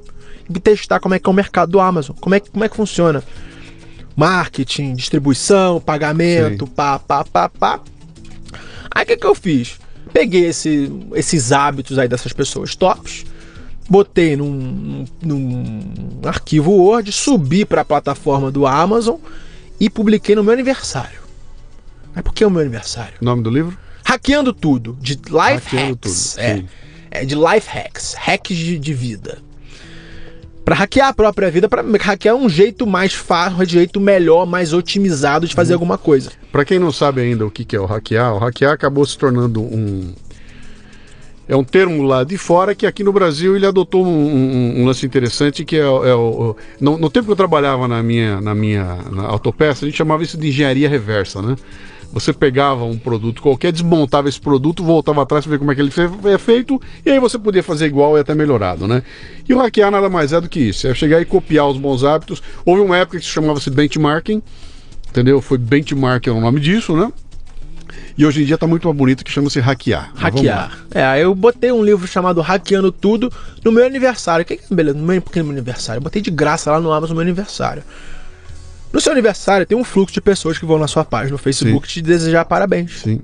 e 0.49 0.59
testar 0.59 0.99
como 0.99 1.13
é 1.13 1.19
que 1.19 1.27
é 1.27 1.31
o 1.31 1.33
mercado 1.33 1.71
do 1.71 1.79
Amazon, 1.79 2.15
como 2.19 2.33
é, 2.33 2.39
como 2.39 2.63
é 2.63 2.69
que 2.69 2.75
funciona. 2.75 3.23
Marketing, 4.15 4.93
distribuição, 4.95 5.79
pagamento, 5.81 6.65
Sim. 6.65 6.71
pá, 6.73 6.99
pá, 6.99 7.23
pá, 7.25 7.49
pá. 7.49 7.79
Aí 8.93 9.03
o 9.03 9.07
que, 9.07 9.17
que 9.17 9.27
eu 9.27 9.35
fiz? 9.35 9.77
Peguei 10.13 10.45
esse- 10.45 10.89
esses 11.13 11.51
hábitos 11.51 11.99
aí 11.99 12.07
dessas 12.07 12.31
pessoas 12.31 12.75
tops, 12.75 13.25
botei 13.89 14.37
num, 14.37 15.05
num 15.21 16.21
arquivo 16.23 16.71
Word, 16.71 17.11
subi 17.11 17.65
para 17.65 17.81
a 17.81 17.85
plataforma 17.85 18.49
do 18.49 18.65
Amazon 18.65 19.17
e 19.79 19.89
publiquei 19.89 20.35
no 20.35 20.43
meu 20.43 20.53
aniversário. 20.53 21.19
Mas 22.13 22.23
por 22.23 22.33
que 22.33 22.45
o 22.45 22.49
meu 22.49 22.61
aniversário? 22.61 23.15
Nome 23.19 23.43
do 23.43 23.49
livro? 23.49 23.77
Hackeando 24.05 24.53
tudo, 24.53 24.97
de 25.01 25.15
life 25.15 25.65
Hackeando 25.65 25.95
hacks. 26.01 26.33
tudo, 26.35 26.41
é, 26.41 26.63
é 27.11 27.25
de 27.25 27.35
life 27.35 27.67
hacks, 27.67 28.13
hacks 28.13 28.55
de, 28.55 28.79
de 28.79 28.93
vida. 28.93 29.39
Pra 30.65 30.73
hackear 30.75 31.09
a 31.09 31.13
própria 31.13 31.51
vida, 31.51 31.69
pra 31.69 31.83
hackear 32.01 32.35
um 32.35 32.49
jeito 32.49 32.87
mais 32.87 33.13
fácil, 33.13 33.59
um 33.61 33.65
jeito 33.65 34.01
melhor, 34.01 34.47
mais 34.47 34.73
otimizado 34.73 35.47
de 35.47 35.53
fazer 35.53 35.73
Uhum. 35.73 35.75
alguma 35.77 35.97
coisa. 35.97 36.31
Pra 36.51 36.65
quem 36.65 36.79
não 36.79 36.91
sabe 36.91 37.21
ainda 37.21 37.45
o 37.45 37.51
que 37.51 37.63
que 37.63 37.75
é 37.75 37.79
o 37.79 37.85
hackear, 37.85 38.33
o 38.33 38.39
hackear 38.39 38.73
acabou 38.73 39.05
se 39.05 39.15
tornando 39.15 39.61
um. 39.61 40.11
É 41.47 41.55
um 41.55 41.63
termo 41.63 42.01
lá 42.01 42.23
de 42.23 42.35
fora 42.39 42.73
que 42.73 42.87
aqui 42.87 43.03
no 43.03 43.13
Brasil 43.13 43.55
ele 43.55 43.67
adotou 43.67 44.03
um, 44.03 44.09
um- 44.09 44.81
um 44.81 44.85
lance 44.85 45.05
interessante 45.05 45.63
que 45.63 45.75
é, 45.75 45.81
é 45.81 45.85
o. 46.15 46.51
o- 46.51 46.55
no, 46.81 46.97
no 46.97 47.07
tempo 47.11 47.27
que 47.27 47.31
eu 47.31 47.35
trabalhava 47.35 47.87
na 47.87 48.01
minha, 48.01 48.41
na 48.41 48.55
minha 48.55 48.97
na 49.11 49.23
autopeça, 49.27 49.85
a 49.85 49.87
gente 49.87 49.95
chamava 49.97 50.23
isso 50.23 50.35
de 50.39 50.47
engenharia 50.47 50.89
reversa, 50.89 51.43
né? 51.43 51.55
Você 52.11 52.31
pegava 52.31 52.85
um 52.85 52.97
produto 52.97 53.41
qualquer, 53.41 53.71
desmontava 53.71 54.29
esse 54.29 54.39
produto, 54.39 54.83
voltava 54.83 55.21
atrás 55.21 55.43
para 55.43 55.51
ver 55.51 55.59
como 55.59 55.71
é 55.71 55.75
que 55.75 55.81
ele 55.81 55.91
é 56.33 56.37
feito, 56.37 56.81
e 57.05 57.11
aí 57.11 57.19
você 57.19 57.37
podia 57.37 57.61
fazer 57.61 57.87
igual 57.87 58.17
e 58.17 58.21
até 58.21 58.33
melhorado, 58.33 58.87
né? 58.87 59.03
E 59.47 59.53
o 59.53 59.57
hackear 59.57 59.91
nada 59.91 60.09
mais 60.09 60.31
é 60.31 60.39
do 60.39 60.47
que 60.47 60.59
isso, 60.59 60.87
é 60.87 60.93
chegar 60.93 61.21
e 61.21 61.25
copiar 61.25 61.67
os 61.67 61.77
bons 61.77 62.03
hábitos. 62.03 62.41
Houve 62.65 62.81
uma 62.81 62.97
época 62.97 63.19
que 63.19 63.25
se 63.25 63.31
chamava-se 63.31 63.69
benchmarking, 63.69 64.41
entendeu? 65.09 65.41
Foi 65.41 65.57
benchmark 65.57 66.27
é 66.27 66.31
o 66.31 66.39
nome 66.39 66.59
disso, 66.59 66.95
né? 66.95 67.11
E 68.17 68.25
hoje 68.25 68.43
em 68.43 68.45
dia 68.45 68.57
tá 68.57 68.65
muito 68.65 68.87
mais 68.87 68.97
bonito 68.97 69.25
que 69.25 69.31
chama-se 69.31 69.59
hackear. 69.59 70.11
Hackear. 70.15 70.85
É, 70.93 71.21
eu 71.21 71.35
botei 71.35 71.71
um 71.71 71.83
livro 71.83 72.07
chamado 72.07 72.39
Hackeando 72.39 72.89
Tudo 72.89 73.31
no 73.63 73.73
meu 73.73 73.85
aniversário. 73.85 74.45
Que 74.45 74.55
que 74.55 74.73
beleza, 74.73 74.97
no 74.97 75.05
meu, 75.05 75.21
porque 75.21 75.39
no 75.39 75.45
meu 75.45 75.53
aniversário. 75.53 75.99
Eu 75.99 76.03
botei 76.03 76.21
de 76.21 76.31
graça 76.31 76.71
lá 76.71 76.79
no 76.79 76.93
Amazon 76.93 77.09
no 77.09 77.15
meu 77.15 77.23
aniversário. 77.23 77.83
No 78.95 79.01
seu 79.01 79.11
aniversário 79.11 79.65
tem 79.65 79.77
um 79.77 79.83
fluxo 79.83 80.13
de 80.13 80.21
pessoas 80.21 80.57
que 80.57 80.65
vão 80.65 80.79
na 80.79 80.87
sua 80.87 81.03
página 81.03 81.33
no 81.33 81.37
Facebook 81.37 81.85
te 81.85 82.01
desejar 82.01 82.45
parabéns. 82.45 83.01
Sim. 83.01 83.19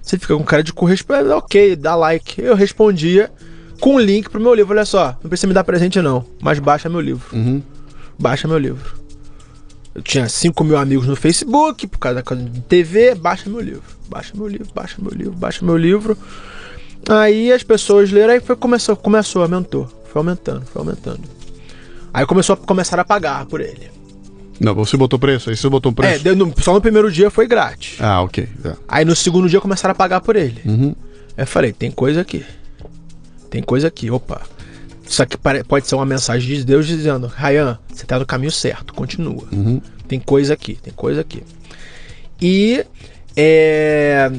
Você 0.00 0.16
fica 0.16 0.36
com 0.36 0.44
cara 0.44 0.62
de 0.62 0.72
corresponder, 0.72 1.28
ok, 1.32 1.74
dá 1.74 1.96
like. 1.96 2.40
Eu 2.40 2.54
respondia 2.54 3.32
com 3.80 3.96
um 3.96 3.98
link 3.98 4.30
pro 4.30 4.40
meu 4.40 4.54
livro. 4.54 4.72
Olha 4.72 4.84
só, 4.84 5.18
não 5.20 5.28
precisa 5.28 5.48
me 5.48 5.54
dar 5.54 5.64
presente 5.64 6.00
não, 6.00 6.24
mas 6.40 6.60
baixa 6.60 6.88
meu 6.88 7.00
livro. 7.00 7.36
Uhum. 7.36 7.60
Baixa 8.16 8.46
meu 8.46 8.58
livro. 8.58 8.94
Eu 9.92 10.02
tinha 10.02 10.28
5 10.28 10.62
mil 10.62 10.76
amigos 10.76 11.08
no 11.08 11.16
Facebook, 11.16 11.84
por 11.88 11.98
causa 11.98 12.22
da 12.22 12.34
de 12.36 12.60
TV, 12.60 13.16
baixa 13.16 13.50
meu 13.50 13.60
livro. 13.60 13.82
Baixa 14.08 14.34
meu 14.36 14.46
livro, 14.46 14.68
baixa 14.72 14.98
meu 15.00 15.10
livro, 15.10 15.32
baixa 15.32 15.64
meu 15.64 15.76
livro. 15.76 16.16
Aí 17.08 17.50
as 17.50 17.64
pessoas 17.64 18.12
leram, 18.12 18.34
aí 18.34 18.40
foi, 18.40 18.54
começou, 18.54 18.94
começou, 18.94 19.42
aumentou. 19.42 19.88
Foi 20.12 20.20
aumentando, 20.20 20.64
foi 20.64 20.80
aumentando. 20.80 21.22
Aí 22.14 22.24
começou 22.24 22.54
a 22.54 22.56
começar 22.56 23.00
a 23.00 23.04
pagar 23.04 23.46
por 23.46 23.60
ele. 23.60 23.95
Não, 24.60 24.74
você 24.74 24.96
botou 24.96 25.18
preço? 25.18 25.50
Aí 25.50 25.56
você 25.56 25.68
botou 25.68 25.90
um 25.92 25.94
É, 25.94 26.08
preço? 26.08 26.24
deu 26.24 26.34
no- 26.36 26.52
só 26.60 26.72
no 26.72 26.80
primeiro 26.80 27.10
dia 27.12 27.30
foi 27.30 27.46
grátis. 27.46 27.96
Ah, 28.00 28.22
ok. 28.22 28.48
Tá. 28.62 28.76
Aí 28.88 29.04
no 29.04 29.14
segundo 29.14 29.48
dia 29.48 29.60
começaram 29.60 29.92
a 29.92 29.94
pagar 29.94 30.20
por 30.20 30.34
ele. 30.36 30.60
Uhum. 30.64 30.94
Aí 31.36 31.42
eu 31.42 31.46
falei, 31.46 31.72
tem 31.72 31.90
coisa 31.90 32.20
aqui. 32.22 32.44
Tem 33.50 33.62
coisa 33.62 33.88
aqui, 33.88 34.10
opa. 34.10 34.40
Isso 35.08 35.22
aqui 35.22 35.36
pode 35.68 35.86
ser 35.86 35.94
uma 35.94 36.06
mensagem 36.06 36.56
de 36.56 36.64
Deus 36.64 36.86
dizendo, 36.86 37.26
Ryan, 37.28 37.78
você 37.92 38.04
tá 38.04 38.18
no 38.18 38.26
caminho 38.26 38.50
certo, 38.50 38.92
continua. 38.92 39.44
Uhum. 39.52 39.80
Tem 40.08 40.18
coisa 40.18 40.54
aqui, 40.54 40.76
tem 40.82 40.92
coisa 40.92 41.20
aqui. 41.20 41.42
E 42.40 42.84
é, 43.36 44.30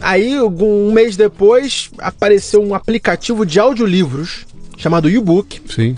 aí, 0.00 0.40
um 0.40 0.90
mês 0.92 1.16
depois, 1.16 1.90
apareceu 1.98 2.62
um 2.62 2.74
aplicativo 2.74 3.44
de 3.46 3.60
audiolivros 3.60 4.46
chamado 4.76 5.08
YouBook, 5.08 5.60
Sim. 5.72 5.96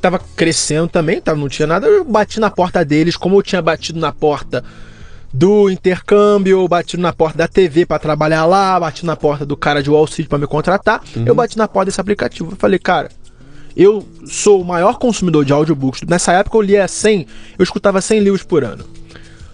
Que 0.00 0.06
estava 0.06 0.18
crescendo 0.34 0.88
também, 0.88 1.20
tava, 1.20 1.38
não 1.38 1.48
tinha 1.48 1.66
nada. 1.66 1.86
Eu 1.86 2.04
bati 2.04 2.40
na 2.40 2.50
porta 2.50 2.82
deles, 2.84 3.16
como 3.16 3.36
eu 3.36 3.42
tinha 3.42 3.60
batido 3.60 4.00
na 4.00 4.10
porta 4.10 4.64
do 5.32 5.70
intercâmbio, 5.70 6.66
bati 6.66 6.96
na 6.96 7.12
porta 7.12 7.38
da 7.38 7.46
TV 7.46 7.84
para 7.84 7.98
trabalhar 7.98 8.46
lá, 8.46 8.80
bati 8.80 9.04
na 9.04 9.14
porta 9.14 9.44
do 9.44 9.56
cara 9.56 9.82
de 9.82 9.90
Wall 9.90 10.06
Street 10.06 10.28
para 10.28 10.38
me 10.38 10.46
contratar. 10.46 11.02
Eu 11.24 11.34
bati 11.34 11.58
na 11.58 11.68
porta 11.68 11.86
desse 11.86 12.00
aplicativo. 12.00 12.52
Eu 12.52 12.56
falei, 12.56 12.78
cara, 12.78 13.10
eu 13.76 14.06
sou 14.24 14.62
o 14.62 14.64
maior 14.64 14.98
consumidor 14.98 15.44
de 15.44 15.52
audiobooks. 15.52 16.00
Nessa 16.08 16.32
época 16.32 16.56
eu 16.56 16.62
lia 16.62 16.88
100, 16.88 17.26
eu 17.58 17.62
escutava 17.62 18.00
100 18.00 18.20
livros 18.20 18.42
por 18.42 18.64
ano. 18.64 18.84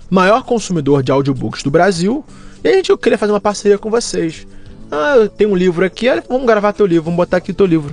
Maior 0.09 0.45
consumidor 0.45 1.03
de 1.03 1.11
audiobooks 1.11 1.65
do 1.65 1.71
Brasil. 1.71 2.25
E 2.63 2.69
a 2.69 2.73
gente 2.73 2.91
eu 2.91 2.97
queria 2.97 3.19
fazer 3.19 3.33
uma 3.33 3.41
parceria 3.41 3.77
com 3.77 3.91
vocês. 3.91 4.47
Ah, 4.91 5.17
eu 5.17 5.29
tenho 5.29 5.51
um 5.51 5.57
livro 5.57 5.85
aqui, 5.85 6.07
vamos 6.29 6.47
gravar 6.47 6.73
teu 6.73 6.87
livro, 6.87 7.05
vamos 7.05 7.17
botar 7.17 7.39
aqui 7.39 7.53
teu 7.53 7.67
livro. 7.67 7.93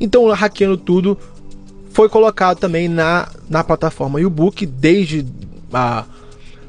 Então, 0.00 0.28
hackeando 0.30 0.76
tudo, 0.76 1.16
foi 1.92 2.08
colocado 2.08 2.58
também 2.58 2.88
na, 2.88 3.28
na 3.48 3.62
plataforma 3.62 4.20
YouBook 4.20 4.66
desde 4.66 5.26
a 5.72 6.04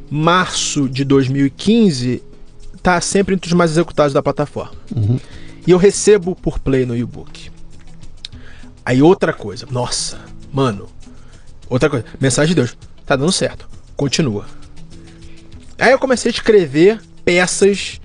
março 0.09 0.87
de 0.87 1.03
2015, 1.03 2.21
tá 2.81 2.99
sempre 3.01 3.33
entre 3.33 3.47
os 3.47 3.53
mais 3.53 3.71
executados 3.71 4.13
da 4.13 4.21
plataforma. 4.21 4.73
E 5.65 5.71
eu 5.71 5.77
recebo 5.77 6.35
por 6.35 6.59
play 6.59 6.85
no 6.85 6.95
YouBook. 6.95 7.49
Aí 8.85 9.01
outra 9.01 9.31
coisa, 9.31 9.65
nossa, 9.71 10.19
mano, 10.51 10.87
outra 11.69 11.89
coisa, 11.89 12.05
mensagem 12.19 12.49
de 12.49 12.55
Deus, 12.55 12.77
tá 13.05 13.15
dando 13.15 13.31
certo, 13.31 13.67
continua. 13.95 14.45
Aí 15.79 15.91
eu 15.91 15.99
comecei 15.99 16.29
a 16.29 16.33
escrever 16.33 17.01
peças 17.23 17.99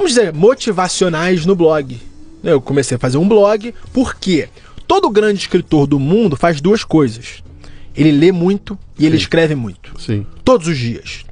vamos 0.00 0.14
dizer, 0.14 0.32
motivacionais 0.32 1.44
no 1.44 1.54
blog. 1.54 2.00
Eu 2.42 2.58
comecei 2.58 2.96
a 2.96 2.98
fazer 2.98 3.18
um 3.18 3.28
blog 3.28 3.74
porque 3.92 4.48
todo 4.90 5.08
grande 5.08 5.38
escritor 5.38 5.86
do 5.86 6.00
mundo 6.00 6.34
faz 6.34 6.60
duas 6.60 6.82
coisas. 6.82 7.44
Ele 7.94 8.10
lê 8.10 8.32
muito 8.32 8.76
e 8.98 9.06
ele 9.06 9.16
Sim. 9.16 9.22
escreve 9.22 9.54
muito. 9.54 9.92
Sim. 10.00 10.26
Todos 10.44 10.66
os 10.66 10.76
dias. 10.76 11.24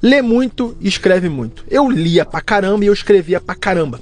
Lê 0.00 0.22
muito 0.22 0.76
e 0.80 0.86
escreve 0.86 1.28
muito. 1.28 1.64
Eu 1.68 1.90
lia 1.90 2.24
pra 2.24 2.40
caramba 2.40 2.84
e 2.84 2.86
eu 2.86 2.92
escrevia 2.92 3.40
pra 3.40 3.56
caramba. 3.56 4.00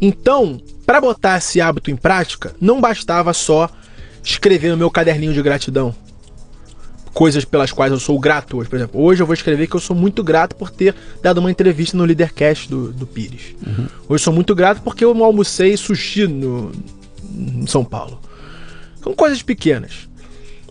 Então, 0.00 0.62
pra 0.86 1.00
botar 1.00 1.38
esse 1.38 1.60
hábito 1.60 1.90
em 1.90 1.96
prática, 1.96 2.54
não 2.60 2.80
bastava 2.80 3.32
só 3.32 3.68
escrever 4.22 4.70
no 4.70 4.76
meu 4.76 4.90
caderninho 4.90 5.34
de 5.34 5.42
gratidão. 5.42 5.92
Coisas 7.12 7.44
pelas 7.44 7.72
quais 7.72 7.92
eu 7.92 8.00
sou 8.00 8.18
grato 8.18 8.56
hoje. 8.56 8.68
Por 8.68 8.76
exemplo, 8.76 9.00
hoje 9.00 9.22
eu 9.22 9.26
vou 9.26 9.34
escrever 9.34 9.66
que 9.66 9.76
eu 9.76 9.80
sou 9.80 9.94
muito 9.94 10.22
grato 10.24 10.56
por 10.56 10.70
ter 10.70 10.94
dado 11.22 11.38
uma 11.38 11.50
entrevista 11.50 11.96
no 11.96 12.04
Leadercast 12.04 12.68
do, 12.68 12.92
do 12.92 13.06
Pires. 13.06 13.54
Hoje 14.08 14.08
eu 14.08 14.18
sou 14.18 14.32
muito 14.32 14.54
grato 14.54 14.80
porque 14.82 15.04
eu 15.04 15.24
almocei 15.24 15.76
sushi 15.76 16.26
no, 16.26 16.72
em 17.34 17.66
São 17.66 17.84
Paulo. 17.84 18.18
São 19.02 19.14
coisas 19.14 19.42
pequenas. 19.42 20.08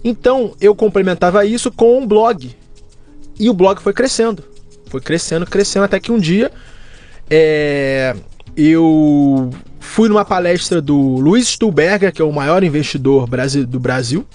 Então, 0.04 0.56
eu 0.60 0.74
complementava 0.74 1.46
isso 1.46 1.72
com 1.72 2.00
um 2.00 2.08
blog. 2.08 2.56
E 3.40 3.50
o 3.50 3.54
blog 3.54 3.80
foi 3.82 3.94
crescendo. 3.94 4.44
Foi 4.88 5.00
crescendo, 5.00 5.46
crescendo, 5.46 5.86
até 5.86 6.00
que 6.00 6.12
um 6.12 6.20
dia 6.20 6.52
é, 7.30 8.16
eu 8.58 9.52
fui 9.80 10.10
numa 10.10 10.26
palestra 10.26 10.82
do 10.82 10.98
Luiz 10.98 11.48
Stuhlberger, 11.48 12.12
que 12.12 12.22
é 12.22 12.26
o 12.26 12.32
maior 12.32 12.64
investidor 12.64 13.28
do 13.68 13.80
Brasil. 13.80 14.26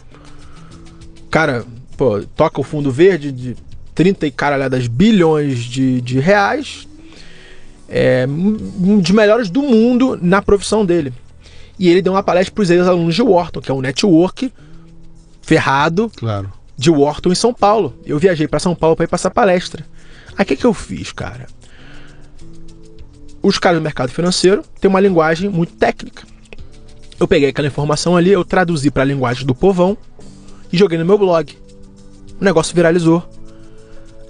Cara, 1.30 1.64
pô, 1.97 2.20
toca 2.36 2.60
o 2.60 2.64
fundo 2.64 2.90
verde 2.90 3.32
de 3.32 3.56
30 3.94 4.27
e 4.27 4.31
caralhadas 4.31 4.86
bilhões 4.86 5.60
de, 5.60 6.01
de 6.01 6.18
reais. 6.18 6.86
É, 7.89 8.27
um 8.28 8.98
dos 8.98 9.10
melhores 9.12 9.48
do 9.48 9.62
mundo 9.62 10.18
na 10.20 10.43
profissão 10.43 10.85
dele. 10.85 11.12
E 11.78 11.89
ele 11.89 12.02
deu 12.02 12.12
uma 12.12 12.23
palestra 12.23 12.52
para 12.55 12.62
os 12.62 12.70
ex-alunos 12.70 13.14
de 13.14 13.23
Wharton, 13.23 13.60
que 13.60 13.70
é 13.70 13.74
um 13.74 13.81
network 13.81 14.52
ferrado 15.43 16.10
Claro. 16.16 16.52
de 16.77 16.90
Wharton 16.90 17.31
em 17.31 17.35
São 17.36 17.55
Paulo. 17.55 17.94
Eu 18.05 18.18
viajei 18.18 18.48
para 18.48 18.59
São 18.59 18.74
Paulo 18.74 18.97
para 18.97 19.05
ir 19.05 19.09
passar 19.09 19.31
palestra. 19.31 19.86
Aí 20.36 20.43
o 20.43 20.47
que, 20.47 20.56
que 20.56 20.64
eu 20.64 20.74
fiz, 20.74 21.12
cara? 21.12 21.47
Os 23.43 23.59
caras 23.59 23.78
do 23.78 23.82
mercado 23.82 24.10
financeiro 24.10 24.62
têm 24.81 24.89
uma 24.89 24.98
linguagem 25.01 25.48
muito 25.48 25.74
técnica. 25.74 26.24
Eu 27.20 27.28
peguei 27.28 27.48
aquela 27.48 27.68
informação 27.68 28.16
ali, 28.16 28.31
eu 28.31 28.44
traduzi 28.44 28.90
para 28.90 29.02
a 29.02 29.06
linguagem 29.06 29.47
do 29.47 29.55
povão 29.55 29.97
e 30.73 30.77
joguei 30.77 30.98
no 30.98 31.05
meu 31.05 31.16
blog. 31.16 31.56
O 32.40 32.44
negócio 32.44 32.74
viralizou. 32.74 33.22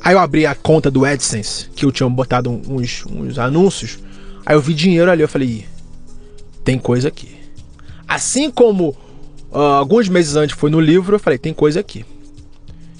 Aí 0.01 0.15
eu 0.15 0.19
abri 0.19 0.47
a 0.47 0.55
conta 0.55 0.91
do 0.91 1.05
AdSense, 1.05 1.69
que 1.75 1.85
eu 1.85 1.91
tinha 1.91 2.09
botado 2.09 2.51
uns, 2.51 3.05
uns 3.07 3.39
anúncios. 3.39 3.99
Aí 4.45 4.55
eu 4.55 4.61
vi 4.61 4.75
dinheiro 4.75 5.11
ali, 5.11 5.23
eu 5.23 5.29
falei, 5.29 5.49
"Ih, 5.49 5.67
tem 6.65 6.79
coisa 6.79 7.09
aqui. 7.09 7.37
Assim 8.07 8.51
como 8.51 8.97
ah, 9.53 9.79
alguns 9.79 10.09
meses 10.09 10.37
antes 10.37 10.57
foi 10.57 10.71
no 10.71 10.81
livro, 10.81 11.17
eu 11.17 11.19
falei, 11.19 11.39
tem 11.39 11.55
coisa 11.55 11.81
aqui. 11.81 12.05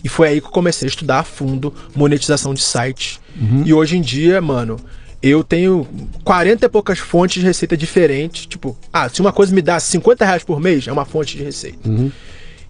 E 0.03 0.09
foi 0.09 0.29
aí 0.29 0.41
que 0.41 0.47
eu 0.47 0.51
comecei 0.51 0.87
a 0.87 0.89
estudar 0.89 1.19
a 1.19 1.25
fundo 1.25 1.73
monetização 1.95 2.55
de 2.55 2.63
sites. 2.63 3.21
E 3.67 3.75
hoje 3.75 3.97
em 3.97 4.01
dia, 4.01 4.41
mano, 4.41 4.77
eu 5.23 5.43
tenho 5.45 5.87
40 6.25 6.65
e 6.65 6.69
poucas 6.69 6.99
fontes 6.99 7.41
de 7.41 7.47
receita 7.47 7.77
diferentes. 7.77 8.47
Tipo, 8.47 8.77
ah, 8.93 9.09
se 9.09 9.21
uma 9.21 9.33
coisa 9.33 9.55
me 9.55 9.61
dá 9.61 9.79
50 9.79 10.25
reais 10.25 10.45
por 10.45 10.61
mês, 10.61 10.87
é 10.87 10.93
uma 10.93 11.05
fonte 11.05 11.37
de 11.37 11.43
receita. 11.43 11.79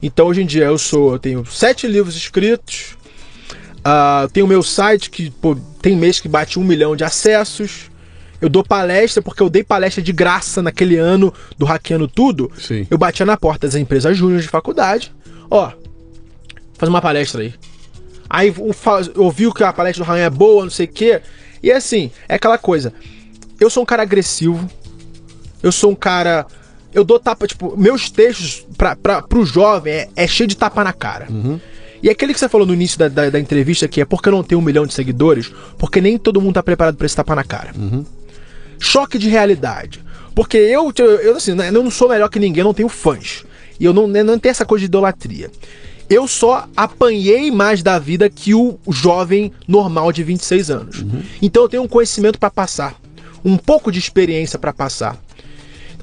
Então 0.06 0.28
hoje 0.28 0.40
em 0.40 0.46
dia 0.46 0.66
eu 0.66 0.78
sou, 0.78 1.14
eu 1.14 1.18
tenho 1.18 1.44
sete 1.44 1.88
livros 1.88 2.14
escritos. 2.14 2.96
ah, 3.84 4.28
tenho 4.32 4.46
meu 4.46 4.62
site 4.62 5.10
que 5.10 5.30
pô, 5.30 5.56
tem 5.82 5.96
mês 5.96 6.20
que 6.20 6.28
bate 6.28 6.60
um 6.60 6.64
milhão 6.64 6.94
de 6.94 7.02
acessos. 7.02 7.90
Eu 8.40 8.48
dou 8.48 8.62
palestra 8.62 9.20
porque 9.20 9.42
eu 9.42 9.50
dei 9.50 9.64
palestra 9.64 10.00
de 10.00 10.12
graça 10.12 10.62
naquele 10.62 10.96
ano 10.96 11.34
do 11.58 11.64
Hackeando 11.64 12.06
Tudo. 12.06 12.52
Sim. 12.56 12.86
Eu 12.88 12.96
batia 12.96 13.26
na 13.26 13.36
porta 13.36 13.66
das 13.66 13.74
empresas 13.74 14.16
júnior 14.16 14.40
de 14.40 14.46
faculdade. 14.46 15.12
Ó, 15.50 15.72
faz 16.74 16.88
uma 16.88 17.02
palestra 17.02 17.42
aí. 17.42 17.52
Aí 18.30 18.54
ouviu 19.16 19.52
que 19.52 19.64
a 19.64 19.72
palestra 19.72 20.04
do 20.04 20.08
Ryan 20.08 20.26
é 20.26 20.30
boa, 20.30 20.62
não 20.64 20.70
sei 20.70 20.86
o 20.86 20.88
quê. 20.88 21.20
E 21.60 21.72
assim, 21.72 22.12
é 22.28 22.36
aquela 22.36 22.58
coisa. 22.58 22.92
Eu 23.58 23.68
sou 23.68 23.82
um 23.82 23.86
cara 23.86 24.02
agressivo. 24.02 24.70
Eu 25.62 25.72
sou 25.72 25.90
um 25.90 25.96
cara. 25.96 26.46
Eu 26.96 27.04
dou 27.04 27.20
tapa, 27.20 27.46
tipo, 27.46 27.76
meus 27.76 28.10
textos 28.10 28.66
pra, 28.78 28.96
pra, 28.96 29.20
pro 29.20 29.44
jovem 29.44 29.92
é, 29.92 30.08
é 30.16 30.26
cheio 30.26 30.46
de 30.46 30.56
tapa 30.56 30.82
na 30.82 30.94
cara. 30.94 31.26
E 32.02 32.08
aquele 32.08 32.32
que 32.32 32.40
você 32.40 32.48
falou 32.48 32.66
no 32.66 32.72
início 32.72 32.98
da, 32.98 33.06
da, 33.06 33.28
da 33.28 33.38
entrevista, 33.38 33.86
que 33.86 34.00
é 34.00 34.04
porque 34.06 34.30
eu 34.30 34.32
não 34.32 34.42
tenho 34.42 34.58
um 34.62 34.64
milhão 34.64 34.86
de 34.86 34.94
seguidores, 34.94 35.52
porque 35.76 36.00
nem 36.00 36.16
todo 36.16 36.40
mundo 36.40 36.54
tá 36.54 36.62
preparado 36.62 36.96
pra 36.96 37.04
esse 37.04 37.14
tapa 37.14 37.34
na 37.34 37.44
cara. 37.44 37.74
Choque 38.78 39.18
de 39.18 39.28
realidade. 39.28 40.02
Porque 40.34 40.56
eu, 40.56 40.90
eu, 40.96 41.04
eu, 41.20 41.36
assim, 41.36 41.52
né, 41.52 41.68
eu 41.68 41.72
não 41.82 41.90
sou 41.90 42.08
melhor 42.08 42.30
que 42.30 42.38
ninguém, 42.38 42.60
eu 42.62 42.66
não 42.66 42.72
tenho 42.74 42.88
fãs. 42.88 43.44
E 43.78 43.84
eu 43.84 43.92
não, 43.92 44.08
né, 44.08 44.22
não 44.22 44.38
tenho 44.38 44.50
essa 44.52 44.64
coisa 44.64 44.80
de 44.80 44.86
idolatria. 44.86 45.50
Eu 46.08 46.26
só 46.26 46.66
apanhei 46.74 47.50
mais 47.50 47.82
da 47.82 47.98
vida 47.98 48.30
que 48.30 48.54
o 48.54 48.78
jovem 48.88 49.52
normal 49.68 50.12
de 50.12 50.22
26 50.22 50.70
anos. 50.70 51.04
Então 51.42 51.64
eu 51.64 51.68
tenho 51.68 51.82
um 51.82 51.88
conhecimento 51.88 52.38
pra 52.38 52.50
passar. 52.50 52.94
Um 53.44 53.58
pouco 53.58 53.92
de 53.92 53.98
experiência 53.98 54.58
pra 54.58 54.72
passar. 54.72 55.18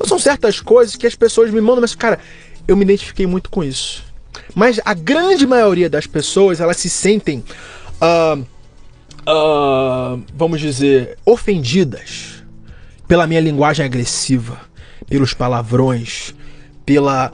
Então 0.04 0.10
são 0.10 0.20
certas 0.20 0.60
coisas 0.60 0.98
que 0.98 1.08
as 1.08 1.16
pessoas 1.16 1.50
me 1.50 1.62
mandam, 1.62 1.80
mas, 1.80 1.96
cara, 1.96 2.20
eu 2.68 2.76
me 2.76 2.84
identifiquei 2.84 3.26
muito 3.26 3.50
com 3.50 3.64
isso. 3.64 4.04
Mas 4.54 4.78
a 4.84 4.94
grande 4.94 5.48
maioria 5.48 5.90
das 5.90 6.06
pessoas, 6.06 6.60
elas 6.60 6.76
se 6.76 6.90
sentem, 6.90 7.42
ah, 8.02 8.38
ah, 9.26 10.18
vamos 10.36 10.60
dizer, 10.60 11.18
ofendidas 11.26 12.44
pela 13.08 13.26
minha 13.26 13.40
linguagem 13.40 13.86
agressiva, 13.86 14.60
pelos 15.08 15.34
palavrões, 15.34 16.36
pela, 16.86 17.32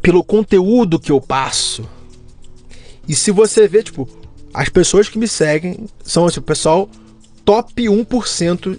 pelo 0.00 0.22
conteúdo 0.22 1.00
que 1.00 1.10
eu 1.10 1.20
passo. 1.20 1.84
E 3.08 3.14
se 3.16 3.32
você 3.32 3.66
vê, 3.66 3.82
tipo, 3.82 4.08
as 4.54 4.68
pessoas 4.68 5.08
que 5.08 5.18
me 5.18 5.26
seguem 5.26 5.88
são 6.04 6.26
assim, 6.26 6.38
o 6.38 6.42
pessoal 6.42 6.88
top 7.44 7.82
1% 7.82 8.78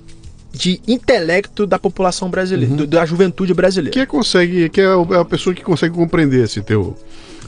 de 0.59 0.81
intelecto 0.85 1.65
da 1.65 1.79
população 1.79 2.29
brasileira, 2.29 2.75
do- 2.75 2.85
da 2.85 3.05
juventude 3.05 3.53
brasileira. 3.53 3.97
Que 3.97 4.05
consegue, 4.05 4.67
que 4.67 4.81
é 4.81 4.83
é 4.83 5.15
a 5.17 5.23
pessoa 5.23 5.53
que 5.55 5.63
consegue 5.63 5.95
compreender 5.95 6.43
esse 6.43 6.61
teu. 6.61 6.97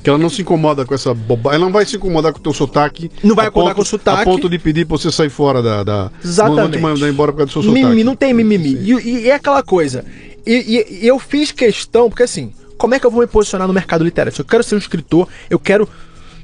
Que 0.02 0.10
ela 0.10 0.18
não 0.18 0.30
se 0.30 0.42
incomoda 0.42 0.86
com 0.86 0.96
essa 0.96 1.14
bobagem. 1.14 1.58
Ela 1.58 1.66
não 1.66 1.74
vai 1.74 1.86
se 1.86 1.98
incomodar 1.98 2.32
com 2.32 2.40
o 2.40 2.42
teu 2.42 2.54
sotaque. 2.54 3.12
Não 3.22 3.36
vai 3.36 3.48
incomodar 3.50 3.76
ponto- 3.76 3.76
com 3.76 3.82
o 3.82 3.86
sotaque. 3.86 4.22
A 4.22 4.24
ponto 4.24 4.50
de 4.50 4.58
pedir 4.58 4.86
pra 4.88 4.98
você 4.98 5.12
sair 5.12 5.30
fora 5.30 5.62
da. 5.62 5.84
da 5.84 6.12
Exatamente. 6.24 6.80
Não, 6.80 6.90
mandar 6.90 7.10
embora 7.10 7.32
por 7.34 7.40
causa 7.40 7.50
do 7.50 7.54
seu 7.54 7.62
sotaque. 7.64 7.84
Mimimi, 7.84 8.04
não 8.04 8.16
tem 8.16 8.34
mimimi. 8.34 8.70
E, 8.76 8.94
e- 8.94 9.30
é 9.30 9.34
aquela 9.36 9.62
coisa. 9.62 10.06
E, 10.48 10.88
e- 11.02 11.06
eu 11.06 11.20
fiz 11.20 11.52
questão, 11.52 12.10
porque 12.10 12.24
assim, 12.24 12.52
como 12.78 12.96
é 12.96 13.00
que 13.00 13.06
eu 13.06 13.12
vou 13.12 13.20
me 13.22 13.28
posicionar 13.28 13.68
no 13.68 13.74
mercado 13.74 14.04
literário? 14.06 14.34
Se 14.34 14.42
eu 14.42 14.46
quero 14.46 14.64
ser 14.64 14.74
um 14.76 14.80
escritor, 14.80 15.28
eu 15.50 15.60
quero. 15.60 15.88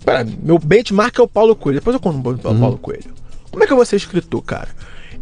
Pera, 0.06 0.28
meu 0.44 0.60
benchmark 0.60 1.18
é 1.18 1.22
o 1.24 1.28
Paulo 1.28 1.56
Coelho. 1.56 1.80
Depois 1.80 1.94
eu 1.96 2.00
conto 2.00 2.20
o 2.20 2.38
Paulo 2.60 2.78
Coelho. 2.78 3.16
Como 3.50 3.64
é 3.64 3.66
que 3.66 3.72
eu 3.74 3.78
vou 3.78 3.86
ser 3.86 3.96
escritor, 3.96 4.44
cara? 4.44 4.68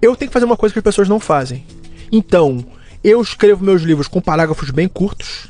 Eu 0.05 0.15
tenho 0.15 0.29
que 0.29 0.33
fazer 0.33 0.45
uma 0.45 0.55
coisa 0.55 0.71
que 0.71 0.77
as 0.77 0.83
pessoas 0.83 1.09
não 1.09 1.19
fazem. 1.19 1.65
Então, 2.11 2.63
eu 3.03 3.19
escrevo 3.19 3.63
meus 3.63 3.81
livros 3.81 4.07
com 4.07 4.21
parágrafos 4.21 4.69
bem 4.69 4.87
curtos. 4.87 5.47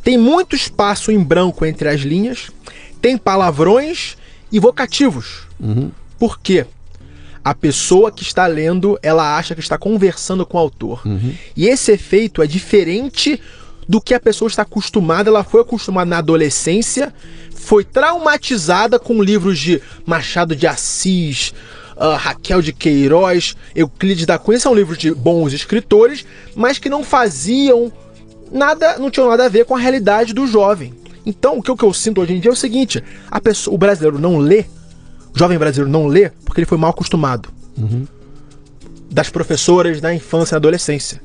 Tem 0.00 0.16
muito 0.16 0.54
espaço 0.54 1.10
em 1.10 1.18
branco 1.18 1.66
entre 1.66 1.88
as 1.88 2.00
linhas. 2.02 2.52
Tem 3.02 3.18
palavrões 3.18 4.16
e 4.52 4.60
vocativos. 4.60 5.48
Por 6.20 6.38
quê? 6.38 6.66
A 7.42 7.52
pessoa 7.52 8.12
que 8.12 8.22
está 8.22 8.46
lendo, 8.46 8.96
ela 9.02 9.36
acha 9.36 9.56
que 9.56 9.60
está 9.60 9.76
conversando 9.76 10.46
com 10.46 10.56
o 10.56 10.60
autor. 10.60 11.02
E 11.56 11.66
esse 11.66 11.90
efeito 11.90 12.42
é 12.42 12.46
diferente 12.46 13.40
do 13.88 14.00
que 14.00 14.14
a 14.14 14.20
pessoa 14.20 14.48
está 14.48 14.62
acostumada. 14.62 15.30
Ela 15.30 15.42
foi 15.42 15.62
acostumada 15.62 16.08
na 16.08 16.18
adolescência, 16.18 17.12
foi 17.52 17.82
traumatizada 17.82 19.00
com 19.00 19.20
livros 19.20 19.58
de 19.58 19.82
Machado 20.06 20.54
de 20.54 20.68
Assis, 20.68 21.52
ah, 22.00 22.16
Raquel 22.16 22.62
de 22.62 22.72
Queiroz, 22.72 23.54
Euclides 23.74 24.24
da 24.24 24.38
Cunha. 24.38 24.58
São 24.58 24.74
livros 24.74 24.96
de 24.96 25.12
bons 25.12 25.52
escritores, 25.52 26.24
mas 26.56 26.78
que 26.78 26.88
não 26.88 27.04
faziam 27.04 27.92
nada, 28.50 28.98
não 28.98 29.10
tinham 29.10 29.28
nada 29.28 29.44
a 29.44 29.48
ver 29.48 29.66
com 29.66 29.76
a 29.76 29.78
realidade 29.78 30.32
do 30.32 30.46
jovem. 30.46 30.94
Então, 31.26 31.58
o 31.58 31.62
que 31.62 31.70
eu, 31.70 31.74
o 31.74 31.78
que 31.78 31.84
eu 31.84 31.92
sinto 31.92 32.22
hoje 32.22 32.32
em 32.32 32.40
dia 32.40 32.50
é 32.50 32.54
o 32.54 32.56
seguinte: 32.56 33.04
a 33.30 33.38
pessoa, 33.38 33.74
o 33.74 33.78
brasileiro 33.78 34.18
não 34.18 34.38
lê, 34.38 34.64
o 35.34 35.38
jovem 35.38 35.58
brasileiro 35.58 35.90
não 35.90 36.06
lê 36.06 36.30
porque 36.44 36.60
ele 36.60 36.66
foi 36.66 36.78
mal 36.78 36.90
acostumado. 36.90 37.50
Das 39.10 39.28
professoras 39.28 40.00
da 40.00 40.14
infância 40.14 40.54
e 40.54 40.56
adolescência. 40.56 41.20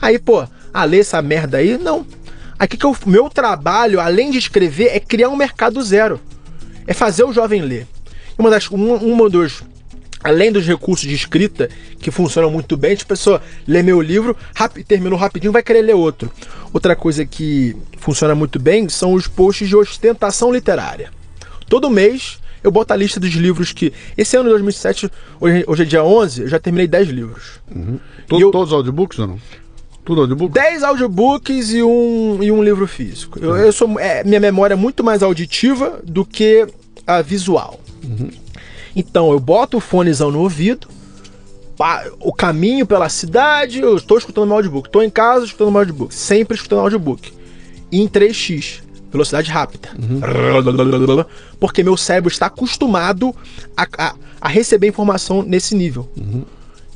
Aí, 0.00 0.18
pô, 0.18 0.46
a 0.72 0.84
ler 0.84 1.00
essa 1.00 1.22
merda 1.22 1.56
aí, 1.56 1.78
não. 1.78 2.06
Aí 2.58 2.68
que 2.68 2.84
eu, 2.84 2.94
meu 3.06 3.30
trabalho, 3.30 3.98
além 4.00 4.30
de 4.30 4.36
escrever, 4.36 4.88
é 4.88 5.00
criar 5.00 5.30
um 5.30 5.36
mercado 5.36 5.82
zero. 5.82 6.20
É 6.86 6.92
fazer 6.92 7.24
o 7.24 7.32
jovem 7.32 7.62
ler. 7.62 7.86
E 8.38 8.40
Uma 8.40 8.50
das, 8.50 8.70
um, 8.70 8.94
uma 8.96 9.30
dos, 9.30 9.62
além 10.22 10.52
dos 10.52 10.66
recursos 10.66 11.08
de 11.08 11.14
escrita, 11.14 11.68
que 11.98 12.10
funcionam 12.10 12.50
muito 12.50 12.76
bem, 12.76 12.96
a 13.00 13.04
pessoa 13.04 13.40
lê 13.66 13.82
meu 13.82 14.00
livro, 14.00 14.36
rapi, 14.54 14.84
terminou 14.84 15.18
rapidinho, 15.18 15.52
vai 15.52 15.62
querer 15.62 15.82
ler 15.82 15.94
outro. 15.94 16.30
Outra 16.72 16.94
coisa 16.94 17.24
que 17.26 17.74
funciona 17.98 18.34
muito 18.34 18.58
bem 18.58 18.88
são 18.88 19.12
os 19.14 19.26
posts 19.26 19.68
de 19.68 19.76
ostentação 19.76 20.52
literária. 20.52 21.10
Todo 21.68 21.88
mês 21.90 22.38
Eu 22.62 22.70
boto 22.70 22.92
a 22.92 22.96
lista 22.96 23.18
dos 23.18 23.30
livros 23.30 23.72
que. 23.72 23.90
Esse 24.18 24.36
ano, 24.36 24.50
2007, 24.50 25.10
hoje, 25.40 25.64
hoje 25.66 25.82
é 25.82 25.86
dia 25.86 26.04
11, 26.04 26.42
eu 26.42 26.48
já 26.48 26.58
terminei 26.58 26.86
10 26.86 27.08
livros. 27.08 27.58
To- 28.28 28.38
eu- 28.38 28.50
Todos 28.50 28.68
os 28.68 28.74
audiobooks 28.74 29.18
ou 29.18 29.26
não? 29.28 29.38
Tudo 30.04 30.20
audiobook? 30.20 30.52
10 30.52 30.82
audiobooks 30.82 31.70
e 31.72 31.82
um, 31.82 32.42
e 32.42 32.52
um 32.52 32.62
livro 32.62 32.86
físico. 32.86 33.38
Eu, 33.42 33.56
eu 33.56 33.72
sou, 33.72 33.98
é, 33.98 34.22
minha 34.24 34.38
memória 34.40 34.74
é 34.74 34.76
muito 34.76 35.02
mais 35.02 35.22
auditiva 35.22 36.00
do 36.04 36.22
que 36.22 36.66
a 37.06 37.22
visual. 37.22 37.80
Então, 38.94 39.32
eu 39.32 39.38
boto 39.38 39.76
o 39.76 39.80
fonezão 39.80 40.30
no 40.30 40.40
ouvido, 40.40 40.88
o 42.20 42.32
caminho 42.32 42.84
pela 42.86 43.08
cidade, 43.08 43.80
eu 43.80 43.96
estou 43.96 44.18
escutando 44.18 44.46
meu 44.46 44.56
audiobook. 44.56 44.88
Estou 44.88 45.02
em 45.02 45.10
casa 45.10 45.46
escutando 45.46 45.70
meu 45.70 45.80
audiobook. 45.80 46.14
Sempre 46.14 46.56
escutando 46.56 46.80
audiobook. 46.80 47.32
E 47.90 48.00
em 48.00 48.08
3x, 48.08 48.82
velocidade 49.10 49.50
rápida. 49.50 49.88
Porque 51.58 51.82
meu 51.82 51.96
cérebro 51.96 52.30
está 52.30 52.46
acostumado 52.46 53.34
a, 53.76 53.86
a, 53.96 54.14
a 54.40 54.48
receber 54.48 54.88
informação 54.88 55.42
nesse 55.42 55.74
nível. 55.74 56.08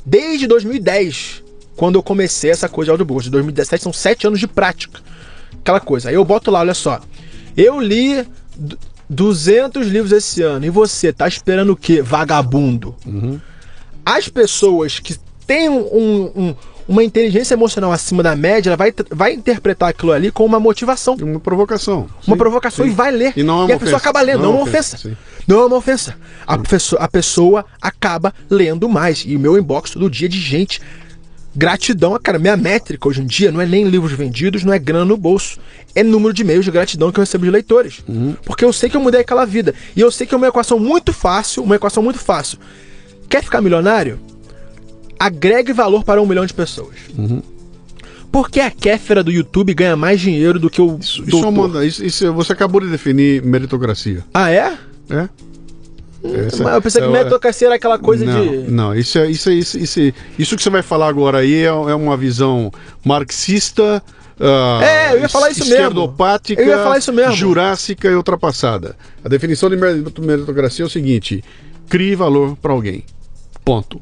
Desde 0.05 0.45
2010, 0.45 1.43
quando 1.75 1.95
eu 1.95 2.03
comecei 2.03 2.51
essa 2.51 2.69
coisa 2.69 2.87
de 2.87 2.91
audiobook. 2.91 3.23
De 3.23 3.29
2017 3.31 3.83
são 3.83 3.93
7 3.93 4.27
anos 4.27 4.39
de 4.39 4.47
prática. 4.47 5.01
Aquela 5.59 5.79
coisa. 5.79 6.09
Aí 6.09 6.15
eu 6.15 6.23
boto 6.23 6.51
lá, 6.51 6.59
olha 6.59 6.73
só. 6.73 7.01
Eu 7.57 7.79
li 7.79 8.25
200 9.09 9.87
livros 9.87 10.11
esse 10.11 10.41
ano. 10.41 10.65
E 10.65 10.69
você, 10.69 11.11
tá 11.13 11.27
esperando 11.27 11.71
o 11.71 11.75
quê? 11.75 12.01
Vagabundo. 12.01 12.95
As 14.05 14.27
pessoas 14.27 14.99
que 14.99 15.15
têm 15.47 15.69
um- 15.69 15.85
um- 15.95 16.31
um- 16.35 16.55
uma 16.87 17.03
inteligência 17.03 17.55
emocional 17.55 17.91
acima 17.91 18.21
da 18.21 18.35
média, 18.35 18.69
ela 18.69 18.77
vai, 18.77 18.93
vai 19.11 19.33
interpretar 19.33 19.89
aquilo 19.89 20.11
ali 20.11 20.31
como 20.31 20.49
uma 20.49 20.59
motivação. 20.59 21.15
Uma 21.15 21.39
provocação. 21.39 22.07
Uma 22.27 22.35
Sim, 22.35 22.37
provocação 22.37 22.85
sim. 22.85 22.91
e 22.91 22.93
vai 22.93 23.11
ler. 23.11 23.33
E 23.35 23.41
não 23.43 23.61
é 23.61 23.65
uma 23.65 23.75
a 23.75 23.79
pessoa 23.79 23.95
ofensa. 23.95 23.97
acaba 23.97 24.21
lendo, 24.21 24.43
não, 24.43 24.51
é 24.51 24.53
uma 24.53 24.61
ofensa. 24.63 24.97
sim. 24.97 25.17
Não 25.47 25.59
é 25.61 25.65
uma 25.65 25.75
ofensa. 25.77 26.15
A 26.45 26.57
pessoa, 26.57 27.01
a 27.01 27.07
pessoa 27.07 27.65
acaba 27.81 28.33
lendo 28.49 28.87
mais. 28.89 29.23
E 29.25 29.35
o 29.35 29.39
meu 29.39 29.57
inbox 29.57 29.91
todo 29.91 30.09
dia 30.09 30.29
de 30.29 30.39
gente. 30.39 30.81
Gratidão, 31.55 32.19
cara, 32.21 32.37
minha 32.37 32.57
métrica 32.57 33.07
hoje 33.07 33.21
em 33.21 33.25
dia 33.25 33.51
não 33.51 33.61
é 33.61 33.65
nem 33.65 33.85
livros 33.87 34.11
vendidos, 34.11 34.63
não 34.63 34.73
é 34.73 34.79
grana 34.79 35.05
no 35.05 35.15
bolso. 35.15 35.57
É 35.93 36.03
número 36.03 36.33
de 36.33 36.41
e-mails 36.41 36.65
de 36.65 36.71
gratidão 36.71 37.11
que 37.11 37.19
eu 37.19 37.23
recebo 37.23 37.45
de 37.45 37.51
leitores. 37.51 38.03
Porque 38.43 38.65
eu 38.65 38.73
sei 38.73 38.89
que 38.89 38.97
eu 38.97 39.01
mudei 39.01 39.21
aquela 39.21 39.45
vida. 39.45 39.73
E 39.95 40.01
eu 40.01 40.11
sei 40.11 40.27
que 40.27 40.33
é 40.33 40.37
uma 40.37 40.47
equação 40.47 40.77
muito 40.77 41.13
fácil, 41.13 41.63
uma 41.63 41.75
equação 41.77 42.03
muito 42.03 42.19
fácil. 42.19 42.57
Quer 43.29 43.41
ficar 43.43 43.61
milionário? 43.61 44.19
Agregue 45.17 45.71
valor 45.71 46.03
para 46.03 46.21
um 46.21 46.25
milhão 46.25 46.45
de 46.45 46.53
pessoas. 46.53 46.95
Por 48.31 48.49
que 48.49 48.59
a 48.59 48.69
Kéfera 48.69 49.23
do 49.23 49.31
YouTube 49.31 49.73
ganha 49.73 49.95
mais 49.95 50.19
dinheiro 50.19 50.59
do 50.59 50.69
que 50.69 50.81
o 50.81 50.97
Isso, 50.99 51.21
isso 51.21 51.37
é 51.37 51.41
doutor? 51.41 51.47
uma- 51.69 51.85
isso- 51.85 52.03
isso- 52.03 52.33
você 52.33 52.51
acabou 52.51 52.81
de 52.81 52.87
definir 52.87 53.41
meritocracia. 53.41 54.25
Ah, 54.33 54.51
é? 54.51 54.77
É? 55.09 55.29
Essa- 56.33 56.63
eu 56.63 56.81
pensei 56.81 57.01
que 57.01 57.07
é- 57.07 57.11
meritocracia 57.11 57.67
era 57.67 57.75
aquela 57.75 57.99
coisa 57.99 58.25
não, 58.25 58.41
de. 58.41 58.71
Não, 58.71 58.95
isso, 58.95 59.17
é, 59.19 59.29
isso, 59.29 59.49
é, 59.49 59.53
isso, 59.53 59.77
isso, 59.77 59.99
isso 60.39 60.55
que 60.55 60.63
você 60.63 60.69
vai 60.69 60.81
falar 60.81 61.07
agora 61.07 61.39
aí 61.39 61.61
é, 61.63 61.65
é 61.65 61.95
uma 61.95 62.15
visão 62.17 62.71
marxista. 63.03 64.01
ah, 64.39 64.79
É, 64.83 65.13
eu 65.13 65.19
ia 65.21 65.29
falar 65.29 65.49
isso 65.51 65.61
mesmo. 65.61 65.75
esquerdopática, 65.75 66.61
Eu 66.61 66.67
ia 66.67 66.77
falar 66.77 66.97
isso 66.97 67.13
mesmo. 67.13 67.33
jurássica 67.33 68.09
e 68.09 68.15
ultrapassada. 68.15 68.95
A 69.23 69.29
definição 69.29 69.69
de 69.69 69.77
merit- 69.77 70.19
meritocracia 70.19 70.83
é 70.83 70.87
o 70.87 70.89
seguinte: 70.89 71.43
crie 71.89 72.15
valor 72.15 72.55
para 72.57 72.71
alguém. 72.73 73.03
Ponto. 73.63 74.01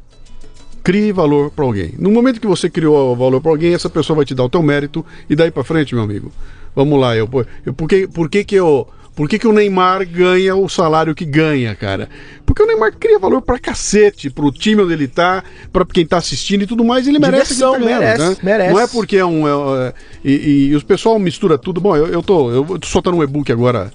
Crie 0.84 1.14
valor 1.14 1.50
para 1.52 1.64
alguém. 1.64 1.94
No 1.98 2.12
momento 2.12 2.42
que 2.42 2.48
você 2.48 2.70
criou 2.70 3.16
valor 3.16 3.40
para 3.40 3.52
alguém, 3.52 3.74
essa 3.74 3.90
pessoa 3.90 4.18
vai 4.18 4.26
te 4.26 4.36
dar 4.36 4.44
o 4.44 4.50
teu 4.50 4.62
mérito 4.62 5.06
e 5.30 5.36
daí 5.36 5.50
para 5.50 5.64
frente, 5.64 5.96
meu 5.96 6.04
amigo. 6.04 6.30
Vamos 6.76 7.00
lá, 7.00 7.16
eu, 7.16 7.30
eu 7.66 7.74
por 7.74 7.88
que, 7.88 8.08
por 8.08 8.30
que 8.30 8.44
que 8.44 8.56
eu 8.56 8.86
por 9.16 9.30
que, 9.30 9.38
que 9.38 9.48
o 9.48 9.54
Neymar 9.54 10.08
ganha 10.08 10.56
o 10.56 10.68
salário 10.68 11.14
que 11.14 11.24
ganha, 11.26 11.76
cara? 11.76 12.10
Porque 12.46 12.64
o 12.64 12.66
Neymar 12.66 12.94
cria 13.00 13.20
valor 13.20 13.42
pra 13.42 13.60
cacete, 13.60 14.30
pro 14.30 14.52
time 14.52 14.82
onde 14.82 14.94
ele 14.94 15.08
tá, 15.08 15.44
pra 15.72 15.86
quem 15.86 16.06
tá 16.06 16.18
assistindo 16.18 16.64
e 16.64 16.68
tudo 16.68 16.84
mais, 16.84 17.08
ele 17.08 17.20
merece 17.20 17.54
Diversão, 17.54 17.74
que 17.74 17.80
tá 17.80 17.86
merece, 17.86 18.20
né? 18.30 18.38
merece. 18.42 18.74
Não 18.74 18.80
é 18.80 18.88
porque 18.88 19.18
é 19.18 19.26
um. 19.26 19.48
é, 19.48 19.88
é, 19.90 19.94
e, 20.26 20.68
e 20.70 20.76
os 20.76 20.84
pessoal 20.84 21.20
mistura 21.20 21.58
tudo. 21.58 21.80
Bom, 21.80 21.96
eu, 21.96 22.08
eu 22.08 22.24
tô. 22.24 22.52
Eu 22.52 22.66
tô 22.80 22.88
soltando 22.88 23.18
um 23.18 23.24
e-book 23.24 23.52
agora. 23.52 23.92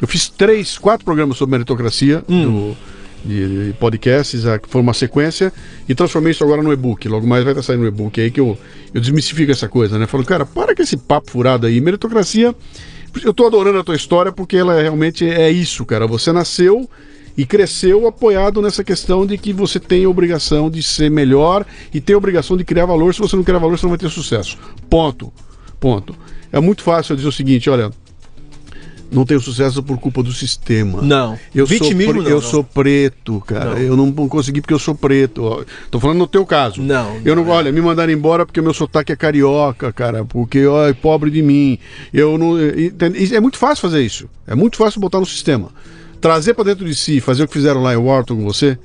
Eu 0.00 0.06
fiz 0.06 0.28
três, 0.28 0.76
quatro 0.78 1.04
programas 1.04 1.36
sobre 1.36 1.52
meritocracia 1.52 2.22
Hum. 2.28 2.74
do, 2.74 2.76
de, 3.28 3.66
de 3.68 3.72
podcasts, 3.78 4.46
a- 4.46 4.60
foi 4.68 4.80
uma 4.80 4.94
sequência, 4.94 5.52
e 5.88 5.94
transformei 5.94 6.30
isso 6.30 6.44
agora 6.44 6.62
no 6.62 6.72
e-book. 6.72 7.08
Logo 7.08 7.26
mais 7.26 7.42
vai 7.42 7.52
estar 7.52 7.62
saindo 7.64 7.80
no 7.82 7.88
e-book 7.88 8.20
aí 8.20 8.30
que 8.30 8.38
eu, 8.38 8.56
eu 8.94 9.00
desmistifico 9.00 9.50
essa 9.50 9.66
coisa, 9.68 9.98
né? 9.98 10.06
Falo, 10.06 10.24
cara, 10.24 10.46
para 10.46 10.72
com 10.76 10.82
esse 10.82 10.96
papo 10.96 11.30
furado 11.30 11.66
aí. 11.66 11.80
Meritocracia. 11.80 12.54
Eu 13.24 13.32
tô 13.32 13.46
adorando 13.46 13.78
a 13.78 13.84
tua 13.84 13.96
história 13.96 14.32
porque 14.32 14.56
ela 14.56 14.80
realmente 14.80 15.28
é 15.28 15.50
isso, 15.50 15.84
cara. 15.84 16.06
Você 16.06 16.32
nasceu 16.32 16.88
e 17.36 17.46
cresceu 17.46 18.06
apoiado 18.06 18.60
nessa 18.60 18.82
questão 18.82 19.24
de 19.24 19.38
que 19.38 19.52
você 19.52 19.78
tem 19.78 20.04
a 20.04 20.08
obrigação 20.08 20.68
de 20.68 20.82
ser 20.82 21.10
melhor 21.10 21.64
e 21.94 22.00
tem 22.00 22.14
a 22.14 22.18
obrigação 22.18 22.56
de 22.56 22.64
criar 22.64 22.86
valor. 22.86 23.14
Se 23.14 23.20
você 23.20 23.36
não 23.36 23.44
criar 23.44 23.58
valor, 23.58 23.78
você 23.78 23.86
não 23.86 23.90
vai 23.90 23.98
ter 23.98 24.10
sucesso. 24.10 24.58
Ponto. 24.90 25.32
Ponto. 25.78 26.14
É 26.50 26.58
muito 26.58 26.82
fácil 26.82 27.12
eu 27.12 27.16
dizer 27.16 27.28
o 27.28 27.32
seguinte, 27.32 27.70
olha, 27.70 27.90
não 29.10 29.24
tenho 29.24 29.40
sucesso 29.40 29.82
por 29.82 29.98
culpa 29.98 30.22
do 30.22 30.32
sistema. 30.32 31.00
Não. 31.02 31.38
Eu 31.54 31.66
sou, 31.66 31.78
Vitimismo 31.78 32.12
pre- 32.14 32.22
não, 32.22 32.28
eu 32.28 32.40
não. 32.40 32.42
sou 32.42 32.62
preto, 32.62 33.40
cara. 33.46 33.70
Não. 33.70 33.78
Eu 33.78 33.96
não 33.96 34.12
consegui 34.28 34.60
porque 34.60 34.74
eu 34.74 34.78
sou 34.78 34.94
preto. 34.94 35.64
Tô 35.90 35.98
falando 35.98 36.18
no 36.18 36.26
teu 36.26 36.44
caso. 36.44 36.82
Não, 36.82 37.16
Eu 37.24 37.34
não, 37.34 37.44
não 37.44 37.52
é. 37.52 37.56
olha, 37.56 37.72
me 37.72 37.80
mandaram 37.80 38.12
embora 38.12 38.44
porque 38.44 38.60
meu 38.60 38.74
sotaque 38.74 39.10
é 39.12 39.16
carioca, 39.16 39.92
cara. 39.92 40.24
Porque, 40.24 40.66
ó, 40.66 40.86
é 40.86 40.92
pobre 40.92 41.30
de 41.30 41.42
mim. 41.42 41.78
Eu 42.12 42.36
não. 42.36 42.58
entende? 42.60 43.34
É 43.34 43.40
muito 43.40 43.56
fácil 43.58 43.82
fazer 43.82 44.02
isso. 44.02 44.28
É 44.46 44.54
muito 44.54 44.76
fácil 44.76 45.00
botar 45.00 45.20
no 45.20 45.26
sistema. 45.26 45.70
Trazer 46.20 46.52
pra 46.54 46.64
dentro 46.64 46.84
de 46.84 46.94
si, 46.94 47.20
fazer 47.20 47.44
o 47.44 47.46
que 47.48 47.54
fizeram 47.54 47.82
lá 47.82 47.94
em 47.94 47.96
Wharton 47.96 48.36
com 48.36 48.44
você. 48.44 48.76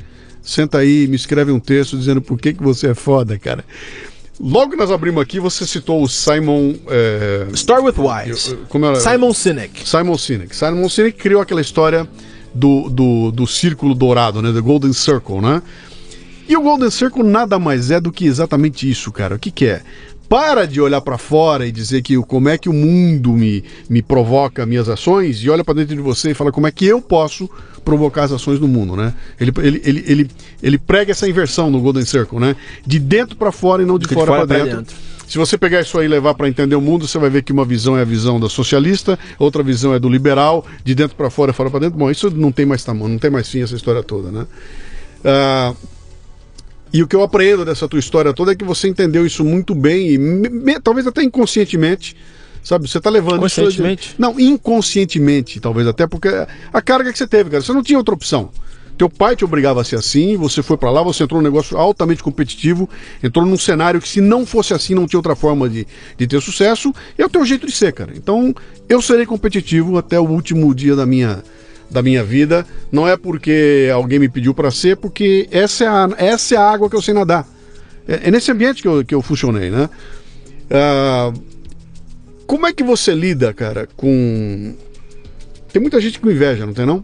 Senta 0.42 0.80
aí, 0.80 1.08
me 1.08 1.16
escreve 1.16 1.52
um 1.52 1.60
texto 1.60 1.98
dizendo 1.98 2.22
por 2.22 2.38
que, 2.38 2.54
que 2.54 2.62
você 2.62 2.88
é 2.90 2.94
foda, 2.94 3.40
cara. 3.40 3.64
Logo 4.40 4.72
que 4.72 4.78
nós 4.78 4.90
abrimos 4.90 5.22
aqui, 5.22 5.40
você 5.40 5.66
citou 5.66 6.02
o 6.04 6.08
Simon. 6.10 6.74
é, 6.88 7.48
Start 7.54 7.84
with 7.84 7.94
Wise. 7.98 8.58
como 8.68 8.86
era? 8.86 9.00
Simon 9.00 9.34
Sinek. 9.34 9.88
Simon 9.88 10.18
Sinek. 10.18 10.56
Simon 10.56 10.90
Sinek 10.90 11.18
criou 11.18 11.42
aquela 11.42 11.62
história 11.62 12.08
do, 12.54 12.90
do, 12.90 13.32
do 13.32 13.48
círculo 13.48 13.94
dourado, 13.94 14.42
né? 14.42 14.52
Do 14.52 14.64
Golden 14.64 14.94
Circle, 14.94 15.40
né? 15.40 15.62
E 16.48 16.58
o 16.58 16.62
Golden 16.62 16.90
Circle 16.90 17.24
nada 17.24 17.58
mais 17.58 17.90
é 17.92 18.02
do 18.02 18.12
que 18.12 18.26
exatamente 18.26 18.90
isso, 18.90 19.12
cara. 19.12 19.36
O 19.36 19.40
que, 19.40 19.52
que 19.52 19.66
é? 19.66 19.82
Para 20.28 20.66
de 20.66 20.82
olhar 20.82 21.00
para 21.00 21.18
fora 21.18 21.66
e 21.66 21.72
dizer 21.72 22.02
que 22.02 22.18
como 22.24 22.50
é 22.50 22.58
que 22.58 22.68
o 22.68 22.74
mundo 22.74 23.34
me, 23.34 23.64
me 23.88 24.02
provoca 24.02 24.66
minhas 24.66 24.90
ações 24.90 25.38
e 25.44 25.50
olha 25.50 25.64
para 25.64 25.76
dentro 25.76 25.96
de 25.96 26.02
você 26.02 26.32
e 26.32 26.34
fala 26.34 26.52
como 26.52 26.66
é 26.66 26.72
que 26.72 26.86
eu 26.86 27.02
posso 27.02 27.50
provocar 27.84 28.24
as 28.24 28.32
ações 28.32 28.60
no 28.60 28.68
mundo, 28.68 28.96
né? 28.96 29.14
Ele, 29.40 29.52
ele, 29.62 29.82
ele, 29.84 30.04
ele, 30.08 30.32
ele 30.62 30.78
prega 30.78 31.12
essa 31.12 31.28
inversão 31.28 31.70
no 31.70 31.80
Golden 31.82 32.06
Circle, 32.06 32.40
né? 32.40 32.56
De 32.86 33.00
dentro 33.00 33.36
para 33.36 33.52
fora 33.52 33.84
e 33.84 33.86
não 33.86 33.98
de, 34.00 34.08
De 34.08 34.14
fora, 34.14 34.28
fora 34.28 34.48
para 34.48 34.58
dentro. 34.58 34.78
dentro. 34.78 34.96
Se 35.28 35.38
você 35.38 35.58
pegar 35.58 35.82
isso 35.82 35.98
aí 35.98 36.06
e 36.06 36.10
levar 36.10 36.34
para 36.36 36.48
entender 36.48 36.76
o 36.76 36.82
mundo, 36.82 37.08
você 37.08 37.18
vai 37.18 37.30
ver 37.30 37.42
que 37.44 37.52
uma 37.52 37.66
visão 37.66 37.98
é 37.98 38.02
a 38.02 38.06
visão 38.06 38.40
da 38.40 38.50
socialista, 38.50 39.18
outra 39.40 39.64
visão 39.64 39.94
é 39.94 40.00
do 40.00 40.08
liberal, 40.10 40.66
de 40.84 40.94
dentro 40.94 41.16
para 41.16 41.30
fora, 41.30 41.52
fora 41.54 41.70
para 41.72 41.80
dentro. 41.80 41.98
Bom, 41.98 42.12
isso 42.12 42.30
não 42.30 42.52
tem 42.52 42.66
mais 42.66 42.84
tamanho, 42.84 43.10
não 43.14 43.18
tem 43.20 43.32
mais 43.32 43.50
fim 43.50 43.62
essa 43.62 43.76
história 43.76 44.04
toda, 44.04 44.32
né? 44.32 44.46
Ah, 45.24 45.74
e 46.94 47.02
o 47.02 47.08
que 47.08 47.16
eu 47.16 47.24
aprendo 47.24 47.66
dessa 47.66 47.88
tua 47.88 48.00
história 48.00 48.32
toda 48.34 48.52
é 48.52 48.56
que 48.56 48.64
você 48.64 48.88
entendeu 48.88 49.26
isso 49.26 49.44
muito 49.44 49.74
bem 49.74 50.12
e 50.12 50.18
me- 50.18 50.50
me- 50.50 50.80
talvez 50.80 51.08
até 51.08 51.24
inconscientemente, 51.24 52.16
sabe? 52.64 52.88
Você 52.88 53.00
tá 53.00 53.10
levando 53.10 53.46
isso 53.46 53.62
Conscientemente? 53.62 54.16
não, 54.18 54.40
inconscientemente, 54.40 55.60
talvez 55.60 55.88
até 55.88 56.08
porque 56.08 56.30
a 56.72 56.82
carga 56.82 57.12
que 57.12 57.18
você 57.18 57.28
teve, 57.28 57.50
cara, 57.50 57.62
você 57.62 57.74
não 57.74 57.84
tinha 57.84 57.98
outra 57.98 58.14
opção. 58.14 58.50
Teu 58.98 59.10
pai 59.10 59.36
te 59.36 59.44
obrigava 59.44 59.82
a 59.82 59.84
ser 59.84 59.96
assim, 59.96 60.38
você 60.38 60.62
foi 60.62 60.78
pra 60.78 60.92
lá, 60.92 61.02
você 61.02 61.24
entrou 61.24 61.42
num 61.42 61.48
negócio 61.48 61.76
altamente 61.78 62.22
competitivo, 62.22 62.88
entrou 63.24 63.44
num 63.44 63.58
cenário 63.58 64.00
que 64.00 64.08
se 64.08 64.22
não 64.22 64.46
fosse 64.46 64.74
assim 64.74 64.94
não 64.94 65.08
tinha 65.08 65.18
outra 65.18 65.36
forma 65.36 65.68
de, 65.68 65.88
de 66.16 66.28
ter 66.28 66.40
sucesso, 66.42 66.94
e 67.18 67.22
é 67.22 67.26
o 67.26 67.30
teu 67.30 67.44
jeito 67.44 67.66
de 67.66 67.72
ser, 67.72 67.92
cara. 67.92 68.12
Então, 68.16 68.54
eu 68.88 69.02
serei 69.02 69.26
competitivo 69.26 69.98
até 69.98 70.20
o 70.20 70.28
último 70.28 70.74
dia 70.74 70.96
da 70.96 71.06
minha 71.06 71.44
da 71.90 72.02
minha 72.02 72.24
vida, 72.24 72.66
não 72.92 73.08
é 73.08 73.16
porque 73.16 73.88
alguém 73.94 74.18
me 74.18 74.28
pediu 74.28 74.52
pra 74.52 74.72
ser, 74.72 74.98
porque 74.98 75.48
essa 75.52 75.84
é 75.84 75.88
a, 75.88 76.10
essa 76.18 76.56
é 76.56 76.58
a 76.58 76.68
água 76.68 76.90
que 76.90 76.96
eu 76.96 77.02
sei 77.02 77.14
nadar. 77.14 77.48
É, 78.08 78.28
é 78.28 78.32
nesse 78.32 78.52
ambiente 78.52 78.82
que 78.82 78.88
eu, 78.88 79.06
que 79.06 79.14
eu 79.14 79.22
funcionei, 79.22 79.70
né? 79.70 79.88
Ah, 80.72 81.32
como 82.48 82.68
é 82.68 82.74
que 82.74 82.84
você 82.84 83.14
lida, 83.14 83.54
cara, 83.54 83.88
com. 83.96 84.74
Tem 85.72 85.82
muita 85.82 86.00
gente 86.00 86.20
com 86.20 86.30
inveja, 86.30 86.66
não 86.66 86.74
tem 86.74 86.86
não? 86.86 87.04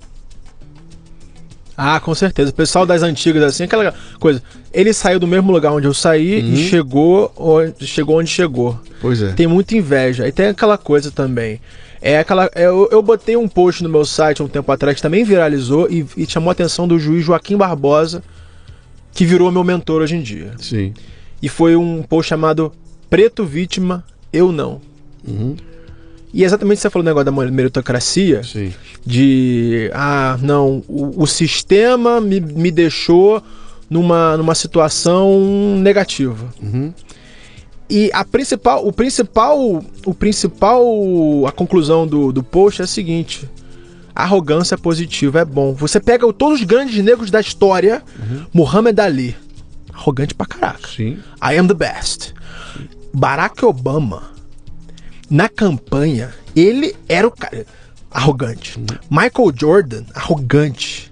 Ah, 1.76 2.00
com 2.00 2.14
certeza. 2.14 2.52
O 2.52 2.54
pessoal 2.54 2.86
das 2.86 3.02
antigas, 3.04 3.42
assim, 3.42 3.64
aquela 3.64 3.94
coisa. 4.20 4.44
Ele 4.74 4.92
saiu 4.94 5.20
do 5.20 5.26
mesmo 5.26 5.52
lugar 5.52 5.72
onde 5.72 5.88
eu 5.88 5.94
saí 5.94 6.42
Uhum. 6.42 6.54
e 6.54 6.58
chegou 6.58 7.32
onde, 7.38 7.88
chegou 7.88 8.20
onde 8.20 8.30
chegou. 8.30 8.78
Pois 9.00 9.22
é. 9.22 9.32
Tem 9.32 9.48
muita 9.48 9.76
inveja. 9.78 10.28
E 10.28 10.32
tem 10.32 10.48
aquela 10.48 10.78
coisa 10.78 11.10
também. 11.10 11.62
É 12.02 12.20
aquela. 12.20 12.50
é, 12.54 12.66
Eu, 12.66 12.90
eu 12.92 13.02
botei 13.02 13.38
um 13.38 13.48
post 13.48 13.82
no 13.82 13.88
meu 13.90 14.04
site 14.06 14.42
há 14.42 14.46
um 14.46 14.48
tempo 14.50 14.70
atrás 14.72 14.98
que 14.98 15.02
também 15.02 15.24
viralizou 15.24 15.90
e, 15.90 16.06
e 16.18 16.26
chamou 16.30 16.50
a 16.50 16.52
atenção 16.52 16.86
do 16.88 17.00
juiz 17.00 17.24
Joaquim 17.26 17.56
Barbosa, 17.56 18.22
que 19.14 19.26
virou 19.26 19.50
meu 19.52 19.64
mentor 19.64 20.02
hoje 20.02 20.16
em 20.18 20.22
dia. 20.22 20.52
Sim. 20.60 20.94
E 21.42 21.48
foi 21.48 21.78
um 21.78 22.04
post 22.04 22.28
chamado 22.30 22.74
Preto 23.10 23.46
Vítima, 23.46 24.04
Eu 24.34 24.52
Não. 24.52 24.82
Uhum. 25.28 25.56
E 26.34 26.44
exatamente 26.44 26.80
você 26.80 26.90
falou 26.90 27.04
do 27.04 27.08
negócio 27.08 27.26
da 27.26 27.52
meritocracia. 27.52 28.44
Sim. 28.44 28.74
De, 29.06 29.90
ah, 29.94 30.38
não, 30.42 30.84
o, 30.88 31.24
o 31.24 31.28
sistema 31.28 32.22
me, 32.22 32.40
me 32.40 32.70
deixou 32.70 33.42
numa, 33.90 34.38
numa 34.38 34.54
situação 34.54 35.78
negativa. 35.80 36.54
Uhum. 36.62 36.94
E 37.90 38.12
a 38.14 38.24
principal, 38.24 38.86
o 38.86 38.94
principal, 38.94 39.84
o 40.06 40.14
principal, 40.14 40.86
a 41.48 41.52
conclusão 41.52 42.06
do, 42.06 42.32
do 42.32 42.44
post 42.44 42.82
é 42.82 42.84
a 42.84 42.88
seguinte: 42.88 43.50
arrogância 44.14 44.78
positiva 44.78 45.40
é 45.40 45.46
bom. 45.46 45.74
Você 45.74 46.00
pega 46.00 46.32
todos 46.32 46.60
os 46.60 46.66
grandes 46.66 47.04
negros 47.04 47.32
da 47.32 47.42
história, 47.42 48.04
uhum. 48.20 48.46
Muhammad 48.54 49.00
Ali, 49.00 49.36
arrogante 49.92 50.36
pra 50.36 50.46
caraca. 50.46 50.88
Sim. 50.88 51.18
I 51.42 51.58
am 51.58 51.68
the 51.68 51.74
best. 51.74 52.36
Barack 53.12 53.66
Obama, 53.66 54.22
na 55.30 55.48
campanha, 55.48 56.34
ele 56.56 56.96
era 57.08 57.28
o 57.28 57.32
cara 57.32 57.66
arrogante. 58.12 58.80
Michael 59.10 59.54
Jordan, 59.56 60.04
arrogante. 60.14 61.12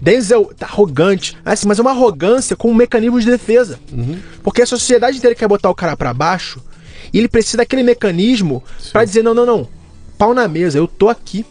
Denzel 0.00 0.52
tá 0.56 0.66
arrogante. 0.66 1.36
Assim, 1.44 1.68
mas 1.68 1.78
é 1.78 1.82
uma 1.82 1.90
arrogância 1.90 2.56
com 2.56 2.70
um 2.70 2.74
mecanismo 2.74 3.20
de 3.20 3.26
defesa. 3.26 3.78
Uhum. 3.92 4.18
Porque 4.42 4.62
a 4.62 4.66
sociedade 4.66 5.18
inteira 5.18 5.34
quer 5.34 5.48
botar 5.48 5.70
o 5.70 5.74
cara 5.74 5.96
para 5.96 6.14
baixo 6.14 6.62
e 7.12 7.18
ele 7.18 7.28
precisa 7.28 7.58
daquele 7.58 7.82
mecanismo 7.82 8.62
para 8.92 9.04
dizer: 9.04 9.22
não, 9.22 9.34
não, 9.34 9.46
não, 9.46 9.68
pau 10.16 10.34
na 10.34 10.48
mesa, 10.48 10.78
eu 10.78 10.86
tô 10.86 11.08
aqui. 11.08 11.44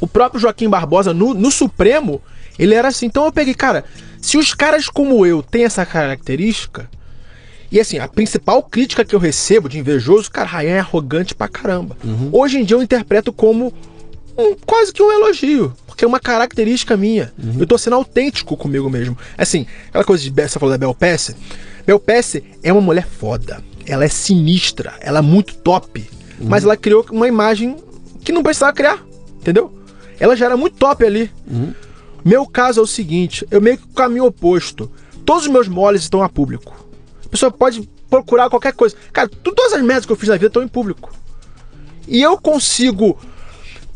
O 0.00 0.06
próprio 0.06 0.40
Joaquim 0.40 0.68
Barbosa, 0.68 1.12
no, 1.12 1.34
no 1.34 1.50
Supremo, 1.50 2.22
ele 2.58 2.74
era 2.74 2.88
assim. 2.88 3.06
Então 3.06 3.24
eu 3.24 3.32
peguei, 3.32 3.54
cara, 3.54 3.84
se 4.20 4.38
os 4.38 4.54
caras 4.54 4.88
como 4.88 5.26
eu 5.26 5.42
têm 5.42 5.64
essa 5.64 5.84
característica, 5.84 6.88
e 7.70 7.80
assim, 7.80 7.98
a 7.98 8.08
principal 8.08 8.62
crítica 8.62 9.04
que 9.04 9.14
eu 9.14 9.18
recebo 9.18 9.68
de 9.68 9.78
invejoso, 9.78 10.30
cara, 10.30 10.48
Ryan 10.48 10.76
é 10.76 10.78
arrogante 10.80 11.34
pra 11.34 11.48
caramba. 11.48 11.96
Uhum. 12.04 12.30
Hoje 12.32 12.58
em 12.58 12.64
dia 12.64 12.76
eu 12.76 12.82
interpreto 12.82 13.32
como 13.32 13.72
um, 14.36 14.54
quase 14.64 14.92
que 14.92 15.02
um 15.02 15.12
elogio 15.12 15.74
porque 15.98 16.04
é 16.04 16.08
uma 16.08 16.20
característica 16.20 16.96
minha. 16.96 17.32
Uhum. 17.36 17.56
Eu 17.58 17.66
tô 17.66 17.76
sendo 17.76 17.96
autêntico 17.96 18.56
comigo 18.56 18.88
mesmo. 18.88 19.18
Assim, 19.36 19.66
aquela 19.88 20.04
coisa 20.04 20.22
de 20.22 20.30
você 20.30 20.56
falou 20.56 20.72
da 20.72 20.78
Bel 20.78 20.94
Pesce. 20.94 21.34
Bel 21.84 21.98
Pesce 21.98 22.44
é 22.62 22.72
uma 22.72 22.80
mulher 22.80 23.04
foda. 23.04 23.60
Ela 23.84 24.04
é 24.04 24.08
sinistra, 24.08 24.94
ela 25.00 25.18
é 25.18 25.22
muito 25.22 25.56
top. 25.56 26.08
Uhum. 26.38 26.46
Mas 26.48 26.62
ela 26.62 26.76
criou 26.76 27.04
uma 27.10 27.26
imagem 27.26 27.74
que 28.22 28.30
não 28.30 28.44
precisava 28.44 28.72
criar, 28.72 29.04
entendeu? 29.40 29.76
Ela 30.20 30.36
já 30.36 30.46
era 30.46 30.56
muito 30.56 30.76
top 30.76 31.04
ali. 31.04 31.32
Uhum. 31.50 31.74
Meu 32.24 32.46
caso 32.46 32.78
é 32.78 32.82
o 32.84 32.86
seguinte, 32.86 33.44
eu 33.50 33.60
meio 33.60 33.78
que 33.78 33.84
o 33.84 33.88
caminho 33.88 34.26
oposto. 34.26 34.88
Todos 35.26 35.46
os 35.46 35.48
meus 35.50 35.66
moles 35.66 36.02
estão 36.02 36.22
a 36.22 36.28
público. 36.28 36.76
A 37.28 37.30
pessoa 37.30 37.50
pode 37.50 37.88
procurar 38.08 38.48
qualquer 38.48 38.72
coisa. 38.72 38.96
Cara, 39.12 39.28
todas 39.28 39.72
as 39.74 39.82
merdas 39.82 40.06
que 40.06 40.12
eu 40.12 40.16
fiz 40.16 40.28
na 40.28 40.34
vida 40.34 40.46
estão 40.46 40.62
em 40.62 40.68
público. 40.68 41.12
E 42.06 42.22
eu 42.22 42.38
consigo 42.38 43.18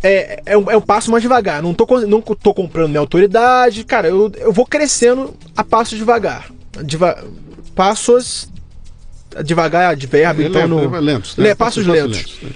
é, 0.02 0.42
é, 0.44 0.59
um, 0.59 0.70
é 0.70 0.76
um 0.76 0.80
passo 0.80 1.10
mais 1.10 1.22
devagar. 1.22 1.62
Não 1.62 1.72
tô, 1.72 1.86
não 2.00 2.20
tô 2.20 2.52
comprando 2.52 2.88
minha 2.88 3.00
autoridade. 3.00 3.84
Cara, 3.84 4.09
eu, 4.09 4.30
eu 4.36 4.52
vou 4.52 4.66
crescendo 4.66 5.34
a 5.56 5.64
passos 5.64 5.96
devagar. 5.96 6.50
Deva, 6.84 7.24
passos. 7.74 8.50
Devagar, 9.44 9.96
de 9.96 10.06
verbo, 10.06 10.42
é 10.42 10.44
então. 10.44 10.60
Lento, 10.60 10.90
no, 10.90 11.00
lentos, 11.00 11.36
né? 11.38 11.54
Passos, 11.54 11.86
passos 11.86 11.86
lentos. 11.86 12.18
lentos 12.18 12.42
né? 12.42 12.50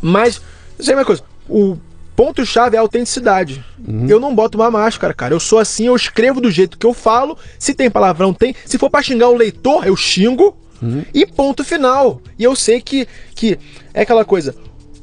Mas, 0.00 0.40
sei 0.78 0.94
é 0.94 0.96
uma 0.96 1.04
coisa. 1.04 1.22
O 1.48 1.76
ponto-chave 2.16 2.76
é 2.76 2.78
a 2.78 2.82
autenticidade. 2.82 3.64
Uhum. 3.86 4.06
Eu 4.08 4.20
não 4.20 4.34
boto 4.34 4.58
uma 4.58 4.70
máscara, 4.70 5.12
cara. 5.12 5.34
Eu 5.34 5.40
sou 5.40 5.58
assim, 5.58 5.86
eu 5.86 5.96
escrevo 5.96 6.40
do 6.40 6.50
jeito 6.50 6.78
que 6.78 6.86
eu 6.86 6.94
falo. 6.94 7.36
Se 7.58 7.74
tem 7.74 7.90
palavrão, 7.90 8.32
tem. 8.32 8.54
Se 8.64 8.78
for 8.78 8.90
pra 8.90 9.02
xingar 9.02 9.28
o 9.28 9.36
leitor, 9.36 9.86
eu 9.86 9.96
xingo. 9.96 10.56
Uhum. 10.82 11.04
E 11.12 11.26
ponto 11.26 11.64
final. 11.64 12.20
E 12.38 12.44
eu 12.44 12.54
sei 12.54 12.80
que, 12.80 13.06
que 13.34 13.58
é 13.92 14.02
aquela 14.02 14.24
coisa 14.24 14.54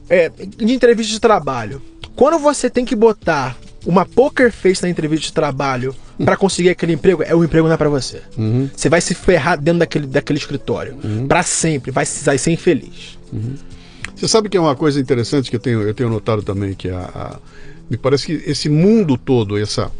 é, 0.09 0.29
de 0.29 0.73
entrevista 0.73 1.13
de 1.13 1.19
trabalho. 1.19 1.81
Quando 2.15 2.37
você 2.37 2.69
tem 2.69 2.85
que 2.85 2.95
botar 2.95 3.57
uma 3.85 4.05
poker 4.05 4.51
face 4.51 4.83
na 4.83 4.89
entrevista 4.89 5.27
de 5.27 5.33
trabalho 5.33 5.95
para 6.23 6.37
conseguir 6.37 6.69
aquele 6.69 6.93
emprego, 6.93 7.23
é 7.23 7.33
o 7.33 7.43
emprego 7.43 7.67
não 7.67 7.73
é 7.73 7.77
para 7.77 7.89
você. 7.89 8.21
Uhum. 8.37 8.69
Você 8.75 8.89
vai 8.89 9.01
se 9.01 9.15
ferrar 9.15 9.59
dentro 9.59 9.79
daquele, 9.79 10.05
daquele 10.05 10.37
escritório. 10.37 10.97
Uhum. 11.03 11.27
para 11.27 11.41
sempre. 11.43 11.91
Vai, 11.91 12.05
vai 12.05 12.37
ser 12.37 12.51
infeliz. 12.51 13.17
Uhum. 13.31 13.55
Você 14.21 14.27
sabe 14.27 14.49
que 14.49 14.55
é 14.55 14.61
uma 14.61 14.75
coisa 14.75 14.99
interessante 14.99 15.49
que 15.49 15.55
eu 15.55 15.59
tenho, 15.59 15.81
eu 15.81 15.95
tenho 15.95 16.07
notado 16.07 16.43
também, 16.43 16.75
que 16.75 16.87
a, 16.87 16.99
a 16.99 17.39
me 17.89 17.97
parece 17.97 18.27
que 18.27 18.33
esse 18.47 18.69
mundo 18.69 19.17
todo, 19.17 19.57
essa 19.57 19.91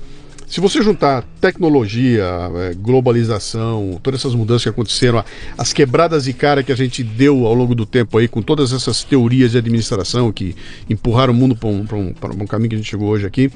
se 0.48 0.62
você 0.62 0.80
juntar 0.84 1.24
tecnologia, 1.42 2.24
é, 2.56 2.76
globalização, 2.76 4.00
todas 4.04 4.20
essas 4.20 4.36
mudanças 4.36 4.62
que 4.62 4.70
aconteceram, 4.70 5.26
as 5.58 5.74
quebradas 5.74 6.26
de 6.26 6.34
cara 6.34 6.62
que 6.62 6.72
a 6.72 6.76
gente 6.76 7.04
deu 7.04 7.48
ao 7.48 7.56
longo 7.56 7.74
do 7.74 7.84
tempo 7.84 8.16
aí, 8.16 8.28
com 8.28 8.44
todas 8.44 8.72
essas 8.72 9.04
teorias 9.04 9.54
de 9.54 9.58
administração 9.58 10.32
que 10.32 10.56
empurraram 10.88 11.34
o 11.34 11.36
mundo 11.36 11.56
para 11.56 11.70
um, 11.70 11.84
um, 11.92 12.44
um 12.44 12.46
caminho 12.46 12.70
que 12.70 12.76
a 12.76 12.78
gente 12.78 12.92
chegou 12.92 13.10
hoje 13.10 13.26
aqui, 13.26 13.52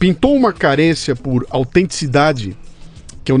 pintou 0.00 0.34
uma 0.34 0.52
carência 0.52 1.14
por 1.14 1.46
autenticidade, 1.50 2.56
que 3.22 3.30
eu, 3.30 3.38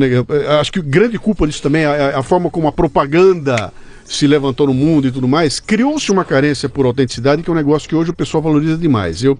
acho 0.60 0.70
que 0.70 0.80
grande 0.80 1.18
culpa 1.18 1.48
disso 1.48 1.62
também 1.62 1.82
é 1.82 1.86
a, 2.14 2.20
a 2.20 2.22
forma 2.22 2.48
como 2.48 2.68
a 2.68 2.72
propaganda 2.72 3.72
se 4.06 4.26
levantou 4.26 4.66
no 4.66 4.74
mundo 4.74 5.08
e 5.08 5.10
tudo 5.10 5.28
mais, 5.28 5.60
criou-se 5.60 6.10
uma 6.10 6.24
carência 6.24 6.68
por 6.68 6.86
autenticidade, 6.86 7.42
que 7.42 7.50
é 7.50 7.52
um 7.52 7.56
negócio 7.56 7.88
que 7.88 7.94
hoje 7.94 8.10
o 8.10 8.14
pessoal 8.14 8.42
valoriza 8.42 8.76
demais. 8.76 9.22
Eu 9.22 9.38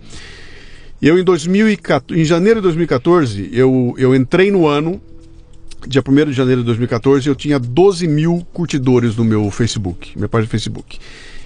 eu, 1.01 1.19
em, 1.19 1.25
2014, 1.25 2.21
em 2.21 2.25
janeiro 2.25 2.61
de 2.61 2.65
2014, 2.65 3.51
eu, 3.53 3.95
eu 3.99 4.15
entrei 4.15 4.51
no 4.51 4.67
ano, 4.67 5.01
dia 5.87 6.03
1 6.07 6.25
de 6.25 6.33
janeiro 6.33 6.63
de 6.63 6.67
2014, 6.67 7.29
eu 7.29 7.35
tinha 7.35 7.59
12 7.59 8.09
mil 8.09 8.47
curtidores 8.53 9.15
no 9.15 9.25
meu 9.25 9.51
Facebook, 9.51 10.13
minha 10.17 10.29
página 10.29 10.47
do 10.47 10.51
Facebook. 10.51 10.99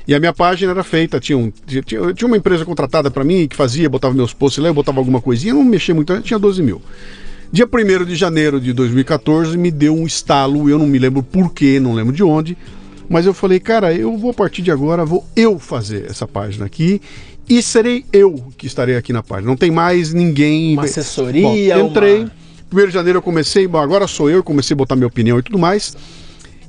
E 0.06 0.14
a 0.14 0.20
minha 0.20 0.32
página 0.32 0.70
era 0.70 0.84
feita, 0.84 1.18
tinha, 1.18 1.36
um, 1.36 1.52
tinha, 1.66 1.82
tinha 1.82 2.26
uma 2.26 2.36
empresa 2.36 2.64
contratada 2.64 3.10
para 3.10 3.24
mim 3.24 3.48
que 3.48 3.56
fazia, 3.56 3.88
botava 3.88 4.14
meus 4.14 4.32
posts 4.32 4.62
lá, 4.62 4.68
eu 4.68 4.74
botava 4.74 4.98
alguma 4.98 5.20
coisinha, 5.20 5.52
não 5.52 5.64
mexia 5.64 5.94
muito, 5.94 6.20
tinha 6.20 6.38
12 6.38 6.62
mil. 6.62 6.80
Dia 7.52 7.66
1 7.66 8.05
de 8.05 8.14
janeiro 8.14 8.60
de 8.60 8.72
2014 8.72 9.59
me 9.59 9.72
deu 9.72 9.97
um 9.97 10.06
estalo, 10.06 10.70
eu 10.70 10.78
não 10.78 10.86
me 10.86 10.98
lembro 10.98 11.24
porquê, 11.24 11.80
não 11.80 11.92
lembro 11.92 12.14
de 12.14 12.22
onde, 12.22 12.56
mas 13.10 13.26
eu 13.26 13.34
falei, 13.34 13.58
cara, 13.58 13.92
eu 13.92 14.16
vou 14.16 14.30
a 14.30 14.34
partir 14.34 14.62
de 14.62 14.70
agora, 14.70 15.04
vou 15.04 15.26
eu 15.34 15.58
fazer 15.58 16.08
essa 16.08 16.28
página 16.28 16.64
aqui 16.64 17.02
e 17.48 17.60
serei 17.60 18.04
eu 18.12 18.52
que 18.56 18.68
estarei 18.68 18.96
aqui 18.96 19.12
na 19.12 19.20
página. 19.20 19.48
Não 19.48 19.56
tem 19.56 19.68
mais 19.68 20.14
ninguém. 20.14 20.74
Uma 20.74 20.84
assessoria. 20.84 21.76
Bom, 21.76 21.88
entrei. 21.88 22.20
Uma... 22.20 22.32
Primeiro 22.68 22.92
de 22.92 22.94
janeiro 22.94 23.18
eu 23.18 23.22
comecei, 23.22 23.66
bom, 23.66 23.78
agora 23.78 24.06
sou 24.06 24.30
eu, 24.30 24.44
comecei 24.44 24.74
a 24.74 24.76
botar 24.76 24.94
minha 24.94 25.08
opinião 25.08 25.40
e 25.40 25.42
tudo 25.42 25.58
mais. 25.58 25.96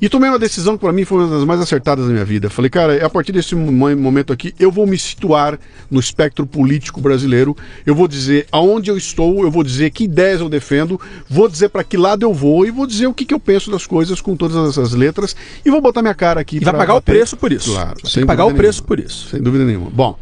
E 0.02 0.10
tomei 0.10 0.30
uma 0.30 0.40
decisão 0.40 0.76
que 0.76 0.82
para 0.82 0.92
mim 0.92 1.06
foi 1.06 1.20
uma 1.20 1.28
das 1.28 1.46
mais 1.46 1.62
acertadas 1.62 2.08
da 2.08 2.12
minha 2.12 2.26
vida. 2.26 2.50
Falei, 2.50 2.72
cara, 2.72 3.06
a 3.06 3.10
partir 3.10 3.32
desse 3.32 3.54
momento 3.54 4.34
aqui, 4.34 4.52
eu 4.60 4.72
vou 4.72 4.88
me 4.88 4.98
situar 4.98 5.60
no 5.92 6.00
espectro 6.00 6.44
político 6.48 7.00
brasileiro. 7.00 7.56
Eu 7.86 7.94
vou 7.94 8.08
dizer 8.08 8.48
aonde 8.52 8.90
eu 8.90 8.98
estou, 8.98 9.44
eu 9.44 9.52
vou 9.52 9.64
dizer 9.64 9.92
que 9.92 10.06
ideias 10.06 10.42
eu 10.42 10.50
defendo, 10.50 11.00
vou 11.30 11.48
dizer 11.48 11.70
para 11.70 11.84
que 11.84 11.98
lado 11.98 12.24
eu 12.24 12.34
vou 12.34 12.66
e 12.66 12.72
vou 12.72 12.88
dizer 12.88 13.06
o 13.06 13.14
que, 13.14 13.26
que 13.26 13.34
eu 13.34 13.40
penso 13.40 13.70
das 13.70 13.86
coisas 13.86 14.20
com 14.20 14.36
todas 14.36 14.70
essas 14.70 14.94
letras 14.94 15.36
e 15.64 15.70
vou 15.70 15.80
botar 15.80 16.02
minha 16.02 16.16
cara 16.16 16.42
aqui. 16.42 16.58
E 16.58 16.60
vai 16.62 16.74
pagar 16.74 16.94
bater. 16.96 17.12
o 17.12 17.16
preço 17.16 17.38
por 17.38 17.52
isso. 17.52 17.72
Claro. 17.72 17.98
Vai 18.04 18.26
pagar 18.26 18.46
o 18.46 18.48
nenhuma. 18.48 18.64
preço 18.64 18.84
por 18.84 19.00
isso. 19.00 19.30
Sem 19.30 19.40
dúvida 19.40 19.66
nenhuma. 19.66 19.92
Bom, 19.92 20.18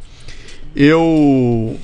eu 0.75 1.79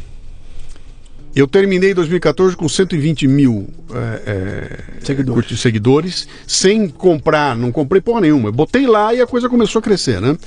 eu 1.35 1.47
terminei 1.47 1.93
2014 1.93 2.55
com 2.55 2.67
120 2.69 3.27
mil 3.27 3.67
é, 3.93 4.21
é, 4.25 4.79
seguidores. 5.03 5.59
seguidores, 5.59 6.27
sem 6.47 6.87
comprar, 6.87 7.57
não 7.57 7.73
comprei 7.73 7.99
porra 7.99 8.21
nenhuma. 8.21 8.51
botei 8.53 8.87
lá 8.87 9.13
e 9.13 9.19
a 9.19 9.27
coisa 9.27 9.49
começou 9.49 9.79
a 9.79 9.81
crescer, 9.81 10.21
né? 10.21 10.37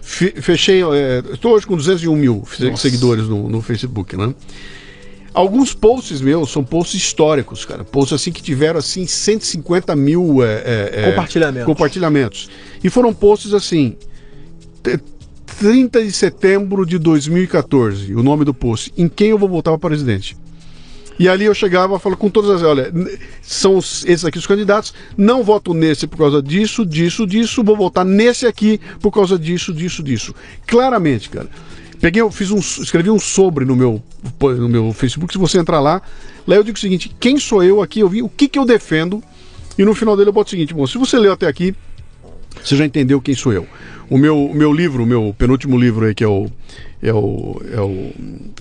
Fechei, 0.00 0.82
é, 0.82 1.22
estou 1.34 1.52
hoje 1.52 1.66
com 1.66 1.76
201 1.76 2.16
mil 2.16 2.42
Nossa. 2.60 2.76
seguidores 2.76 3.28
no, 3.28 3.46
no, 3.46 3.60
Facebook, 3.60 4.16
né? 4.16 4.34
Alguns 5.34 5.74
posts 5.74 6.22
meus 6.22 6.50
são 6.50 6.64
posts 6.64 6.98
históricos, 6.98 7.66
cara. 7.66 7.84
Posts 7.84 8.14
assim 8.14 8.32
que 8.32 8.42
tiveram 8.42 8.78
assim 8.78 9.06
150 9.06 9.94
mil 9.94 10.42
é, 10.42 10.46
é, 10.46 10.90
é, 10.94 11.10
compartilhamentos. 11.10 11.66
compartilhamentos. 11.66 12.50
E 12.82 12.88
foram 12.88 13.12
posts 13.12 13.52
assim 13.52 13.96
30 15.58 16.04
de 16.04 16.12
setembro 16.12 16.84
de 16.84 16.98
2014, 16.98 18.14
o 18.14 18.22
nome 18.22 18.44
do 18.44 18.54
post, 18.54 18.92
em 18.96 19.08
quem 19.08 19.30
eu 19.30 19.38
vou 19.38 19.48
votar 19.48 19.76
para 19.76 19.88
presidente. 19.88 20.36
E 21.18 21.28
ali 21.28 21.46
eu 21.46 21.54
chegava 21.54 21.96
e 21.96 21.98
falava 21.98 22.20
com 22.20 22.30
todas 22.30 22.50
as. 22.50 22.62
Olha, 22.62 22.92
são 23.42 23.78
esses 23.78 24.24
aqui 24.24 24.38
os 24.38 24.46
candidatos, 24.46 24.94
não 25.16 25.42
voto 25.42 25.74
nesse 25.74 26.06
por 26.06 26.16
causa 26.16 26.40
disso, 26.40 26.86
disso, 26.86 27.26
disso, 27.26 27.64
vou 27.64 27.76
votar 27.76 28.04
nesse 28.04 28.46
aqui 28.46 28.80
por 29.00 29.10
causa 29.10 29.36
disso, 29.36 29.72
disso, 29.72 30.02
disso. 30.02 30.34
Claramente, 30.66 31.28
cara. 31.28 31.48
Peguei, 32.00 32.22
eu 32.22 32.30
fiz 32.30 32.52
um, 32.52 32.58
escrevi 32.58 33.10
um 33.10 33.18
sobre 33.18 33.64
no 33.64 33.74
meu, 33.74 34.00
no 34.40 34.68
meu 34.68 34.92
Facebook, 34.92 35.32
se 35.32 35.38
você 35.38 35.58
entrar 35.58 35.80
lá, 35.80 36.00
lá 36.46 36.54
eu 36.54 36.62
digo 36.62 36.78
o 36.78 36.80
seguinte: 36.80 37.10
quem 37.18 37.40
sou 37.40 37.64
eu 37.64 37.82
aqui? 37.82 37.98
Eu 37.98 38.08
vi 38.08 38.22
o 38.22 38.28
que, 38.28 38.46
que 38.46 38.56
eu 38.56 38.64
defendo, 38.64 39.20
e 39.76 39.84
no 39.84 39.94
final 39.94 40.16
dele 40.16 40.28
eu 40.28 40.32
boto 40.32 40.46
o 40.46 40.50
seguinte: 40.50 40.72
bom, 40.72 40.86
se 40.86 40.96
você 40.96 41.18
leu 41.18 41.32
até 41.32 41.48
aqui, 41.48 41.74
você 42.62 42.76
já 42.76 42.86
entendeu 42.86 43.20
quem 43.20 43.34
sou 43.34 43.52
eu. 43.52 43.66
O 44.10 44.16
meu, 44.16 44.46
o 44.46 44.54
meu 44.54 44.72
livro, 44.72 45.02
o 45.02 45.06
meu 45.06 45.34
penúltimo 45.36 45.78
livro 45.78 46.06
aí, 46.06 46.14
que 46.14 46.24
é 46.24 46.28
o, 46.28 46.50
é 47.02 47.12
o, 47.12 47.62
é 47.72 47.80
o 47.80 48.12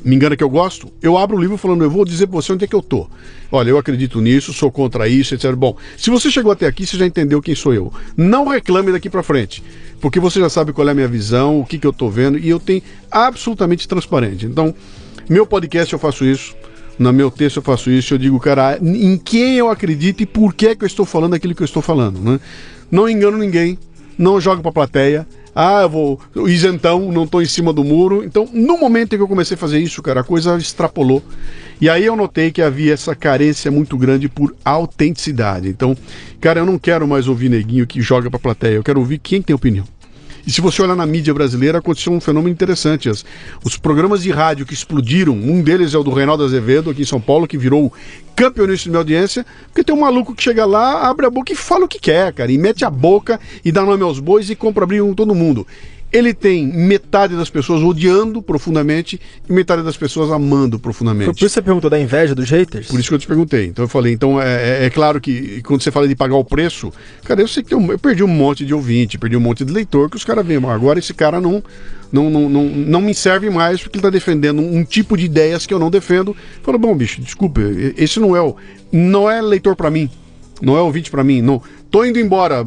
Me 0.04 0.16
Engana 0.16 0.36
Que 0.36 0.44
Eu 0.44 0.50
Gosto, 0.50 0.92
eu 1.02 1.18
abro 1.18 1.38
o 1.38 1.40
livro 1.40 1.58
falando, 1.58 1.84
eu 1.84 1.90
vou 1.90 2.04
dizer 2.04 2.28
pra 2.28 2.36
você 2.36 2.52
onde 2.52 2.66
é 2.66 2.68
que 2.68 2.76
eu 2.76 2.82
tô. 2.82 3.08
Olha, 3.52 3.70
eu 3.70 3.78
acredito 3.78 4.20
nisso, 4.20 4.54
sou 4.54 4.72
contra 4.72 5.08
isso, 5.08 5.34
etc. 5.34 5.54
Bom, 5.54 5.78
se 5.98 6.10
você 6.10 6.30
chegou 6.30 6.52
até 6.52 6.68
aqui, 6.68 6.86
você 6.86 6.98
já 6.98 7.06
entendeu 7.06 7.42
quem 7.42 7.56
sou 7.56 7.74
eu. 7.74 7.92
Não 8.16 8.48
reclame 8.48 8.92
daqui 8.92 9.10
para 9.10 9.24
frente, 9.24 9.64
porque 10.02 10.20
você 10.20 10.40
já 10.40 10.50
sabe 10.50 10.74
qual 10.74 10.88
é 10.88 10.92
a 10.92 10.96
minha 10.96 11.08
visão, 11.08 11.60
o 11.60 11.66
que, 11.66 11.80
que 11.80 11.88
eu 11.88 11.94
tô 11.94 12.10
vendo, 12.10 12.38
e 12.38 12.50
eu 12.50 12.60
tenho 12.60 12.82
absolutamente 13.10 13.88
transparente. 13.88 14.46
Então, 14.46 14.76
meu 15.30 15.46
podcast 15.46 15.92
eu 15.94 16.00
faço 16.00 16.26
isso. 16.26 16.56
No 17.00 17.14
meu 17.14 17.30
texto 17.30 17.58
eu 17.58 17.64
faço 17.64 17.92
isso, 17.92 18.16
eu 18.16 18.18
digo, 18.18 18.40
cara, 18.40 18.80
em 18.82 19.18
quem 19.18 19.56
eu 19.56 19.70
acredito 19.70 20.24
e 20.24 20.26
por 20.26 20.54
que, 20.54 20.76
que 20.76 20.84
eu 20.84 20.88
estou 20.88 21.06
falando 21.06 21.36
aquilo 21.36 21.54
que 21.54 21.62
eu 21.62 21.66
estou 21.66 21.82
falando. 21.82 22.20
Né? 22.20 22.40
Não 22.90 23.08
engano 23.08 23.38
ninguém, 23.38 23.78
não 24.18 24.42
jogo 24.42 24.62
para 24.62 24.72
plateia. 24.72 25.28
Ah, 25.56 25.82
eu 25.82 25.90
vou 25.90 26.20
isentão, 26.48 27.12
não 27.12 27.24
estou 27.24 27.42
em 27.42 27.46
cima 27.46 27.74
do 27.74 27.84
muro. 27.84 28.24
Então, 28.24 28.48
no 28.54 28.78
momento 28.78 29.14
em 29.14 29.18
que 29.18 29.24
eu 29.24 29.28
comecei 29.28 29.56
a 29.56 29.58
fazer 29.58 29.80
isso, 29.80 30.02
cara, 30.04 30.22
a 30.22 30.24
coisa 30.24 30.56
extrapolou. 30.58 31.24
E 31.82 31.90
aí 31.90 32.06
eu 32.06 32.16
notei 32.16 32.52
que 32.52 32.62
havia 32.62 32.94
essa 32.94 33.16
carência 33.16 33.72
muito 33.72 33.98
grande 33.98 34.30
por 34.30 34.56
autenticidade. 34.64 35.68
Então, 35.68 35.96
cara, 36.40 36.60
eu 36.60 36.66
não 36.66 36.78
quero 36.78 37.08
mais 37.08 37.28
ouvir 37.28 37.50
neguinho 37.50 37.88
que 37.88 38.02
joga 38.02 38.30
para 38.30 38.40
plateia. 38.40 38.76
Eu 38.76 38.84
quero 38.84 39.00
ouvir 39.00 39.20
quem 39.20 39.42
tem 39.42 39.56
opinião. 39.56 39.86
E 40.48 40.52
se 40.52 40.62
você 40.62 40.82
olhar 40.82 40.96
na 40.96 41.06
mídia 41.06 41.34
brasileira, 41.34 41.80
aconteceu 41.80 42.14
um 42.14 42.22
fenômeno 42.22 42.54
interessante. 42.54 43.10
As, 43.10 43.26
os 43.66 43.76
programas 43.76 44.24
de 44.24 44.32
rádio 44.32 44.66
que 44.66 44.74
explodiram, 44.74 45.34
um 45.34 45.62
deles 45.62 45.94
é 45.94 45.98
o 45.98 46.04
do 46.04 46.10
Reinaldo 46.10 46.46
Azevedo, 46.46 46.90
aqui 46.90 47.02
em 47.02 47.06
São 47.06 47.20
Paulo, 47.20 47.46
que 47.46 47.58
virou 47.58 47.92
campeonista 48.34 48.90
de 48.90 48.96
audiência, 48.96 49.46
porque 49.66 49.84
tem 49.84 49.94
um 49.94 50.00
maluco 50.00 50.34
que 50.34 50.42
chega 50.42 50.66
lá, 50.66 51.10
abre 51.10 51.26
a 51.26 51.30
boca 51.30 51.52
e 51.52 51.56
fala 51.56 51.84
o 51.84 51.88
que 51.88 52.00
quer, 52.00 52.32
cara, 52.32 52.50
e 52.50 52.58
mete 52.58 52.86
a 52.86 52.90
boca 52.90 53.42
e 53.66 53.74
dá 53.74 53.84
nome 53.84 54.04
aos 54.04 54.22
bois 54.22 54.50
e 54.50 54.56
compra 54.56 54.86
briga 54.86 55.04
com 55.04 55.14
todo 55.14 55.36
mundo 55.36 55.68
ele 56.12 56.34
tem 56.34 56.66
metade 56.66 57.36
das 57.36 57.50
pessoas 57.50 57.84
odiando 57.84 58.42
profundamente 58.42 59.20
e 59.48 59.52
metade 59.52 59.84
das 59.84 59.98
pessoas 59.98 60.32
amando 60.32 60.80
profundamente. 60.80 61.26
Foi 61.26 61.34
por 61.34 61.40
isso 61.40 61.48
que 61.48 61.54
você 61.54 61.62
perguntou 61.62 61.90
da 61.90 62.00
inveja 62.00 62.34
dos 62.34 62.50
haters? 62.50 62.88
Por 62.88 63.00
isso 63.00 63.10
que 63.10 63.16
eu 63.16 63.20
te 63.20 63.28
perguntei. 63.28 63.66
Então 63.66 63.84
eu 63.84 63.90
falei, 63.90 64.14
então 64.14 64.42
é, 64.42 64.84
é, 64.84 64.86
é 64.86 64.90
claro 64.90 65.20
que 65.20 65.62
quando 65.64 65.82
você 65.82 65.92
fala 65.92 66.08
de 66.08 66.16
pagar 66.16 66.36
o 66.36 66.46
preço, 66.46 66.94
cara, 67.24 67.42
eu 67.42 67.48
sei 67.48 67.62
que 67.62 67.74
eu, 67.74 67.82
eu, 67.92 68.00
perdi 68.00 68.24
um 68.24 68.28
monte 68.28 68.66
de 68.66 68.74
ouvinte, 68.74 69.18
perdi 69.18 69.36
um 69.36 69.42
monte 69.42 69.66
de 69.66 69.74
leitor 69.74 70.10
que 70.10 70.16
os 70.16 70.24
caras 70.24 70.46
veem, 70.46 70.64
agora 70.66 70.98
esse 70.98 71.14
cara 71.14 71.42
não, 71.42 71.62
não, 72.12 72.30
não, 72.30 72.50
não, 72.50 72.64
não 72.64 73.02
me 73.02 73.14
serve 73.14 73.50
mais 73.50 73.82
porque 73.82 73.98
ele 73.98 74.02
está 74.02 74.10
defendendo 74.10 74.62
um, 74.62 74.84
tipo 74.86 75.18
de 75.18 75.26
ideias 75.26 75.66
que 75.66 75.74
eu 75.74 75.80
não 75.80 75.90
defendo. 75.90 76.36
Falou, 76.64 76.80
bom, 76.80 76.96
bicho, 76.96 77.22
desculpa, 77.22 77.62
esse 77.98 78.20
não 78.20 78.36
é 78.36 78.42
o, 78.42 78.56
não 78.92 79.30
é 79.30 79.42
leitor 79.42 79.76
para 79.76 79.92
mim. 79.92 80.10
Não 80.62 80.76
é 80.76 80.82
ouvinte 80.82 81.12
para 81.12 81.24
mim, 81.24 81.42
não. 81.42 81.62
Tô 81.90 82.04
indo 82.04 82.20
embora. 82.20 82.66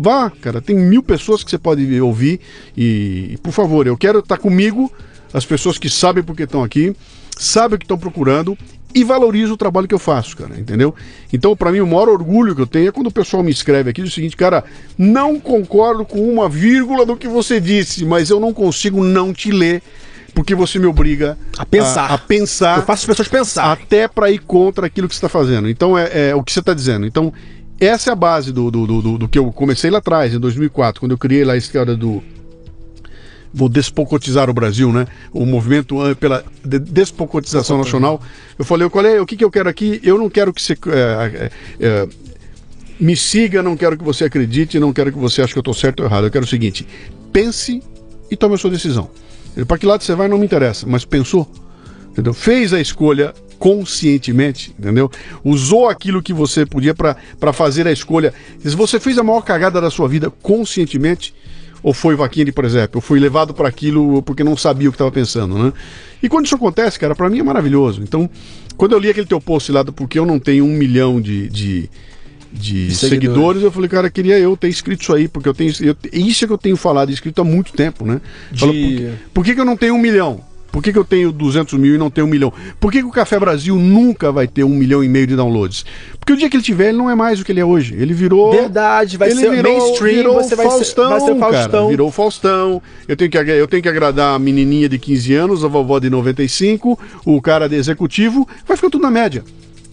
Vá, 0.00 0.30
cara. 0.30 0.60
Tem 0.60 0.76
mil 0.76 1.02
pessoas 1.02 1.42
que 1.44 1.50
você 1.50 1.58
pode 1.58 2.00
ouvir. 2.00 2.40
E, 2.76 3.38
por 3.42 3.52
favor, 3.52 3.86
eu 3.86 3.96
quero 3.96 4.20
estar 4.20 4.36
tá 4.36 4.42
comigo, 4.42 4.90
as 5.32 5.44
pessoas 5.44 5.78
que 5.78 5.88
sabem 5.88 6.22
porque 6.22 6.44
estão 6.44 6.62
aqui, 6.62 6.94
sabem 7.36 7.76
o 7.76 7.78
que 7.78 7.84
estão 7.84 7.98
procurando 7.98 8.56
e 8.94 9.02
valorizam 9.02 9.54
o 9.54 9.56
trabalho 9.56 9.88
que 9.88 9.94
eu 9.94 9.98
faço, 9.98 10.36
cara, 10.36 10.58
entendeu? 10.58 10.94
Então, 11.32 11.56
para 11.56 11.72
mim, 11.72 11.80
o 11.80 11.86
maior 11.86 12.08
orgulho 12.08 12.54
que 12.54 12.62
eu 12.62 12.66
tenho 12.66 12.88
é 12.88 12.92
quando 12.92 13.08
o 13.08 13.12
pessoal 13.12 13.42
me 13.42 13.50
escreve 13.50 13.90
aqui 13.90 14.00
o 14.00 14.10
seguinte, 14.10 14.36
cara, 14.36 14.62
não 14.96 15.40
concordo 15.40 16.04
com 16.04 16.20
uma 16.32 16.48
vírgula 16.48 17.04
do 17.04 17.16
que 17.16 17.26
você 17.26 17.60
disse, 17.60 18.04
mas 18.04 18.30
eu 18.30 18.38
não 18.38 18.54
consigo 18.54 19.02
não 19.02 19.32
te 19.32 19.50
ler 19.50 19.82
porque 20.32 20.54
você 20.54 20.78
me 20.78 20.86
obriga 20.86 21.38
a 21.56 21.64
pensar. 21.64 22.10
A, 22.10 22.14
a 22.14 22.18
pensar. 22.18 22.78
Eu 22.78 22.82
faço 22.84 23.02
as 23.02 23.06
pessoas 23.06 23.28
pensar. 23.28 23.72
Até 23.72 24.08
para 24.08 24.30
ir 24.30 24.40
contra 24.40 24.86
aquilo 24.86 25.08
que 25.08 25.14
você 25.14 25.18
está 25.18 25.28
fazendo. 25.28 25.68
Então 25.68 25.96
é, 25.96 26.30
é, 26.30 26.34
o 26.34 26.42
que 26.42 26.52
você 26.52 26.58
está 26.58 26.74
dizendo. 26.74 27.06
Então 27.06 27.32
essa 27.80 28.10
é 28.10 28.12
a 28.12 28.16
base 28.16 28.52
do, 28.52 28.70
do, 28.70 28.86
do, 28.86 29.18
do, 29.18 29.28
que 29.28 29.38
eu 29.38 29.50
comecei 29.52 29.90
lá 29.90 29.98
atrás, 29.98 30.32
em 30.32 30.38
2004, 30.38 31.00
quando 31.00 31.12
eu 31.12 31.18
criei 31.18 31.44
lá 31.44 31.54
a 31.54 31.56
história 31.56 31.96
do 31.96 32.22
vou 33.54 33.68
despocotizar 33.68 34.50
o 34.50 34.52
Brasil, 34.52 34.92
né? 34.92 35.06
O 35.32 35.46
movimento 35.46 36.02
ah, 36.02 36.14
pela 36.16 36.44
despocotização 36.64 37.78
nacional. 37.78 38.20
Eu 38.58 38.64
falei, 38.64 38.88
qual 38.90 39.06
é, 39.06 39.20
o 39.20 39.26
que, 39.26 39.36
que 39.36 39.44
eu 39.44 39.50
quero 39.50 39.68
aqui? 39.68 40.00
Eu 40.02 40.18
não 40.18 40.28
quero 40.28 40.52
que 40.52 40.60
você 40.60 40.72
é, 40.72 41.50
é, 41.78 42.08
me 42.98 43.16
siga, 43.16 43.62
não 43.62 43.76
quero 43.76 43.96
que 43.96 44.02
você 44.02 44.24
acredite, 44.24 44.80
não 44.80 44.92
quero 44.92 45.12
que 45.12 45.18
você 45.18 45.40
ache 45.40 45.52
que 45.52 45.58
eu 45.58 45.62
estou 45.62 45.74
certo 45.74 46.00
ou 46.00 46.06
errado. 46.06 46.24
Eu 46.24 46.30
quero 46.32 46.44
o 46.44 46.48
seguinte: 46.48 46.84
pense 47.32 47.80
e 48.28 48.36
tome 48.36 48.56
a 48.56 48.58
sua 48.58 48.70
decisão. 48.70 49.08
Para 49.68 49.78
que 49.78 49.86
lado 49.86 50.02
você 50.02 50.16
vai 50.16 50.26
não 50.26 50.36
me 50.36 50.44
interessa, 50.44 50.84
mas 50.88 51.04
pensou, 51.04 51.48
entendeu? 52.10 52.34
Fez 52.34 52.72
a 52.72 52.80
escolha 52.80 53.32
conscientemente, 53.64 54.74
entendeu? 54.78 55.10
Usou 55.42 55.88
aquilo 55.88 56.22
que 56.22 56.34
você 56.34 56.66
podia 56.66 56.94
para 56.94 57.50
fazer 57.50 57.86
a 57.86 57.92
escolha. 57.92 58.34
Se 58.58 58.76
você 58.76 59.00
fez 59.00 59.16
a 59.16 59.22
maior 59.22 59.40
cagada 59.40 59.80
da 59.80 59.90
sua 59.90 60.06
vida 60.06 60.30
conscientemente, 60.42 61.34
ou 61.82 61.94
foi 61.94 62.14
vaquinha 62.14 62.44
de 62.44 62.52
presépio, 62.52 62.98
ou 62.98 63.00
foi 63.00 63.18
levado 63.18 63.54
para 63.54 63.66
aquilo 63.66 64.20
porque 64.20 64.44
não 64.44 64.54
sabia 64.54 64.90
o 64.90 64.92
que 64.92 64.96
estava 64.96 65.10
pensando, 65.10 65.56
né? 65.56 65.72
E 66.22 66.28
quando 66.28 66.44
isso 66.44 66.54
acontece, 66.54 66.98
cara, 66.98 67.14
para 67.14 67.30
mim 67.30 67.38
é 67.38 67.42
maravilhoso. 67.42 68.02
Então, 68.02 68.28
quando 68.76 68.92
eu 68.92 68.98
li 68.98 69.08
aquele 69.08 69.26
teu 69.26 69.40
post 69.40 69.72
lá 69.72 69.82
do 69.82 69.94
porque 69.94 70.18
eu 70.18 70.26
não 70.26 70.38
tenho 70.38 70.66
um 70.66 70.76
milhão 70.76 71.18
de, 71.18 71.48
de 71.48 71.90
de, 72.52 72.88
de 72.88 72.94
seguidores. 72.94 72.98
seguidores. 72.98 73.62
eu 73.62 73.72
falei, 73.72 73.88
cara, 73.88 74.10
queria 74.10 74.38
eu 74.38 74.58
ter 74.58 74.68
escrito 74.68 75.00
isso 75.00 75.14
aí, 75.14 75.26
porque 75.26 75.48
eu 75.48 75.54
tenho. 75.54 75.72
Eu, 75.80 75.96
isso 76.12 76.44
é 76.44 76.46
que 76.46 76.52
eu 76.52 76.58
tenho 76.58 76.76
falado, 76.76 77.10
escrito 77.10 77.40
há 77.40 77.44
muito 77.44 77.72
tempo, 77.72 78.04
né? 78.04 78.20
De... 78.52 78.60
Falo, 78.60 78.72
por, 78.72 78.78
que, 78.78 79.10
por 79.32 79.44
que, 79.44 79.54
que 79.54 79.60
eu 79.60 79.64
não 79.64 79.76
tenho 79.76 79.94
um 79.94 79.98
milhão? 79.98 80.44
Por 80.74 80.82
que, 80.82 80.92
que, 80.92 80.98
eu 80.98 81.04
tenho 81.04 81.30
200 81.30 81.78
mil 81.78 81.94
e 81.94 81.98
não 81.98 82.10
tenho 82.10 82.26
um 82.26 82.30
milhão? 82.30 82.52
Por 82.80 82.90
que, 82.90 82.98
que, 82.98 83.06
o 83.06 83.12
Café 83.12 83.38
Brasil 83.38 83.76
nunca 83.76 84.32
vai 84.32 84.48
ter 84.48 84.64
um 84.64 84.70
milhão 84.70 85.04
e 85.04 85.08
meio 85.08 85.24
de 85.24 85.36
downloads? 85.36 85.86
Porque 86.18 86.32
o 86.32 86.36
dia 86.36 86.50
que 86.50 86.56
ele 86.56 86.64
tiver, 86.64 86.88
ele 86.88 86.98
não 86.98 87.08
é 87.08 87.14
mais 87.14 87.40
o 87.40 87.44
que 87.44 87.52
ele 87.52 87.60
é 87.60 87.64
hoje. 87.64 87.94
Ele 87.94 88.12
virou. 88.12 88.50
Verdade, 88.50 89.16
vai 89.16 89.30
ele 89.30 89.40
ser 89.40 89.52
virou, 89.52 89.72
mainstream, 89.72 90.16
virou 90.16 90.34
você 90.34 90.56
vai 90.56 90.66
Faustão, 90.66 91.04
ser, 91.04 91.10
vai 91.10 91.20
ser 91.20 91.38
Faustão. 91.38 91.70
Cara, 91.70 91.86
virou 91.86 92.10
Faustão. 92.10 92.82
Eu 93.06 93.16
tenho, 93.16 93.30
que, 93.30 93.38
eu 93.38 93.68
tenho 93.68 93.82
que 93.84 93.88
agradar 93.88 94.34
a 94.34 94.38
menininha 94.40 94.88
de 94.88 94.98
15 94.98 95.32
anos, 95.34 95.64
a 95.64 95.68
vovó 95.68 96.00
de 96.00 96.10
95, 96.10 96.98
o 97.24 97.40
cara 97.40 97.68
de 97.68 97.76
executivo. 97.76 98.44
Vai 98.66 98.76
ficar 98.76 98.90
tudo 98.90 99.02
na 99.02 99.12
média. 99.12 99.44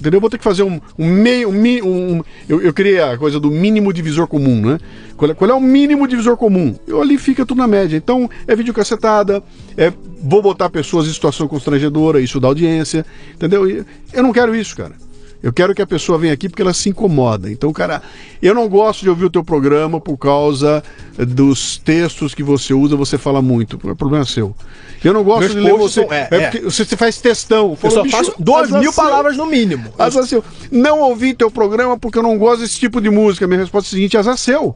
Entendeu? 0.01 0.17
Eu 0.17 0.21
vou 0.21 0.31
ter 0.31 0.39
que 0.39 0.43
fazer 0.43 0.63
um, 0.63 0.81
um 0.97 1.07
meio. 1.07 1.49
Um, 1.49 2.15
um, 2.15 2.23
eu, 2.49 2.59
eu 2.59 2.73
criei 2.73 2.99
a 2.99 3.15
coisa 3.19 3.39
do 3.39 3.51
mínimo 3.51 3.93
divisor 3.93 4.27
comum, 4.27 4.59
né? 4.59 4.79
Qual 5.15 5.29
é, 5.29 5.33
qual 5.35 5.51
é 5.51 5.53
o 5.53 5.61
mínimo 5.61 6.07
divisor 6.07 6.35
comum? 6.35 6.75
Eu 6.87 6.99
ali 6.99 7.19
fica 7.19 7.45
tudo 7.45 7.59
na 7.59 7.67
média. 7.67 7.95
Então, 7.95 8.27
é 8.47 8.55
vídeo 8.55 8.73
cacetada, 8.73 9.43
é, 9.77 9.93
vou 10.23 10.41
botar 10.41 10.71
pessoas 10.71 11.07
em 11.07 11.13
situação 11.13 11.47
constrangedora, 11.47 12.19
isso 12.19 12.39
dá 12.39 12.47
audiência, 12.47 13.05
entendeu? 13.35 13.85
Eu 14.11 14.23
não 14.23 14.33
quero 14.33 14.55
isso, 14.55 14.75
cara. 14.75 14.95
Eu 15.43 15.51
quero 15.51 15.73
que 15.73 15.81
a 15.81 15.87
pessoa 15.87 16.17
venha 16.17 16.33
aqui 16.33 16.47
porque 16.47 16.61
ela 16.61 16.73
se 16.73 16.89
incomoda. 16.89 17.51
Então, 17.51 17.73
cara, 17.73 18.01
eu 18.41 18.53
não 18.53 18.69
gosto 18.69 19.01
de 19.01 19.09
ouvir 19.09 19.25
o 19.25 19.29
teu 19.29 19.43
programa 19.43 19.99
por 19.99 20.17
causa 20.17 20.83
dos 21.17 21.77
textos 21.77 22.35
que 22.35 22.43
você 22.43 22.73
usa, 22.73 22.95
você 22.95 23.17
fala 23.17 23.41
muito. 23.41 23.75
O 23.75 23.95
problema 23.95 24.23
é 24.23 24.27
seu. 24.27 24.55
Eu 25.03 25.13
não 25.13 25.23
gosto 25.23 25.41
Meus 25.41 25.53
de 25.53 25.59
ler 25.59 25.73
você. 25.73 26.01
São, 26.01 26.13
é, 26.13 26.27
é, 26.29 26.49
porque 26.49 26.59
você 26.59 26.85
faz 26.95 27.19
textão. 27.19 27.77
Eu 27.81 27.91
só 27.91 28.05
faço 28.05 28.35
duas 28.37 28.69
mil 28.69 28.93
palavras 28.93 29.35
no 29.35 29.47
mínimo. 29.47 29.91
Azar 29.97 30.25
seu. 30.25 30.43
Não 30.71 30.99
ouvi 30.99 31.33
teu 31.33 31.49
programa 31.49 31.97
porque 31.97 32.19
eu 32.19 32.23
não 32.23 32.37
gosto 32.37 32.61
desse 32.61 32.79
tipo 32.79 33.01
de 33.01 33.09
música. 33.09 33.47
Minha 33.47 33.61
resposta 33.61 33.87
é 33.87 33.89
a 33.89 33.95
seguinte: 33.95 34.17
azar 34.17 34.37
seu. 34.37 34.75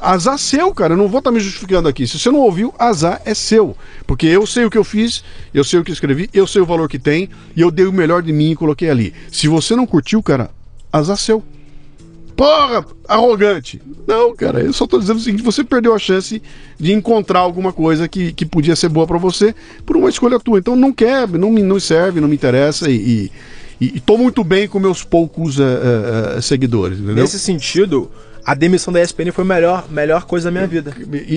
Azar 0.00 0.38
seu, 0.38 0.72
cara. 0.74 0.94
Eu 0.94 0.96
não 0.96 1.08
vou 1.08 1.18
estar 1.18 1.30
tá 1.30 1.34
me 1.34 1.40
justificando 1.40 1.88
aqui. 1.88 2.06
Se 2.06 2.18
você 2.18 2.30
não 2.30 2.40
ouviu, 2.40 2.74
azar 2.78 3.20
é 3.24 3.34
seu. 3.34 3.76
Porque 4.06 4.26
eu 4.26 4.46
sei 4.46 4.64
o 4.64 4.70
que 4.70 4.78
eu 4.78 4.84
fiz, 4.84 5.22
eu 5.52 5.64
sei 5.64 5.78
o 5.78 5.84
que 5.84 5.92
escrevi, 5.92 6.28
eu 6.32 6.46
sei 6.46 6.62
o 6.62 6.66
valor 6.66 6.88
que 6.88 6.98
tem 6.98 7.28
e 7.54 7.60
eu 7.60 7.70
dei 7.70 7.86
o 7.86 7.92
melhor 7.92 8.22
de 8.22 8.32
mim 8.32 8.52
e 8.52 8.56
coloquei 8.56 8.90
ali. 8.90 9.12
Se 9.30 9.48
você 9.48 9.76
não 9.76 9.86
curtiu, 9.86 10.22
cara, 10.22 10.50
azar 10.92 11.16
seu. 11.16 11.42
Porra, 12.36 12.84
arrogante. 13.06 13.80
Não, 14.06 14.34
cara, 14.34 14.60
eu 14.60 14.72
só 14.72 14.86
tô 14.86 14.98
dizendo 14.98 15.18
o 15.18 15.20
seguinte: 15.20 15.42
você 15.42 15.62
perdeu 15.62 15.94
a 15.94 15.98
chance 15.98 16.42
de 16.78 16.92
encontrar 16.92 17.40
alguma 17.40 17.72
coisa 17.72 18.08
que, 18.08 18.32
que 18.32 18.44
podia 18.44 18.74
ser 18.74 18.88
boa 18.88 19.06
para 19.06 19.18
você 19.18 19.54
por 19.86 19.96
uma 19.96 20.08
escolha 20.08 20.40
tua. 20.40 20.58
Então 20.58 20.74
não 20.74 20.92
quer, 20.92 21.28
não 21.28 21.50
me 21.50 21.62
não 21.62 21.78
serve, 21.78 22.20
não 22.20 22.28
me 22.28 22.34
interessa 22.34 22.90
e, 22.90 23.30
e, 23.80 23.96
e 23.96 24.00
tô 24.00 24.16
muito 24.16 24.42
bem 24.42 24.66
com 24.66 24.80
meus 24.80 25.04
poucos 25.04 25.58
uh, 25.58 25.62
uh, 26.38 26.42
seguidores, 26.42 26.98
entendeu? 26.98 27.16
Nesse 27.16 27.38
sentido, 27.38 28.10
a 28.44 28.54
demissão 28.54 28.92
da 28.92 29.00
ESPN 29.00 29.32
foi 29.32 29.44
a 29.44 29.46
melhor, 29.46 29.86
melhor 29.90 30.24
coisa 30.24 30.46
da 30.46 30.50
minha 30.50 30.66
vida. 30.66 30.94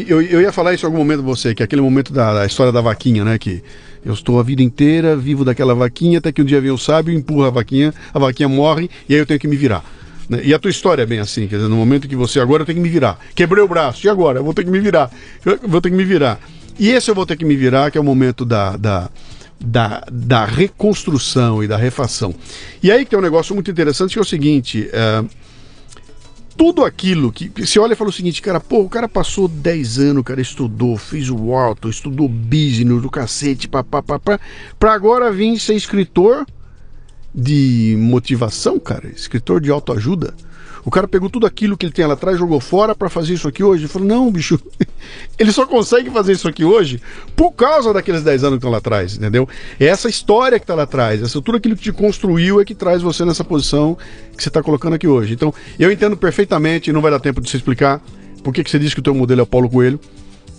Eu, 0.08 0.22
eu, 0.22 0.42
ia 0.42 0.52
falar 0.52 0.74
isso 0.74 0.86
em 0.86 0.88
algum 0.88 0.98
momento 0.98 1.24
você, 1.24 1.56
que 1.56 1.64
é 1.64 1.66
aquele 1.66 1.82
momento 1.82 2.12
da, 2.12 2.34
da, 2.34 2.46
história 2.46 2.72
da 2.72 2.82
vaquinha, 2.82 3.24
né? 3.24 3.38
Que 3.38 3.64
eu 4.06 4.14
estou 4.14 4.40
a 4.40 4.44
vida 4.44 4.62
inteira 4.62 5.16
vivo 5.16 5.46
daquela 5.46 5.74
vaquinha, 5.74 6.20
até 6.20 6.32
que 6.32 6.42
um 6.42 6.46
dia 6.46 6.60
vem 6.60 6.72
o 6.72 6.78
sábio, 6.78 7.14
empurra 7.14 7.48
a 7.48 7.52
vaquinha, 7.52 7.94
a 8.14 8.20
vaquinha 8.20 8.50
morre 8.50 8.90
e 9.08 9.14
aí 9.14 9.20
eu 9.20 9.26
tenho 9.26 9.40
que 9.40 9.48
me 9.48 9.56
virar. 9.56 9.84
Né? 10.30 10.42
E 10.44 10.54
a 10.54 10.60
tua 10.60 10.70
história 10.70 11.04
é 11.04 11.06
bem 11.06 11.20
assim, 11.20 11.48
quer 11.48 11.56
dizer, 11.56 11.70
no 11.70 11.78
momento 11.78 12.08
que 12.08 12.16
você 12.16 12.40
agora 12.40 12.66
tenho 12.66 12.78
que 12.78 12.84
me 12.84 12.90
virar. 12.90 13.18
Quebrei 13.34 13.64
o 13.64 13.68
braço, 13.68 14.06
e 14.06 14.10
agora? 14.10 14.40
Eu 14.40 14.44
vou 14.44 14.54
ter 14.54 14.66
que 14.66 14.70
me 14.70 14.80
virar. 14.80 15.10
Eu 15.46 15.60
vou 15.64 15.80
ter 15.80 15.90
que 15.90 15.96
me 15.96 16.04
virar. 16.04 16.40
E 16.78 16.90
esse 16.90 17.10
eu 17.10 17.16
vou 17.16 17.26
ter 17.26 17.38
que 17.38 17.46
me 17.46 17.56
virar, 17.56 17.90
que 17.90 17.98
é 17.98 18.02
o 18.02 18.04
momento 18.04 18.44
da, 18.44 18.76
da, 18.76 19.10
da, 19.60 20.04
da 20.12 20.46
reconstrução 20.46 21.64
e 21.64 21.68
da 21.68 21.78
refação. 21.78 22.36
E 22.84 22.92
aí 22.92 23.06
que 23.06 23.12
tem 23.12 23.20
um 23.20 23.22
negócio 23.22 23.56
muito 23.56 23.72
interessante 23.72 24.14
que 24.14 24.20
é 24.20 24.22
o 24.22 24.26
seguinte. 24.26 24.90
É, 24.92 25.24
tudo 26.58 26.84
aquilo 26.84 27.32
que. 27.32 27.50
Você 27.64 27.80
olha 27.80 27.94
e 27.94 27.96
fala 27.96 28.10
o 28.10 28.14
seguinte, 28.14 28.42
cara, 28.42 28.60
pô, 28.60 28.82
o 28.82 28.90
cara 28.90 29.08
passou 29.08 29.48
10 29.48 30.00
anos, 30.00 30.24
cara 30.24 30.42
estudou, 30.42 30.98
fez 30.98 31.30
o 31.30 31.54
alto, 31.54 31.88
estudou 31.88 32.28
business 32.28 33.02
do 33.02 33.10
cacete, 33.10 33.68
papapá, 33.68 34.20
pra 34.80 34.94
agora 34.94 35.32
vir 35.32 35.60
ser 35.60 35.76
escritor 35.76 36.46
de 37.40 37.96
motivação, 38.00 38.80
cara, 38.80 39.08
escritor 39.10 39.62
de 39.62 39.70
autoajuda. 39.70 40.34
O 40.84 40.90
cara 40.90 41.08
pegou 41.08 41.30
tudo 41.30 41.46
aquilo 41.46 41.78
que 41.78 41.86
ele 41.86 41.94
tem 41.94 42.06
lá 42.06 42.14
atrás, 42.14 42.40
jogou 42.40 42.60
fora 42.60 42.96
para 42.96 43.10
fazer 43.10 43.34
isso 43.34 43.48
aqui 43.48 43.62
hoje. 43.62 43.84
Ele 43.84 43.90
falou: 43.90 44.08
não, 44.08 44.32
bicho, 44.32 44.60
ele 45.38 45.52
só 45.52 45.66
consegue 45.68 46.10
fazer 46.10 46.32
isso 46.32 46.48
aqui 46.48 46.64
hoje 46.64 47.00
por 47.36 47.52
causa 47.52 47.94
daqueles 47.94 48.24
10 48.24 48.44
anos 48.46 48.54
que 48.56 48.60
estão 48.60 48.72
lá 48.72 48.78
atrás, 48.78 49.16
entendeu? 49.16 49.48
É 49.80 49.86
essa 49.86 50.10
história 50.10 50.58
que 50.58 50.64
está 50.64 50.74
lá 50.74 50.84
atrás, 50.84 51.22
essa, 51.22 51.40
tudo 51.42 51.58
aquilo 51.58 51.76
que 51.76 51.84
te 51.84 51.92
construiu 51.92 52.60
é 52.60 52.66
que 52.66 52.74
traz 52.74 53.02
você 53.02 53.24
nessa 53.24 53.44
posição 53.44 53.98
que 54.36 54.42
você 54.42 54.50
está 54.50 54.64
colocando 54.64 54.94
aqui 54.94 55.08
hoje. 55.08 55.34
Então, 55.34 55.54
eu 55.78 55.92
entendo 55.92 56.18
perfeitamente, 56.18 56.92
não 56.92 57.02
vai 57.02 57.12
dar 57.12 57.20
tempo 57.20 57.42
de 57.42 57.50
você 57.50 57.58
explicar 57.58 58.02
por 58.42 58.54
que, 58.54 58.64
que 58.64 58.72
você 58.72 58.80
diz 58.80 58.94
que 58.94 59.00
o 59.02 59.04
teu 59.04 59.14
modelo 59.14 59.42
é 59.42 59.44
o 59.44 59.48
Paulo 59.48 59.70
Coelho 59.70 60.00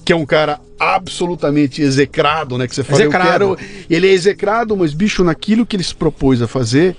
que 0.09 0.13
é 0.15 0.17
um 0.17 0.25
cara 0.25 0.59
absolutamente 0.81 1.83
execrado, 1.83 2.57
né? 2.57 2.67
Que 2.67 2.75
você 2.75 2.83
fala, 2.83 3.03
execrado. 3.03 3.45
eu 3.45 3.57
quero. 3.57 3.69
Ele 3.91 4.07
é 4.07 4.11
execrado, 4.11 4.75
mas, 4.75 4.95
bicho, 4.95 5.23
naquilo 5.23 5.67
que 5.67 5.77
ele 5.77 5.83
se 5.83 5.95
propôs 5.95 6.41
a 6.41 6.49
fazer, 6.49 6.97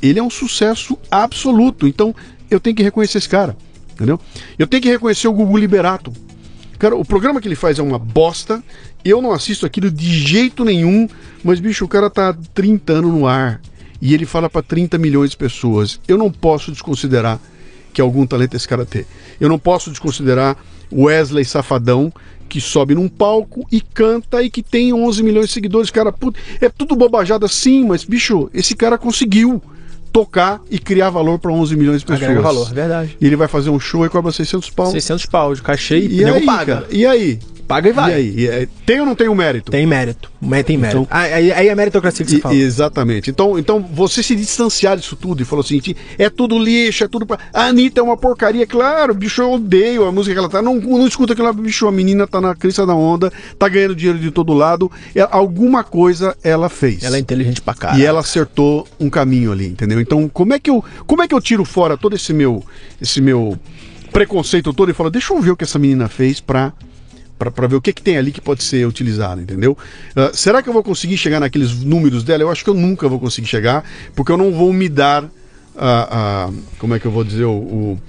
ele 0.00 0.20
é 0.20 0.22
um 0.22 0.30
sucesso 0.30 0.96
absoluto. 1.10 1.88
Então, 1.88 2.14
eu 2.48 2.60
tenho 2.60 2.76
que 2.76 2.82
reconhecer 2.84 3.18
esse 3.18 3.28
cara, 3.28 3.56
entendeu? 3.92 4.20
Eu 4.56 4.68
tenho 4.68 4.80
que 4.80 4.88
reconhecer 4.88 5.26
o 5.26 5.32
Gugu 5.32 5.56
Liberato. 5.56 6.12
Cara, 6.78 6.94
o 6.94 7.04
programa 7.04 7.40
que 7.40 7.48
ele 7.48 7.56
faz 7.56 7.80
é 7.80 7.82
uma 7.82 7.98
bosta. 7.98 8.62
Eu 9.04 9.20
não 9.20 9.32
assisto 9.32 9.66
aquilo 9.66 9.90
de 9.90 10.16
jeito 10.16 10.64
nenhum, 10.64 11.08
mas, 11.42 11.58
bicho, 11.58 11.84
o 11.84 11.88
cara 11.88 12.08
tá 12.08 12.28
há 12.28 12.36
30 12.54 12.92
anos 12.92 13.12
no 13.12 13.26
ar 13.26 13.60
e 14.00 14.14
ele 14.14 14.26
fala 14.26 14.48
para 14.48 14.62
30 14.62 14.96
milhões 14.96 15.30
de 15.32 15.36
pessoas. 15.36 15.98
Eu 16.06 16.16
não 16.16 16.30
posso 16.30 16.70
desconsiderar 16.70 17.40
que 17.92 18.00
algum 18.00 18.24
talento 18.24 18.56
esse 18.56 18.68
cara 18.68 18.86
tem. 18.86 19.04
Eu 19.40 19.48
não 19.48 19.58
posso 19.58 19.90
desconsiderar 19.90 20.56
Wesley 20.92 21.44
Safadão, 21.44 22.12
que 22.48 22.60
sobe 22.60 22.94
num 22.94 23.08
palco 23.08 23.66
e 23.70 23.80
canta 23.80 24.42
e 24.42 24.50
que 24.50 24.62
tem 24.62 24.92
11 24.92 25.22
milhões 25.22 25.46
de 25.48 25.52
seguidores. 25.52 25.90
Cara, 25.90 26.12
put... 26.12 26.38
é 26.60 26.68
tudo 26.68 26.96
bobajada 26.96 27.48
sim, 27.48 27.84
mas 27.84 28.04
bicho, 28.04 28.50
esse 28.54 28.74
cara 28.74 28.96
conseguiu 28.96 29.62
tocar 30.12 30.60
e 30.70 30.78
criar 30.78 31.10
valor 31.10 31.40
para 31.40 31.50
11 31.50 31.76
milhões 31.76 32.00
de 32.00 32.06
pessoas. 32.06 32.22
Agrega 32.22 32.40
valor, 32.40 32.72
verdade. 32.72 33.16
E 33.20 33.26
ele 33.26 33.34
vai 33.34 33.48
fazer 33.48 33.70
um 33.70 33.80
show 33.80 34.06
e 34.06 34.08
cobra 34.08 34.30
600 34.30 34.70
pau. 34.70 34.90
600 34.90 35.26
pau 35.26 35.54
de 35.54 35.60
cachê 35.60 35.98
e, 35.98 36.20
e 36.20 36.24
aí, 36.24 36.46
paga. 36.46 36.74
Cara, 36.76 36.86
e 36.90 37.04
aí? 37.04 37.40
Paga 37.66 37.88
e 37.88 37.92
vai. 37.92 38.10
E 38.10 38.14
aí? 38.14 38.62
E 38.62 38.66
tem 38.86 39.00
ou 39.00 39.06
não 39.06 39.14
tem 39.14 39.28
o 39.28 39.34
mérito? 39.34 39.70
Tem 39.70 39.86
mérito. 39.86 40.30
Tem 40.64 40.76
mérito. 40.76 41.02
Então, 41.02 41.06
aí, 41.10 41.52
aí 41.52 41.68
é 41.68 41.72
a 41.72 41.76
meritocracia 41.76 42.24
que 42.24 42.32
você 42.32 42.38
fala. 42.38 42.54
Exatamente. 42.54 43.30
Então, 43.30 43.58
então, 43.58 43.80
você 43.80 44.22
se 44.22 44.36
distanciar 44.36 44.96
disso 44.96 45.16
tudo 45.16 45.42
e 45.42 45.44
falou 45.44 45.64
assim: 45.64 45.80
é 46.18 46.28
tudo 46.28 46.58
lixo, 46.58 47.04
é 47.04 47.08
tudo. 47.08 47.26
Pra... 47.26 47.38
A 47.52 47.64
Anitta 47.66 48.00
é 48.00 48.02
uma 48.02 48.16
porcaria. 48.16 48.66
Claro, 48.66 49.14
bicho, 49.14 49.42
eu 49.42 49.52
odeio 49.52 50.04
a 50.04 50.12
música 50.12 50.34
que 50.34 50.38
ela 50.38 50.48
tá. 50.48 50.60
Não, 50.60 50.76
não 50.76 51.06
escuta 51.06 51.32
aquela 51.32 51.52
bicho, 51.52 51.86
a 51.86 51.92
menina 51.92 52.26
tá 52.26 52.40
na 52.40 52.54
crista 52.54 52.86
da 52.86 52.94
onda, 52.94 53.32
tá 53.58 53.68
ganhando 53.68 53.96
dinheiro 53.96 54.18
de 54.18 54.30
todo 54.30 54.52
lado. 54.52 54.90
É, 55.14 55.26
alguma 55.30 55.82
coisa 55.82 56.36
ela 56.42 56.68
fez. 56.68 57.02
Ela 57.02 57.16
é 57.16 57.20
inteligente 57.20 57.60
pra 57.60 57.74
caralho. 57.74 58.00
E 58.00 58.04
ela 58.04 58.20
acertou 58.20 58.86
um 59.00 59.08
caminho 59.08 59.52
ali, 59.52 59.66
entendeu? 59.66 60.00
Então, 60.00 60.28
como 60.28 60.52
é 60.52 60.58
que 60.58 60.70
eu, 60.70 60.84
como 61.06 61.22
é 61.22 61.28
que 61.28 61.34
eu 61.34 61.40
tiro 61.40 61.64
fora 61.64 61.96
todo 61.96 62.14
esse 62.14 62.32
meu, 62.32 62.62
esse 63.00 63.20
meu 63.20 63.58
preconceito 64.12 64.72
todo 64.72 64.90
e 64.90 64.94
falo, 64.94 65.10
deixa 65.10 65.34
eu 65.34 65.40
ver 65.40 65.50
o 65.50 65.56
que 65.56 65.64
essa 65.64 65.78
menina 65.78 66.08
fez 66.08 66.40
pra 66.40 66.72
para 67.50 67.66
ver 67.66 67.76
o 67.76 67.80
que, 67.80 67.92
que 67.92 68.02
tem 68.02 68.16
ali 68.16 68.32
que 68.32 68.40
pode 68.40 68.62
ser 68.62 68.86
utilizado, 68.86 69.40
entendeu? 69.40 69.76
Uh, 70.16 70.34
será 70.34 70.62
que 70.62 70.68
eu 70.68 70.72
vou 70.72 70.82
conseguir 70.82 71.16
chegar 71.16 71.40
naqueles 71.40 71.72
números 71.82 72.22
dela? 72.22 72.42
Eu 72.42 72.50
acho 72.50 72.64
que 72.64 72.70
eu 72.70 72.74
nunca 72.74 73.08
vou 73.08 73.18
conseguir 73.18 73.48
chegar, 73.48 73.84
porque 74.14 74.30
eu 74.32 74.36
não 74.36 74.52
vou 74.52 74.72
me 74.72 74.88
dar. 74.88 75.24
Uh, 75.24 76.50
uh, 76.50 76.62
como 76.78 76.94
é 76.94 77.00
que 77.00 77.06
eu 77.06 77.10
vou 77.10 77.24
dizer? 77.24 77.44
O, 77.44 77.52
o, 77.52 78.00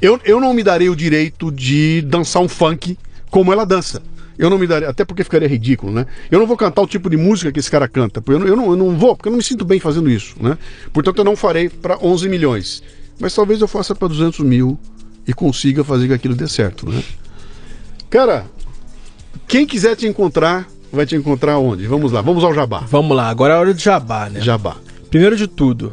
eu, 0.00 0.20
eu 0.24 0.40
não 0.40 0.52
me 0.52 0.62
darei 0.62 0.88
o 0.88 0.96
direito 0.96 1.50
de 1.50 2.02
dançar 2.02 2.42
um 2.42 2.48
funk 2.48 2.98
como 3.30 3.52
ela 3.52 3.64
dança. 3.64 4.02
Eu 4.38 4.50
não 4.50 4.58
me 4.58 4.66
darei, 4.66 4.86
até 4.86 5.04
porque 5.04 5.24
ficaria 5.24 5.48
ridículo, 5.48 5.92
né? 5.92 6.06
Eu 6.30 6.38
não 6.38 6.46
vou 6.46 6.56
cantar 6.56 6.82
o 6.82 6.86
tipo 6.86 7.08
de 7.08 7.16
música 7.16 7.50
que 7.50 7.58
esse 7.58 7.70
cara 7.70 7.88
canta. 7.88 8.22
Eu 8.26 8.38
não, 8.38 8.46
eu 8.46 8.56
não, 8.56 8.70
eu 8.70 8.76
não 8.76 8.98
vou, 8.98 9.16
porque 9.16 9.28
eu 9.28 9.30
não 9.30 9.38
me 9.38 9.44
sinto 9.44 9.64
bem 9.64 9.80
fazendo 9.80 10.10
isso, 10.10 10.36
né? 10.40 10.58
Portanto, 10.92 11.18
eu 11.18 11.24
não 11.24 11.34
farei 11.34 11.68
para 11.68 11.98
11 12.02 12.28
milhões. 12.28 12.82
Mas 13.18 13.34
talvez 13.34 13.60
eu 13.60 13.68
faça 13.68 13.94
para 13.94 14.08
200 14.08 14.40
mil 14.40 14.78
e 15.26 15.32
consiga 15.32 15.82
fazer 15.82 16.08
que 16.08 16.12
aquilo 16.12 16.34
dê 16.34 16.46
certo, 16.46 16.88
né? 16.88 17.02
Cara, 18.10 18.46
quem 19.46 19.66
quiser 19.66 19.96
te 19.96 20.06
encontrar, 20.06 20.66
vai 20.92 21.06
te 21.06 21.16
encontrar 21.16 21.58
onde? 21.58 21.86
Vamos 21.86 22.12
lá, 22.12 22.20
vamos 22.20 22.44
ao 22.44 22.54
jabá. 22.54 22.84
Vamos 22.88 23.16
lá, 23.16 23.28
agora 23.28 23.54
é 23.54 23.56
a 23.56 23.60
hora 23.60 23.74
de 23.74 23.82
jabá, 23.82 24.28
né? 24.28 24.40
Jabá. 24.40 24.76
Primeiro 25.10 25.36
de 25.36 25.46
tudo, 25.46 25.92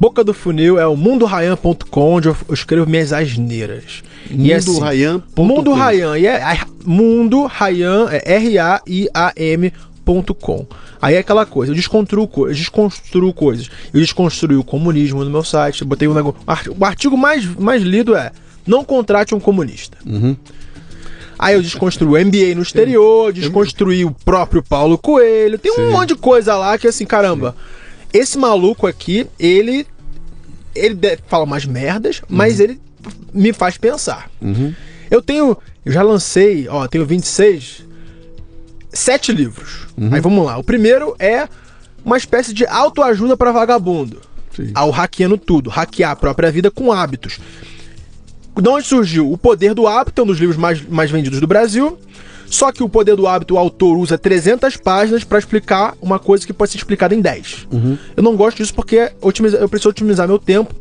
Boca 0.00 0.22
do 0.22 0.32
Funil 0.32 0.78
é 0.78 0.86
o 0.86 0.96
mundorayan.com, 0.96 2.14
onde 2.14 2.28
eu 2.28 2.36
escrevo 2.50 2.88
minhas 2.88 3.12
asneiras. 3.12 4.04
Mundorayan.com. 4.30 5.44
Mundo 5.44 5.72
Rayan. 5.72 6.16
E 6.16 6.24
é, 6.26 6.36
é 6.36 6.60
Mundo 6.84 7.46
Rayan, 7.46 8.06
é 8.10 8.34
R-A-I-A-M.com. 8.36 9.86
Aí 11.02 11.16
é 11.16 11.18
aquela 11.18 11.44
coisa, 11.44 11.72
eu 11.72 11.76
desconstruo, 11.76 12.30
eu 12.36 12.54
desconstruo 12.54 13.32
coisas. 13.32 13.68
Eu 13.92 14.00
desconstruí 14.00 14.56
o 14.56 14.62
comunismo 14.62 15.24
no 15.24 15.30
meu 15.30 15.42
site, 15.42 15.84
botei 15.84 16.06
um 16.06 16.14
negócio. 16.14 16.40
O 16.78 16.84
artigo 16.84 17.16
mais, 17.16 17.44
mais 17.56 17.82
lido 17.82 18.14
é 18.14 18.30
Não 18.64 18.84
contrate 18.84 19.34
um 19.34 19.40
comunista. 19.40 19.98
Uhum. 20.06 20.36
Aí 21.38 21.54
eu 21.54 21.62
desconstruí 21.62 22.08
o 22.08 22.26
MBA 22.26 22.54
no 22.56 22.62
exterior, 22.62 23.32
desconstruí 23.32 24.04
o 24.04 24.10
próprio 24.10 24.62
Paulo 24.62 24.98
Coelho. 24.98 25.58
Tem 25.58 25.72
Sim. 25.72 25.82
um 25.82 25.92
monte 25.92 26.08
de 26.08 26.16
coisa 26.16 26.56
lá 26.56 26.76
que 26.76 26.88
assim, 26.88 27.06
caramba. 27.06 27.54
Sim. 27.56 28.18
Esse 28.20 28.38
maluco 28.38 28.86
aqui, 28.86 29.26
ele 29.38 29.86
ele 30.74 30.96
fala 31.26 31.44
umas 31.44 31.64
merdas, 31.64 32.22
mas 32.28 32.58
uhum. 32.58 32.64
ele 32.64 32.80
me 33.32 33.52
faz 33.52 33.76
pensar. 33.76 34.30
Uhum. 34.40 34.74
Eu 35.10 35.22
tenho, 35.22 35.56
eu 35.84 35.92
já 35.92 36.02
lancei, 36.02 36.68
ó, 36.68 36.86
tenho 36.86 37.06
26 37.06 37.86
sete 38.92 39.32
livros. 39.32 39.86
Uhum. 39.96 40.10
Aí 40.12 40.20
vamos 40.20 40.44
lá. 40.44 40.58
O 40.58 40.64
primeiro 40.64 41.14
é 41.18 41.48
uma 42.04 42.16
espécie 42.16 42.52
de 42.52 42.66
autoajuda 42.66 43.36
para 43.36 43.52
vagabundo. 43.52 44.20
Sim. 44.54 44.70
Ao 44.74 44.90
hackeando 44.90 45.38
tudo, 45.38 45.70
hackear 45.70 46.10
a 46.12 46.16
própria 46.16 46.50
vida 46.50 46.70
com 46.70 46.90
hábitos 46.92 47.38
de 48.60 48.68
onde 48.68 48.86
surgiu? 48.86 49.30
O 49.30 49.38
Poder 49.38 49.74
do 49.74 49.86
Hábito, 49.86 50.20
é 50.20 50.24
um 50.24 50.26
dos 50.26 50.38
livros 50.38 50.56
mais, 50.56 50.82
mais 50.86 51.10
vendidos 51.10 51.40
do 51.40 51.46
Brasil. 51.46 51.98
Só 52.46 52.72
que 52.72 52.82
o 52.82 52.88
Poder 52.88 53.14
do 53.14 53.26
Hábito, 53.26 53.54
o 53.54 53.58
autor 53.58 53.98
usa 53.98 54.16
300 54.16 54.76
páginas 54.78 55.22
para 55.22 55.38
explicar 55.38 55.94
uma 56.00 56.18
coisa 56.18 56.46
que 56.46 56.52
pode 56.52 56.70
ser 56.70 56.78
explicada 56.78 57.14
em 57.14 57.20
10. 57.20 57.68
Uhum. 57.70 57.98
Eu 58.16 58.22
não 58.22 58.36
gosto 58.36 58.56
disso 58.56 58.74
porque 58.74 59.12
eu 59.20 59.68
preciso 59.68 59.90
otimizar 59.90 60.26
meu 60.26 60.38
tempo. 60.38 60.74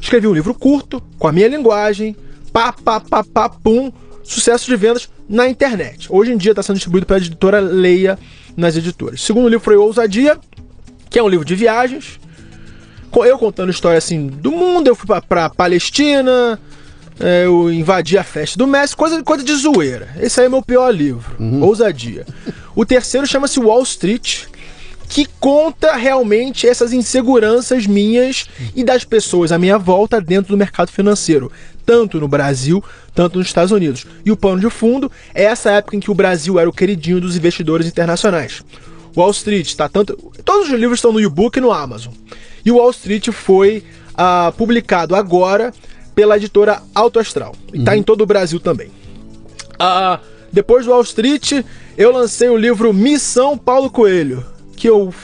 Escrevi 0.00 0.26
um 0.26 0.34
livro 0.34 0.54
curto, 0.54 1.02
com 1.18 1.26
a 1.26 1.32
minha 1.32 1.48
linguagem, 1.48 2.14
pá, 2.52 2.72
pá, 2.72 3.00
pá, 3.00 3.24
pá, 3.24 3.48
pum, 3.48 3.90
sucesso 4.22 4.66
de 4.66 4.76
vendas 4.76 5.08
na 5.28 5.48
internet. 5.48 6.06
Hoje 6.10 6.32
em 6.32 6.36
dia 6.36 6.52
está 6.52 6.62
sendo 6.62 6.76
distribuído 6.76 7.06
pela 7.06 7.18
editora 7.18 7.58
Leia 7.58 8.18
nas 8.56 8.76
editoras. 8.76 9.20
O 9.20 9.24
segundo 9.24 9.48
livro 9.48 9.64
foi 9.64 9.76
Ousadia, 9.76 10.38
que 11.08 11.18
é 11.18 11.22
um 11.22 11.28
livro 11.28 11.44
de 11.44 11.54
viagens. 11.54 12.20
Eu 13.16 13.38
contando 13.38 13.70
história 13.70 13.98
assim 13.98 14.28
do 14.28 14.52
mundo, 14.52 14.86
eu 14.86 14.94
fui 14.94 15.06
para 15.22 15.50
Palestina, 15.50 16.60
é, 17.20 17.46
eu 17.46 17.72
invadi 17.72 18.16
a 18.16 18.24
festa 18.24 18.58
do 18.58 18.66
Messi, 18.66 18.94
coisa, 18.94 19.22
coisa 19.22 19.44
de 19.44 19.54
zoeira. 19.54 20.08
Esse 20.20 20.40
aí 20.40 20.46
é 20.46 20.48
meu 20.48 20.62
pior 20.62 20.90
livro, 20.90 21.36
uhum. 21.38 21.62
ousadia. 21.62 22.26
O 22.74 22.84
terceiro 22.86 23.26
chama-se 23.26 23.58
Wall 23.58 23.82
Street, 23.82 24.44
que 25.08 25.26
conta 25.40 25.96
realmente 25.96 26.66
essas 26.66 26.92
inseguranças 26.92 27.86
minhas 27.86 28.46
e 28.76 28.84
das 28.84 29.04
pessoas 29.04 29.50
à 29.50 29.58
minha 29.58 29.78
volta 29.78 30.20
dentro 30.20 30.52
do 30.52 30.56
mercado 30.58 30.92
financeiro, 30.92 31.50
tanto 31.84 32.20
no 32.20 32.28
Brasil, 32.28 32.84
tanto 33.14 33.38
nos 33.38 33.46
Estados 33.48 33.72
Unidos. 33.72 34.06
E 34.24 34.30
o 34.30 34.36
pano 34.36 34.60
de 34.60 34.70
fundo 34.70 35.10
é 35.34 35.44
essa 35.44 35.70
época 35.72 35.96
em 35.96 36.00
que 36.00 36.10
o 36.10 36.14
Brasil 36.14 36.58
era 36.58 36.68
o 36.68 36.72
queridinho 36.72 37.20
dos 37.20 37.36
investidores 37.36 37.86
internacionais. 37.86 38.62
Wall 39.16 39.30
Street 39.30 39.66
está 39.66 39.88
tanto. 39.88 40.14
Todos 40.44 40.68
os 40.68 40.78
livros 40.78 40.98
estão 40.98 41.12
no 41.12 41.20
e-book 41.20 41.56
e 41.56 41.60
no 41.60 41.72
Amazon. 41.72 42.12
E 42.64 42.70
o 42.70 42.76
Wall 42.76 42.90
Street 42.90 43.30
foi 43.30 43.82
uh, 44.12 44.52
publicado 44.52 45.16
agora 45.16 45.72
pela 46.18 46.36
editora 46.36 46.82
Alto 46.92 47.20
Astral. 47.20 47.54
E 47.72 47.84
tá 47.84 47.92
uhum. 47.92 47.98
em 47.98 48.02
todo 48.02 48.22
o 48.22 48.26
Brasil 48.26 48.58
também. 48.58 48.90
Ah, 49.78 50.18
depois 50.52 50.84
do 50.84 50.90
Wall 50.90 51.02
Street, 51.02 51.64
eu 51.96 52.10
lancei 52.10 52.48
o 52.48 52.56
livro 52.56 52.92
Missão 52.92 53.56
Paulo 53.56 53.88
Coelho, 53.88 54.44
que 54.74 54.88
eu 54.90 55.14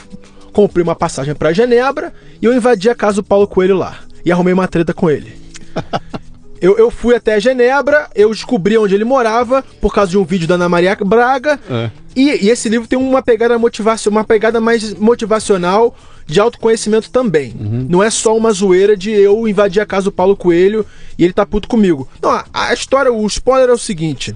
comprei 0.53 0.81
uma 0.81 0.95
passagem 0.95 1.35
para 1.35 1.51
Genebra 1.51 2.13
e 2.41 2.45
eu 2.45 2.53
invadi 2.53 2.89
a 2.89 2.95
casa 2.95 3.17
do 3.17 3.25
Paulo 3.25 3.45
Coelho 3.45 3.75
lá. 3.75 3.99
E 4.23 4.31
arrumei 4.31 4.53
uma 4.53 4.69
treta 4.69 4.93
com 4.93 5.09
ele. 5.09 5.37
eu, 6.61 6.77
eu 6.77 6.89
fui 6.89 7.13
até 7.13 7.41
Genebra, 7.41 8.09
eu 8.15 8.29
descobri 8.29 8.77
onde 8.77 8.95
ele 8.95 9.03
morava 9.03 9.65
por 9.81 9.93
causa 9.93 10.11
de 10.11 10.17
um 10.17 10.23
vídeo 10.23 10.47
da 10.47 10.55
Ana 10.55 10.69
Maria 10.69 10.95
Braga. 10.95 11.59
É. 11.69 11.91
E, 12.15 12.45
e, 12.45 12.49
esse 12.49 12.69
livro 12.69 12.87
tem 12.87 12.97
uma 12.97 13.21
pegada 13.21 13.59
motivacional, 13.59 14.19
uma 14.19 14.23
pegada 14.23 14.61
mais 14.61 14.93
motivacional 14.93 15.93
de 16.25 16.39
autoconhecimento 16.39 17.09
também. 17.11 17.53
Uhum. 17.59 17.85
Não 17.89 18.03
é 18.03 18.09
só 18.09 18.35
uma 18.35 18.51
zoeira 18.51 18.97
de 18.97 19.11
eu 19.11 19.47
invadir 19.47 19.81
a 19.81 19.85
casa 19.85 20.05
do 20.05 20.11
Paulo 20.11 20.35
Coelho 20.35 20.85
e 21.17 21.23
ele 21.23 21.33
tá 21.33 21.45
puto 21.45 21.67
comigo. 21.67 22.07
Não, 22.21 22.31
a, 22.31 22.45
a 22.53 22.73
história, 22.73 23.11
o 23.11 23.25
spoiler 23.27 23.69
é 23.69 23.73
o 23.73 23.77
seguinte: 23.77 24.35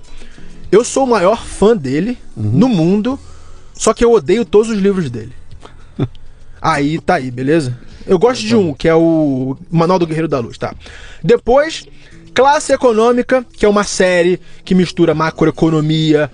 eu 0.71 0.83
sou 0.83 1.03
o 1.03 1.09
maior 1.09 1.43
fã 1.43 1.75
dele 1.75 2.17
uhum. 2.37 2.51
no 2.51 2.69
mundo, 2.69 3.19
só 3.73 3.93
que 3.93 4.05
eu 4.05 4.11
odeio 4.11 4.45
todos 4.45 4.69
os 4.69 4.77
livros 4.77 5.09
dele. 5.09 5.33
aí 6.61 6.99
tá 6.99 7.15
aí, 7.15 7.31
beleza? 7.31 7.77
Eu 8.05 8.17
gosto 8.17 8.41
de 8.41 8.55
um, 8.55 8.73
que 8.73 8.87
é 8.87 8.95
o 8.95 9.55
Manual 9.69 9.99
do 9.99 10.07
Guerreiro 10.07 10.27
da 10.27 10.39
Luz, 10.39 10.57
tá? 10.57 10.73
Depois, 11.23 11.85
Classe 12.33 12.73
Econômica, 12.73 13.45
que 13.53 13.65
é 13.65 13.69
uma 13.69 13.83
série 13.83 14.39
que 14.63 14.73
mistura 14.73 15.13
macroeconomia, 15.13 16.31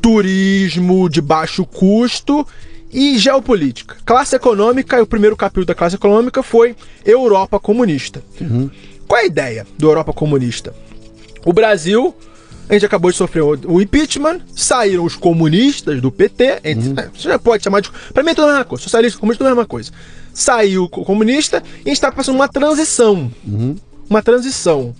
turismo 0.00 1.08
de 1.08 1.20
baixo 1.20 1.64
custo 1.64 2.46
e 2.92 3.18
geopolítica. 3.18 3.96
Classe 4.04 4.36
econômica, 4.36 5.02
o 5.02 5.06
primeiro 5.06 5.36
capítulo 5.36 5.66
da 5.66 5.74
classe 5.74 5.96
econômica 5.96 6.42
foi 6.42 6.74
Europa 7.04 7.58
comunista. 7.58 8.22
Uhum. 8.40 8.70
Qual 9.06 9.18
é 9.20 9.24
a 9.24 9.26
ideia 9.26 9.66
do 9.78 9.88
Europa 9.88 10.12
comunista? 10.12 10.74
O 11.44 11.52
Brasil, 11.52 12.14
a 12.68 12.74
gente 12.74 12.86
acabou 12.86 13.10
de 13.10 13.16
sofrer 13.16 13.42
o 13.42 13.80
impeachment, 13.80 14.40
saíram 14.54 15.04
os 15.04 15.16
comunistas 15.16 16.00
do 16.00 16.10
PT, 16.10 16.60
gente, 16.64 16.88
uhum. 16.88 16.94
você 17.14 17.28
já 17.28 17.38
pode 17.38 17.64
chamar 17.64 17.80
de. 17.80 17.90
Pra 18.12 18.22
mim 18.22 18.30
é 18.30 18.34
tudo 18.34 18.48
a 18.48 18.50
mesma 18.50 18.64
coisa, 18.64 18.84
socialista 18.84 19.18
e 19.18 19.20
comunista 19.20 19.44
é 19.44 19.46
a 19.46 19.50
mesma 19.50 19.66
coisa. 19.66 19.90
Saiu 20.32 20.84
o 20.84 20.88
comunista 20.88 21.62
e 21.84 21.88
a 21.88 21.92
gente 21.92 22.00
tá 22.00 22.12
passando 22.12 22.36
uma 22.36 22.48
transição. 22.48 23.30
Uhum. 23.46 23.76
Uma 24.08 24.22
transição. 24.22 24.94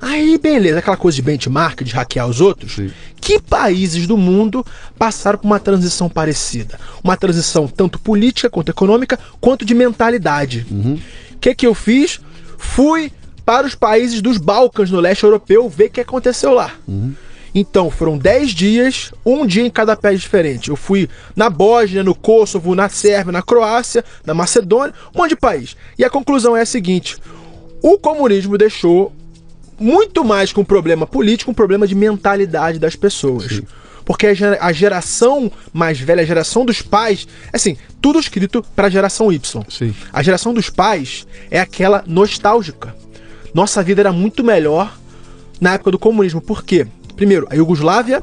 Aí, 0.00 0.38
beleza, 0.38 0.78
aquela 0.78 0.96
coisa 0.96 1.16
de 1.16 1.22
benchmark, 1.22 1.82
de 1.82 1.92
hackear 1.92 2.28
os 2.28 2.40
outros. 2.40 2.74
Sim. 2.74 2.90
Que 3.20 3.40
países 3.40 4.06
do 4.06 4.16
mundo 4.16 4.64
passaram 4.98 5.38
por 5.38 5.46
uma 5.46 5.58
transição 5.58 6.08
parecida? 6.08 6.78
Uma 7.02 7.16
transição 7.16 7.66
tanto 7.66 7.98
política 7.98 8.50
quanto 8.50 8.70
econômica, 8.70 9.18
quanto 9.40 9.64
de 9.64 9.74
mentalidade. 9.74 10.66
O 10.70 10.74
uhum. 10.74 10.98
que, 11.40 11.54
que 11.54 11.66
eu 11.66 11.74
fiz? 11.74 12.20
Fui 12.58 13.10
para 13.44 13.66
os 13.66 13.74
países 13.74 14.20
dos 14.20 14.38
Balcãs 14.38 14.90
no 14.90 15.00
leste 15.00 15.24
europeu 15.24 15.68
ver 15.68 15.86
o 15.86 15.90
que 15.90 16.00
aconteceu 16.00 16.52
lá. 16.52 16.72
Uhum. 16.86 17.14
Então, 17.54 17.90
foram 17.90 18.18
10 18.18 18.50
dias, 18.50 19.12
um 19.24 19.46
dia 19.46 19.64
em 19.64 19.70
cada 19.70 19.96
país 19.96 20.20
diferente. 20.20 20.68
Eu 20.68 20.76
fui 20.76 21.08
na 21.34 21.48
Bósnia, 21.48 22.04
no 22.04 22.14
Kosovo, 22.14 22.74
na 22.74 22.90
Sérvia, 22.90 23.32
na 23.32 23.40
Croácia, 23.40 24.04
na 24.26 24.34
Macedônia, 24.34 24.92
um 25.14 25.18
monte 25.18 25.30
de 25.30 25.36
país. 25.36 25.74
E 25.98 26.04
a 26.04 26.10
conclusão 26.10 26.54
é 26.54 26.60
a 26.60 26.66
seguinte: 26.66 27.16
o 27.80 27.98
comunismo 27.98 28.58
deixou 28.58 29.10
muito 29.78 30.24
mais 30.24 30.52
que 30.52 30.60
um 30.60 30.64
problema 30.64 31.06
político, 31.06 31.50
um 31.50 31.54
problema 31.54 31.86
de 31.86 31.94
mentalidade 31.94 32.78
das 32.78 32.96
pessoas. 32.96 33.52
Sim. 33.52 33.62
Porque 34.04 34.26
a 34.60 34.72
geração 34.72 35.50
mais 35.72 35.98
velha, 35.98 36.22
a 36.22 36.24
geração 36.24 36.64
dos 36.64 36.80
pais, 36.80 37.26
assim, 37.52 37.76
tudo 38.00 38.20
escrito 38.20 38.64
para 38.74 38.86
a 38.86 38.90
geração 38.90 39.32
Y. 39.32 39.64
Sim. 39.68 39.92
A 40.12 40.22
geração 40.22 40.54
dos 40.54 40.70
pais 40.70 41.26
é 41.50 41.58
aquela 41.58 42.04
nostálgica. 42.06 42.94
Nossa 43.52 43.82
vida 43.82 44.02
era 44.02 44.12
muito 44.12 44.44
melhor 44.44 44.96
na 45.60 45.74
época 45.74 45.90
do 45.90 45.98
comunismo. 45.98 46.40
Por 46.40 46.62
quê? 46.62 46.86
Primeiro, 47.16 47.48
a 47.50 47.56
Iugoslávia, 47.56 48.22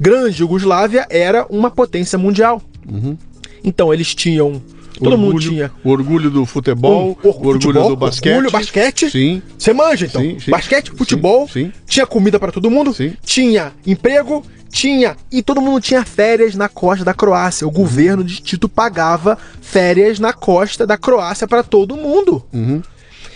grande 0.00 0.40
Iugoslávia, 0.40 1.06
era 1.10 1.44
uma 1.50 1.70
potência 1.70 2.18
mundial. 2.18 2.62
Uhum. 2.90 3.18
Então 3.62 3.92
eles 3.92 4.14
tinham 4.14 4.62
Todo 4.98 5.12
orgulho, 5.12 5.32
mundo 5.32 5.40
tinha. 5.40 5.70
O 5.84 5.90
orgulho 5.90 6.30
do 6.30 6.46
futebol, 6.46 7.18
o, 7.22 7.26
o 7.26 7.28
orgulho 7.28 7.60
futebol, 7.60 7.88
do 7.90 7.96
basquete. 7.96 8.32
Orgulho, 8.32 8.50
basquete. 8.50 9.10
Sim. 9.10 9.42
Você 9.58 9.72
manja, 9.72 10.06
então. 10.06 10.22
Sim, 10.22 10.38
sim, 10.40 10.50
basquete, 10.50 10.90
futebol. 10.90 11.46
Sim, 11.46 11.66
sim. 11.66 11.72
Tinha 11.86 12.06
comida 12.06 12.38
para 12.38 12.50
todo 12.50 12.70
mundo. 12.70 12.94
Sim. 12.94 13.14
Tinha 13.22 13.72
emprego. 13.86 14.44
Tinha. 14.70 15.16
E 15.30 15.42
todo 15.42 15.60
mundo 15.60 15.80
tinha 15.80 16.04
férias 16.04 16.54
na 16.54 16.68
costa 16.68 17.04
da 17.04 17.14
Croácia. 17.14 17.66
O 17.66 17.70
governo 17.70 18.24
de 18.24 18.40
Tito 18.40 18.68
pagava 18.68 19.38
férias 19.60 20.18
na 20.18 20.32
costa 20.32 20.86
da 20.86 20.96
Croácia 20.96 21.46
para 21.46 21.62
todo 21.62 21.96
mundo. 21.96 22.42
Uhum. 22.52 22.82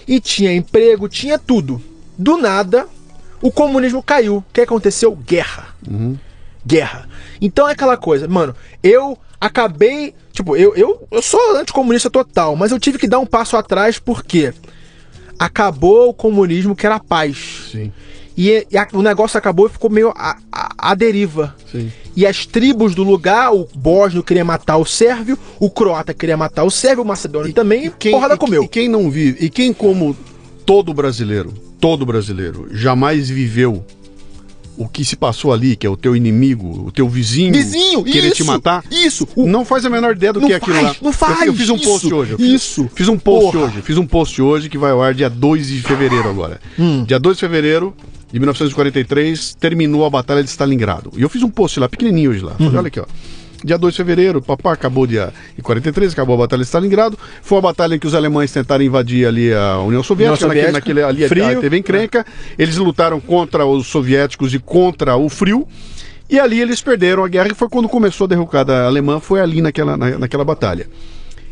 E 0.06 0.20
tinha 0.20 0.52
emprego, 0.52 1.08
tinha 1.08 1.38
tudo. 1.38 1.80
Do 2.18 2.36
nada, 2.36 2.86
o 3.40 3.50
comunismo 3.50 4.02
caiu. 4.02 4.38
O 4.38 4.44
que 4.52 4.62
aconteceu? 4.62 5.14
Guerra. 5.14 5.68
Uhum. 5.88 6.16
Guerra. 6.66 7.08
Então 7.40 7.68
é 7.68 7.72
aquela 7.72 7.96
coisa, 7.96 8.28
mano, 8.28 8.54
eu 8.82 9.18
acabei. 9.40 10.14
Tipo, 10.32 10.56
eu, 10.56 10.74
eu, 10.76 11.06
eu 11.10 11.22
sou 11.22 11.56
anticomunista 11.56 12.10
total, 12.10 12.54
mas 12.54 12.70
eu 12.70 12.78
tive 12.78 12.98
que 12.98 13.08
dar 13.08 13.18
um 13.18 13.26
passo 13.26 13.56
atrás 13.56 13.98
porque 13.98 14.52
acabou 15.38 16.10
o 16.10 16.14
comunismo 16.14 16.76
que 16.76 16.86
era 16.86 17.00
paz. 17.00 17.68
Sim. 17.72 17.92
E, 18.36 18.66
e 18.70 18.78
a, 18.78 18.86
o 18.92 19.02
negócio 19.02 19.36
acabou 19.36 19.66
e 19.66 19.70
ficou 19.70 19.90
meio 19.90 20.12
a, 20.16 20.36
a 20.52 20.94
deriva. 20.94 21.54
Sim. 21.70 21.90
E 22.16 22.26
as 22.26 22.46
tribos 22.46 22.94
do 22.94 23.02
lugar, 23.02 23.52
o 23.52 23.68
bósnio 23.74 24.22
queria 24.22 24.44
matar 24.44 24.76
o 24.76 24.84
sérvio, 24.84 25.38
o 25.58 25.70
croata 25.70 26.12
queria 26.12 26.36
matar 26.36 26.64
o 26.64 26.70
sérvio, 26.70 27.04
o 27.04 27.06
macedônio 27.06 27.50
e, 27.50 27.52
também, 27.52 27.86
e 27.86 27.90
quem, 27.90 28.12
porrada 28.12 28.34
e, 28.34 28.38
comeu. 28.38 28.64
E 28.64 28.68
quem 28.68 28.88
não 28.88 29.10
vive, 29.10 29.44
e 29.44 29.48
quem 29.48 29.72
como 29.72 30.16
todo 30.66 30.92
brasileiro, 30.92 31.52
todo 31.80 32.04
brasileiro, 32.04 32.68
jamais 32.70 33.28
viveu 33.28 33.84
o 34.80 34.88
que 34.88 35.04
se 35.04 35.14
passou 35.14 35.52
ali, 35.52 35.76
que 35.76 35.86
é 35.86 35.90
o 35.90 35.96
teu 35.96 36.16
inimigo, 36.16 36.86
o 36.86 36.90
teu 36.90 37.06
vizinho, 37.06 37.52
vizinho 37.52 38.02
querer 38.02 38.28
isso, 38.28 38.36
te 38.36 38.44
matar, 38.44 38.82
isso, 38.90 39.28
o... 39.36 39.46
não 39.46 39.62
faz 39.62 39.84
a 39.84 39.90
menor 39.90 40.16
ideia 40.16 40.32
do 40.32 40.40
que 40.40 40.54
é 40.54 40.56
aquilo 40.56 40.80
lá. 40.80 40.96
Não 41.02 41.12
faz, 41.12 41.40
eu, 41.40 41.48
eu 41.48 41.54
fiz 41.54 41.68
um 41.68 41.78
post 41.78 42.06
isso, 42.06 42.16
hoje. 42.16 42.36
isso. 42.38 42.90
Fiz 42.94 43.06
um 43.06 43.18
post 43.18 43.52
Porra. 43.52 43.66
hoje. 43.66 43.82
Fiz 43.82 43.98
um 43.98 44.06
post 44.06 44.40
hoje 44.40 44.70
que 44.70 44.78
vai 44.78 44.90
ao 44.92 45.02
ar 45.02 45.12
dia 45.12 45.28
2 45.28 45.66
de 45.66 45.82
fevereiro 45.82 46.26
agora. 46.30 46.58
Hum. 46.78 47.04
Dia 47.04 47.20
2 47.20 47.36
de 47.36 47.40
fevereiro 47.42 47.94
de 48.32 48.38
1943 48.38 49.54
terminou 49.60 50.06
a 50.06 50.08
batalha 50.08 50.42
de 50.42 50.48
Stalingrado. 50.48 51.12
E 51.14 51.20
eu 51.20 51.28
fiz 51.28 51.42
um 51.42 51.50
post 51.50 51.78
lá 51.78 51.86
pequenininho 51.86 52.30
hoje 52.30 52.40
lá. 52.40 52.56
Uhum. 52.58 52.74
Olha 52.74 52.86
aqui, 52.86 53.00
ó. 53.00 53.04
Dia 53.62 53.76
2 53.76 53.92
de 53.92 53.96
fevereiro, 53.98 54.40
papá 54.40 54.72
acabou 54.72 55.06
dia 55.06 55.32
em 55.58 55.60
43, 55.60 56.12
acabou 56.12 56.34
a 56.34 56.38
Batalha 56.38 56.62
de 56.62 56.66
Stalingrado. 56.66 57.18
Foi 57.42 57.58
a 57.58 57.60
batalha 57.60 57.94
em 57.94 57.98
que 57.98 58.06
os 58.06 58.14
alemães 58.14 58.50
tentaram 58.50 58.82
invadir 58.82 59.26
ali 59.26 59.52
a 59.52 59.78
União 59.80 60.02
Soviética, 60.02 60.46
Soviética 60.46 60.72
naquele, 60.72 61.02
naquele, 61.02 61.22
ali 61.22 61.28
frio, 61.28 61.60
teve 61.60 61.76
encrenca. 61.76 62.20
É. 62.20 62.62
Eles 62.62 62.76
lutaram 62.78 63.20
contra 63.20 63.66
os 63.66 63.86
soviéticos 63.86 64.54
e 64.54 64.58
contra 64.58 65.16
o 65.16 65.28
frio. 65.28 65.68
E 66.28 66.38
ali 66.38 66.60
eles 66.60 66.80
perderam 66.80 67.24
a 67.24 67.28
guerra, 67.28 67.48
e 67.50 67.54
foi 67.54 67.68
quando 67.68 67.88
começou 67.88 68.24
a 68.24 68.28
derrocada 68.28 68.86
alemã, 68.86 69.18
foi 69.18 69.40
ali 69.40 69.60
naquela, 69.60 69.96
na, 69.96 70.18
naquela 70.18 70.44
batalha. 70.44 70.86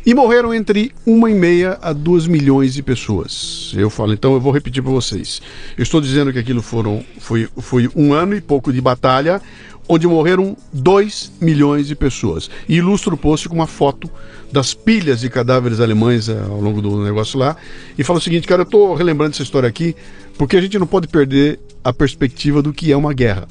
E 0.05 0.13
morreram 0.13 0.53
entre 0.53 0.93
uma 1.05 1.29
e 1.29 1.33
meia 1.33 1.77
a 1.81 1.91
duas 1.91 2.25
milhões 2.25 2.73
de 2.73 2.81
pessoas. 2.81 3.73
Eu 3.75 3.89
falo, 3.89 4.13
então 4.13 4.33
eu 4.33 4.39
vou 4.39 4.53
repetir 4.53 4.81
para 4.81 4.91
vocês. 4.91 5.41
Eu 5.77 5.83
estou 5.83 5.99
dizendo 5.99 6.31
que 6.31 6.39
aquilo 6.39 6.61
foram, 6.61 7.03
foi, 7.19 7.49
foi 7.57 7.89
um 7.93 8.13
ano 8.13 8.33
e 8.33 8.39
pouco 8.39 8.71
de 8.71 8.79
batalha, 8.79 9.41
onde 9.91 10.07
morreram 10.07 10.55
2 10.71 11.33
milhões 11.41 11.87
de 11.87 11.95
pessoas. 11.95 12.49
E 12.69 12.75
ilustra 12.75 13.11
o 13.11 13.17
post 13.17 13.49
com 13.49 13.55
uma 13.55 13.65
foto 13.65 14.07
das 14.51 14.75
pilhas 14.75 15.21
de 15.21 15.29
cadáveres 15.29 15.79
alemães 15.79 16.29
eh, 16.29 16.39
ao 16.47 16.61
longo 16.61 16.79
do 16.79 17.03
negócio 17.03 17.39
lá. 17.39 17.57
E 17.97 18.03
fala 18.03 18.19
o 18.19 18.21
seguinte, 18.21 18.47
cara, 18.47 18.61
eu 18.61 18.65
estou 18.65 18.93
relembrando 18.93 19.33
essa 19.33 19.41
história 19.41 19.67
aqui 19.67 19.95
porque 20.37 20.55
a 20.55 20.61
gente 20.61 20.77
não 20.77 20.85
pode 20.85 21.07
perder 21.07 21.59
a 21.83 21.91
perspectiva 21.91 22.61
do 22.61 22.71
que 22.71 22.91
é 22.91 22.95
uma 22.95 23.13
guerra. 23.13 23.47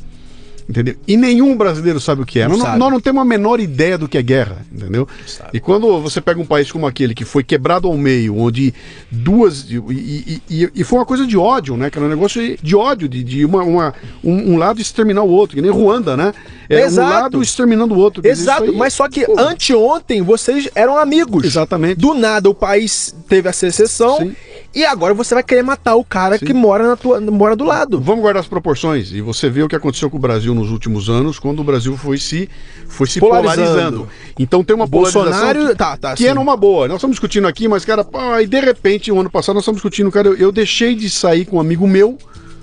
Entendeu? 0.69 0.97
E 1.07 1.17
nenhum 1.17 1.57
brasileiro 1.57 1.99
sabe 1.99 2.21
o 2.21 2.27
que 2.27 2.41
é. 2.41 2.47
Não 2.47 2.59
nós, 2.59 2.79
nós, 2.79 2.93
não 2.93 3.01
temos 3.01 3.23
a 3.23 3.25
menor 3.25 3.59
ideia 3.59 3.97
do 3.97 4.07
que 4.07 4.19
é 4.19 4.23
guerra, 4.23 4.67
entendeu? 4.71 5.09
E 5.51 5.59
quando 5.59 5.99
você 5.99 6.21
pega 6.21 6.39
um 6.39 6.45
país 6.45 6.71
como 6.71 6.87
aquele 6.87 7.15
que 7.15 7.25
foi 7.25 7.43
quebrado 7.43 7.89
ao 7.89 7.97
meio, 7.97 8.37
onde 8.37 8.75
duas. 9.11 9.65
E, 9.71 9.77
e, 9.77 10.43
e, 10.51 10.71
e 10.75 10.85
foi 10.85 10.99
uma 10.99 11.07
coisa 11.07 11.27
de 11.27 11.39
ódio, 11.39 11.75
né? 11.75 11.89
Que 11.89 11.97
era 11.97 12.07
um 12.07 12.11
negócio 12.11 12.59
de 12.63 12.77
ódio, 12.77 13.09
de, 13.09 13.25
de 13.25 13.47
uma, 13.47 13.63
uma 13.63 13.95
um, 14.23 14.53
um, 14.53 14.57
lado 14.59 14.79
exterminar 14.79 15.23
o 15.23 15.31
outro, 15.31 15.57
que 15.57 15.63
nem 15.63 15.71
Ruanda, 15.71 16.15
né? 16.19 16.35
É 16.69 16.83
Exato. 16.83 17.09
um 17.09 17.15
lado 17.15 17.43
exterminando 17.43 17.95
o 17.95 17.99
outro. 17.99 18.27
Exato, 18.27 18.65
aí, 18.65 18.77
mas 18.77 18.93
só 18.93 19.09
que 19.09 19.25
pô. 19.25 19.41
anteontem 19.41 20.21
vocês 20.21 20.69
eram 20.75 20.99
amigos. 20.99 21.45
Exatamente. 21.45 21.95
Do 21.95 22.13
nada 22.13 22.51
o 22.51 22.55
país 22.55 23.15
teve 23.27 23.49
a 23.49 23.55
secessão. 23.55 24.19
Sim. 24.19 24.37
E 24.79 24.85
agora 24.85 25.13
você 25.13 25.35
vai 25.35 25.43
querer 25.43 25.65
matar 25.65 25.97
o 25.97 26.05
cara 26.05 26.39
Sim. 26.39 26.47
que 26.47 26.55
mora, 26.55 26.87
na 26.87 26.97
tua, 26.97 27.21
mora 27.21 27.57
do 27.57 27.65
lado. 27.65 28.01
Vamos 28.01 28.23
guardar 28.23 28.41
as 28.41 28.47
proporções. 28.47 29.11
E 29.11 29.21
você 29.21 29.51
vê 29.51 29.61
o 29.61 29.67
que 29.67 29.75
aconteceu 29.75 30.09
com 30.09 30.19
o 30.19 30.21
Brasil 30.21 30.55
nos 30.55 30.71
últimos 30.71 31.11
anos, 31.11 31.37
quando 31.37 31.59
o 31.59 31.65
Brasil 31.65 31.97
foi 31.97 32.17
se, 32.17 32.49
foi 32.87 33.09
se 33.09 33.19
polarizando. 33.19 33.67
polarizando. 33.67 34.09
Então 34.39 34.63
tem 34.63 34.77
uma 34.77 34.87
Bolsonaro, 34.87 35.67
que, 35.71 35.75
tá, 35.75 35.97
tá, 35.97 36.15
que 36.15 36.29
era 36.29 36.39
uma 36.39 36.57
boa. 36.57 36.87
Nós 36.87 36.99
estamos 36.99 37.17
discutindo 37.17 37.49
aqui, 37.49 37.67
mas, 37.67 37.85
cara, 37.85 38.07
e 38.41 38.47
de 38.47 38.61
repente, 38.61 39.11
o 39.11 39.19
ano 39.19 39.29
passado, 39.29 39.57
nós 39.57 39.65
estamos 39.65 39.79
discutindo, 39.79 40.13
cara, 40.13 40.29
eu, 40.29 40.37
eu 40.37 40.53
deixei 40.53 40.95
de 40.95 41.11
sair 41.11 41.45
com 41.45 41.57
um 41.57 41.61
amigo 41.61 41.85
meu 41.89 42.17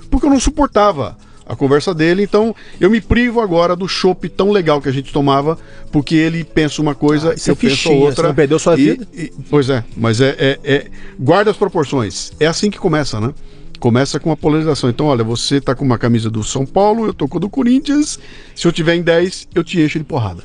porque 0.09 0.25
eu 0.25 0.29
não 0.29 0.39
suportava 0.39 1.17
a 1.45 1.55
conversa 1.55 1.93
dele. 1.93 2.23
Então, 2.23 2.55
eu 2.79 2.89
me 2.89 2.99
privo 2.99 3.39
agora 3.39 3.75
do 3.75 3.87
chopp 3.87 4.27
tão 4.29 4.51
legal 4.51 4.81
que 4.81 4.89
a 4.89 4.91
gente 4.91 5.13
tomava, 5.13 5.57
porque 5.91 6.15
ele 6.15 6.43
pensa 6.43 6.81
uma 6.81 6.95
coisa 6.95 7.31
ah, 7.31 7.35
e 7.35 7.49
eu 7.49 7.53
é 7.53 7.55
penso 7.55 7.91
outra. 7.91 8.15
Você 8.15 8.27
não 8.27 8.35
perdeu 8.35 8.59
sua 8.59 8.73
e, 8.73 8.83
vida? 8.83 9.07
E, 9.13 9.31
pois 9.49 9.69
é, 9.69 9.83
mas 9.95 10.19
é, 10.21 10.35
é, 10.37 10.59
é, 10.63 10.85
Guarda 11.19 11.51
as 11.51 11.57
proporções. 11.57 12.31
É 12.39 12.47
assim 12.47 12.69
que 12.69 12.77
começa, 12.77 13.19
né? 13.19 13.33
Começa 13.79 14.19
com 14.19 14.31
a 14.31 14.37
polarização. 14.37 14.89
Então, 14.89 15.05
olha, 15.07 15.23
você 15.23 15.61
tá 15.61 15.75
com 15.75 15.85
uma 15.85 15.97
camisa 15.97 16.29
do 16.29 16.43
São 16.43 16.65
Paulo, 16.65 17.05
eu 17.05 17.13
tô 17.13 17.27
com 17.27 17.37
a 17.37 17.41
do 17.41 17.49
Corinthians. 17.49 18.17
Se 18.55 18.67
eu 18.67 18.71
tiver 18.71 18.95
em 18.95 19.01
10, 19.01 19.49
eu 19.53 19.63
te 19.63 19.79
encho 19.79 19.99
de 19.99 20.05
porrada. 20.05 20.43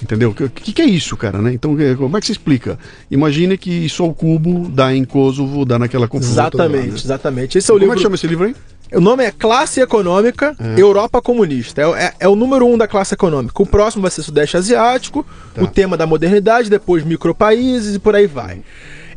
Entendeu? 0.00 0.30
O 0.30 0.34
que, 0.34 0.72
que, 0.72 0.82
é 0.82 0.84
isso, 0.84 1.16
cara, 1.16 1.42
né? 1.42 1.52
Então, 1.52 1.78
é, 1.80 1.94
como 1.94 2.16
é 2.16 2.20
que 2.20 2.26
se 2.26 2.32
explica? 2.32 2.78
Imagine 3.10 3.58
que 3.58 3.70
isso 3.70 4.02
ao 4.04 4.14
cubo 4.14 4.68
dá 4.68 4.94
em 4.94 5.04
Kosovo, 5.04 5.64
dá 5.64 5.76
naquela 5.76 6.06
confusão. 6.06 6.34
Exatamente, 6.34 6.78
lá, 6.78 6.86
né? 6.86 6.94
exatamente. 6.94 7.58
Esse 7.58 7.70
é 7.70 7.74
o 7.74 7.78
como 7.78 7.80
livro. 7.80 7.88
Como 7.88 7.92
é 7.92 7.96
que 7.96 8.02
chama 8.02 8.14
esse 8.14 8.26
livro 8.28 8.44
aí? 8.46 8.54
O 8.92 9.00
nome 9.00 9.24
é 9.24 9.30
Classe 9.30 9.80
Econômica 9.80 10.56
é. 10.58 10.80
Europa 10.80 11.20
Comunista. 11.20 11.82
É, 11.82 12.04
é, 12.04 12.14
é, 12.20 12.28
o 12.28 12.34
número 12.34 12.66
um 12.66 12.78
da 12.78 12.88
classe 12.88 13.14
econômica. 13.14 13.62
O 13.62 13.66
próximo 13.66 14.02
vai 14.02 14.10
ser 14.10 14.22
Sudeste 14.22 14.56
Asiático, 14.56 15.26
tá. 15.54 15.62
o 15.62 15.66
tema 15.66 15.96
da 15.96 16.06
modernidade, 16.06 16.70
depois 16.70 17.04
micropaíses 17.04 17.96
e 17.96 17.98
por 17.98 18.14
aí 18.16 18.26
vai. 18.26 18.62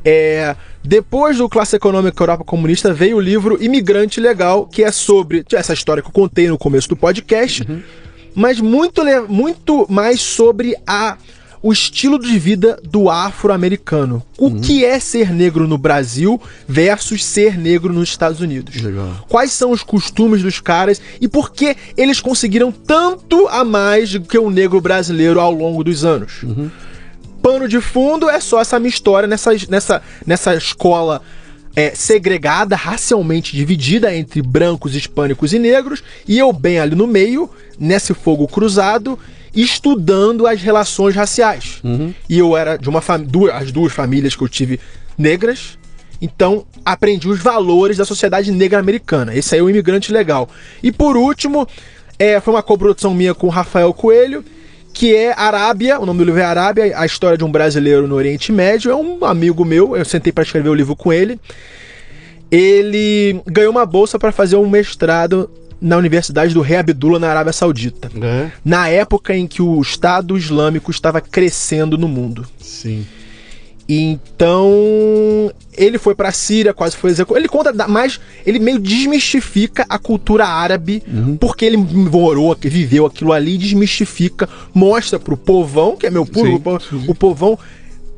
É, 0.03 0.55
depois 0.83 1.37
do 1.37 1.47
Classe 1.47 1.75
Econômica 1.75 2.21
Europa 2.21 2.43
Comunista 2.43 2.93
veio 2.93 3.17
o 3.17 3.21
livro 3.21 3.63
Imigrante 3.63 4.19
Legal, 4.19 4.65
que 4.65 4.83
é 4.83 4.91
sobre 4.91 5.45
essa 5.53 5.73
história 5.73 6.01
que 6.01 6.09
eu 6.09 6.13
contei 6.13 6.47
no 6.47 6.57
começo 6.57 6.89
do 6.89 6.97
podcast, 6.97 7.63
uhum. 7.69 7.81
mas 8.33 8.59
muito, 8.59 9.03
muito 9.29 9.85
mais 9.89 10.21
sobre 10.21 10.75
a 10.87 11.17
o 11.61 11.71
estilo 11.71 12.17
de 12.17 12.37
vida 12.39 12.79
do 12.83 13.09
afro-americano. 13.09 14.23
O 14.37 14.47
uhum. 14.47 14.61
que 14.61 14.83
é 14.83 14.99
ser 14.99 15.31
negro 15.31 15.67
no 15.67 15.77
Brasil 15.77 16.41
versus 16.67 17.23
ser 17.23 17.57
negro 17.57 17.93
nos 17.93 18.09
Estados 18.09 18.39
Unidos? 18.39 18.81
Legal. 18.81 19.25
Quais 19.29 19.51
são 19.51 19.71
os 19.71 19.83
costumes 19.83 20.41
dos 20.41 20.59
caras 20.59 21.01
e 21.19 21.27
por 21.27 21.51
que 21.51 21.75
eles 21.95 22.19
conseguiram 22.19 22.71
tanto 22.71 23.47
a 23.47 23.63
mais 23.63 24.11
do 24.13 24.21
que 24.21 24.37
o 24.37 24.49
negro 24.49 24.81
brasileiro 24.81 25.39
ao 25.39 25.51
longo 25.51 25.83
dos 25.83 26.03
anos? 26.03 26.43
Uhum. 26.43 26.71
Pano 27.41 27.67
de 27.67 27.81
fundo 27.81 28.29
é 28.29 28.39
só 28.39 28.61
essa 28.61 28.79
minha 28.79 28.89
história 28.89 29.27
nessa, 29.27 29.51
nessa, 29.69 30.01
nessa 30.25 30.55
escola 30.55 31.21
é, 31.75 31.93
segregada, 31.95 32.75
racialmente 32.75 33.55
dividida 33.55 34.13
entre 34.15 34.41
brancos, 34.41 34.95
hispânicos 34.95 35.53
e 35.53 35.59
negros, 35.59 36.03
e 36.27 36.37
eu 36.37 36.51
bem 36.51 36.79
ali 36.79 36.95
no 36.95 37.07
meio, 37.07 37.49
nesse 37.79 38.13
fogo 38.13 38.47
cruzado, 38.47 39.17
estudando 39.55 40.47
as 40.47 40.61
relações 40.61 41.15
raciais. 41.15 41.79
Uhum. 41.83 42.13
E 42.29 42.39
eu 42.39 42.55
era 42.55 42.77
de 42.77 42.89
uma 42.89 43.01
família, 43.01 43.53
as 43.53 43.71
duas 43.71 43.91
famílias 43.91 44.35
que 44.35 44.43
eu 44.43 44.49
tive 44.49 44.79
negras, 45.17 45.77
então 46.21 46.65
aprendi 46.85 47.27
os 47.27 47.39
valores 47.39 47.97
da 47.97 48.05
sociedade 48.05 48.51
negra 48.51 48.79
americana. 48.79 49.35
Esse 49.35 49.55
aí 49.55 49.61
é 49.61 49.63
o 49.63 49.69
imigrante 49.69 50.11
legal. 50.11 50.49
E 50.81 50.91
por 50.91 51.17
último, 51.17 51.67
é, 52.17 52.39
foi 52.39 52.53
uma 52.53 52.63
coprodução 52.63 53.13
minha 53.13 53.33
com 53.33 53.47
o 53.47 53.49
Rafael 53.49 53.93
Coelho, 53.93 54.45
que 54.93 55.15
é 55.15 55.33
Arábia, 55.37 55.99
o 55.99 56.05
nome 56.05 56.19
do 56.19 56.25
livro 56.25 56.39
é 56.39 56.43
Arábia, 56.43 56.93
a 56.97 57.05
história 57.05 57.37
de 57.37 57.43
um 57.43 57.51
brasileiro 57.51 58.07
no 58.07 58.15
Oriente 58.15 58.51
Médio. 58.51 58.91
É 58.91 58.95
um 58.95 59.25
amigo 59.25 59.65
meu, 59.65 59.95
eu 59.95 60.05
sentei 60.05 60.31
para 60.31 60.43
escrever 60.43 60.69
o 60.69 60.73
livro 60.73 60.95
com 60.95 61.11
ele. 61.11 61.39
Ele 62.51 63.41
ganhou 63.47 63.71
uma 63.71 63.85
bolsa 63.85 64.19
para 64.19 64.31
fazer 64.31 64.57
um 64.57 64.69
mestrado 64.69 65.49
na 65.81 65.97
Universidade 65.97 66.53
do 66.53 66.61
Rei 66.61 66.77
Abdullah 66.77 67.19
na 67.19 67.29
Arábia 67.29 67.51
Saudita. 67.51 68.11
É? 68.21 68.51
Na 68.63 68.87
época 68.87 69.35
em 69.35 69.47
que 69.47 69.61
o 69.61 69.81
Estado 69.81 70.37
Islâmico 70.37 70.91
estava 70.91 71.19
crescendo 71.19 71.97
no 71.97 72.07
mundo. 72.07 72.45
Sim. 72.59 73.05
Então, 73.89 75.51
ele 75.77 75.97
foi 75.97 76.15
pra 76.15 76.31
Síria, 76.31 76.73
quase 76.73 76.95
foi 76.95 77.09
executado. 77.11 77.39
Ele 77.41 77.47
conta, 77.49 77.73
mas 77.87 78.19
ele 78.45 78.59
meio 78.59 78.79
desmistifica 78.79 79.85
a 79.89 79.97
cultura 79.97 80.45
árabe, 80.45 81.03
porque 81.39 81.65
ele 81.65 81.77
morou, 81.77 82.55
viveu 82.61 83.05
aquilo 83.05 83.33
ali, 83.33 83.57
desmistifica, 83.57 84.47
mostra 84.73 85.19
pro 85.19 85.35
povão, 85.35 85.95
que 85.97 86.07
é 86.07 86.09
meu 86.09 86.25
público, 86.25 86.79
o 87.07 87.15
povão, 87.15 87.57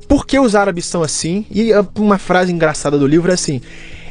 por 0.07 0.25
que 0.27 0.39
os 0.39 0.53
árabes 0.55 0.85
são 0.85 1.01
assim. 1.01 1.45
E 1.49 1.73
a- 1.73 1.85
uma 1.97 2.17
frase 2.17 2.51
engraçada 2.51 2.97
do 2.97 3.07
livro 3.07 3.31
é 3.31 3.33
assim: 3.33 3.61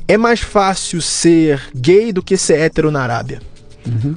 é 0.08 0.16
mais 0.16 0.40
fácil 0.40 1.00
ser 1.00 1.62
gay 1.74 2.12
do 2.12 2.22
que 2.22 2.36
ser 2.36 2.58
hétero 2.60 2.90
na 2.90 3.02
Arábia. 3.02 3.40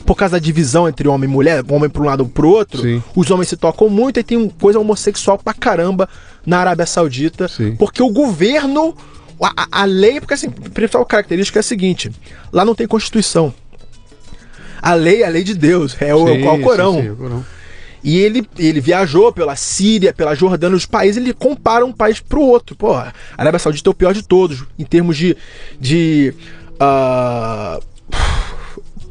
Por 0.05 0.13
causa 0.15 0.33
da 0.33 0.39
divisão 0.39 0.87
entre 0.87 1.07
homem 1.07 1.27
e 1.27 1.31
mulher, 1.33 1.63
homem 1.69 1.89
pra 1.89 2.01
um 2.01 2.05
lado 2.05 2.21
ou 2.21 2.29
pro 2.29 2.47
outro, 2.49 2.81
Sim. 2.83 3.01
os 3.15 3.31
homens 3.31 3.49
se 3.49 3.57
tocam 3.57 3.89
muito 3.89 4.19
e 4.19 4.23
tem 4.23 4.47
coisa 4.47 4.79
homossexual 4.79 5.39
pra 5.39 5.55
caramba 5.55 6.07
na 6.45 6.59
Arábia 6.59 6.85
Saudita. 6.85 7.47
Sim. 7.47 7.75
Porque 7.75 8.03
o 8.03 8.09
governo, 8.11 8.95
a, 9.41 9.81
a- 9.81 9.85
lei, 9.85 10.19
porque 10.19 10.35
assim, 10.35 10.47
a 10.65 10.69
principal 10.69 11.03
característica 11.03 11.57
é 11.57 11.61
a 11.61 11.63
seguinte: 11.63 12.11
lá 12.53 12.63
não 12.63 12.75
tem 12.75 12.85
constituição. 12.87 13.51
A 14.81 14.93
lei 14.93 15.23
é 15.23 15.25
a 15.25 15.29
lei 15.29 15.43
de 15.43 15.55
Deus, 15.55 15.95
é 15.99 16.13
o, 16.13 16.27
Sim, 16.27 16.43
é 16.45 16.51
o 16.51 16.61
Corão. 16.61 16.93
sim, 16.93 17.01
sim, 17.01 17.09
o 17.09 17.15
Corão. 17.15 17.45
E 18.05 18.19
ele, 18.19 18.47
ele 18.59 18.79
viajou 18.79 19.33
pela 19.33 19.55
Síria, 19.55 20.13
pela 20.13 20.35
Jordânia, 20.35 20.77
os 20.77 20.85
países, 20.85 21.17
ele 21.17 21.33
compara 21.33 21.83
um 21.83 21.91
país 21.91 22.19
pro 22.19 22.39
outro. 22.39 22.75
Pô, 22.75 22.93
a 22.93 23.11
Arábia 23.35 23.57
Saudita 23.57 23.89
é 23.89 23.91
o 23.91 23.95
pior 23.95 24.13
de 24.13 24.21
todos, 24.21 24.63
em 24.77 24.85
termos 24.85 25.17
de. 25.17 25.35
de 25.81 26.31
ah, 26.79 27.79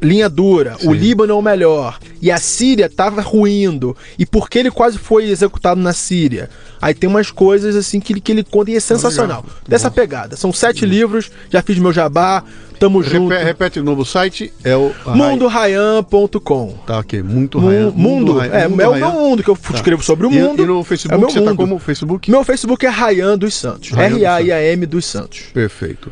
linha 0.05 0.29
dura. 0.29 0.75
O 0.77 0.93
Sim. 0.93 0.93
Líbano 0.93 1.31
é 1.33 1.35
o 1.35 1.41
melhor. 1.41 1.99
E 2.21 2.31
a 2.31 2.37
Síria 2.37 2.89
tava 2.89 3.21
ruindo. 3.21 3.95
E 4.17 4.25
por 4.25 4.49
que 4.49 4.59
ele 4.59 4.71
quase 4.71 4.97
foi 4.97 5.25
executado 5.29 5.79
na 5.81 5.93
Síria? 5.93 6.49
Aí 6.81 6.93
tem 6.93 7.09
umas 7.09 7.31
coisas 7.31 7.75
assim 7.75 7.99
que 7.99 8.13
ele, 8.13 8.21
que 8.21 8.31
ele 8.31 8.43
conta 8.43 8.71
e 8.71 8.75
é 8.75 8.79
sensacional. 8.79 9.41
legal. 9.41 9.57
Dessa 9.67 9.89
pegada. 9.91 10.35
São 10.35 10.53
sete 10.53 10.85
livros, 10.85 11.31
já 11.49 11.61
fiz 11.61 11.77
meu 11.79 11.91
jabá, 11.91 12.43
tamo 12.79 13.01
junto. 13.03 13.33
Repete, 13.33 13.79
de 13.79 13.85
novo 13.85 14.01
o 14.03 14.05
site, 14.05 14.53
é 14.63 14.75
o... 14.75 14.91
Mundorayan.com. 15.05 16.75
Tá, 16.85 16.99
ok. 16.99 17.21
Muito 17.23 17.59
Mu- 17.59 17.67
Rayan. 17.67 17.91
Mundo, 17.91 18.37
Rayan- 18.37 18.53
é, 18.53 18.67
Mundo 18.67 18.81
é 18.81 18.87
o 18.87 18.91
Rayan. 18.91 19.05
meu 19.11 19.21
mundo 19.21 19.43
que 19.43 19.49
eu 19.49 19.57
escrevo 19.73 20.03
sobre 20.03 20.27
o 20.27 20.31
E- 20.31 20.39
mundo. 20.39 20.63
E, 20.63 20.65
no 20.65 20.75
é 20.77 20.79
o 20.79 20.83
Facebook 20.83 21.19
meu 21.19 21.29
você 21.29 21.39
tá 21.41 21.45
mundo. 21.49 21.57
como? 21.57 21.79
Facebook? 21.79 22.31
Meu 22.31 22.43
Facebook 22.43 22.85
é 22.85 22.89
Rayan 22.89 23.37
dos 23.37 23.53
Santos. 23.55 23.91
R-A-I-A-M 23.93 24.85
dos 24.85 25.05
Santos. 25.05 25.43
Perfeito. 25.53 26.11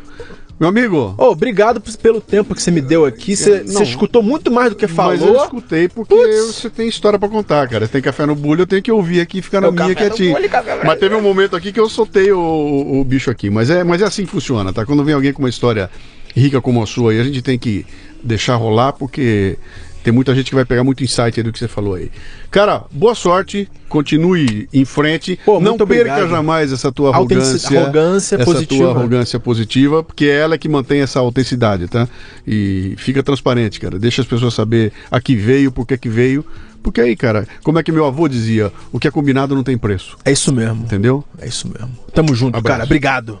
Meu 0.58 0.68
amigo, 0.68 1.14
Ô, 1.18 1.24
obrigado 1.30 1.80
pelo 2.00 2.20
tempo 2.20 2.54
que 2.54 2.62
você 2.62 2.70
me 2.70 2.80
deu 2.80 3.04
aqui. 3.04 3.34
Você 3.36 3.60
Não. 3.64 3.72
você 3.72 3.82
escutou 3.82 4.22
muito 4.22 4.50
mais 4.52 4.70
do 4.70 4.76
que 4.76 4.86
mas 4.86 5.20
eu 5.20 5.26
falou. 5.26 5.42
escutei 5.44 5.88
porque 5.88 6.14
Putz. 6.14 6.54
você 6.54 6.70
tem 6.70 6.86
história 6.88 7.18
pra 7.18 7.28
contar, 7.28 7.68
cara. 7.68 7.88
Tem 7.88 8.00
café 8.00 8.24
no 8.24 8.34
bulho, 8.36 8.62
eu 8.62 8.66
tenho 8.66 8.80
que 8.82 8.92
ouvir 8.92 9.20
aqui 9.20 9.38
e 9.38 9.42
ficar 9.42 9.60
na 9.60 9.70
minha 9.70 9.94
quietinho. 9.94 10.34
bulho, 10.34 10.48
Mas 10.84 10.98
teve 11.00 11.14
um 11.14 11.20
momento 11.20 11.56
aqui 11.56 11.72
que 11.72 11.80
eu 11.80 11.88
soltei 11.88 12.30
o, 12.30 12.38
o- 12.38 13.00
o 13.00 13.04
bicho 13.04 13.30
aqui. 13.30 13.50
Mas 13.50 13.68
é, 13.68 13.82
mas 13.82 14.00
é 14.00 14.04
assim 14.04 14.24
que 14.24 14.30
funciona, 14.30 14.72
tá? 14.72 14.86
Quando 14.86 15.02
vem 15.04 15.14
alguém 15.14 15.32
com 15.32 15.42
uma 15.42 15.48
história 15.50 15.90
rica 16.36 16.60
como 16.60 16.82
a 16.82 16.86
sua 16.86 17.10
aí, 17.12 17.20
a 17.20 17.24
gente 17.24 17.42
tem 17.42 17.58
que 17.58 17.84
deixar 18.22 18.54
rolar 18.54 18.92
porque 18.92 19.58
tem 20.04 20.12
muita 20.12 20.34
gente 20.34 20.50
que 20.50 20.54
vai 20.54 20.64
pegar 20.66 20.84
muito 20.84 21.02
insight 21.02 21.40
aí 21.40 21.42
do 21.42 21.50
que 21.50 21.58
você 21.58 21.66
falou 21.66 21.94
aí. 21.94 22.10
Cara, 22.50 22.84
boa 22.92 23.14
sorte, 23.14 23.68
continue 23.88 24.68
em 24.72 24.84
frente. 24.84 25.38
Pô, 25.44 25.58
não 25.58 25.78
perca 25.78 25.82
obrigado. 25.84 26.28
jamais 26.28 26.70
essa 26.72 26.92
tua 26.92 27.10
arrogância. 27.10 27.80
arrogância 27.80 28.36
essa 28.36 28.44
positiva. 28.44 28.82
tua 28.84 28.90
arrogância 28.92 29.40
positiva, 29.40 30.02
porque 30.04 30.26
é 30.26 30.36
ela 30.40 30.58
que 30.58 30.68
mantém 30.68 31.00
essa 31.00 31.18
autenticidade, 31.20 31.88
tá? 31.88 32.06
E 32.46 32.94
fica 32.98 33.22
transparente, 33.22 33.80
cara. 33.80 33.98
Deixa 33.98 34.20
as 34.22 34.28
pessoas 34.28 34.52
saber 34.54 34.92
a 35.10 35.18
que 35.20 35.34
veio, 35.34 35.72
por 35.72 35.86
que 35.86 35.96
que 35.96 36.08
veio. 36.08 36.44
Porque 36.82 37.00
aí, 37.00 37.16
cara, 37.16 37.48
como 37.62 37.78
é 37.78 37.82
que 37.82 37.90
meu 37.90 38.04
avô 38.04 38.28
dizia, 38.28 38.70
o 38.92 39.00
que 39.00 39.08
é 39.08 39.10
combinado 39.10 39.54
não 39.54 39.62
tem 39.62 39.78
preço, 39.78 40.18
É 40.22 40.30
isso 40.32 40.52
mesmo. 40.52 40.84
entendeu? 40.84 41.24
É 41.38 41.48
isso 41.48 41.66
mesmo. 41.66 41.90
Tamo 42.12 42.34
junto, 42.34 42.58
Abraço. 42.58 42.74
cara. 42.76 42.84
Obrigado. 42.84 43.40